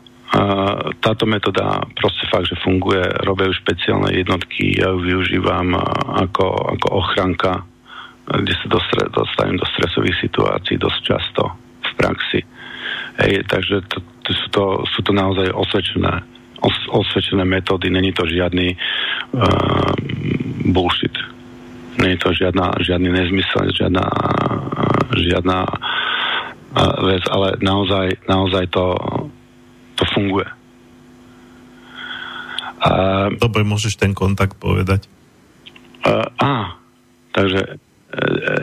táto 0.99 1.23
metóda 1.23 1.81
proste 1.95 2.27
fakt, 2.27 2.51
že 2.51 2.59
funguje, 2.59 2.99
robia 3.23 3.47
už 3.47 3.63
špeciálne 3.63 4.11
jednotky, 4.11 4.75
ja 4.75 4.91
ju 4.91 4.99
využívam 4.99 5.71
ako, 6.19 6.77
ako 6.77 6.87
ochranka, 6.93 7.63
kde 8.27 8.53
sa 8.59 8.67
dostanem 9.07 9.55
do 9.55 9.65
stresových 9.71 10.19
situácií 10.19 10.75
dosť 10.75 10.99
často 10.99 11.43
v 11.79 11.91
praxi. 11.95 12.39
Hej, 13.23 13.47
takže 13.47 13.87
to, 13.87 13.97
to 14.27 14.31
sú, 14.35 14.47
to, 14.51 14.63
sú 14.91 14.99
to 14.99 15.11
naozaj 15.15 15.47
osvedčené 15.55 16.36
os- 16.61 16.89
osvedčené 16.89 17.45
metódy, 17.45 17.89
není 17.89 18.13
to 18.13 18.25
žiadny 18.25 18.73
uh, 18.73 19.93
bullshit. 20.71 21.13
Není 21.97 22.17
to 22.17 22.33
žiadna, 22.33 22.77
žiadny 22.77 23.09
nezmysel, 23.09 23.73
žiadna, 23.73 24.05
žiadna 25.17 25.65
uh, 25.65 26.97
vec, 27.09 27.23
ale 27.29 27.57
naozaj, 27.61 28.21
naozaj 28.29 28.65
to, 28.69 28.85
to 29.97 30.03
funguje. 30.13 30.45
Uh, 32.77 33.33
Dobre, 33.41 33.65
môžeš 33.65 33.97
ten 33.97 34.13
kontakt 34.13 34.61
povedať. 34.61 35.09
Uh, 36.05 36.29
á, 36.37 36.77
takže 37.33 37.81
uh, 37.81 38.61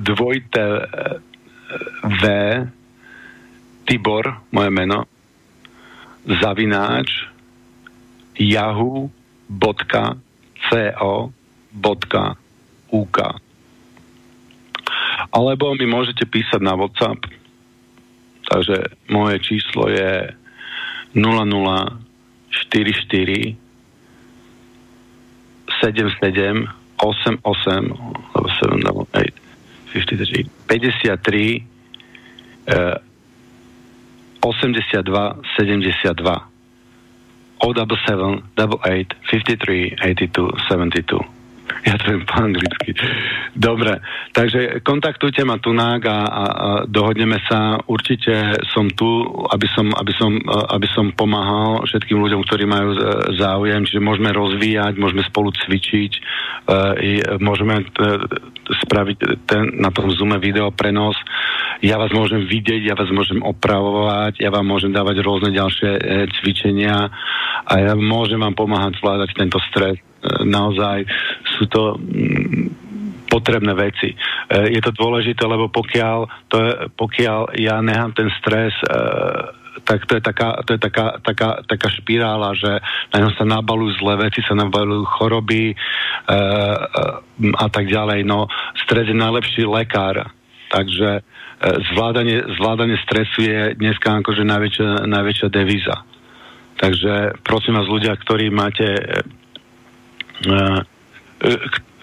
dvojte 0.00 0.64
uh, 0.64 0.84
V 2.02 2.22
Tibor, 3.84 4.48
moje 4.50 4.70
meno, 4.72 5.04
zavináč 6.24 7.29
yahoo.co.uk 8.40 9.10
Alebo 15.30 15.70
mi 15.76 15.86
môžete 15.86 16.24
písať 16.24 16.64
na 16.64 16.72
WhatsApp. 16.72 17.20
Takže 18.50 18.82
moje 19.12 19.38
číslo 19.44 19.92
je 19.92 20.32
0044 21.14 23.54
77 25.78 26.66
88 26.98 27.94
53 29.86 30.50
53 30.66 31.62
82 34.40 35.36
72 35.56 36.49
077 37.60 38.42
88 38.56 39.16
53 39.30 39.96
82 40.00 40.52
72 40.68 41.39
Ja 41.80 41.96
to 41.96 42.12
viem 42.12 42.28
po 42.28 42.36
anglicky. 42.44 42.92
Dobre, 43.56 44.04
takže 44.36 44.84
kontaktujte 44.84 45.48
ma 45.48 45.56
tunák 45.56 46.02
a, 46.04 46.10
a, 46.12 46.18
a 46.20 46.68
dohodneme 46.84 47.40
sa. 47.48 47.80
Určite 47.88 48.60
som 48.68 48.92
tu, 48.92 49.24
aby 49.48 49.64
som, 49.72 49.88
aby, 49.96 50.12
som, 50.12 50.36
aby 50.44 50.88
som 50.92 51.16
pomáhal 51.16 51.88
všetkým 51.88 52.20
ľuďom, 52.20 52.44
ktorí 52.44 52.68
majú 52.68 52.90
záujem, 53.32 53.88
čiže 53.88 54.04
môžeme 54.04 54.28
rozvíjať, 54.28 54.92
môžeme 55.00 55.24
spolu 55.24 55.56
cvičiť, 55.56 56.12
e, 56.68 57.40
môžeme 57.40 57.88
spraviť 58.70 59.16
ten, 59.48 59.80
na 59.80 59.88
tom 59.88 60.12
Zoome 60.12 60.36
video 60.36 60.68
prenos. 60.68 61.16
Ja 61.80 61.96
vás 61.96 62.12
môžem 62.12 62.44
vidieť, 62.44 62.92
ja 62.92 62.94
vás 62.94 63.08
môžem 63.08 63.40
opravovať, 63.40 64.36
ja 64.44 64.52
vám 64.52 64.68
môžem 64.68 64.92
dávať 64.92 65.24
rôzne 65.24 65.56
ďalšie 65.56 65.90
e, 65.96 66.00
cvičenia 66.40 67.08
a 67.64 67.72
ja 67.80 67.96
môžem 67.96 68.36
vám 68.36 68.52
pomáhať 68.52 69.00
zvládať 69.00 69.32
tento 69.32 69.56
stres 69.72 69.96
naozaj 70.44 71.08
sú 71.56 71.64
to 71.68 71.96
mm, 71.96 72.90
potrebné 73.30 73.72
veci. 73.78 74.12
E, 74.12 74.16
je 74.74 74.80
to 74.82 74.90
dôležité, 74.92 75.46
lebo 75.46 75.70
pokiaľ, 75.70 76.18
to 76.50 76.56
je, 76.58 76.72
pokiaľ 76.98 77.56
ja 77.56 77.78
nechám 77.80 78.12
ten 78.12 78.28
stres 78.42 78.74
e, 78.82 78.86
tak 79.84 80.06
to 80.06 80.18
je 80.18 80.22
taká, 80.22 80.60
to 80.66 80.76
je 80.76 80.80
taká, 80.80 81.06
taká, 81.22 81.50
taká 81.64 81.88
špirála, 81.88 82.52
že 82.54 82.78
na 83.14 83.26
ňom 83.26 83.32
sa 83.34 83.44
nabalujú 83.48 83.96
zlé 84.02 84.28
veci, 84.28 84.44
sa 84.44 84.54
nabalujú 84.54 85.02
choroby 85.18 85.72
e, 85.72 85.74
a 87.56 87.66
tak 87.70 87.88
ďalej. 87.88 88.26
No, 88.26 88.46
stres 88.86 89.08
je 89.08 89.16
najlepší 89.16 89.64
lekár, 89.66 90.30
takže 90.70 91.10
e, 91.18 91.22
zvládanie, 91.92 92.44
zvládanie 92.60 92.98
stresu 93.02 93.46
je 93.46 93.60
dneska 93.78 94.20
akože 94.20 94.44
najväčšia, 94.44 95.06
najväčšia 95.06 95.48
devíza. 95.48 95.96
Takže 96.80 97.44
prosím 97.44 97.76
vás 97.76 97.88
ľudia, 97.92 98.16
ktorí 98.16 98.48
máte 98.48 98.88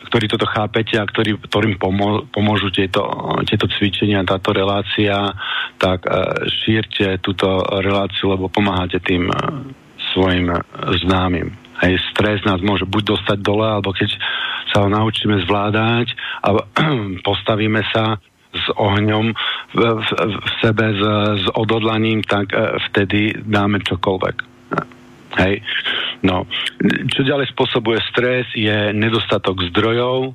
ktorí 0.07 0.25
toto 0.31 0.47
chápete 0.47 0.95
a 0.95 1.05
ktorý, 1.05 1.35
ktorým 1.51 1.75
pomô, 1.75 2.23
pomôžu 2.31 2.71
tieto, 2.71 3.03
tieto 3.43 3.67
cvičenia, 3.67 4.23
táto 4.23 4.55
relácia, 4.55 5.35
tak 5.75 6.07
uh, 6.07 6.47
šírte 6.47 7.19
túto 7.19 7.59
reláciu, 7.83 8.31
lebo 8.31 8.47
pomáhate 8.47 9.03
tým 9.03 9.27
svojim 10.15 10.49
známym. 11.03 11.51
Aj 11.77 11.93
stres 12.09 12.41
nás 12.47 12.63
môže 12.63 12.87
buď 12.87 13.19
dostať 13.19 13.37
dole, 13.43 13.67
alebo 13.67 13.93
keď 13.93 14.15
sa 14.73 14.81
ho 14.81 14.89
naučíme 14.89 15.43
zvládať 15.45 16.15
a 16.41 16.65
postavíme 17.27 17.83
sa 17.93 18.17
s 18.55 18.65
ohňom 18.73 19.35
v, 19.75 19.77
v, 19.77 20.09
v 20.33 20.49
sebe, 20.63 20.87
s, 20.97 21.01
s 21.43 21.45
odhodlaním, 21.53 22.25
tak 22.25 22.49
vtedy 22.89 23.37
dáme 23.45 23.83
čokoľvek. 23.85 24.56
Hej. 25.37 25.61
No, 26.25 26.49
čo 27.13 27.21
ďalej 27.21 27.53
spôsobuje 27.53 28.01
stres 28.09 28.49
je 28.57 28.89
nedostatok 28.93 29.61
zdrojov 29.69 30.33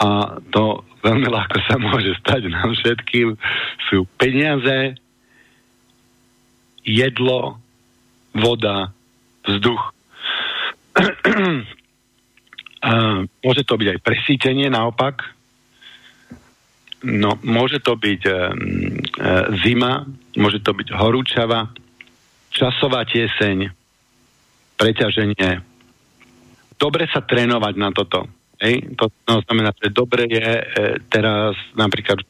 a 0.00 0.38
to 0.54 0.86
veľmi 1.02 1.28
ľahko 1.28 1.58
sa 1.66 1.76
môže 1.76 2.14
stať 2.22 2.46
nám 2.48 2.72
všetkým. 2.78 3.34
Sú 3.90 4.06
peniaze, 4.16 4.94
jedlo, 6.86 7.58
voda, 8.32 8.94
vzduch. 9.44 9.82
a 12.80 12.92
môže 13.44 13.62
to 13.68 13.74
byť 13.76 13.88
aj 13.92 13.98
presítenie 14.00 14.72
naopak. 14.72 15.36
No, 17.00 17.40
môže 17.40 17.80
to 17.80 17.96
byť 17.96 18.22
e, 18.28 18.32
zima, 19.64 20.04
môže 20.36 20.60
to 20.60 20.76
byť 20.76 20.88
horúčava, 20.92 21.72
časová 22.52 23.08
tieseň, 23.08 23.79
preťaženie. 24.80 25.60
Dobre 26.80 27.04
sa 27.12 27.20
trénovať 27.20 27.74
na 27.76 27.92
toto. 27.92 28.24
Hej? 28.56 28.96
To 28.96 29.12
no, 29.28 29.44
znamená, 29.44 29.76
že 29.76 29.92
dobre 29.92 30.24
je 30.24 30.40
e, 30.40 30.64
teraz 31.12 31.52
napríklad 31.76 32.24
e, 32.24 32.26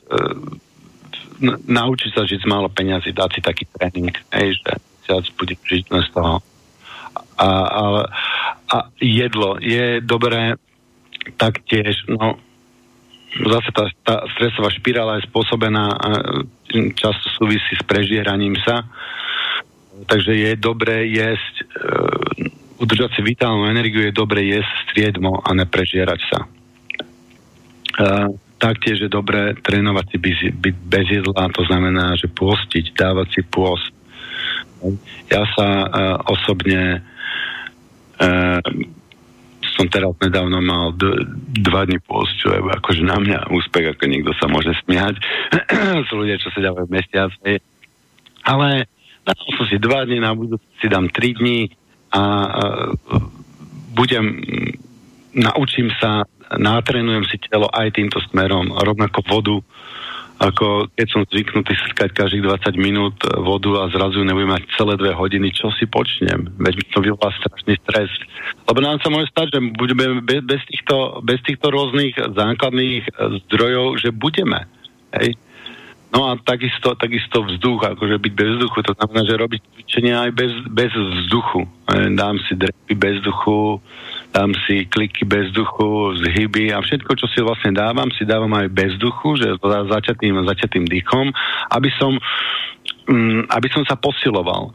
naučiť 1.71 2.11
sa 2.11 2.27
žiť 2.27 2.43
z 2.43 2.51
málo 2.51 2.67
peňazí, 2.67 3.15
dať 3.15 3.31
si 3.39 3.41
taký 3.41 3.65
tréning, 3.71 4.13
hej, 4.35 4.59
že 4.61 4.71
sa 5.07 5.23
bude 5.39 5.55
žiť 5.57 5.89
z 5.89 6.11
toho. 6.13 6.43
A, 7.41 7.49
a, 7.49 7.83
a 8.69 8.77
jedlo 9.01 9.57
je 9.57 10.05
dobré 10.05 10.61
taktiež, 11.41 11.97
no 12.13 12.37
zase 13.31 13.71
tá, 13.73 13.85
tá 14.05 14.17
stresová 14.37 14.69
špirála 14.75 15.23
je 15.23 15.29
spôsobená 15.31 15.87
často 16.99 17.27
súvisí 17.39 17.79
s 17.79 17.85
prežieraním 17.87 18.59
sa 18.67 18.85
takže 20.07 20.33
je 20.33 20.51
dobré 20.57 21.09
jesť, 21.11 21.55
e, 21.61 21.65
udržať 22.81 23.11
si 23.17 23.21
vitálnu 23.21 23.69
energiu, 23.69 24.07
je 24.09 24.15
dobré 24.15 24.49
jesť 24.49 24.73
striedmo 24.89 25.41
a 25.41 25.51
neprežierať 25.53 26.21
sa. 26.31 26.39
E, 26.41 26.47
taktiež 28.61 29.09
je 29.09 29.11
dobré 29.11 29.57
trénovať 29.57 30.05
si 30.13 30.17
bez, 30.21 30.39
bez 30.85 31.07
jedla, 31.09 31.49
to 31.53 31.65
znamená, 31.65 32.17
že 32.17 32.29
pôstiť, 32.29 32.93
dávať 32.93 33.29
si 33.33 33.43
pôst. 33.45 33.93
Ja 35.29 35.45
sa 35.57 35.69
e, 35.69 35.87
osobne 36.29 37.05
e, 38.17 38.29
som 39.81 39.89
teraz 39.89 40.13
nedávno 40.21 40.61
mal 40.61 40.93
d- 40.93 41.25
dva 41.65 41.89
dny 41.89 42.01
pôst, 42.05 42.37
čo 42.37 42.53
je 42.53 42.61
akože 42.61 43.01
na 43.01 43.17
mňa 43.17 43.49
úspech, 43.49 43.97
ako 43.97 44.05
niekto 44.09 44.33
sa 44.37 44.45
môže 44.45 44.77
smiať. 44.85 45.17
Sú 46.13 46.21
ľudia, 46.21 46.37
čo 46.37 46.53
sa 46.53 46.61
dávajú 46.61 46.85
mesiace. 46.93 47.65
Ale 48.45 48.89
Dal 49.27 49.37
som 49.37 49.67
si 49.69 49.77
dva 49.77 50.09
dní, 50.09 50.19
na 50.19 50.33
budúci 50.33 50.65
si 50.81 50.89
dám 50.89 51.13
tri 51.13 51.37
dní 51.37 51.69
a 52.11 52.23
uh, 52.23 52.91
budem, 53.95 54.43
naučím 55.37 55.93
sa, 56.01 56.25
natrenujem 56.57 57.25
si 57.29 57.37
telo 57.39 57.71
aj 57.71 57.95
týmto 57.95 58.19
smerom, 58.31 58.75
rovnako 58.75 59.21
vodu, 59.29 59.57
ako 60.41 60.89
keď 60.97 61.07
som 61.13 61.29
zvyknutý 61.29 61.77
srkať 61.77 62.17
každých 62.17 62.49
20 62.49 62.81
minút 62.81 63.21
vodu 63.45 63.85
a 63.85 63.93
zrazu 63.93 64.25
nebudem 64.25 64.57
mať 64.57 64.73
celé 64.73 64.97
dve 64.97 65.13
hodiny, 65.13 65.53
čo 65.53 65.69
si 65.77 65.85
počnem? 65.85 66.49
Veď 66.57 66.81
mi 66.81 66.85
to 66.89 67.05
vyvolá 67.05 67.29
strašný 67.37 67.77
stres. 67.85 68.09
Lebo 68.65 68.81
nám 68.81 69.05
sa 69.05 69.13
môže 69.13 69.29
stať, 69.29 69.53
že 69.53 69.61
budeme 69.77 70.25
bez, 70.25 70.41
bez, 70.41 70.65
týchto, 70.65 71.21
bez 71.21 71.45
týchto 71.45 71.69
rôznych 71.69 72.17
základných 72.17 73.05
zdrojov, 73.47 74.01
že 74.01 74.17
budeme. 74.17 74.65
Hej? 75.13 75.37
No 76.11 76.27
a 76.27 76.35
takisto, 76.43 76.99
takisto 76.99 77.47
vzduch, 77.47 77.87
akože 77.95 78.19
byť 78.19 78.33
bez 78.35 78.49
vzduchu, 78.59 78.79
to 78.83 78.93
znamená, 78.99 79.23
že 79.31 79.39
robiť 79.39 79.61
cvičenia 79.79 80.27
aj 80.27 80.33
bez, 80.35 80.53
bez 80.67 80.91
vzduchu. 80.91 81.63
E, 81.63 81.69
dám 82.19 82.35
si 82.51 82.59
drepy 82.59 82.95
bez 82.99 83.23
vzduchu, 83.23 83.79
dám 84.35 84.51
si 84.67 84.91
kliky 84.91 85.23
bez 85.23 85.55
vzduchu, 85.55 86.19
zhyby 86.19 86.75
a 86.75 86.83
všetko, 86.83 87.15
čo 87.15 87.27
si 87.31 87.39
vlastne 87.47 87.71
dávam, 87.79 88.11
si 88.11 88.27
dávam 88.27 88.51
aj 88.59 88.67
bez 88.75 88.99
vzduchu, 88.99 89.39
že 89.39 89.55
začatým, 89.63 90.35
začatým 90.51 90.83
dýchom, 90.83 91.31
aby 91.79 91.91
som, 91.95 92.19
um, 93.07 93.47
aby 93.47 93.69
som 93.71 93.87
sa 93.87 93.95
posiloval. 93.95 94.75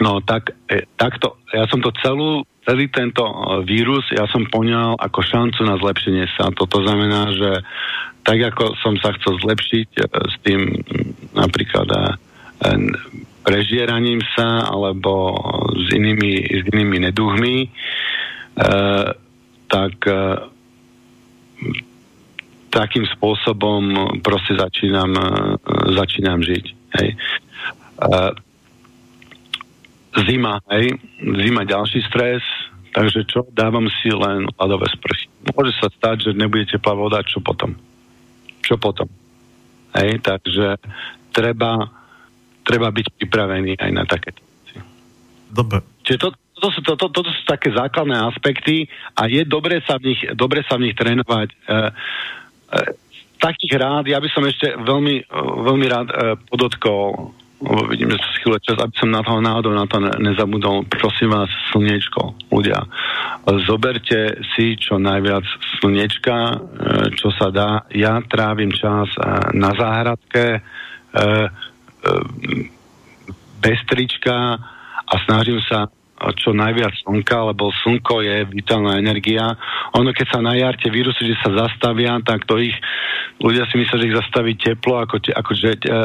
No 0.00 0.24
tak, 0.24 0.56
e, 0.66 0.88
takto, 0.96 1.36
ja 1.52 1.68
som 1.68 1.84
to 1.84 1.92
celú, 2.00 2.48
celý 2.64 2.88
tento 2.88 3.20
e, 3.20 3.34
vírus, 3.68 4.08
ja 4.08 4.24
som 4.32 4.48
poňal 4.48 4.96
ako 4.96 5.20
šancu 5.20 5.60
na 5.68 5.76
zlepšenie 5.76 6.24
sa. 6.34 6.48
Toto 6.56 6.80
znamená, 6.80 7.36
že 7.36 7.60
tak 8.24 8.40
ako 8.40 8.76
som 8.80 8.96
sa 8.96 9.12
chcel 9.20 9.36
zlepšiť 9.44 9.88
e, 10.00 10.02
s 10.08 10.34
tým 10.40 10.60
napríklad 11.36 11.88
e, 11.92 12.00
prežieraním 13.44 14.24
sa 14.36 14.72
alebo 14.72 15.36
s 15.76 15.92
inými, 15.92 16.48
s 16.48 16.64
inými 16.72 16.96
neduhmi, 17.08 17.56
e, 17.64 17.68
tak 19.68 19.94
e, 20.08 20.20
takým 22.70 23.04
spôsobom 23.18 24.16
proste 24.22 24.56
začínam, 24.56 25.12
e, 25.12 25.28
začínam 25.92 26.40
žiť. 26.40 26.64
Hej. 26.96 27.08
E, 27.12 28.18
zima, 30.26 30.58
hej, 30.74 30.94
zima 31.20 31.62
ďalší 31.62 32.02
stres, 32.10 32.42
takže 32.90 33.22
čo, 33.28 33.46
dávam 33.54 33.86
si 34.02 34.10
len 34.10 34.50
ľadové 34.58 34.90
sprchy. 34.90 35.30
Môže 35.54 35.72
sa 35.78 35.86
stať, 35.90 36.30
že 36.30 36.38
nebude 36.38 36.66
teplá 36.66 36.94
voda, 36.98 37.22
čo 37.22 37.38
potom? 37.38 37.78
čo 38.70 38.78
potom. 38.78 39.10
Hej, 39.98 40.22
takže 40.22 40.78
treba, 41.34 41.90
treba 42.62 42.94
byť 42.94 43.06
pripravený 43.18 43.74
aj 43.82 43.90
na 43.90 44.06
také 44.06 44.30
veci. 44.38 44.78
Dobre. 45.50 45.82
Čiže 46.06 46.18
to, 46.22 46.28
to, 46.54 46.68
sú, 46.70 46.80
to, 46.86 46.94
to, 46.94 47.06
to 47.10 47.20
sú 47.26 47.42
také 47.50 47.74
základné 47.74 48.14
aspekty 48.14 48.86
a 49.18 49.26
je 49.26 49.42
dobre 49.42 49.82
sa 49.82 49.98
v 49.98 50.14
nich, 50.14 50.22
dobre 50.38 50.62
sa 50.62 50.78
v 50.78 50.86
nich 50.86 50.94
trénovať. 50.94 51.48
E, 51.50 51.56
e, 51.58 51.78
takých 53.42 53.74
rád, 53.74 54.04
ja 54.06 54.22
by 54.22 54.28
som 54.30 54.46
ešte 54.46 54.78
veľmi, 54.78 55.26
veľmi 55.66 55.86
rád 55.90 56.08
e, 56.12 56.14
podotkol 56.46 57.34
lebo 57.60 57.92
vidím, 57.92 58.08
že 58.08 58.40
chvíľa 58.40 58.60
čas, 58.64 58.76
aby 58.80 58.94
som 58.96 59.12
na 59.12 59.20
toho 59.20 59.40
náhodou 59.44 59.72
na 59.76 59.84
to 59.84 60.00
nezabudol. 60.00 60.88
Prosím 60.88 61.36
vás, 61.36 61.52
slniečko, 61.76 62.48
ľudia. 62.48 62.88
Zoberte 63.68 64.40
si 64.56 64.80
čo 64.80 64.96
najviac 64.96 65.44
slniečka, 65.80 66.36
e, 66.40 66.56
čo 67.20 67.28
sa 67.36 67.52
dá. 67.52 67.84
Ja 67.92 68.24
trávim 68.24 68.72
čas 68.72 69.12
e, 69.12 69.20
na 69.52 69.76
záhradke, 69.76 70.44
e, 70.56 70.60
bez 73.60 73.78
trička 73.84 74.56
a 75.04 75.14
snažím 75.28 75.60
sa 75.68 75.92
čo 76.36 76.52
najviac 76.52 76.92
slnka, 77.00 77.54
lebo 77.54 77.72
slnko 77.80 78.20
je 78.20 78.36
vitálna 78.52 79.00
energia. 79.00 79.56
Ono, 79.96 80.12
keď 80.12 80.26
sa 80.28 80.40
na 80.44 80.52
jarte 80.52 80.92
vírusy, 80.92 81.24
že 81.24 81.40
sa 81.40 81.50
zastavia, 81.64 82.20
tak 82.20 82.44
to 82.44 82.60
ich, 82.60 82.76
ľudia 83.40 83.64
si 83.72 83.80
myslia, 83.80 84.00
že 84.04 84.08
ich 84.12 84.18
zastaví 84.20 84.52
teplo, 84.60 85.00
ako, 85.00 85.16
te, 85.24 85.32
akože 85.32 85.80
e, 85.80 85.98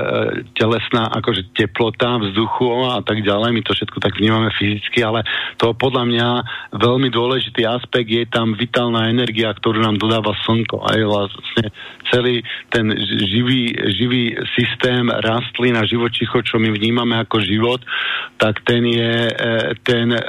telesná, 0.56 1.12
akože 1.20 1.52
teplota 1.52 2.16
vzduchu 2.24 2.96
a 2.96 3.04
tak 3.04 3.20
ďalej. 3.28 3.50
My 3.52 3.62
to 3.68 3.76
všetko 3.76 3.98
tak 4.00 4.16
vnímame 4.16 4.50
fyzicky, 4.56 5.04
ale 5.04 5.28
to 5.60 5.76
podľa 5.76 6.04
mňa 6.08 6.28
veľmi 6.80 7.12
dôležitý 7.12 7.68
aspekt 7.68 8.08
je 8.08 8.24
tam 8.32 8.56
vitálna 8.56 9.12
energia, 9.12 9.52
ktorú 9.52 9.84
nám 9.84 10.00
dodáva 10.00 10.32
slnko. 10.48 10.80
Aj 10.80 11.00
vlastne 11.04 11.76
celý 12.08 12.40
ten 12.72 12.88
živý, 13.28 13.76
živý 14.00 14.40
systém 14.56 15.12
rastlín 15.12 15.76
a 15.76 15.84
živočichov, 15.84 16.48
čo 16.48 16.56
my 16.56 16.72
vnímame 16.72 17.20
ako 17.20 17.44
život, 17.44 17.84
tak 18.40 18.64
ten 18.64 18.88
je, 18.88 19.14
e, 19.28 19.34
ten 20.06 20.14
e, 20.14 20.22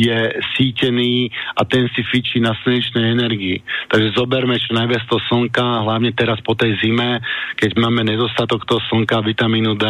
je 0.00 0.20
sítený 0.56 1.28
a 1.60 1.68
ten 1.68 1.92
si 1.92 2.00
fičí 2.08 2.40
na 2.40 2.56
slnečnej 2.64 3.12
energii. 3.12 3.60
Takže 3.92 4.16
zoberme 4.16 4.56
čo 4.56 4.72
najviac 4.72 5.04
to 5.04 5.20
slnka, 5.28 5.84
hlavne 5.84 6.16
teraz 6.16 6.40
po 6.40 6.56
tej 6.56 6.80
zime, 6.80 7.20
keď 7.60 7.76
máme 7.76 8.00
nedostatok 8.08 8.64
toho 8.64 8.80
slnka, 8.88 9.20
vitamínu 9.20 9.76
D, 9.76 9.84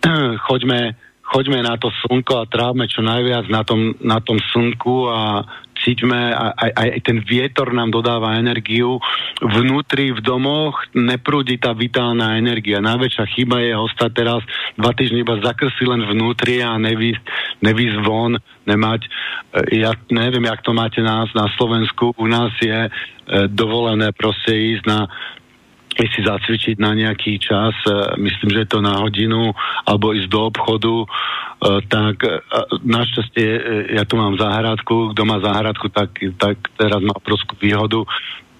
choďme 0.48 0.96
choďme 1.26 1.58
na 1.58 1.74
to 1.74 1.90
slnko 2.06 2.38
a 2.38 2.46
trávme 2.46 2.86
čo 2.86 3.02
najviac 3.02 3.50
na 3.50 3.66
tom, 3.66 3.98
na 3.98 4.22
tom 4.22 4.38
slnku 4.38 5.10
a 5.10 5.42
cíťme, 5.86 6.34
aj, 6.34 6.70
aj 6.74 6.88
ten 7.06 7.22
vietor 7.22 7.70
nám 7.70 7.94
dodáva 7.94 8.34
energiu. 8.34 8.98
Vnútri 9.38 10.10
v 10.10 10.18
domoch 10.18 10.82
neprúdi 10.90 11.62
tá 11.62 11.70
vitálna 11.70 12.34
energia. 12.34 12.82
Najväčšia 12.82 13.24
chyba 13.38 13.62
je 13.62 13.78
ostať 13.78 14.10
teraz 14.10 14.42
dva 14.74 14.90
týždne 14.90 15.22
iba 15.22 15.38
zakrsi 15.38 15.86
len 15.86 16.02
vnútri 16.02 16.58
a 16.58 16.74
nevýsť, 16.74 17.22
nevýsť 17.62 17.96
von, 18.02 18.34
nemať, 18.66 19.00
e, 19.06 19.08
ja 19.86 19.94
neviem, 20.10 20.50
jak 20.50 20.66
to 20.66 20.74
máte 20.74 20.98
nás 20.98 21.30
na 21.38 21.46
Slovensku, 21.54 22.10
u 22.18 22.26
nás 22.26 22.50
je 22.58 22.90
e, 22.90 22.90
dovolené 23.46 24.10
proste 24.10 24.50
ísť 24.50 24.84
na 24.90 25.06
si 26.04 26.20
zacvičiť 26.20 26.76
na 26.76 26.92
nejaký 26.92 27.40
čas, 27.40 27.72
e, 27.88 28.20
myslím, 28.20 28.52
že 28.52 28.62
je 28.68 28.70
to 28.76 28.80
na 28.84 29.00
hodinu, 29.00 29.56
alebo 29.88 30.12
ísť 30.12 30.28
do 30.28 30.40
obchodu, 30.44 30.94
e, 31.02 31.06
tak 31.88 32.20
e, 32.20 32.36
našťastie 32.84 33.48
ja 33.96 34.04
tu 34.04 34.20
mám 34.20 34.36
záhradku, 34.36 35.16
kto 35.16 35.22
má 35.24 35.40
záhradku, 35.40 35.88
tak, 35.88 36.12
tak 36.36 36.60
teraz 36.76 37.00
má 37.00 37.16
obrovskú 37.16 37.56
výhodu. 37.56 38.04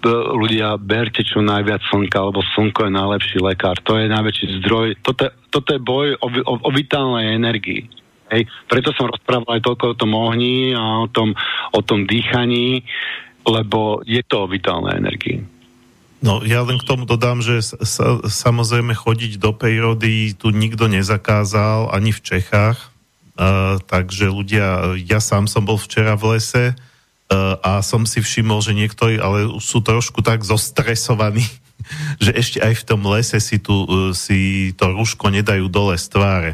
Ľudia, 0.07 0.79
berte 0.79 1.27
čo 1.27 1.43
najviac 1.43 1.83
slnka, 1.91 2.31
lebo 2.31 2.39
slnko 2.55 2.87
je 2.87 2.93
najlepší 2.95 3.39
lekár. 3.43 3.75
To 3.83 3.99
je 3.99 4.07
najväčší 4.07 4.63
zdroj. 4.63 5.03
Toto, 5.03 5.35
toto 5.51 5.69
je 5.75 5.81
boj 5.83 6.15
o, 6.23 6.29
o, 6.47 6.55
o 6.63 6.71
vitálnej 6.71 7.35
energii. 7.35 7.91
Hej. 8.31 8.47
Preto 8.71 8.95
som 8.95 9.11
rozprával 9.11 9.59
aj 9.59 9.67
toľko 9.67 9.85
o 9.93 9.99
tom 9.99 10.15
ohni 10.15 10.79
a 10.79 11.03
o 11.03 11.09
tom, 11.11 11.35
o 11.75 11.81
tom 11.83 12.07
dýchaní, 12.07 12.87
lebo 13.47 14.03
je 14.07 14.23
to 14.27 14.47
o 14.47 14.51
vitálnej 14.51 14.95
energii. 14.99 15.56
No 16.25 16.41
ja 16.41 16.65
len 16.65 16.81
k 16.81 16.89
tomu 16.89 17.05
dodám, 17.05 17.45
že 17.45 17.61
sa, 17.61 18.21
samozrejme 18.25 18.97
chodiť 18.97 19.37
do 19.37 19.53
prírody 19.53 20.33
tu 20.33 20.49
nikto 20.49 20.89
nezakázal, 20.89 21.93
ani 21.93 22.13
v 22.13 22.21
Čechách. 22.25 22.79
Uh, 23.37 23.77
takže 23.85 24.33
ľudia, 24.33 24.97
ja 24.97 25.21
sám 25.21 25.45
som 25.45 25.69
bol 25.69 25.77
včera 25.77 26.17
v 26.17 26.37
lese 26.37 26.73
uh, 26.73 27.61
a 27.61 27.85
som 27.85 28.09
si 28.09 28.25
všimol, 28.25 28.65
že 28.65 28.73
niektorí 28.73 29.21
ale 29.21 29.61
sú 29.61 29.85
trošku 29.85 30.25
tak 30.25 30.41
zostresovaní, 30.41 31.45
že 32.25 32.33
ešte 32.33 32.65
aj 32.65 32.81
v 32.81 32.87
tom 32.89 33.05
lese 33.05 33.37
si, 33.37 33.61
tu, 33.61 33.85
uh, 33.85 34.17
si 34.17 34.73
to 34.73 34.89
rúško 34.89 35.29
nedajú 35.29 35.69
dole 35.69 36.01
z 36.01 36.07
tváre. 36.09 36.53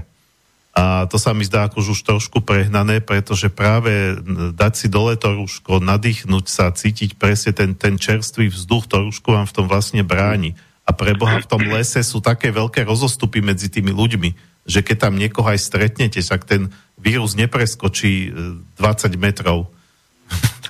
A 0.72 1.04
to 1.04 1.20
sa 1.20 1.36
mi 1.36 1.44
zdá 1.44 1.68
ako 1.68 1.84
už 1.84 2.00
trošku 2.00 2.40
prehnané, 2.40 3.04
pretože 3.04 3.52
práve 3.52 4.16
dať 4.56 4.72
si 4.72 4.86
dole 4.88 5.20
to 5.20 5.36
rúško, 5.36 5.84
nadýchnuť 5.84 6.44
sa, 6.48 6.72
cítiť 6.72 7.20
presne 7.20 7.52
ten, 7.52 7.76
ten 7.76 8.00
čerstvý 8.00 8.48
vzduch, 8.48 8.88
to 8.88 9.04
rúško 9.04 9.36
vám 9.36 9.44
v 9.44 9.56
tom 9.60 9.66
vlastne 9.68 10.00
bráni. 10.00 10.56
A 10.88 10.96
pre 10.96 11.12
Boha 11.12 11.38
v 11.38 11.46
tom 11.46 11.62
lese 11.68 12.00
sú 12.00 12.24
také 12.24 12.48
veľké 12.50 12.88
rozostupy 12.88 13.44
medzi 13.44 13.68
tými 13.68 13.92
ľuďmi, 13.92 14.32
že 14.64 14.80
keď 14.80 14.96
tam 15.08 15.20
niekoho 15.20 15.44
aj 15.44 15.60
stretnete, 15.60 16.24
tak 16.24 16.48
ten 16.48 16.72
vírus 16.96 17.36
nepreskočí 17.36 18.32
20 18.80 18.80
e, 18.80 19.18
metrov. 19.20 19.68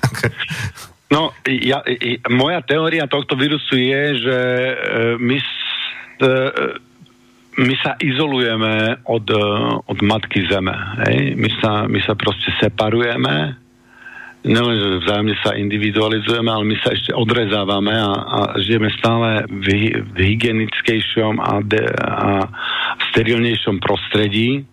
no, 1.15 1.31
ja, 1.47 1.79
moja 2.27 2.59
teória 2.65 3.07
tohto 3.07 3.39
vírusu 3.39 3.79
je, 3.79 4.03
že 4.19 4.37
e, 4.37 4.75
my 5.21 5.37
e, 5.39 5.45
my 7.53 7.75
sa 7.85 7.93
izolujeme 8.01 9.05
od, 9.05 9.25
eh, 9.29 9.41
od 9.85 9.99
matky 10.01 10.45
zeme. 10.49 10.73
Hej? 11.05 11.37
My, 11.37 11.49
sa, 11.61 11.71
my 11.85 11.99
sa 12.01 12.17
proste 12.17 12.49
separujeme, 12.57 13.61
nielen, 14.43 14.75
že 14.75 14.87
vzájomne 15.07 15.35
sa 15.39 15.55
individualizujeme, 15.55 16.51
ale 16.51 16.67
my 16.67 16.75
sa 16.83 16.91
ešte 16.91 17.15
odrezávame 17.15 17.95
a, 17.95 18.11
a 18.11 18.39
žijeme 18.59 18.91
stále 18.99 19.47
v, 19.47 19.95
v 20.03 20.17
hygienickejšom 20.19 21.39
a, 21.39 21.63
de, 21.63 21.83
a 21.95 22.51
sterilnejšom 23.11 23.79
prostredí. 23.79 24.67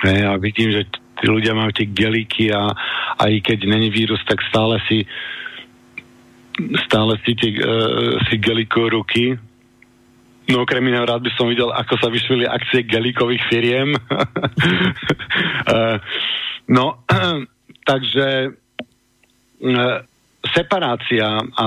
Hej? 0.00 0.20
A 0.24 0.40
vidím, 0.40 0.72
že 0.72 0.88
tí 1.20 1.28
ľudia 1.28 1.52
majú 1.52 1.76
tie 1.76 1.92
geliky 1.92 2.48
a 2.56 2.72
aj 3.20 3.32
keď 3.44 3.68
není 3.68 3.92
vírus, 3.92 4.20
tak 4.24 4.40
stále 4.48 4.80
si 4.88 5.04
stále 6.88 7.16
si, 7.24 7.32
tie, 7.32 7.56
uh, 7.56 8.20
si 8.28 8.36
gelikujú 8.36 9.00
ruky, 9.00 9.32
No 10.50 10.66
okrem 10.66 10.82
iného 10.82 11.06
rád 11.06 11.22
by 11.22 11.30
som 11.38 11.46
videl, 11.46 11.70
ako 11.70 11.94
sa 12.02 12.10
vyšvili 12.10 12.42
akcie 12.44 12.82
gelikových 12.84 13.44
firiem. 13.46 13.94
Eh, 15.60 15.98
no, 16.72 17.06
takže 17.90 18.50
eh, 19.62 19.98
separácia 20.50 21.28
a 21.38 21.64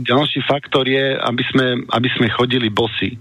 ďalší 0.00 0.40
faktor 0.48 0.88
je, 0.88 1.18
aby 1.18 1.44
sme, 1.50 1.66
aby 1.92 2.08
sme 2.16 2.32
chodili 2.32 2.72
bosy. 2.72 3.12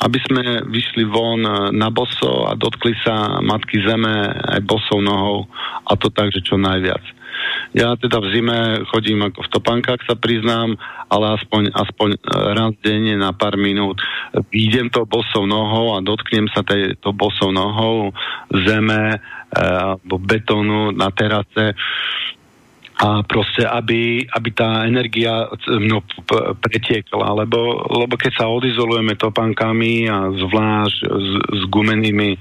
Aby 0.00 0.18
sme 0.24 0.42
vyšli 0.72 1.04
von 1.04 1.42
na 1.74 1.88
boso 1.92 2.48
a 2.48 2.56
dotkli 2.56 2.96
sa 3.04 3.42
matky 3.44 3.82
zeme 3.84 4.32
aj 4.56 4.60
bosou 4.64 5.02
nohou 5.04 5.50
a 5.84 5.92
to 5.98 6.08
tak, 6.08 6.32
že 6.32 6.40
čo 6.40 6.56
najviac. 6.56 7.15
Ja 7.76 7.92
teda 7.98 8.22
v 8.22 8.30
zime 8.32 8.58
chodím 8.88 9.26
ako 9.26 9.44
v 9.44 9.52
topankách, 9.52 10.00
sa 10.08 10.16
priznám, 10.16 10.80
ale 11.12 11.36
aspoň, 11.36 11.70
aspoň 11.76 12.08
e, 12.16 12.18
raz 12.56 12.72
denne 12.80 13.14
na 13.20 13.30
pár 13.36 13.60
minút. 13.60 14.00
Výjdem 14.48 14.88
to 14.88 15.04
bosou 15.04 15.44
nohou 15.44 15.94
a 15.94 16.04
dotknem 16.04 16.48
sa 16.50 16.64
tej, 16.64 16.96
to 16.98 17.12
bosou 17.12 17.52
nohou 17.52 18.16
zeme 18.50 19.14
e, 19.14 19.18
alebo 19.60 20.16
betónu 20.16 20.90
na 20.96 21.12
terase 21.12 21.76
a 22.96 23.20
proste, 23.28 23.60
aby, 23.60 24.24
aby 24.24 24.48
tá 24.56 24.88
energia 24.88 25.52
no, 25.68 26.00
pretiekla, 26.64 27.44
lebo, 27.44 27.84
lebo 27.92 28.16
keď 28.16 28.32
sa 28.40 28.46
odizolujeme 28.48 29.20
topankami 29.20 30.08
a 30.08 30.32
zvlášť 30.32 30.98
s, 31.04 31.30
s 31.44 31.62
gumenými 31.68 32.40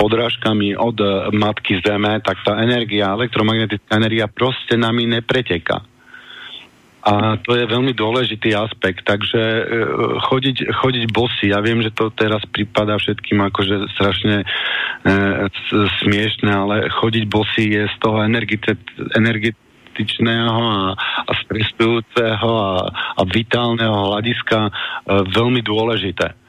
podrážkami 0.00 0.72
od 0.80 0.96
matky 1.36 1.84
Zeme, 1.84 2.16
tak 2.24 2.40
tá 2.40 2.56
energia, 2.64 3.12
elektromagnetická 3.12 4.00
energia 4.00 4.24
proste 4.24 4.80
nami 4.80 5.04
nepreteká. 5.04 5.84
A 7.00 7.40
to 7.40 7.56
je 7.56 7.64
veľmi 7.64 7.96
dôležitý 7.96 8.52
aspekt, 8.56 9.08
takže 9.08 9.40
e, 9.40 9.62
chodiť, 10.20 10.68
chodiť 10.68 11.04
bosy, 11.08 11.48
ja 11.48 11.64
viem, 11.64 11.80
že 11.80 11.96
to 11.96 12.12
teraz 12.12 12.44
prípada 12.44 13.00
všetkým 13.00 13.40
akože 13.40 13.88
strašne 13.96 14.44
e, 14.44 14.46
smiešne, 16.04 16.52
ale 16.52 16.92
chodiť 16.92 17.24
bosy 17.24 17.72
je 17.72 17.82
z 17.88 17.96
toho 18.04 18.20
energetického 19.16 19.69
styčného 20.00 20.62
a, 20.64 20.96
a 21.28 21.32
stresujúceho 21.44 22.50
a, 22.56 22.72
a 23.20 23.22
vitálneho 23.28 24.16
hľadiska 24.16 24.58
e, 24.64 24.70
veľmi 25.28 25.60
dôležité 25.60 26.40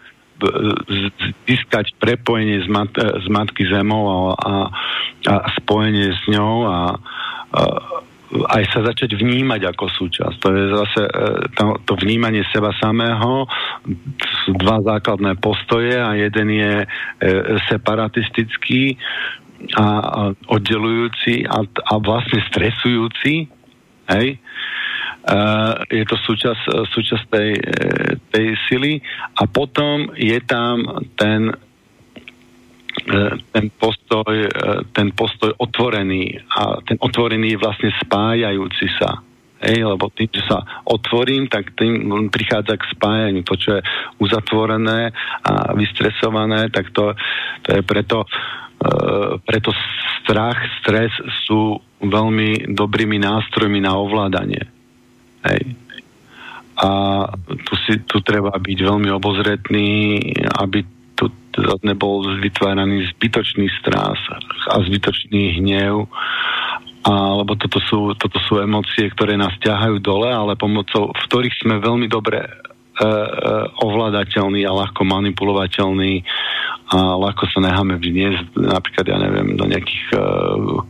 získať 1.46 1.94
prepojenie 2.02 2.66
s, 2.66 2.68
mat, 2.72 2.90
s 2.98 3.30
Matky 3.30 3.62
Zemou 3.70 4.10
a, 4.10 4.34
a, 4.42 4.54
a 5.30 5.36
spojenie 5.62 6.18
s 6.18 6.24
ňou 6.34 6.66
a, 6.66 6.98
a 7.52 7.62
aj 8.32 8.64
sa 8.72 8.80
začať 8.88 9.20
vnímať 9.20 9.76
ako 9.76 9.92
súčasť. 9.92 10.36
To 10.40 10.48
je 10.56 10.64
zase 10.72 11.02
e, 11.04 11.12
to, 11.52 11.66
to 11.84 11.94
vnímanie 12.00 12.48
seba 12.48 12.72
samého, 12.80 13.44
sú 14.48 14.56
dva 14.56 14.80
základné 14.80 15.36
postoje 15.44 16.00
a 16.00 16.16
jeden 16.16 16.48
je 16.56 16.74
e, 16.80 16.86
separatistický, 17.68 18.96
a, 19.78 19.86
a 19.86 20.22
oddelujúci 20.50 21.46
a, 21.46 21.62
a 21.66 21.94
vlastne 22.02 22.42
stresujúci, 22.50 23.48
hej, 24.12 24.40
Uh, 25.22 25.78
je 25.86 26.02
to 26.02 26.18
súčasť, 26.18 26.90
súčasť 26.90 27.26
tej, 27.30 27.54
e, 27.54 27.62
tej 28.34 28.58
sily 28.66 28.98
a 29.38 29.46
potom 29.46 30.10
je 30.18 30.34
tam 30.50 30.82
ten 31.14 31.54
e, 33.06 33.38
ten 33.54 33.70
postoj, 33.70 34.34
e, 34.34 34.50
ten 34.98 35.14
postoj 35.14 35.54
otvorený 35.62 36.42
a 36.58 36.82
ten 36.82 36.98
otvorený 36.98 37.54
je 37.54 37.62
vlastne 37.62 37.94
spájajúci 38.02 38.88
sa. 38.98 39.22
Hej, 39.62 39.86
lebo 39.86 40.10
tým, 40.10 40.26
že 40.34 40.42
sa 40.50 40.66
otvorím, 40.90 41.46
tak 41.46 41.78
tým 41.78 42.10
prichádza 42.34 42.82
k 42.82 42.90
spájaniu. 42.98 43.46
To, 43.46 43.54
čo 43.62 43.78
je 43.78 43.82
uzatvorené 44.18 45.14
a 45.46 45.78
vystresované, 45.78 46.74
tak 46.74 46.90
to, 46.98 47.14
to 47.62 47.78
je 47.78 47.82
preto 47.86 48.26
preto 49.46 49.72
strach, 50.22 50.58
stres 50.82 51.14
sú 51.46 51.78
veľmi 52.02 52.74
dobrými 52.74 53.22
nástrojmi 53.22 53.80
na 53.82 53.94
ovládanie. 53.94 54.64
Hej. 55.46 55.78
A 56.82 56.90
tu, 57.46 57.74
si, 57.86 58.02
tu 58.10 58.26
treba 58.26 58.58
byť 58.58 58.80
veľmi 58.82 59.10
obozretný, 59.14 60.18
aby 60.58 60.82
tu 61.14 61.30
nebol 61.86 62.26
vytváraný 62.42 63.06
zbytočný 63.14 63.70
strás 63.78 64.18
a 64.66 64.82
zbytočný 64.82 65.62
hnev, 65.62 66.10
a, 67.02 67.12
lebo 67.38 67.54
toto 67.58 67.78
sú, 67.86 68.18
toto 68.18 68.38
sú 68.50 68.62
emócie, 68.62 69.10
ktoré 69.14 69.38
nás 69.38 69.54
ťahajú 69.62 70.02
dole, 70.02 70.30
ale 70.30 70.58
pomocou, 70.58 71.14
v 71.14 71.22
ktorých 71.30 71.56
sme 71.62 71.82
veľmi 71.82 72.10
dobre 72.10 72.46
E, 72.46 72.50
e, 72.50 72.71
ovládateľný 73.82 74.62
a 74.66 74.78
ľahko 74.78 75.02
manipulovateľný 75.02 76.22
a 76.92 77.16
ľahko 77.16 77.48
sa 77.48 77.64
necháme 77.64 77.96
vniesť 77.96 78.52
napríklad, 78.60 79.06
ja 79.08 79.18
neviem, 79.18 79.56
do 79.56 79.64
nejakých 79.64 80.06
uh, 80.12 80.20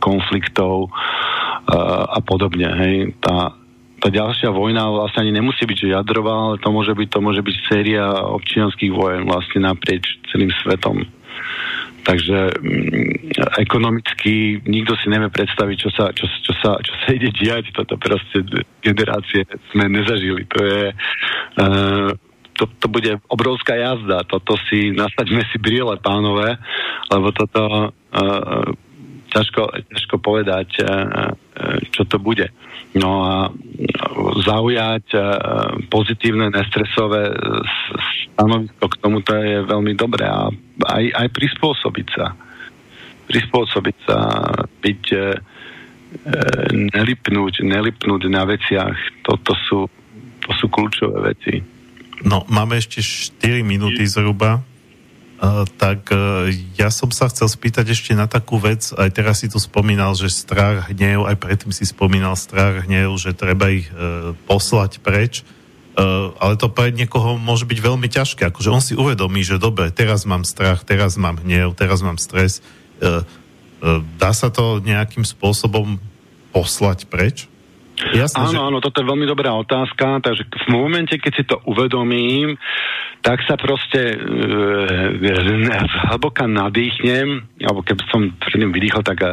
konfliktov 0.02 0.90
uh, 0.90 2.04
a 2.10 2.18
podobne. 2.26 2.66
Hej. 2.66 2.94
Tá, 3.22 3.54
tá 4.02 4.08
ďalšia 4.10 4.50
vojna 4.50 4.90
vlastne 4.90 5.30
ani 5.30 5.38
nemusí 5.38 5.62
byť 5.62 5.78
jadrová, 5.94 6.34
ale 6.34 6.56
to 6.58 6.74
môže 6.74 6.90
byť, 6.98 7.06
to 7.06 7.18
môže 7.22 7.42
byť 7.46 7.56
séria 7.70 8.06
občianských 8.34 8.90
vojen 8.90 9.30
vlastne 9.30 9.62
naprieč 9.62 10.18
celým 10.34 10.50
svetom. 10.66 11.06
Takže 12.02 12.38
mm, 12.58 13.38
ekonomicky 13.62 14.58
nikto 14.66 14.98
si 14.98 15.06
nevie 15.06 15.30
predstaviť, 15.30 15.76
čo 15.78 15.90
sa, 15.94 16.10
čo, 16.10 16.26
čo 16.26 16.52
sa, 16.58 16.74
čo 16.82 16.92
sa 17.06 17.08
ide 17.14 17.30
diať. 17.30 17.70
Toto 17.70 17.94
proste 17.94 18.42
generácie 18.82 19.46
sme 19.70 19.86
nezažili. 19.86 20.46
To 20.50 20.58
je... 20.62 20.82
Uh, 21.58 22.10
to, 22.52 22.68
to 22.78 22.86
bude 22.86 23.08
obrovská 23.32 23.74
jazda. 23.80 24.28
Toto 24.28 24.60
si, 24.68 24.92
nasaďme 24.92 25.40
si 25.48 25.56
brýle, 25.56 25.96
pánové, 26.04 26.60
lebo 27.08 27.32
toto 27.32 27.90
uh, 27.90 28.66
ťažko, 29.32 29.72
ťažko 29.88 30.16
povedať, 30.20 30.68
uh, 30.84 31.32
čo 31.90 32.04
to 32.04 32.20
bude. 32.20 32.52
No 32.92 33.10
a 33.24 33.34
zaujať 34.44 35.06
uh, 35.16 35.22
pozitívne, 35.88 36.52
nestresové 36.52 37.32
stanovisko 38.32 38.84
k 38.88 39.00
tomuto 39.00 39.32
je 39.36 39.64
veľmi 39.64 39.92
dobré 39.94 40.26
a 40.26 40.48
aj, 40.88 41.04
aj 41.14 41.28
prispôsobiť 41.30 42.08
sa. 42.10 42.26
Prispôsobiť 43.28 43.96
sa, 44.02 44.18
byť 44.82 45.02
e, 45.14 45.16
e, 45.16 45.22
nelipnúť, 46.90 47.62
nelipnúť 47.62 48.22
na 48.28 48.42
veciach. 48.44 49.22
Toto 49.22 49.54
sú, 49.68 49.86
to 50.42 50.50
sú 50.58 50.66
kľúčové 50.66 51.32
veci. 51.32 51.62
No, 52.26 52.42
máme 52.50 52.82
ešte 52.82 52.98
4 53.00 53.62
minúty 53.62 54.04
zhruba. 54.10 54.66
Tak 55.42 56.06
uh, 56.14 56.46
ja 56.78 56.86
som 56.94 57.10
sa 57.10 57.26
chcel 57.26 57.50
spýtať 57.50 57.90
ešte 57.90 58.14
na 58.14 58.30
takú 58.30 58.62
vec, 58.62 58.94
aj 58.94 59.10
teraz 59.10 59.42
si 59.42 59.50
tu 59.50 59.58
spomínal, 59.58 60.14
že 60.14 60.30
strach, 60.30 60.86
hnev, 60.94 61.26
aj 61.26 61.34
predtým 61.34 61.74
si 61.74 61.82
spomínal 61.82 62.38
strach, 62.38 62.86
hnev, 62.86 63.18
že 63.18 63.34
treba 63.34 63.74
ich 63.74 63.90
uh, 63.90 64.38
poslať 64.46 65.02
preč. 65.02 65.42
Uh, 65.98 66.30
ale 66.38 66.54
to 66.54 66.70
pre 66.70 66.94
niekoho 66.94 67.42
môže 67.42 67.66
byť 67.66 67.78
veľmi 67.82 68.06
ťažké. 68.06 68.54
Akože 68.54 68.70
on 68.70 68.78
si 68.78 68.94
uvedomí, 68.94 69.42
že 69.42 69.58
dobre, 69.58 69.90
teraz 69.90 70.22
mám 70.22 70.46
strach, 70.46 70.86
teraz 70.86 71.18
mám 71.18 71.42
hnev, 71.42 71.74
teraz 71.74 72.00
mám 72.06 72.22
stres. 72.22 72.62
Dá 73.82 74.30
sa 74.30 74.48
to 74.48 74.78
nejakým 74.78 75.26
spôsobom 75.26 75.98
poslať 76.54 77.10
preč? 77.10 77.50
Jasne, 78.12 78.48
áno, 78.48 78.50
že... 78.50 78.58
áno, 78.58 78.78
toto 78.80 79.04
je 79.04 79.10
veľmi 79.10 79.26
dobrá 79.28 79.52
otázka, 79.54 80.24
takže 80.24 80.48
v 80.48 80.66
momente, 80.72 81.14
keď 81.20 81.32
si 81.32 81.44
to 81.44 81.60
uvedomím, 81.68 82.56
tak 83.22 83.44
sa 83.46 83.54
proste 83.54 84.16
e, 84.16 84.16
hlboka 86.10 86.50
nadýchnem, 86.50 87.46
alebo 87.62 87.86
keby 87.86 88.02
som 88.10 88.34
predtým 88.42 88.74
vydýchol, 88.74 89.02
tak 89.06 89.22
e, 89.22 89.30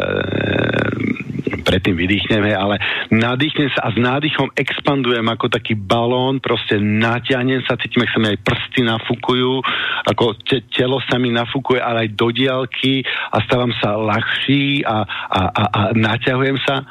predtým 1.61 1.95
vydýchneme, 1.95 2.51
ale 2.53 2.81
nadýchnem 3.13 3.69
sa 3.73 3.87
a 3.87 3.93
s 3.93 3.97
nádychom 3.97 4.51
expandujem 4.55 5.25
ako 5.25 5.51
taký 5.51 5.75
balón, 5.75 6.41
proste 6.41 6.77
natiahnem 6.79 7.63
sa, 7.65 7.79
cítim, 7.79 8.03
ak 8.03 8.13
sa 8.13 8.19
mi 8.21 8.27
aj 8.33 8.39
prsty 8.43 8.81
nafúkujú, 8.85 9.53
ako 10.09 10.39
te, 10.43 10.63
telo 10.71 10.99
sa 11.05 11.21
mi 11.21 11.29
nafúkuje, 11.33 11.79
ale 11.79 12.07
aj 12.07 12.09
do 12.15 12.27
diálky 12.31 13.03
a 13.05 13.37
stávam 13.45 13.73
sa 13.77 13.97
ľahší 13.97 14.83
a, 14.83 15.03
a, 15.05 15.41
a, 15.49 15.63
a 15.69 15.81
naťahujem 15.93 16.57
sa. 16.63 16.85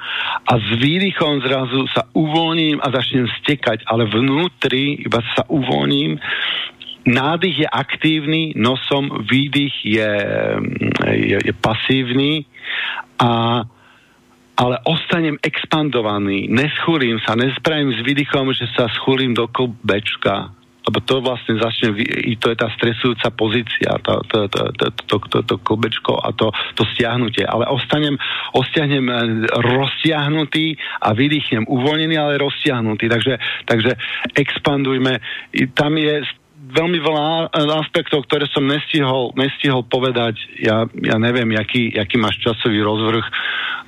A 0.48 0.52
s 0.56 0.68
výdychom 0.78 1.44
zrazu 1.44 1.86
sa 1.92 2.08
uvoľním 2.14 2.80
a 2.80 2.88
začnem 2.92 3.28
stekať, 3.42 3.84
ale 3.86 4.08
vnútri 4.08 5.02
iba 5.04 5.20
sa 5.36 5.44
uvoľním. 5.48 6.18
Nádych 7.08 7.64
je 7.64 7.68
aktívny, 7.68 8.52
nosom 8.52 9.24
výdych 9.24 9.80
je, 9.80 10.12
je, 11.08 11.38
je 11.40 11.54
pasívny 11.56 12.44
a 13.16 13.64
ale 14.58 14.82
ostanem 14.82 15.38
expandovaný, 15.38 16.50
neschulím 16.50 17.22
sa, 17.22 17.38
nespravím 17.38 17.94
s 17.94 18.02
výdychom, 18.02 18.50
že 18.50 18.66
sa 18.74 18.90
schulím 18.90 19.30
do 19.30 19.46
kolbečka, 19.46 20.50
lebo 20.88 21.04
to 21.04 21.20
vlastne 21.20 21.60
začne, 21.60 21.92
to 22.40 22.48
je 22.48 22.56
tá 22.56 22.72
stresujúca 22.72 23.28
pozícia, 23.36 23.92
to, 24.00 24.24
to, 24.24 24.48
to, 24.48 24.62
to, 24.72 24.86
to, 25.04 25.16
to, 25.20 25.38
to 25.44 25.54
kolbečko 25.60 26.16
a 26.16 26.32
to, 26.32 26.48
to 26.74 26.82
stiahnutie. 26.96 27.44
Ale 27.44 27.68
ostanem, 27.68 28.16
ostiahnem 28.56 29.04
e, 29.04 29.14
roztiahnutý 29.52 30.80
a 31.04 31.12
vydýchnem 31.12 31.68
uvoľnený, 31.68 32.16
ale 32.16 32.40
roztiahnutý. 32.40 33.04
Takže, 33.04 33.34
takže 33.68 33.92
expandujme. 34.32 35.20
Tam 35.76 35.92
je 36.00 36.24
veľmi 36.58 36.98
veľa 37.00 37.54
aspektov, 37.80 38.26
ktoré 38.28 38.44
som 38.50 38.66
nestihol, 38.66 39.32
nestihol 39.38 39.86
povedať. 39.86 40.36
Ja, 40.58 40.84
ja 40.90 41.16
neviem, 41.16 41.48
jaký, 41.54 41.94
jaký 41.94 42.20
máš 42.20 42.42
časový 42.44 42.82
rozvrh. 42.82 43.26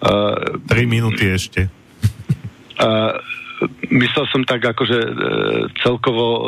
Uh, 0.01 0.87
minúty 0.89 1.29
ešte. 1.29 1.69
Uh, 2.81 3.13
myslel 3.93 4.25
som 4.33 4.43
tak 4.49 4.65
akože 4.65 4.99
uh, 4.99 5.13
celkovo 5.85 6.27
uh, 6.27 6.43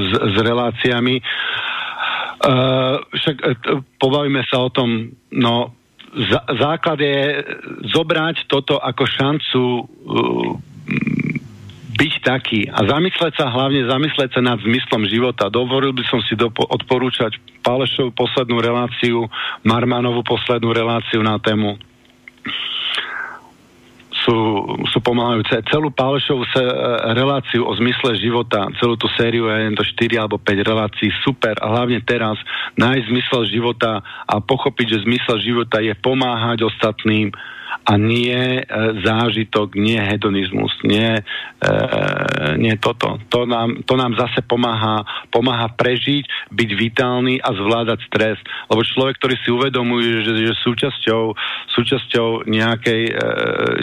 s, 0.00 0.10
s 0.32 0.36
reláciami. 0.40 1.20
Uh, 2.40 2.96
však 3.12 3.36
uh, 3.42 3.84
pobavíme 4.00 4.40
sa 4.48 4.64
o 4.64 4.72
tom, 4.72 5.12
no 5.36 5.76
základ 6.56 6.96
je 6.96 7.44
zobrať 7.92 8.48
toto 8.48 8.80
ako 8.80 9.04
šancu 9.04 9.62
uh, 9.84 10.50
byť 11.96 12.14
taký 12.20 12.60
a 12.68 12.84
zamysleť 12.84 13.32
sa, 13.40 13.48
hlavne 13.48 13.88
zamysleť 13.88 14.36
sa 14.36 14.40
nad 14.44 14.60
zmyslom 14.60 15.08
života. 15.08 15.48
Dovolil 15.48 15.96
by 15.96 16.04
som 16.06 16.20
si 16.20 16.36
dopo- 16.36 16.68
odporúčať 16.68 17.40
Pálešovú 17.64 18.12
poslednú 18.14 18.60
reláciu, 18.60 19.26
Marmanovú 19.64 20.22
poslednú 20.22 20.70
reláciu 20.70 21.24
na 21.24 21.40
tému 21.40 21.80
sú, 24.26 24.36
sú 24.90 24.98
pomáhajúce. 24.98 25.62
Celú 25.70 25.94
Pálešovú 25.94 26.42
se, 26.50 26.58
reláciu 27.14 27.62
o 27.62 27.72
zmysle 27.78 28.18
života, 28.18 28.66
celú 28.82 28.98
tú 28.98 29.06
sériu 29.14 29.46
je 29.46 29.78
to 29.78 29.86
4 29.86 30.26
alebo 30.26 30.36
5 30.42 30.66
relácií, 30.66 31.14
super. 31.22 31.54
A 31.62 31.70
hlavne 31.70 32.02
teraz 32.02 32.34
nájsť 32.74 33.06
zmysel 33.06 33.42
života 33.46 34.02
a 34.02 34.34
pochopiť, 34.42 34.86
že 34.98 35.04
zmysel 35.06 35.38
života 35.38 35.78
je 35.78 35.94
pomáhať 35.94 36.66
ostatným, 36.66 37.30
a 37.86 37.92
nie 37.98 38.60
e, 38.60 38.62
zážitok, 39.02 39.78
nie 39.78 39.98
hedonizmus, 39.98 40.74
nie, 40.82 41.18
e, 41.18 41.22
nie 42.58 42.74
toto. 42.78 43.18
To 43.30 43.46
nám, 43.46 43.86
to 43.86 43.94
nám 43.94 44.18
zase 44.18 44.42
pomáha, 44.42 45.06
pomáha 45.30 45.70
prežiť, 45.74 46.50
byť 46.50 46.70
vitálny 46.74 47.38
a 47.38 47.50
zvládať 47.54 47.98
stres. 48.10 48.38
Lebo 48.66 48.82
človek, 48.82 49.18
ktorý 49.22 49.34
si 49.42 49.48
uvedomuje, 49.54 50.26
že, 50.26 50.32
že 50.50 50.54
súčasťou, 50.62 51.22
súčasťou 51.74 52.46
nejakej, 52.46 53.02
e, 53.10 53.14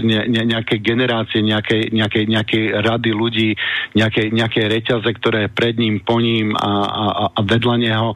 ne, 0.04 0.20
ne, 0.28 0.42
nejakej 0.52 0.80
generácie, 0.84 1.40
nejakej, 1.40 1.96
nejakej, 1.96 2.26
nejakej 2.28 2.64
rady 2.84 3.12
ľudí, 3.16 3.50
nejakej, 3.96 4.36
nejakej 4.36 4.66
reťaze, 4.68 5.10
ktoré 5.20 5.48
je 5.48 5.56
pred 5.56 5.76
ním, 5.80 6.04
po 6.04 6.20
ním 6.20 6.56
a, 6.56 6.72
a, 6.84 7.06
a 7.36 7.40
vedľa 7.44 7.76
neho, 7.80 8.10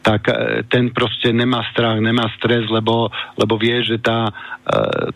tak 0.00 0.28
e, 0.28 0.64
ten 0.68 0.92
proste 0.92 1.32
nemá 1.32 1.64
strach, 1.72 2.00
nemá 2.00 2.28
stres, 2.40 2.68
lebo, 2.68 3.08
lebo 3.36 3.54
vie, 3.56 3.80
že 3.84 4.00
tá, 4.00 4.28
e, 4.28 4.32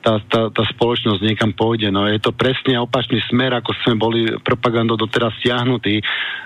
tá 0.02 0.18
tá, 0.26 0.50
tá 0.50 0.62
spoločnosť 0.66 1.20
niekam 1.22 1.50
pôjde. 1.54 1.90
No 1.90 2.06
je 2.06 2.18
to 2.18 2.34
presne 2.34 2.78
opačný 2.78 3.22
smer, 3.28 3.54
ako 3.58 3.70
sme 3.84 3.94
boli 3.98 4.20
propagandou 4.42 4.96
doteraz 4.98 5.34
stiahnutí. 5.40 6.00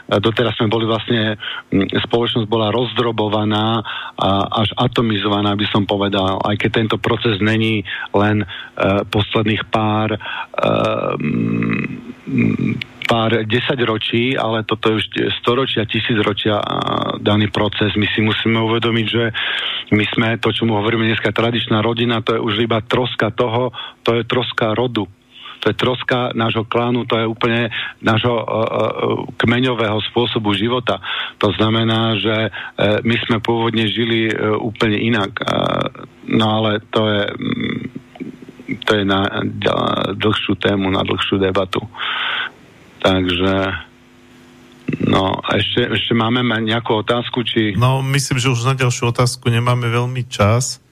Doteraz 0.09 0.59
sme 0.59 0.69
boli 0.69 0.85
vlastne, 0.85 1.41
spoločnosť 1.73 2.47
bola 2.51 2.69
rozdrobovaná 2.75 3.81
a 4.19 4.29
až 4.61 4.75
atomizovaná, 4.77 5.57
by 5.57 5.67
som 5.73 5.89
povedal, 5.89 6.43
aj 6.45 6.57
keď 6.59 6.71
tento 6.71 6.97
proces 7.01 7.41
není 7.41 7.81
len 8.13 8.45
uh, 8.45 9.07
posledných 9.09 9.65
pár 9.73 10.17
uh, 10.19 11.17
pár 13.09 13.45
desaťročí, 13.45 14.39
ale 14.39 14.63
toto 14.63 14.93
je 14.93 14.99
už 14.99 15.05
storočia, 15.43 15.89
tisícročia 15.89 16.61
daný 17.21 17.51
proces. 17.53 17.93
My 17.99 18.07
si 18.11 18.21
musíme 18.23 18.61
uvedomiť, 18.63 19.07
že 19.07 19.25
my 19.93 20.05
sme, 20.13 20.29
to 20.41 20.55
čo 20.55 20.65
mu 20.65 20.79
hovoríme 20.79 21.05
dneska, 21.07 21.35
tradičná 21.35 21.83
rodina, 21.83 22.25
to 22.25 22.37
je 22.37 22.41
už 22.41 22.55
iba 22.65 22.81
troska 22.81 23.35
toho, 23.35 23.75
to 24.03 24.17
je 24.17 24.23
troska 24.25 24.73
rodu. 24.73 25.07
to 25.63 25.71
je 25.71 25.79
troska 25.79 26.35
nášho 26.35 26.67
klánu, 26.67 27.07
to 27.07 27.15
je 27.23 27.27
úplne 27.31 27.71
nášho 28.03 28.35
uh, 28.35 28.43
uh, 28.43 28.67
kmeňového 29.39 30.03
spôsobu 30.11 30.59
života. 30.59 30.99
To 31.39 31.55
znamená, 31.55 32.19
že 32.19 32.51
uh, 32.51 32.99
my 33.07 33.17
sme 33.23 33.39
pôvodne 33.39 33.87
žili 33.87 34.27
uh, 34.27 34.59
úplne 34.59 34.99
inak. 34.99 35.39
Uh, 35.39 36.03
no 36.27 36.59
ale 36.59 36.83
to 36.91 37.07
je 37.07 37.23
um, 37.31 38.03
to 38.83 38.99
je 38.99 39.05
na 39.05 39.29
dlhšiu 40.17 40.57
tému, 40.57 40.89
na 40.91 41.05
dlhšiu 41.05 41.37
debatu. 41.37 41.85
Takže 43.03 43.83
No 45.03 45.41
a 45.41 45.57
ešte, 45.57 45.89
ešte 45.89 46.13
máme 46.13 46.45
nejakú 46.45 47.01
otázku, 47.01 47.45
či... 47.49 47.73
No, 47.75 48.05
myslím, 48.05 48.37
že 48.37 48.53
už 48.53 48.69
na 48.69 48.77
ďalšiu 48.77 49.09
otázku 49.09 49.49
nemáme 49.49 49.89
veľmi 49.89 50.29
čas. 50.29 50.85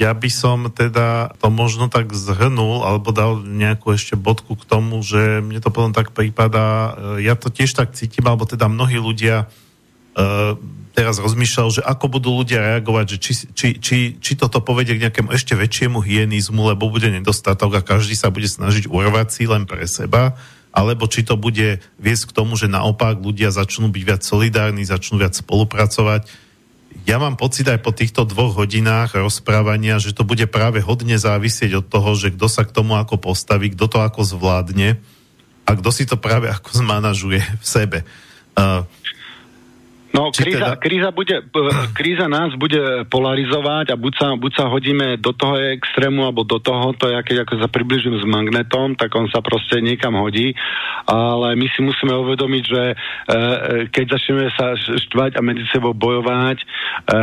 Ja 0.00 0.12
by 0.16 0.30
som 0.32 0.66
teda 0.72 1.34
to 1.38 1.48
možno 1.48 1.86
tak 1.86 2.10
zhrnul, 2.10 2.82
alebo 2.82 3.14
dal 3.14 3.40
nejakú 3.40 3.94
ešte 3.94 4.18
bodku 4.18 4.58
k 4.58 4.66
tomu, 4.66 5.00
že 5.00 5.40
mne 5.40 5.62
to 5.62 5.70
potom 5.70 5.94
tak 5.94 6.10
prípada, 6.10 6.94
e, 7.16 7.28
ja 7.28 7.38
to 7.38 7.52
tiež 7.52 7.72
tak 7.76 7.94
cítim, 7.94 8.26
alebo 8.26 8.44
teda 8.48 8.68
mnohí 8.68 8.98
ľudia 9.00 9.46
uh, 9.46 10.56
teraz 10.92 11.22
rozmýšľal, 11.22 11.68
že 11.80 11.82
ako 11.86 12.06
budú 12.18 12.30
ľudia 12.34 12.60
reagovať, 12.60 13.06
že 13.14 13.16
či, 13.22 13.32
či, 13.54 13.68
či, 13.78 13.98
či 14.18 14.32
toto 14.34 14.58
povedie 14.60 14.98
k 14.98 15.06
nejakému 15.08 15.30
ešte 15.32 15.54
väčšiemu 15.54 16.02
hyenizmu, 16.02 16.60
lebo 16.66 16.90
bude 16.90 17.08
nedostatok 17.08 17.78
a 17.78 17.86
každý 17.86 18.18
sa 18.18 18.28
bude 18.28 18.50
snažiť 18.50 18.90
urvať 18.90 19.28
si 19.32 19.44
len 19.46 19.64
pre 19.64 19.86
seba 19.86 20.36
alebo 20.70 21.10
či 21.10 21.26
to 21.26 21.34
bude 21.34 21.82
viesť 21.98 22.30
k 22.30 22.36
tomu, 22.36 22.54
že 22.54 22.70
naopak 22.70 23.18
ľudia 23.18 23.50
začnú 23.50 23.90
byť 23.90 24.02
viac 24.06 24.22
solidárni, 24.22 24.86
začnú 24.86 25.18
viac 25.18 25.34
spolupracovať. 25.34 26.30
Ja 27.06 27.18
mám 27.18 27.38
pocit 27.38 27.66
aj 27.66 27.82
po 27.82 27.94
týchto 27.94 28.26
dvoch 28.26 28.58
hodinách 28.58 29.14
rozprávania, 29.14 30.02
že 30.02 30.14
to 30.14 30.26
bude 30.26 30.46
práve 30.50 30.82
hodne 30.82 31.18
závisieť 31.18 31.82
od 31.82 31.86
toho, 31.86 32.14
že 32.18 32.34
kto 32.34 32.46
sa 32.50 32.62
k 32.66 32.74
tomu 32.74 32.98
ako 32.98 33.18
postaví, 33.18 33.74
kto 33.74 33.86
to 33.86 33.98
ako 34.02 34.22
zvládne 34.26 34.98
a 35.66 35.70
kto 35.74 35.90
si 35.94 36.06
to 36.06 36.18
práve 36.18 36.50
ako 36.50 36.82
zmanažuje 36.82 37.42
v 37.42 37.66
sebe. 37.66 37.98
Uh, 38.58 38.82
No, 40.10 40.34
kríza, 40.34 40.74
teda... 40.74 40.82
kríza, 40.82 41.08
bude, 41.14 41.36
kríza 41.98 42.26
nás 42.26 42.50
bude 42.58 43.06
polarizovať 43.06 43.94
a 43.94 43.96
buď 43.96 44.12
sa, 44.18 44.28
buď 44.34 44.52
sa 44.58 44.64
hodíme 44.66 45.14
do 45.22 45.30
toho 45.30 45.54
extrému, 45.78 46.26
alebo 46.26 46.42
do 46.42 46.58
toho, 46.58 46.90
to 46.98 47.06
je, 47.06 47.14
keď 47.22 47.46
ako 47.46 47.54
sa 47.62 47.68
približím 47.70 48.18
s 48.18 48.26
magnetom, 48.26 48.98
tak 48.98 49.14
on 49.14 49.30
sa 49.30 49.38
proste 49.38 49.78
niekam 49.78 50.18
hodí, 50.18 50.58
ale 51.06 51.54
my 51.54 51.66
si 51.70 51.80
musíme 51.86 52.10
uvedomiť, 52.26 52.64
že 52.66 52.82
e, 52.90 52.94
e 52.94 53.36
keď 53.94 54.18
začneme 54.18 54.50
sa 54.58 54.74
štvať 54.74 55.38
a 55.38 55.40
medzi 55.46 55.62
sebou 55.70 55.94
bojovať 55.94 56.58
e, 56.58 56.64
e, 56.66 57.16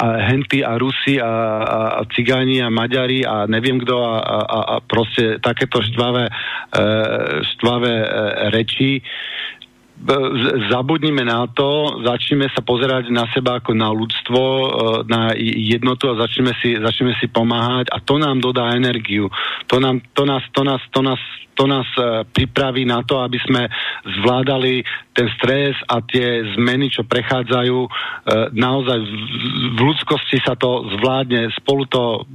a 0.00 0.06
henty 0.32 0.64
a 0.64 0.80
Rusi 0.80 1.20
a, 1.20 1.28
a, 1.28 1.80
a 2.00 2.02
cigáni 2.16 2.64
a 2.64 2.72
Maďari 2.72 3.20
a 3.28 3.44
neviem 3.44 3.76
kto 3.76 4.00
a, 4.00 4.16
a, 4.16 4.58
a 4.64 4.76
proste 4.80 5.36
takéto 5.44 5.84
štvavé, 5.84 6.24
e, 6.24 6.32
štvavé 7.56 7.94
e, 8.00 8.06
reči, 8.48 9.04
zabudnime 10.70 11.22
na 11.22 11.46
to, 11.46 12.02
začneme 12.02 12.50
sa 12.50 12.58
pozerať 12.62 13.06
na 13.14 13.30
seba 13.30 13.62
ako 13.62 13.70
na 13.74 13.94
ľudstvo, 13.94 14.42
e, 14.42 14.66
na 15.06 15.30
jednotu 15.38 16.10
a 16.10 16.18
začneme 16.18 16.50
si, 16.58 16.74
začneme 16.74 17.14
si 17.22 17.30
pomáhať 17.30 17.86
a 17.94 18.02
to 18.02 18.18
nám 18.18 18.42
dodá 18.42 18.74
energiu. 18.74 19.30
To, 19.70 19.78
nám, 19.78 20.02
to, 20.14 20.26
nás, 20.26 20.42
to, 20.50 20.66
nás, 20.66 20.82
to, 20.90 21.00
nás, 21.06 21.22
to 21.54 21.64
nás 21.70 21.86
e, 21.94 22.26
pripraví 22.26 22.82
na 22.82 23.06
to, 23.06 23.22
aby 23.22 23.38
sme 23.46 23.70
zvládali 24.22 24.82
ten 25.14 25.30
stres 25.38 25.78
a 25.86 26.02
tie 26.02 26.42
zmeny, 26.58 26.90
čo 26.90 27.06
prechádzajú. 27.06 27.78
E, 27.86 27.90
naozaj 28.58 28.98
v 29.76 29.80
ľudskosti 29.80 30.42
sa 30.42 30.58
to 30.58 30.82
zvládne, 30.98 31.54
spolu 31.62 31.86
to 31.86 32.26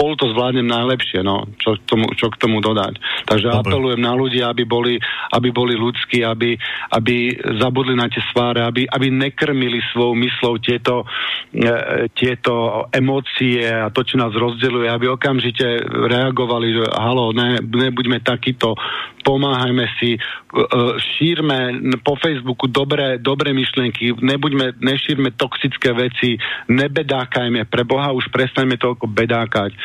spolu 0.00 0.16
to 0.16 0.32
zvládnem 0.32 0.64
najlepšie, 0.64 1.20
no, 1.20 1.44
čo, 1.60 1.76
k 1.76 1.84
tomu, 1.84 2.08
čo 2.16 2.32
k 2.32 2.40
tomu 2.40 2.64
dodať. 2.64 2.96
Takže 3.28 3.52
Dobre. 3.52 3.60
apelujem 3.60 4.00
na 4.00 4.16
ľudí, 4.16 4.40
aby 4.40 4.64
boli, 4.64 4.96
aby 5.36 5.52
boli 5.52 5.76
ľudskí, 5.76 6.24
aby, 6.24 6.56
aby 6.96 7.36
zabudli 7.60 7.92
na 7.92 8.08
tie 8.08 8.24
sváre, 8.32 8.64
aby, 8.64 8.88
aby 8.88 9.12
nekrmili 9.12 9.76
svojou 9.92 10.16
myslou 10.16 10.56
tieto, 10.56 11.04
e, 11.52 12.08
tieto 12.16 12.88
emócie 12.88 13.60
a 13.68 13.92
to, 13.92 14.00
čo 14.00 14.16
nás 14.16 14.32
rozdeluje, 14.32 14.88
aby 14.88 15.12
okamžite 15.12 15.84
reagovali, 15.84 16.80
že 16.80 16.84
halo, 16.96 17.36
ne, 17.36 17.60
nebuďme 17.60 18.24
takýto, 18.24 18.72
pomáhajme 19.20 19.84
si, 20.00 20.16
e, 20.16 20.20
šírme 20.96 21.92
po 22.00 22.16
Facebooku 22.16 22.72
dobré, 22.72 23.20
dobré 23.20 23.52
myšlienky, 23.52 24.16
nebuďme, 24.16 24.80
nešírme 24.80 25.36
toxické 25.36 25.92
veci, 25.92 26.40
nebedákajme, 26.72 27.68
pre 27.68 27.84
Boha 27.84 28.16
už 28.16 28.32
prestaňme 28.32 28.80
toľko 28.80 29.04
bedákať 29.04 29.76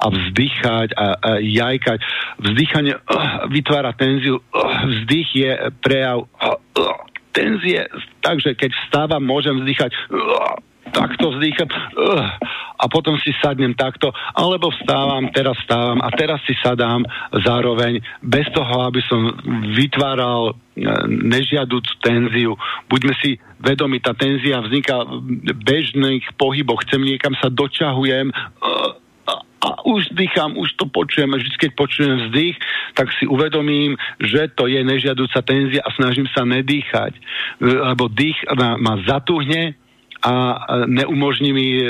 a 0.00 0.06
vzdychať 0.08 0.88
a, 0.94 1.06
a 1.18 1.30
jajkať. 1.40 1.98
Vzdychanie 2.40 2.94
uh, 2.94 3.02
vytvára 3.54 3.92
tenziu, 3.94 4.40
uh, 4.40 4.84
vzdych 4.92 5.28
je 5.34 5.50
prejav 5.82 6.24
uh, 6.24 6.58
uh, 6.80 6.96
tenzie, 7.34 7.90
takže 8.22 8.54
keď 8.54 8.70
vstávam, 8.86 9.22
môžem 9.26 9.58
vzdychať 9.62 9.90
uh, 9.90 10.54
takto 10.94 11.34
vzdýcham 11.34 11.66
uh, 11.66 12.22
a 12.78 12.84
potom 12.86 13.18
si 13.18 13.34
sadnem 13.42 13.74
takto, 13.74 14.14
alebo 14.38 14.70
vstávam, 14.70 15.30
teraz 15.34 15.58
vstávam 15.66 15.98
a 15.98 16.08
teraz 16.14 16.38
si 16.46 16.54
sadám 16.62 17.02
zároveň 17.42 17.98
bez 18.22 18.46
toho, 18.54 18.86
aby 18.86 19.02
som 19.06 19.34
vytváral 19.74 20.54
nežiadúcu 21.08 21.92
tenziu. 22.02 22.52
Buďme 22.90 23.14
si 23.22 23.38
vedomi, 23.62 24.02
tá 24.02 24.12
tenzia 24.14 24.58
vzniká 24.62 25.06
v 25.06 25.54
bežných 25.54 26.34
pohyboch. 26.34 26.82
Chcem 26.86 27.02
niekam 27.02 27.34
sa 27.38 27.50
dočahujem, 27.50 28.30
uh, 28.30 29.03
a 29.64 29.80
už 29.88 30.12
dýcham, 30.12 30.60
už 30.60 30.76
to 30.76 30.84
počujem 30.84 31.32
vždy, 31.32 31.56
keď 31.56 31.70
počujem 31.72 32.14
vzdych, 32.28 32.56
tak 32.92 33.08
si 33.16 33.24
uvedomím, 33.24 33.96
že 34.20 34.52
to 34.52 34.68
je 34.68 34.84
nežiaduca 34.84 35.40
tenzia 35.40 35.80
a 35.80 35.88
snažím 35.96 36.28
sa 36.28 36.44
nedýchať, 36.44 37.16
lebo 37.64 38.12
dých 38.12 38.36
ma 38.54 39.00
zatuhne 39.08 39.80
a 40.24 40.32
neumožní 40.88 41.52
mi 41.52 41.84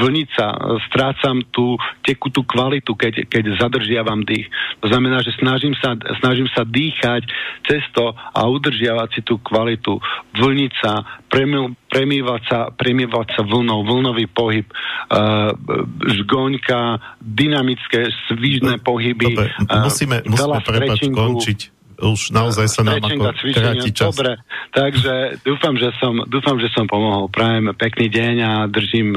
vlniť 0.00 0.28
sa. 0.32 0.56
Strácam 0.88 1.44
tú 1.52 1.76
tekutú 2.00 2.40
kvalitu, 2.48 2.96
keď, 2.96 3.28
keď 3.28 3.60
zadržiavam 3.60 4.24
dých. 4.24 4.48
To 4.80 4.88
znamená, 4.88 5.20
že 5.20 5.36
snažím 5.36 5.76
sa, 5.76 5.92
snažím 6.24 6.48
sa 6.56 6.64
dýchať 6.64 7.28
cez 7.68 7.84
to 7.92 8.16
a 8.16 8.40
udržiavať 8.48 9.08
si 9.12 9.20
tú 9.20 9.36
kvalitu. 9.44 10.00
Vlniť 10.40 10.72
sa, 10.80 11.04
premievať 11.28 12.42
sa, 12.48 12.58
premievať 12.72 13.36
sa 13.36 13.42
vlnou, 13.44 13.84
vlnový 13.84 14.24
pohyb, 14.24 14.64
uh, 14.64 15.52
žgoňka, 16.00 16.96
dynamické, 17.20 18.08
svížne 18.32 18.80
pohyby. 18.80 19.36
Dobre, 19.36 19.52
musíme, 19.84 20.24
musíme 20.24 20.58
prepať 20.64 20.98
končiť 21.12 21.75
už 21.96 22.32
naozaj 22.32 22.68
sa 22.68 22.82
nám 22.84 23.00
ako 23.00 23.32
kráti 23.56 23.90
čas. 23.92 24.12
Dobre, 24.12 24.36
takže 24.72 25.40
dúfam 25.42 25.74
že, 25.80 25.88
som, 25.96 26.24
dúfam, 26.28 26.60
že 26.60 26.68
som 26.72 26.84
pomohol. 26.84 27.32
Prajem 27.32 27.72
pekný 27.72 28.12
deň 28.12 28.34
a 28.44 28.52
držím 28.68 29.16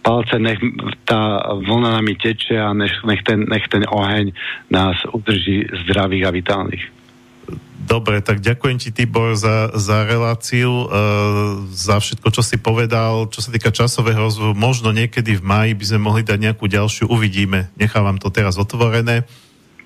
palce, 0.00 0.36
nech 0.40 0.60
tá 1.04 1.52
vlna 1.56 2.00
nami 2.00 2.16
teče 2.16 2.56
a 2.56 2.72
nech, 2.72 2.92
nech, 3.04 3.20
ten, 3.24 3.44
nech 3.48 3.64
ten 3.68 3.84
oheň 3.88 4.32
nás 4.72 4.96
udrží 5.12 5.68
zdravých 5.84 6.24
a 6.28 6.30
vitálnych. 6.32 6.84
Dobre, 7.84 8.24
tak 8.24 8.40
ďakujem 8.40 8.80
ti, 8.80 8.88
Tibor, 8.96 9.36
za, 9.36 9.68
za 9.76 10.08
reláciu, 10.08 10.72
e, 10.72 10.86
za 11.68 12.00
všetko, 12.00 12.32
čo 12.32 12.40
si 12.40 12.56
povedal. 12.56 13.28
Čo 13.28 13.44
sa 13.44 13.52
týka 13.52 13.68
časového 13.68 14.24
rozvoju, 14.24 14.56
možno 14.56 14.88
niekedy 14.88 15.36
v 15.36 15.44
maji 15.44 15.72
by 15.76 15.84
sme 15.84 16.00
mohli 16.00 16.22
dať 16.24 16.38
nejakú 16.40 16.64
ďalšiu, 16.64 17.12
uvidíme. 17.12 17.68
Nechávam 17.76 18.16
to 18.16 18.32
teraz 18.32 18.56
otvorené. 18.56 19.28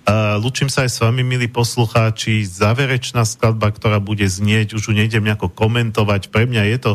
Uh, 0.09 0.40
Lučím 0.40 0.72
sa 0.72 0.89
aj 0.89 0.90
s 0.97 0.98
vami, 1.05 1.20
milí 1.20 1.52
poslucháči. 1.52 2.40
Záverečná 2.48 3.28
skladba, 3.28 3.68
ktorá 3.68 4.01
bude 4.01 4.24
znieť, 4.24 4.72
už 4.72 4.89
ju 4.89 4.93
nejdem 4.97 5.20
nejako 5.20 5.52
komentovať. 5.52 6.32
Pre 6.32 6.48
mňa 6.48 6.64
je 6.64 6.78
to, 6.80 6.93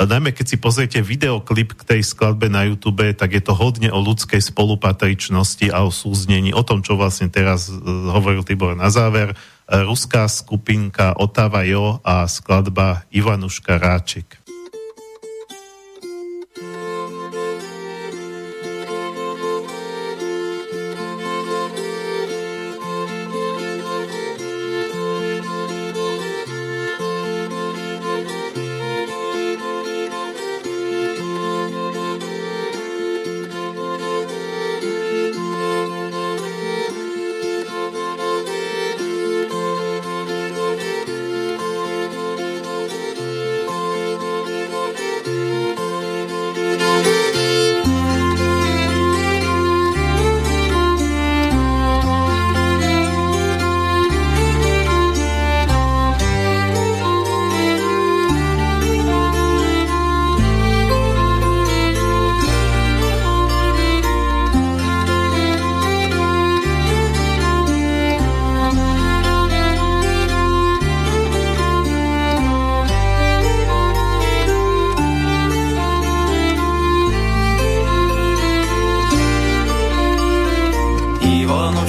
najmä 0.00 0.32
keď 0.32 0.46
si 0.48 0.56
pozriete 0.56 0.98
videoklip 1.04 1.76
k 1.76 1.84
tej 1.84 2.00
skladbe 2.00 2.48
na 2.48 2.64
YouTube, 2.64 3.12
tak 3.12 3.36
je 3.36 3.44
to 3.44 3.52
hodne 3.52 3.92
o 3.92 4.00
ľudskej 4.00 4.40
spolupatričnosti 4.40 5.68
a 5.68 5.84
o 5.84 5.92
súznení, 5.92 6.56
o 6.56 6.64
tom, 6.64 6.80
čo 6.80 6.96
vlastne 6.96 7.28
teraz 7.28 7.68
uh, 7.68 7.76
hovoril 8.16 8.40
Tibor 8.40 8.72
na 8.72 8.88
záver. 8.88 9.36
Uh, 9.68 9.84
ruská 9.84 10.24
skupinka 10.24 11.12
Otava 11.12 11.60
Jo 11.68 12.00
a 12.00 12.24
skladba 12.24 13.04
Ivanuška 13.12 13.76
Ráček. 13.76 14.45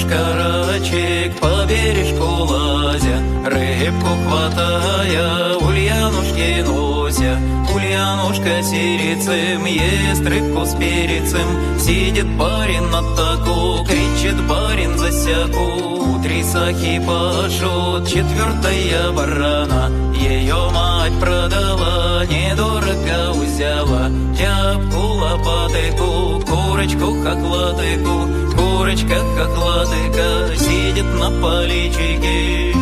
Карачек 0.10 1.40
по 1.40 1.66
бережку 1.68 2.26
лазя, 2.52 3.22
рыбку 3.45 4.10
хватая, 4.26 5.56
ульянушки 5.56 6.64
нося. 6.66 7.40
Ульянушка 7.76 8.64
сирицем 8.64 9.66
ест 9.66 10.26
рыбку 10.26 10.66
с 10.66 10.74
перецем, 10.76 11.80
сидит 11.80 12.28
барин 12.38 12.90
на 12.90 13.02
таку, 13.16 13.86
кричит 13.86 14.41
барин 14.48 14.98
за 14.98 15.12
сяку. 15.12 16.20
Три 16.24 16.44
сахи 16.44 16.99
пашут, 17.06 18.08
четвертая 18.08 19.12
барана, 19.12 19.91
ее 20.16 20.72
мать 20.74 21.14
продала, 21.20 22.26
недорого 22.26 23.34
взяла, 23.34 24.10
тяпку 24.36 24.99
лопатыку, 24.99 26.41
курочку 26.45 27.22
хохлатыку, 27.24 28.57
курочка 28.88 29.15
хохлатыка 29.35 30.55
сидит 30.55 31.03
на 31.19 31.30
поличике. 31.41 32.73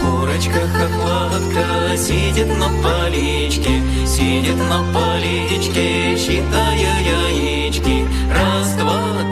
Курочка 0.00 0.60
хохлатка 0.68 1.96
сидит 1.96 2.46
на 2.46 2.68
поличке, 2.80 3.82
сидит 4.06 4.56
на 4.56 4.84
поличке, 4.94 6.16
считая 6.16 6.76
яички. 6.78 7.51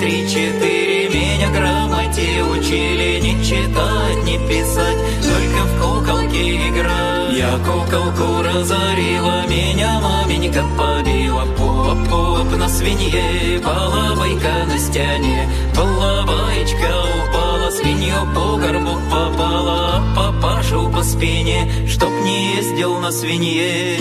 Раз, 0.01 0.07
два, 0.07 0.07
три, 0.07 0.29
четыре, 0.29 1.09
меня 1.09 1.51
грамоте 1.51 2.43
учили 2.43 3.21
не 3.21 3.45
читать, 3.45 4.25
не 4.25 4.39
писать, 4.49 4.97
только 5.23 5.65
в 5.65 5.81
куколки 5.81 6.69
играть. 6.69 7.37
Я 7.37 7.59
куколку 7.59 8.43
разорила, 8.43 9.47
меня 9.49 10.01
маменька 10.01 10.65
побила, 10.77 11.47
поп-поп 11.57 12.59
на 12.59 12.69
свинье, 12.69 13.61
балабайка 13.61 14.67
на 14.67 14.79
стене, 14.79 15.49
балабайка 15.77 17.05
упала, 17.29 17.71
свинью 17.71 18.27
по 18.35 18.57
горбу 18.57 18.99
попала, 19.11 20.03
а 20.17 20.33
папашу 20.33 20.91
по 20.91 21.03
спине, 21.03 21.71
чтоб 21.87 22.11
не 22.25 22.57
ездил 22.57 22.99
на 23.01 23.13
свинье. 23.13 23.99